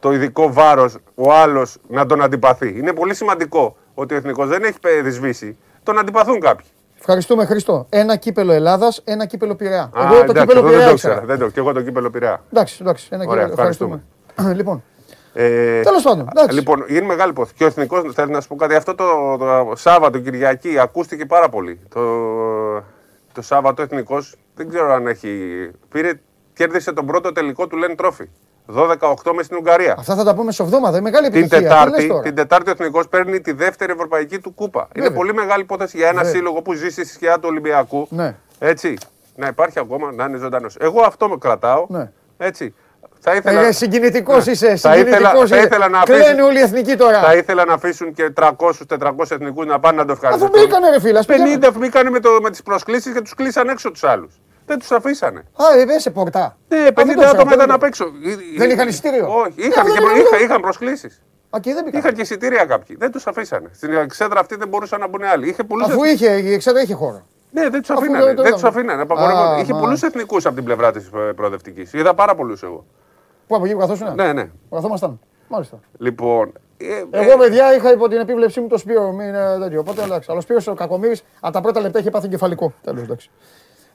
[0.00, 2.78] το ειδικό βάρος ο άλλος να τον αντιπαθεί.
[2.78, 5.58] Είναι πολύ σημαντικό ότι ο εθνικός δεν έχει περισβήσει.
[5.82, 6.66] Τον αντιπαθούν κάποιοι.
[7.04, 7.86] Ευχαριστούμε Χριστό.
[7.88, 9.82] Ένα κύπελο Ελλάδας, ένα κύπελο Πειραιά.
[9.82, 10.78] Α, εγώ το κύπελο Πειραιά.
[10.78, 11.22] Δεν το ξέρω.
[11.24, 12.42] Δεν το, και εγώ το κύπελο Πειραιά.
[12.52, 13.08] Εντάξει, εντάξει.
[13.10, 13.52] Ένα Ωραία, κύπελο.
[13.52, 14.02] Ευχαριστούμε.
[14.58, 14.82] λοιπόν.
[15.32, 16.28] Ε, Τέλος πάντων.
[16.30, 16.54] Εντάξει.
[16.54, 17.54] Λοιπόν, είναι μεγάλη υπόθεση.
[17.56, 18.74] Και ο εθνικός, θέλω να σου πω κάτι.
[18.74, 21.80] Αυτό το, το Σάββατο, Κυριακή, ακούστηκε πάρα πολύ.
[21.88, 22.00] Το,
[23.32, 25.70] το Σάββατο εθνικός, δεν ξέρω αν έχει.
[25.88, 26.12] Πήρε,
[26.52, 28.28] κέρδισε τον πρώτο τελικό του Λεν Τρόφι.
[28.66, 29.94] 12-8 μες στην Ουγγαρία.
[29.98, 31.00] Αυτά θα τα πούμε σε εβδομάδα.
[31.00, 31.58] Μεγάλη επιτυχία.
[31.58, 34.88] Την Τετάρτη, την τετάρτη ο Εθνικός παίρνει τη δεύτερη ευρωπαϊκή του κούπα.
[34.92, 35.08] Βέβαια.
[35.08, 36.32] Είναι πολύ μεγάλη υπόθεση για ένα Βέβαια.
[36.32, 38.06] σύλλογο που ζει στη σκιά του Ολυμπιακού.
[38.10, 38.34] Ναι.
[38.58, 38.98] Έτσι.
[39.36, 40.76] Να υπάρχει ακόμα, να είναι ζωντανός.
[40.80, 41.86] Εγώ αυτό με κρατάω.
[41.88, 42.10] Ναι.
[42.38, 42.74] Έτσι.
[43.24, 43.60] Θα ήθελα...
[43.60, 44.52] Ε, συγκινητικός ναι.
[44.52, 44.76] είσαι.
[44.76, 46.40] Θα ήθελα, θα ήθελα να αφήσουν...
[46.40, 47.20] όλοι οι εθνικοί τώρα.
[47.20, 48.50] Θα ήθελα να αφήσουν και 300-400
[49.28, 50.54] εθνικούς να πάνε να το ευχαριστήσουν.
[50.54, 51.24] Αφού μπήκανε, ρε φίλα.
[51.68, 54.40] 50 μπήκανε με, με τις προσκλήσεις και τους κλείσαν έξω τους άλλους.
[54.72, 55.38] Δεν του αφήσανε.
[55.38, 56.56] Α, ε, σε πορτά.
[56.68, 58.04] Ναι, 50 άτομα ήταν απ' έξω.
[58.56, 59.26] Δεν είχαν εισιτήριο.
[59.28, 59.90] Όχι, είχαν, και,
[60.20, 61.22] είχαν, είχαν προσκλήσεις.
[61.50, 62.96] Α, και δεν είχαν και εισιτήρια κάποιοι.
[62.96, 63.70] Δεν τους αφήσανε.
[63.72, 65.48] Στην εξέδρα αυτή δεν μπορούσαν να μπουν άλλοι.
[65.48, 67.26] Είχε πολλούς Αφού είχε, η εξέδρα είχε χώρο.
[67.50, 68.34] Ναι, δεν τους αφήνανε.
[68.34, 69.04] Δεν τους αφήνανε.
[69.60, 71.92] Είχε πολλούς εθνικούς από την πλευρά της ε, προοδευτικής.
[71.92, 72.84] Είδα πάρα πολλούς εγώ.
[73.46, 74.14] Πού από εκεί που καθόσουν.
[74.14, 74.50] Ναι, ναι.
[74.70, 75.20] Καθόμασταν.
[75.48, 75.80] Μάλιστα.
[75.98, 76.52] Λοιπόν.
[76.76, 79.12] Ε, εγώ, παιδιά, είχα υπό την επίβλεψή μου το Σπύρο.
[79.12, 79.80] Μην τέτοιο.
[79.80, 80.26] Οπότε εντάξει.
[80.30, 82.72] Αλλά ο Σπύρο ο Κακομήρη από τα πρώτα λεπτά είχε πάθει κεφαλικό.
[82.82, 83.30] Τέλος εντάξει.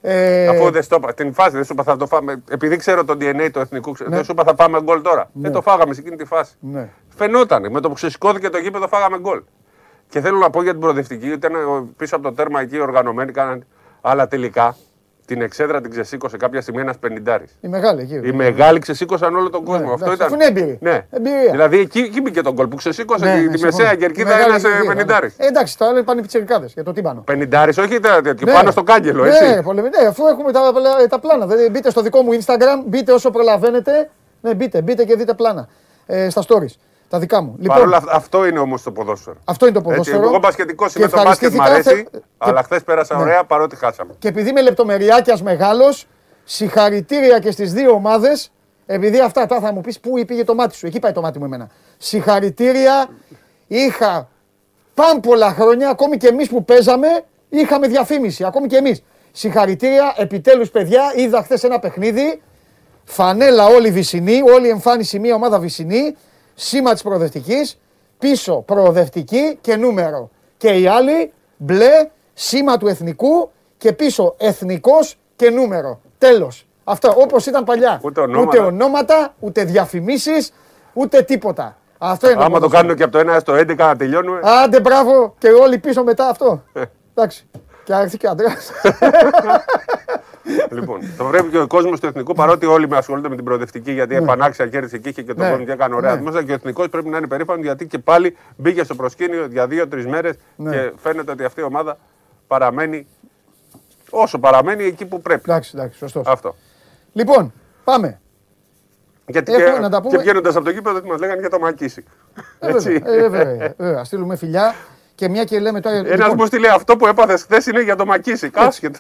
[0.02, 0.48] Ε...
[0.48, 2.44] Αφού δεν στο την φάση δεν σου είπα θα το φάμε.
[2.50, 4.16] Επειδή ξέρω το DNA του εθνικού, ναι.
[4.16, 5.30] δεν σου είπα θα πάμε γκολ τώρα.
[5.34, 5.42] Ναι.
[5.42, 6.56] Δεν το φάγαμε σε εκείνη τη φάση.
[6.60, 6.90] Ναι.
[7.16, 7.72] Φαινόταν.
[7.72, 9.42] Με το που ξεσηκώθηκε το γήπεδο φάγαμε γκολ.
[10.10, 11.54] Και θέλω να πω για την προοδευτική, ότι ήταν
[11.98, 13.66] πίσω από το τέρμα εκεί οργανωμένοι, κάναν.
[14.02, 14.76] Αλλά τελικά
[15.28, 17.58] την εξέδρα την ξεσήκωσε κάποια στιγμή ένας πενιντάρης.
[17.62, 18.28] Η μεγάλη εκεί.
[18.28, 19.86] Οι μεγάλοι ξεσήκωσαν όλο τον κόσμο.
[19.86, 20.34] Ναι, Αυτό ήταν.
[20.34, 20.78] είναι έμπειρη.
[20.82, 21.06] Ναι.
[21.10, 21.52] Εμπειρία.
[21.52, 24.68] Δηλαδή εκεί, εκεί μπήκε τον κόλ που ξεσήκωσε ναι, ναι, τη μεσαία κερκίδα ένας ε,
[24.88, 25.36] πενιντάρης.
[25.38, 27.22] Ε, εντάξει, τώρα πάνε πιτσερικάδε για το τύμπανο.
[27.22, 28.46] Πενιντάρης, όχι τέτοιο.
[28.46, 28.52] Ναι.
[28.54, 29.46] Πάνω στο κάγκελο, έτσι.
[29.46, 30.62] Ναι, πολύ, ναι, αφού έχουμε τα,
[31.10, 31.46] τα πλάνα.
[31.48, 34.10] Δηλαδή, μπείτε στο δικό μου Instagram, μπείτε όσο προλαβαίνετε.
[34.42, 35.68] Ναι, μπείτε, μπείτε και δείτε πλάνα
[36.06, 36.76] ε, στα stories.
[37.10, 37.56] Τα δικά μου.
[37.60, 39.38] Λοιπόν, Παρόλα, αυτό είναι όμως το ποδόσφαιρο.
[39.46, 40.18] Αυτό είναι το ποδόσφαιρο.
[40.18, 42.20] Έτσι, εγώ μπασκετικό είμαι, το μπάσκετ μου αρέσει, και...
[42.38, 43.22] αλλά χθες πέρασα ναι.
[43.22, 44.14] ωραία παρότι χάσαμε.
[44.20, 46.08] Και επειδή είμαι λεπτομεριάκια μεγάλος,
[46.44, 48.52] συγχαρητήρια και στις δύο ομάδες.
[48.86, 50.88] Επειδή αυτά τώρα θα μου πεις πού πήγε το μάτι σου.
[50.88, 51.70] Εκεί πάει το μάτι μου εμένα.
[51.98, 53.10] Συγχαρητήρια.
[53.68, 54.30] Είχα
[54.94, 57.08] πάμπολα χρόνια, ακόμη και εμείς που παίζαμε,
[57.50, 58.44] είχαμε διαφήμιση.
[58.44, 59.04] Ακόμη και εμείς.
[59.32, 62.42] Συγχαρητήρια, επιτέλους παιδιά, είδα χθες ένα παιχνίδι.
[63.04, 66.16] Φανέλα όλη βυσινή, όλη εμφάνιση μία ομάδα βυσινή
[66.60, 67.80] σήμα της προοδευτικής,
[68.18, 70.30] πίσω προοδευτική και νούμερο.
[70.58, 76.02] Και οι άλλοι μπλε, σήμα του εθνικού και πίσω εθνικός και νούμερο.
[76.18, 76.68] Τέλος.
[76.84, 78.00] Αυτό όπως ήταν παλιά.
[78.04, 80.54] Ούτε ονόματα, ούτε, ονόματα, ούτε διαφημίσεις,
[80.94, 81.78] ούτε τίποτα.
[81.98, 84.40] Αυτό είναι Άμα το, το κάνουν και από το 1 στο 11 να τελειώνουμε.
[84.44, 86.64] Άντε μπράβο και όλοι πίσω μετά αυτό.
[87.14, 87.48] Εντάξει.
[87.84, 88.56] Και άρχισε και άντρα.
[90.70, 93.92] λοιπόν, το βλέπει και ο κόσμος του εθνικού, παρότι όλοι με ασχολούνται με την προοδευτική,
[93.92, 94.22] γιατί ναι.
[94.22, 95.64] επανάξια κέρδισε και είχε και το ναι.
[95.64, 96.44] και έκανε ωραία ναι.
[96.44, 100.06] Και ο εθνικός πρέπει να είναι περήφανος, γιατί και πάλι μπήκε στο προσκήνιο για δύο-τρεις
[100.06, 100.72] μέρες ναι.
[100.72, 101.98] και φαίνεται ότι αυτή η ομάδα
[102.48, 103.08] παραμένει
[104.10, 105.42] όσο παραμένει εκεί που πρέπει.
[105.46, 106.28] Εντάξει, εντάξει, σωστός.
[106.28, 106.56] Αυτό.
[107.14, 107.54] Λοιπόν,
[107.84, 108.20] πάμε.
[109.26, 110.16] Γιατί Έχουμε και, να τα πούμε...
[110.18, 112.08] και βγαίνοντας από το κήπεδο, μας λέγανε για το Μακίσικ.
[112.60, 114.04] Ε, βέβαια, ε, βέβαια, βέβαια.
[114.04, 114.76] Στείλουμε φιλιά.
[115.18, 115.96] Και μια και λέμε τώρα.
[115.96, 116.36] Ένας λοιπόν...
[116.38, 118.58] μου στείλει αυτό που έπαθες χθες είναι για το Μακίσικ.
[118.58, 119.00] Άσχετο.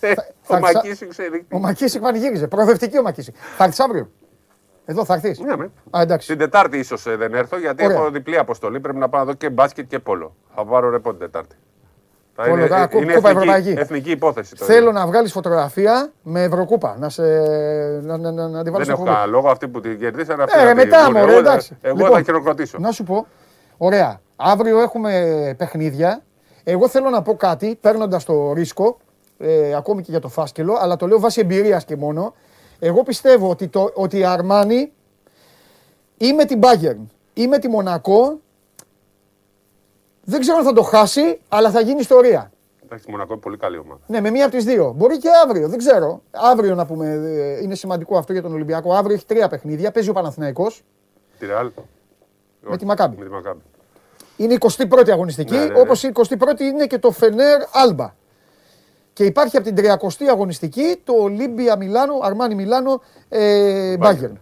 [0.00, 0.12] Ε,
[0.46, 1.46] ο Μακίσικ ξέρει.
[1.52, 2.46] Ο Μακίσικ πανηγύριζε.
[2.46, 3.34] Προοδευτική ο Μακίσικ.
[3.56, 4.10] Θα έρθεις αύριο.
[4.84, 5.38] Εδώ θα έρθεις.
[5.38, 5.52] Ναι,
[5.90, 6.26] Α, εντάξει.
[6.26, 7.96] Την Τετάρτη ίσως ε, δεν έρθω γιατί Ωραία.
[7.96, 8.80] έχω διπλή αποστολή.
[8.80, 10.36] Πρέπει να πάω εδώ και μπάσκετ και πόλο.
[10.54, 11.56] Θα πάρω ρεπό την Τετάρτη.
[12.34, 14.54] Πόλο, είναι, είναι κούπα εθνική, εθνική υπόθεση.
[14.54, 14.72] Τώρα.
[14.72, 16.96] Θέλω να βγάλεις φωτογραφία με Ευρωκούπα.
[16.98, 17.22] Να, σε,
[18.02, 20.44] να, να, να, να τη βάλεις Δεν έχω κανένα λόγο αυτή που την κερδίσανε.
[20.68, 21.76] Ε, μετά μου, εντάξει.
[21.80, 22.78] Εγώ λοιπόν, θα χειροκροτήσω.
[22.78, 23.26] Να σου πω.
[23.76, 24.20] Ωραία.
[24.42, 26.22] Αύριο έχουμε παιχνίδια.
[26.64, 28.98] Εγώ θέλω να πω κάτι, παίρνοντας το ρίσκο,
[29.38, 32.34] ε, ακόμη και για το φάσκελο, αλλά το λέω βάσει εμπειρίας και μόνο.
[32.78, 34.92] Εγώ πιστεύω ότι, το, ότι η Αρμάνι
[36.16, 38.40] ή με την Bayern ή με τη Μονακό
[40.24, 42.52] δεν ξέρω αν θα το χάσει, αλλά θα γίνει ιστορία.
[42.84, 44.00] Εντάξει, η Μονακό είναι πολύ καλή ομάδα.
[44.06, 44.92] Ναι, με μία από τις δύο.
[44.96, 46.22] Μπορεί και αύριο, δεν ξέρω.
[46.30, 48.92] Αύριο να πούμε, ε, είναι σημαντικό αυτό για τον Ολυμπιακό.
[48.92, 49.90] Αύριο έχει τρία παιχνίδια.
[49.90, 50.82] Παίζει ο Παναθηναϊκός.
[51.38, 51.70] Τη Ρεάλ.
[52.60, 53.16] Με τη Μακάμπη.
[53.16, 53.60] Με τη Μακάμπη.
[54.40, 55.80] Είναι η 21η αγωνιστική, ναι, ναι, ναι.
[55.80, 58.14] όπως η 21η είναι και το Φενέρ Άλμπα.
[59.12, 64.40] Και υπάρχει από την 30η αγωνιστική το Ολύμπια Μιλάνο, Αρμάνι Μιλάνο, ε, Μπάγκερν.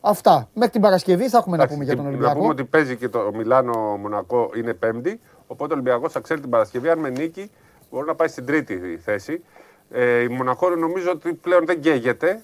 [0.00, 0.48] Αυτά.
[0.54, 2.32] Μέχρι την Παρασκευή θα έχουμε να πούμε για τον Ολυμπιακό.
[2.32, 5.20] Να πούμε ότι παίζει και το Μιλάνο Μονακό είναι Πέμπτη.
[5.46, 6.88] Οπότε ο Ολυμπιακός θα ξέρει την Παρασκευή.
[6.88, 7.50] Αν με νίκη
[7.90, 9.44] μπορεί να πάει στην τρίτη θέση.
[9.90, 12.42] Ε, η Μονακό νομίζω ότι πλέον δεν καίγεται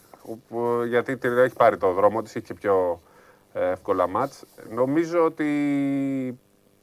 [0.88, 3.00] γιατί έχει πάρει το δρόμο της, έχει και πιο
[3.52, 4.44] ε, εύκολα μάτς.
[4.70, 5.44] Νομίζω ότι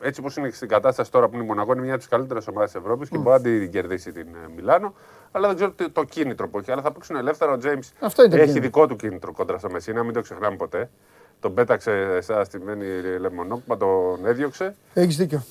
[0.04, 2.48] έτσι όπως είναι στην κατάσταση τώρα που είναι η Μονακό, είναι μια από τις καλύτερες
[2.48, 4.94] ομάδες της Ευρώπης και μπορεί να την κερδίσει την ε, Μιλάνο.
[5.32, 6.72] Αλλά δεν ξέρω το κίνητρο που έχει.
[6.72, 7.52] Αλλά θα παίξουν ελεύθερα.
[7.52, 7.92] Ο Τζέιμς
[8.32, 10.90] έχει δικό του κίνητρο κόντρα στο Μεσίνα, μην το ξεχνάμε ποτέ.
[11.40, 12.86] Τον πέταξε εσά στη μένη
[13.20, 14.76] λεμονόκπα, τον έδιωξε.
[14.94, 15.44] Έχεις δίκιο.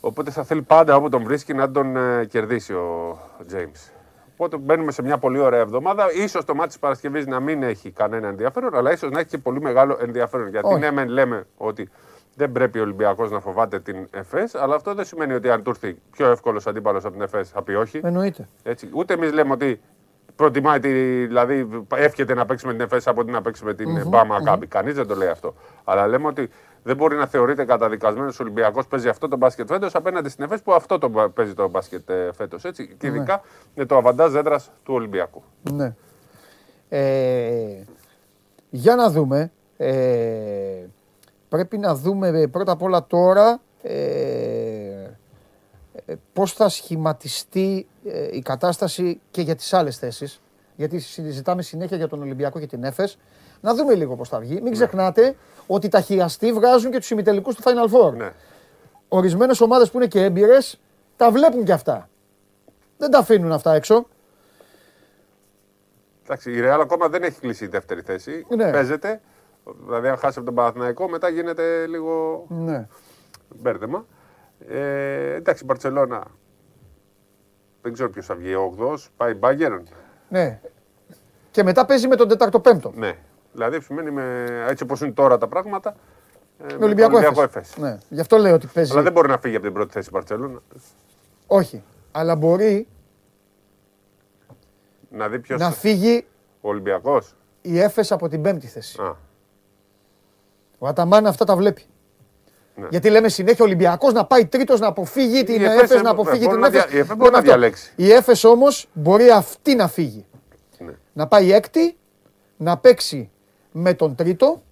[0.00, 3.18] Οπότε θα θέλει πάντα όπου τον βρίσκει να τον ε, κερδίσει ο
[3.52, 3.90] James.
[4.36, 6.06] Οπότε μπαίνουμε σε μια πολύ ωραία εβδομάδα.
[6.28, 9.38] σω το μάτι της Παρασκευής να μην έχει κανένα ενδιαφέρον, αλλά ίσως να έχει και
[9.38, 10.48] πολύ μεγάλο ενδιαφέρον.
[10.48, 11.88] Γιατί ναι, μεν λέμε ότι
[12.36, 15.70] δεν πρέπει ο Ολυμπιακός να φοβάται την ΕΦΕΣ, αλλά αυτό δεν σημαίνει ότι αν του
[15.70, 18.00] έρθει πιο εύκολος αντίπαλος από την ΕΦΕΣ θα πει όχι.
[18.04, 18.48] Εννοείται.
[18.62, 18.88] Έτσι.
[18.92, 19.80] Ούτε εμείς λέμε ότι
[20.36, 24.06] προτιμάει, δηλαδή εύχεται να παίξει με την ΕΦΕΣ από ότι να παίξει με την mm-hmm,
[24.08, 24.66] Μπάμα mm-hmm.
[24.68, 25.54] Κανείς δεν το λέει αυτό.
[25.84, 26.50] Αλλά λέμε ότι
[26.82, 30.62] δεν μπορεί να θεωρείται καταδικασμένος ο Ολυμπιακός παίζει αυτό το μπάσκετ φέτος απέναντι στην ΕΦΕΣ
[30.62, 32.62] που αυτό το παίζει το μπάσκετ ε, φέτος.
[32.62, 33.08] Και ναι.
[33.08, 33.40] ειδικά
[33.74, 35.42] με το αβαντάζ έδρας του Ολυμπιακού.
[35.72, 35.94] Ναι.
[36.88, 37.84] Ε,
[38.70, 39.52] για να δούμε.
[39.76, 40.86] Ε,
[41.56, 43.94] πρέπει να δούμε ε, πρώτα απ' όλα τώρα ε,
[46.06, 47.86] ε πώς θα σχηματιστεί
[48.32, 50.40] η κατάσταση και για τις άλλες θέσεις.
[50.76, 53.18] Γιατί συζητάμε συνέχεια για τον Ολυμπιακό και την ΕΦΕΣ.
[53.60, 54.54] Να δούμε λίγο πώς θα βγει.
[54.54, 54.70] Μην ναι.
[54.70, 55.36] ξεχνάτε
[55.66, 58.12] ότι τα χειαστή βγάζουν και τους ημιτελικούς του Final Four.
[58.12, 58.32] Ναι.
[59.08, 60.80] Ορισμένες ομάδες που είναι και έμπειρες
[61.16, 62.08] τα βλέπουν και αυτά.
[62.98, 64.06] Δεν τα αφήνουν αυτά έξω.
[66.24, 68.46] Εντάξει, η Real ακόμα δεν έχει κλείσει η δεύτερη θέση.
[68.56, 68.70] Ναι.
[68.70, 69.20] Παίζεται.
[69.84, 72.86] Δηλαδή, αν χάσει από τον Παναθηναϊκό, μετά γίνεται λίγο ναι.
[73.54, 74.06] μπέρδεμα.
[74.68, 76.24] Ε, εντάξει, η Μπαρσελόνα
[77.82, 78.54] δεν ξέρω ποιος θα βγει.
[78.54, 79.86] Ο 8 πάει Μπάγκερν.
[80.28, 80.60] Ναι.
[81.50, 82.90] Και μετά παίζει με τον 4ο-5ο.
[82.94, 83.18] Ναι.
[83.52, 85.94] Δηλαδή, σημαίνει με, έτσι όπως είναι τώρα τα πράγματα.
[86.58, 87.76] Ε, με Ολυμπιακό, Ολυμπιακό Εφές.
[87.76, 87.98] Ναι.
[88.08, 88.92] Γι' αυτό λέω ότι παίζει.
[88.92, 90.62] Αλλά δεν μπορεί να φύγει από την πρώτη θέση η Μπαρσελόνα.
[91.46, 91.82] Όχι.
[92.12, 92.88] Αλλά μπορεί
[95.10, 95.60] να, δει ποιος...
[95.60, 96.26] να φύγει
[96.60, 97.34] ο Ολυμπιακός.
[97.62, 99.02] Η Έφε από την πέμπτη θέση.
[99.02, 99.16] Α.
[100.84, 101.82] Ο Αταμάν αυτά τα βλέπει.
[102.74, 102.86] Ναι.
[102.90, 106.86] Γιατί λέμε συνέχεια Ολυμπιακός να πάει τρίτος να αποφύγει την Έφε, να αποφύγει την Έφε.
[106.90, 107.92] Η Έφε μπορεί να διαλέξει.
[107.96, 110.26] Η Έφε όμως μπορεί αυτή να φύγει.
[110.78, 110.92] Ναι.
[111.12, 111.96] Να πάει έκτη,
[112.56, 113.30] να παίξει
[113.72, 114.62] με τον τρίτο,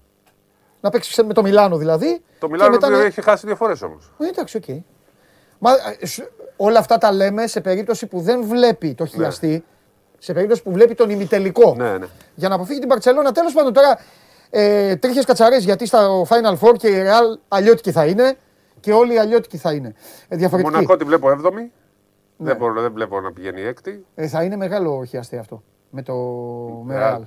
[0.80, 2.22] να παίξει με το Μιλάνο δηλαδή.
[2.38, 3.02] Το Μιλάνο μετά...
[3.02, 4.10] έχει χάσει δύο φορές όμως.
[4.18, 4.64] Ε, εντάξει, οκ.
[5.58, 6.06] Μα, ε,
[6.56, 9.08] όλα αυτά τα λέμε σε περίπτωση που δεν βλέπει το ναι.
[9.08, 9.62] χιαστί, ναι.
[10.18, 11.74] σε περίπτωση που βλέπει τον ημιτελικό.
[11.74, 12.06] Ναι, ναι.
[12.34, 13.32] Για να αποφύγει την Παρσελόνα.
[13.32, 13.98] Τέλος πάντων τώρα
[14.54, 18.36] ε, τρίχες κατσαρές γιατί στα Final Four και η Real αλλιώτικη θα είναι
[18.80, 19.94] και όλοι οι αλλιώτικοι θα είναι.
[20.28, 20.74] Ε, διαφορετική.
[20.74, 21.52] Μονακό τη βλέπω 7η.
[21.52, 21.70] Ναι.
[22.36, 24.04] Δεν, μπορώ, δεν βλέπω να πηγαίνει έκτη.
[24.14, 26.14] Ε, θα είναι μεγάλο χιαστή αυτό με το
[26.84, 27.20] με Real.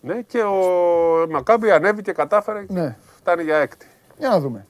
[0.00, 2.96] Ναι, και ο Μακάμπι ανέβη και κατάφερε ναι.
[3.20, 3.86] φτάνει για έκτη.
[4.18, 4.66] Για να δούμε.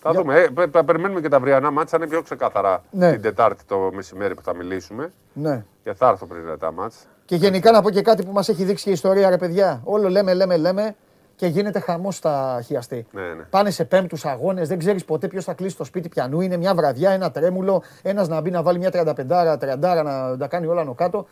[0.00, 0.20] Θα για...
[0.20, 0.48] δούμε.
[0.58, 1.96] Ε, περιμένουμε και τα αυριανά μάτσα.
[1.96, 3.12] είναι πιο ξεκάθαρα ναι.
[3.12, 5.12] την Τετάρτη το μεσημέρι που θα μιλήσουμε.
[5.32, 5.64] Ναι.
[5.82, 6.98] Και θα έρθω πριν τα μάτσα.
[7.30, 9.80] Και γενικά να πω και κάτι που μας έχει δείξει και η ιστορία, ρε παιδιά.
[9.84, 10.96] Όλο λέμε, λέμε, λέμε
[11.36, 13.06] και γίνεται χαμός στα χιαστή.
[13.10, 13.42] Ναι, ναι.
[13.42, 16.40] Πάνε σε πέμπτους αγώνες, δεν ξέρεις ποτέ ποιος θα κλείσει το σπίτι πιανού.
[16.40, 20.46] Είναι μια βραδιά, ένα τρέμουλο, ένας να μπει να βάλει μια 35 30 να τα
[20.48, 21.26] κάνει όλα κάτω.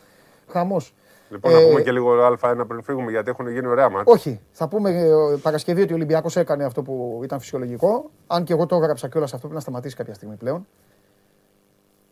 [0.49, 0.95] Χαμός.
[1.31, 4.13] Λοιπόν, ε, να πούμε και λίγο Α1 πριν φύγουμε, γιατί έχουν γίνει ωραία μάτια.
[4.13, 4.41] Όχι.
[4.53, 5.11] Θα πούμε ε,
[5.43, 8.11] Παρασκευή ότι ο Ολυμπιακός έκανε αυτό που ήταν φυσιολογικό.
[8.27, 10.67] Αν και εγώ το έγραψα κιόλας αυτό, πρέπει να σταματήσει κάποια στιγμή πλέον.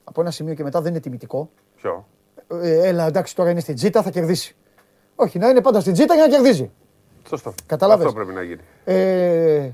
[0.04, 1.50] Από ένα σημείο και μετά δεν είναι τιμητικό.
[1.76, 2.06] Ποιο;
[2.48, 4.56] Ε, έλα, εντάξει, τώρα είναι στην τζίτα, θα κερδίσει.
[5.14, 6.70] Όχι, να είναι πάντα στην τζίτα για να κερδίζει.
[7.28, 7.54] Σωστό.
[7.66, 8.06] Κατάλαβες.
[8.06, 8.60] Αυτό πρέπει να γίνει.
[8.84, 9.70] Ε,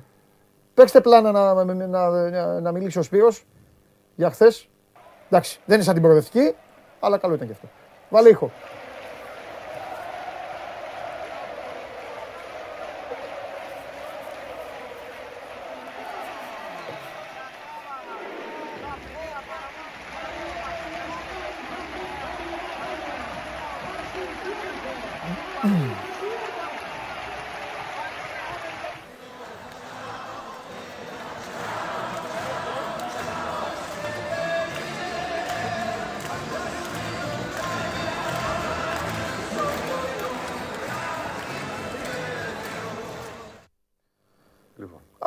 [0.75, 3.45] παίξτε πλάνα να, να, να, να μιλήσει ο Σπύρος
[4.15, 4.69] για χθες.
[5.27, 6.55] Εντάξει, δεν είναι σαν την προοδευτική,
[7.01, 7.69] αλλά καλό ήταν και αυτό.
[8.09, 8.51] Βάλε ήχο.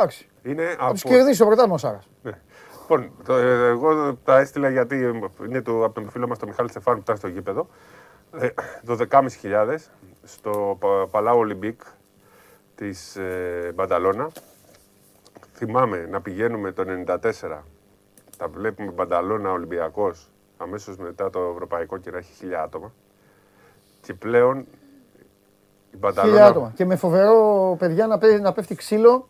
[0.05, 0.27] Εντάξει.
[0.43, 0.91] Είναι από...
[0.91, 2.09] τους κερδίσει το πρωτάθλημα ο Σάρας.
[2.23, 2.31] Ναι.
[2.81, 6.69] Λοιπόν, το, ε, εγώ τα έστειλα γιατί είναι το, από τον φίλο μας τον Μιχάλη
[6.69, 7.67] Στεφάνου που ήταν στο γήπεδο.
[8.39, 8.49] Ε,
[8.87, 9.77] 12.500
[10.23, 10.77] στο
[11.11, 11.81] Παλάου Ολυμπίκ
[12.75, 14.29] της ε, Μπανταλώνα.
[15.53, 17.21] Θυμάμαι να πηγαίνουμε το 1994.
[18.37, 22.93] Τα βλέπουμε Μπανταλώνα Ολυμπιακός αμέσως μετά το Ευρωπαϊκό και να έχει χιλιά άτομα.
[24.01, 24.65] Και πλέον
[25.91, 26.33] η Μπανταλώνα.
[26.33, 26.71] Χιλιά άτομα.
[26.75, 29.27] Και με φοβερό παιδιά να, να πέφτει ξύλο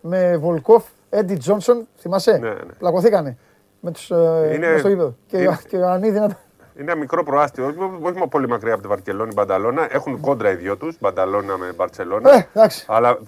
[0.00, 2.72] με Βολκόφ, Έντι Τζόνσον, θυμάσαι; Ναι, ναι.
[2.78, 3.36] Πλακωθήκανε
[3.80, 5.14] με τους, ε, είναι, στο ύπεδο.
[5.26, 6.38] Και, είναι, και ο Ανίδη να...
[6.80, 9.94] Είναι ένα μικρό προάστιο, όχι πολύ μακριά από τη Βαρκελόνη, Μπανταλώνα.
[9.94, 12.34] Έχουν κόντρα οι δυο τους, Μπανταλώνα με Μπαρσελόνα.
[12.34, 12.48] Ε,
[12.86, 13.18] αλλά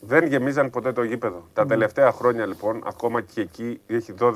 [0.00, 1.48] δεν γεμίζαν ποτέ το γήπεδο.
[1.52, 4.32] Τα τελευταία χρόνια λοιπόν, ακόμα και εκεί έχει 12-12.500.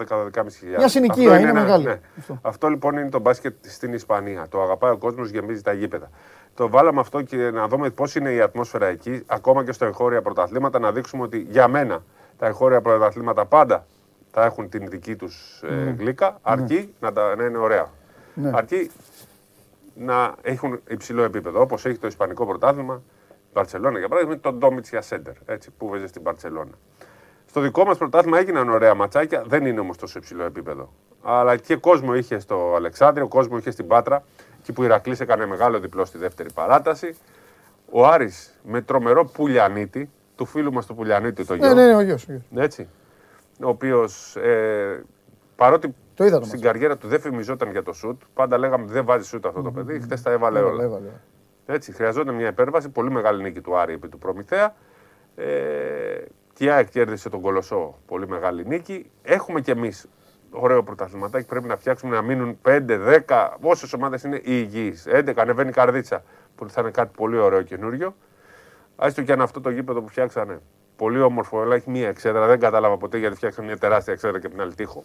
[0.77, 1.85] Μια συνοικία, είναι, είναι μεγάλη.
[1.85, 2.01] Ναι.
[2.19, 2.39] Αυτό.
[2.43, 4.47] Αυτό λοιπόν είναι το μπάσκετ στην Ισπανία.
[4.49, 6.11] Το αγαπάει ο κόσμος, γεμίζει τα γήπεδα.
[6.55, 10.23] Το βάλαμε αυτό και να δούμε πώς είναι η ατμόσφαιρα εκεί, ακόμα και στο εγχώρια
[10.23, 12.03] πρωταθλήματα, να δείξουμε ότι για μένα
[12.39, 13.87] τα εγχώρια πρωταθλήματα πάντα
[14.31, 15.95] θα έχουν την δική τους ε, ναι.
[15.99, 17.91] γλύκα, αρκεί να, τα, να είναι ωραία.
[18.35, 18.51] Ναι.
[18.55, 18.91] Αρκεί
[19.95, 21.61] να έχουν υψηλό επίπεδο.
[21.61, 25.89] Όπως έχει το Ισπανικό πρωτάθλημα, η Μπαρσελόνα για παράδειγμα, τον Ντόμιτ για σέντερ, έτσι, που
[25.89, 26.73] βέζε στην Μπαρσελόνα.
[27.47, 30.93] Στο δικό μας πρωτάθλημα έγιναν ωραία ματσάκια, δεν είναι όμως τόσο υψηλό επίπεδο.
[31.23, 34.25] Αλλά και κόσμο είχε στο Αλεξάνδριο, κόσμο είχε στην Πάτρα,
[34.61, 37.17] εκεί που η Ηρακλής έκανε μεγάλο διπλό στη δεύτερη παράταση.
[37.91, 41.67] Ο Άρης με τρομερό πουλιανίτη, του φίλου μας του Πουλιανίτη, το γιο.
[41.67, 42.89] Ναι, ναι, ναι, ο γιος, Έτσι.
[43.63, 45.05] Ο οποίος ε,
[45.57, 49.05] παρότι το είδα το στην καριέρα του δεν φημιζόταν για το σουτ, πάντα λέγαμε δεν
[49.05, 50.83] βάζει σουτ αυτό το παιδί, χθες τα έβαλε όλα.
[50.83, 51.09] Έβαλε.
[51.67, 54.75] Έτσι, χρειαζόταν μια υπέρβαση, πολύ μεγάλη νίκη του Άρη επί του Προμηθέα.
[55.37, 55.45] Ε,
[56.53, 59.11] και η ΑΕΚ κέρδισε τον Κολοσσό, πολύ μεγάλη νίκη.
[59.23, 60.09] Έχουμε κι εμείς
[60.51, 61.47] ωραίο πρωταθληματάκι.
[61.47, 65.07] Πρέπει να φτιάξουμε να μείνουν 5, 10, όσες ομάδες είναι υγιείς.
[65.11, 66.25] 11 ανεβαίνει η καρδίτσα,
[66.55, 68.15] που θα είναι κάτι πολύ ωραίο καινούριο.
[68.97, 70.61] Άστο και αν αυτό το γήπεδο που φτιάξανε
[70.97, 72.47] πολύ όμορφο, αλλά έχει μία εξέδρα.
[72.47, 75.05] Δεν κατάλαβα ποτέ γιατί φτιάξανε μια τεράστια εξέδρα και την άλλη τείχο.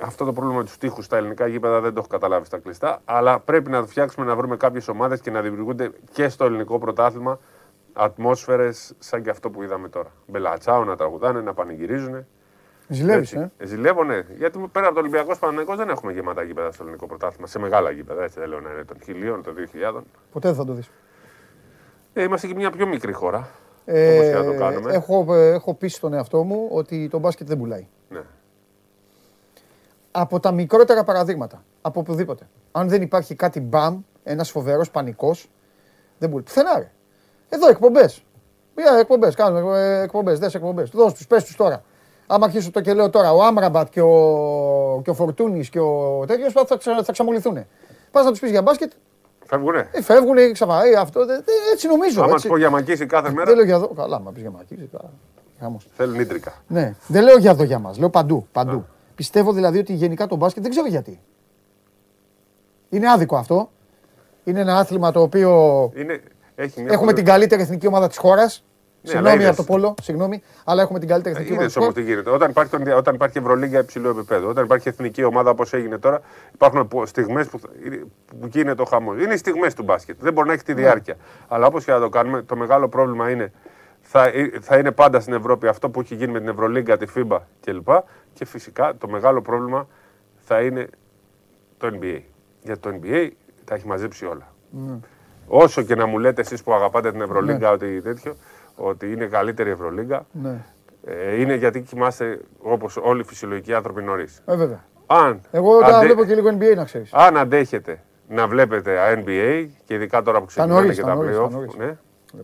[0.00, 3.00] Αυτό το πρόβλημα τους τείχου στα ελληνικά γήπεδα δεν το έχω καταλάβει στα κλειστά.
[3.04, 7.38] Αλλά πρέπει να φτιάξουμε να βρούμε κάποιες ομάδες και να δημιουργούνται και στο ελληνικό πρωτάθλημα
[7.92, 10.08] ατμόσφαιρες σαν και αυτό που είδαμε τώρα.
[10.26, 12.26] Μπελατσάου να τραγουδάνε, να πανηγυρίζουν.
[12.88, 13.52] Ζηλεύεις, ε.
[13.56, 14.24] ε; Ζηλεύω, ναι.
[14.36, 17.46] Γιατί πέρα από το Ολυμπιακός Παναγενικός δεν έχουμε γεμάτα γήπεδα στο ελληνικό πρωτάθλημα.
[17.46, 20.04] Σε μεγάλα γήπεδα, έτσι δεν λέω να είναι των χιλίων, των δύο χιλιάδων.
[20.32, 20.90] Ποτέ δεν θα το δεις.
[22.12, 23.48] Ε, είμαστε και μια πιο μικρή χώρα.
[23.84, 24.92] Ε, όπως το κάνουμε.
[24.92, 27.86] Έχω, ε, έχω πει στον εαυτό μου ότι το μπάσκετ δεν πουλάει.
[28.08, 28.20] Ναι.
[30.20, 31.64] Από τα μικρότερα παραδείγματα.
[31.80, 32.48] Από οπουδήποτε.
[32.72, 35.50] Αν δεν υπάρχει κάτι μπαμ, ένας φοβερός πανικός,
[36.18, 36.44] δεν πουλάει.
[36.44, 36.90] Πουθενά, ρε.
[37.48, 38.24] Εδώ εκπομπές.
[38.76, 39.34] Μια εκπομπές.
[39.34, 40.38] Κάνουμε ε, εκπομπές.
[40.38, 40.90] Δες εκπομπές.
[40.90, 41.82] Δώσ' τους, πες τους τώρα.
[42.26, 46.24] Άμα αρχίσω το και λέω τώρα, ο Άμραμπατ και ο, και ο Φορτούνης και ο
[46.26, 47.66] τέτοιος θα, θα, θα ξαμολυθούν.
[48.10, 48.92] Πας να τους πεις για μπάσκετ.
[49.46, 50.84] Φεύγουνε; Ε, φεύγουνε, ξαφνικά.
[50.86, 51.34] Ε, αυτό, δε,
[51.72, 52.22] έτσι νομίζω.
[52.22, 53.44] Άμα τους πω για μακίση κάθε μέρα.
[53.44, 53.88] Δεν λέω για δω.
[53.88, 54.90] Καλά, μα πεις για μακίση.
[55.96, 56.52] Θέλουν ίντρικα.
[56.66, 57.98] Ναι, δεν λέω για εδώ για μας.
[57.98, 58.46] Λέω παντού.
[58.52, 58.84] παντού.
[59.18, 61.20] Πιστεύω δηλαδή ότι γενικά το μπάσκετ δεν ξέρω γιατί.
[62.88, 63.70] Είναι άδικο αυτό.
[64.44, 65.52] Είναι ένα άθλημα το οποίο.
[65.94, 66.20] Είναι,
[66.54, 68.64] έχει μια Έχουμε την καλύτερη εθνική ομάδα της χώρας.
[69.02, 71.72] Ναι, συγγνώμη από το πόλο, συγγνώμη, αλλά έχουμε την καλύτερη εθνική ομάδα.
[71.80, 72.30] όμως τι γίνεται.
[72.30, 76.20] Όταν υπάρχει, όταν υπάρχει Ευρωλίγκα υψηλού επίπεδου, όταν υπάρχει εθνική ομάδα όπως έγινε τώρα,
[76.54, 77.58] υπάρχουν στιγμές που,
[78.40, 79.22] που γίνεται ο χαμός.
[79.22, 80.16] Είναι οι στιγμές του μπάσκετ.
[80.20, 80.80] Δεν μπορεί να έχει τη ναι.
[80.80, 81.16] διάρκεια.
[81.48, 83.52] Αλλά όπως και να το κάνουμε, το μεγάλο πρόβλημα είναι
[84.10, 84.30] θα,
[84.60, 87.88] θα είναι πάντα στην Ευρώπη αυτό που έχει γίνει με την Ευρωλίγκα, τη FIBA κλπ.
[88.32, 89.86] Και φυσικά το μεγάλο πρόβλημα
[90.36, 90.88] θα είναι
[91.78, 92.20] το NBA.
[92.62, 93.28] Γιατί το NBA
[93.64, 94.52] τα έχει μαζέψει όλα.
[94.74, 94.98] Mm.
[95.46, 97.74] Όσο και να μου λέτε εσείς που αγαπάτε την Ευρωλίγκα ναι.
[97.74, 98.36] ότι τέτοιο,
[98.76, 100.64] ότι είναι καλύτερη Ευρωλίγκα, ναι.
[101.04, 104.42] ε, είναι γιατί κοιμάστε όπως όλοι οι φυσιολογικοί άνθρωποι νωρίς.
[104.46, 104.84] Ε, βέβαια.
[105.06, 106.06] Αν Εγώ αντε...
[106.06, 107.12] βλέπω και λίγο NBA να ξέρεις.
[107.12, 111.76] Αν αντέχετε να βλέπετε NBA και ειδικά τώρα που ξεκινάνε και τα playoff.
[111.76, 111.96] Ναι,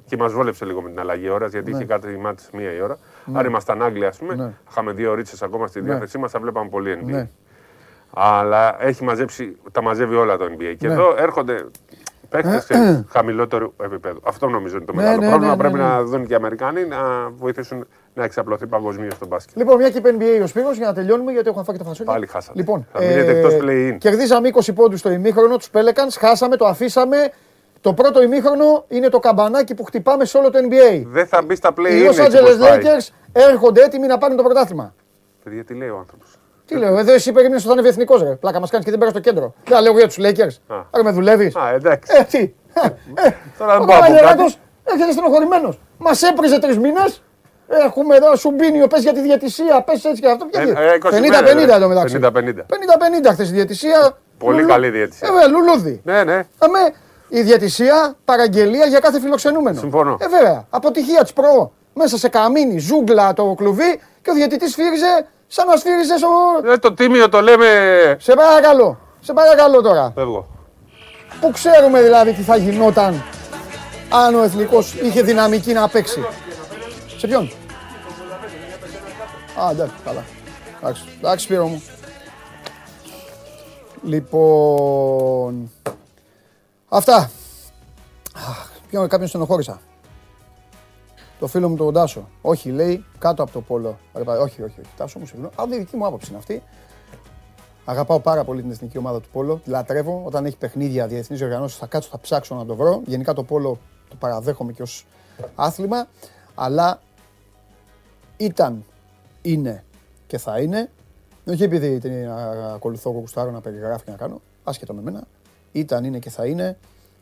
[0.07, 1.77] και μας βόλεψε λίγο με την αλλαγή ώρας, γιατί ναι.
[1.77, 2.99] είχε κάτι μάτι μία η ώρα.
[3.25, 3.39] Ναι.
[3.39, 4.53] Αν ήμασταν Άγγλοι, ας πούμε, ναι.
[4.71, 5.87] είχαμε δύο ώρε ακόμα στη ναι.
[5.87, 7.11] διάθεσή μας, θα βλέπαμε πολύ NBA.
[7.11, 7.29] Ναι.
[8.11, 10.75] Αλλά έχει μαζέψει, τα μαζεύει όλα το NBA.
[10.79, 10.93] Και ναι.
[10.93, 11.65] εδώ έρχονται
[12.29, 14.21] παίκτες ε, χαμηλότερου επίπεδου.
[14.25, 15.57] Αυτό νομίζω είναι το μεγάλο πρόβλημα.
[15.57, 19.57] Πρέπει να δουν και οι Αμερικάνοι να βοηθήσουν να εξαπλωθεί παγκοσμίω το μπάσκετ.
[19.57, 21.89] Λοιπόν, μια και είπε NBA ο Σπύρος για να τελειώνουμε γιατί έχω φάει και το
[21.89, 22.09] φασόλι.
[22.09, 22.59] Πάλι χάσαμε.
[22.59, 23.97] Λοιπόν, θα μείνετε ε, εκτό play-in.
[23.99, 27.17] Κερδίσαμε 20 πόντους στο ημίχρονο, τους Πέλεκαν, χάσαμε, το αφήσαμε.
[27.85, 31.03] Το πρώτο ημίχρονο είναι το καμπανάκι που χτυπάμε σε όλο το NBA.
[31.07, 31.91] Δεν θα μπει στα play-in.
[31.91, 34.95] Οι Los Angeles Lakers έρχονται έτοιμοι να πάρουν το πρωτάθλημα.
[35.45, 36.37] Παιδιά, τι λέει ο άνθρωπος;
[36.67, 38.31] Τι λέω, εδώ εσύ περίμενες ότι θα είναι εθνικός ρε.
[38.31, 39.55] Πλάκα μας κάνεις και δεν πέρα στο κέντρο.
[39.69, 40.77] Δεν λέω για τους Lakers.
[40.91, 41.57] Άρα με δουλεύεις.
[41.57, 42.13] Α, εντάξει.
[42.19, 42.39] Ε, τι.
[42.39, 43.99] Ε, Τώρα δεν πάω.
[44.85, 45.81] Έρχεται στενοχωρημένος.
[45.99, 47.23] Μας έπριζε τρεις μήνες.
[47.69, 50.47] Έχουμε εδώ Σουμπίνιο, πες για τη διατησία, πες έτσι και αυτό.
[50.51, 52.19] 50-50 εδώ μεταξύ.
[52.23, 54.19] 50-50 χθες η διατησία.
[54.39, 55.29] Πολύ καλή διατησία.
[55.45, 56.01] Ε, λουλούδι.
[56.05, 56.47] Ναι, ναι.
[57.31, 59.79] Αμέ, η διατησία παραγγελία για κάθε φιλοξενούμενο.
[59.81, 60.17] Συμφωνώ.
[60.21, 60.67] Ε, βέβαια.
[60.71, 61.73] Αποτυχία της προ.
[61.95, 66.73] Μέσα σε καμίνι, ζούγκλα το κλουβί και ο διαιτητής φύριζε σαν να σφύριζε ο.
[66.73, 67.67] Ε, το τίμιο το λέμε.
[68.21, 68.99] Σε παρακαλώ.
[69.21, 70.13] Σε παρακαλώ τώρα.
[70.15, 70.47] Φεύγω.
[71.41, 73.23] Πού ξέρουμε δηλαδή τι θα γινόταν
[74.09, 76.25] αν ο εθνικός είχε δυναμική να παίξει.
[77.17, 77.51] Σε ποιον;
[79.61, 80.25] Α, εντάξει, καλά.
[80.81, 81.83] Εντάξει, εντάξει, Σπύρο μου.
[84.03, 85.71] Λοιπόν,
[86.97, 87.31] αυτά.
[88.91, 89.81] Ποιον κάποιον στενοχώρησα.
[91.39, 92.29] Το φίλο μου τον Τάσο.
[92.43, 93.99] Όχι, λέει, κάτω από το πόλο.
[94.13, 94.81] Όχι, όχι, όχι.
[94.97, 95.53] Τάσο μου, συγγνώμη.
[95.57, 96.63] Αλλά δική μου άποψη είναι αυτή.
[97.85, 99.61] Αγαπάω πάρα πολύ την εθνική ομάδα του Πόλο.
[99.65, 100.23] Λατρεύω.
[100.25, 103.03] Όταν έχει παιχνίδια διεθνείς οργανώσει, θα κάτσω, θα ψάξω να το βρω.
[103.07, 105.07] Γενικά το Πόλο το παραδέχομαι και ως
[105.55, 106.09] άθλημα.
[106.55, 107.01] Αλλά
[108.37, 108.85] ήταν,
[109.43, 109.85] είναι
[110.27, 110.91] και θα είναι.
[111.47, 112.31] Όχι επειδή την
[112.75, 115.27] ακολουθώ κουστάρω να περιγράφει και να κάνω, άσχετο με μένα.
[115.77, 116.79] Ήταν, είναι και θα είναι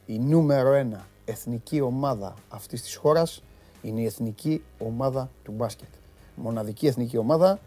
[0.07, 3.43] η νούμερο ένα εθνική ομάδα αυτής της χώρας
[3.83, 5.89] είναι η εθνική ομάδα του μπάσκετ.
[6.35, 7.59] Μοναδική εθνική ομάδα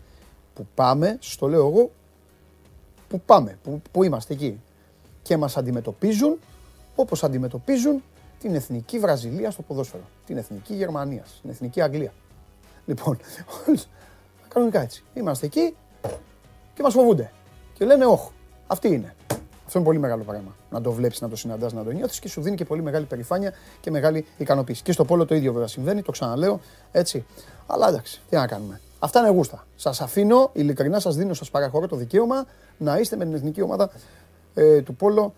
[0.53, 1.91] που πάμε, στο λέω εγώ,
[3.07, 4.61] που πάμε, που, που είμαστε εκεί.
[5.21, 6.39] Και μας αντιμετωπίζουν
[6.95, 8.03] όπως αντιμετωπίζουν
[8.39, 12.13] την εθνική Βραζιλία στο ποδόσφαιρο, την εθνική Γερμανία, την εθνική Αγγλία.
[12.85, 13.17] Λοιπόν,
[14.47, 15.03] κανονικά έτσι.
[15.13, 15.75] Είμαστε εκεί
[16.73, 17.31] και μας φοβούνται.
[17.73, 18.29] Και λένε, όχι,
[18.67, 19.15] αυτή είναι.
[19.65, 20.55] Αυτό είναι πολύ μεγάλο πράγμα.
[20.75, 23.05] Να το βλέπεις, να το συναντάς, να το νιώθεις και σου δίνει και πολύ μεγάλη
[23.05, 24.83] περηφάνεια και μεγάλη ικανοποίηση.
[24.83, 26.59] Και στο πόλο το ίδιο βέβαια συμβαίνει, το ξαναλέω
[26.91, 27.25] έτσι.
[27.67, 28.81] Αλλά εντάξει, τι να κάνουμε.
[28.99, 29.67] Αυτά είναι γούστα.
[29.75, 32.45] Σας αφήνω, ειλικρινά σας δίνω, σας παραχωρώ το δικαίωμα
[32.77, 33.89] να είστε με την εθνική ομάδα
[34.53, 35.33] ε, του Πόλο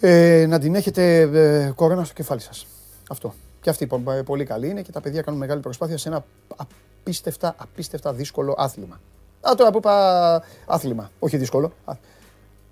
[0.00, 2.66] ε, να την έχετε ε, κορώνα στο κεφάλι σας.
[3.10, 3.34] Αυτό.
[3.60, 6.24] Και αυτή ε, πολύ καλή είναι και τα παιδιά κάνουν μεγάλη προσπάθεια σε ένα
[6.56, 9.00] απίστευτα, απίστευτα δύσκολο άθλημα.
[9.40, 11.72] Α, τώρα που είπα άθλημα, όχι δύσκολο.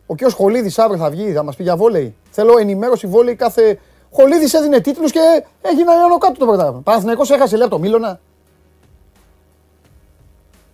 [0.07, 0.31] Ο κ.
[0.33, 2.15] Χολίδης αύριο θα βγει, θα μας πει για βόλεϊ.
[2.31, 3.79] Θέλω ενημέρωση βόλεϊ κάθε.
[4.13, 6.81] Χολίδης έδινε τίτλους και έγινε άνω κάτω το πρωτάθλημα.
[6.81, 8.21] Παναθυναϊκό έχασε λέει το Μίλωνα.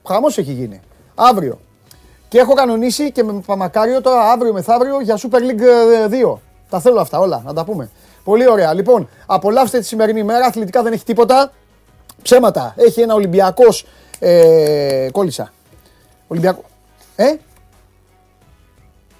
[0.08, 0.80] Χαμός έχει γίνει.
[1.14, 1.58] Αύριο.
[2.28, 6.38] Και έχω κανονίσει και με Παμακάριο τώρα αύριο μεθαύριο για Super League 2.
[6.70, 7.90] Τα θέλω αυτά όλα, να τα πούμε.
[8.24, 8.74] Πολύ ωραία.
[8.74, 10.46] Λοιπόν, απολαύστε τη σημερινή μέρα.
[10.46, 11.52] Αθλητικά δεν έχει τίποτα.
[12.22, 12.74] Ψέματα.
[12.76, 13.86] Έχει ένα Ολυμπιακός.
[14.18, 15.52] Ε, κόλλησα.
[16.26, 16.62] Ολυμπιακό.
[17.16, 17.34] Ε;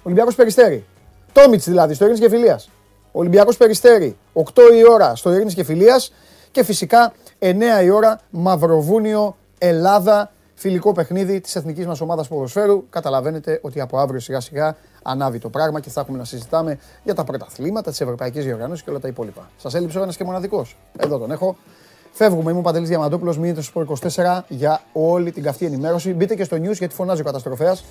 [0.03, 0.85] Ολυμπιακός Περιστέρη.
[1.31, 2.69] Τόμιτς δηλαδή, στο Ειρήνης και Φιλίας.
[3.11, 4.43] Ολυμπιακός Περιστέρη, 8
[4.73, 6.13] η ώρα στο Ειρήνης και Φιλίας.
[6.51, 12.89] Και φυσικά 9 η ώρα Μαυροβούνιο, Ελλάδα, φιλικό παιχνίδι της εθνικής μας ομάδας ποδοσφαίρου.
[12.89, 17.13] Καταλαβαίνετε ότι από αύριο σιγά σιγά ανάβει το πράγμα και θα έχουμε να συζητάμε για
[17.13, 19.49] τα πρωταθλήματα, τι ευρωπαϊκέ διοργανώσει και όλα τα υπόλοιπα.
[19.57, 20.77] Σας έλειψε ο ένας και μοναδικός.
[20.97, 21.55] Εδώ τον έχω.
[22.11, 22.51] Φεύγουμε.
[22.51, 23.37] Είμαι ο Παντελής Διαμαντόπουλος.
[23.37, 26.13] Μείνετε στο 24 για όλη την καυτή ενημέρωση.
[26.13, 27.83] Μπείτε και στο news γιατί φωνάζει ο καταστροφέας.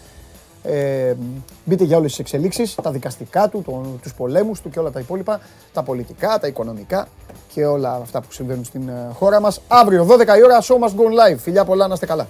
[0.63, 1.15] Ε,
[1.65, 5.01] μπείτε για όλες τις εξελίξεις, τα δικαστικά του, τον, τους πολέμους του και όλα τα
[5.01, 5.41] υπόλοιπα,
[5.73, 7.09] τα πολιτικά, τα οικονομικά
[7.55, 9.61] και όλα αυτά που συμβαίνουν στην ε, χώρα μας.
[9.69, 11.37] Αύριο 12 η ώρα, show must go live.
[11.39, 12.27] Φιλιά πολλά, να είστε καλά.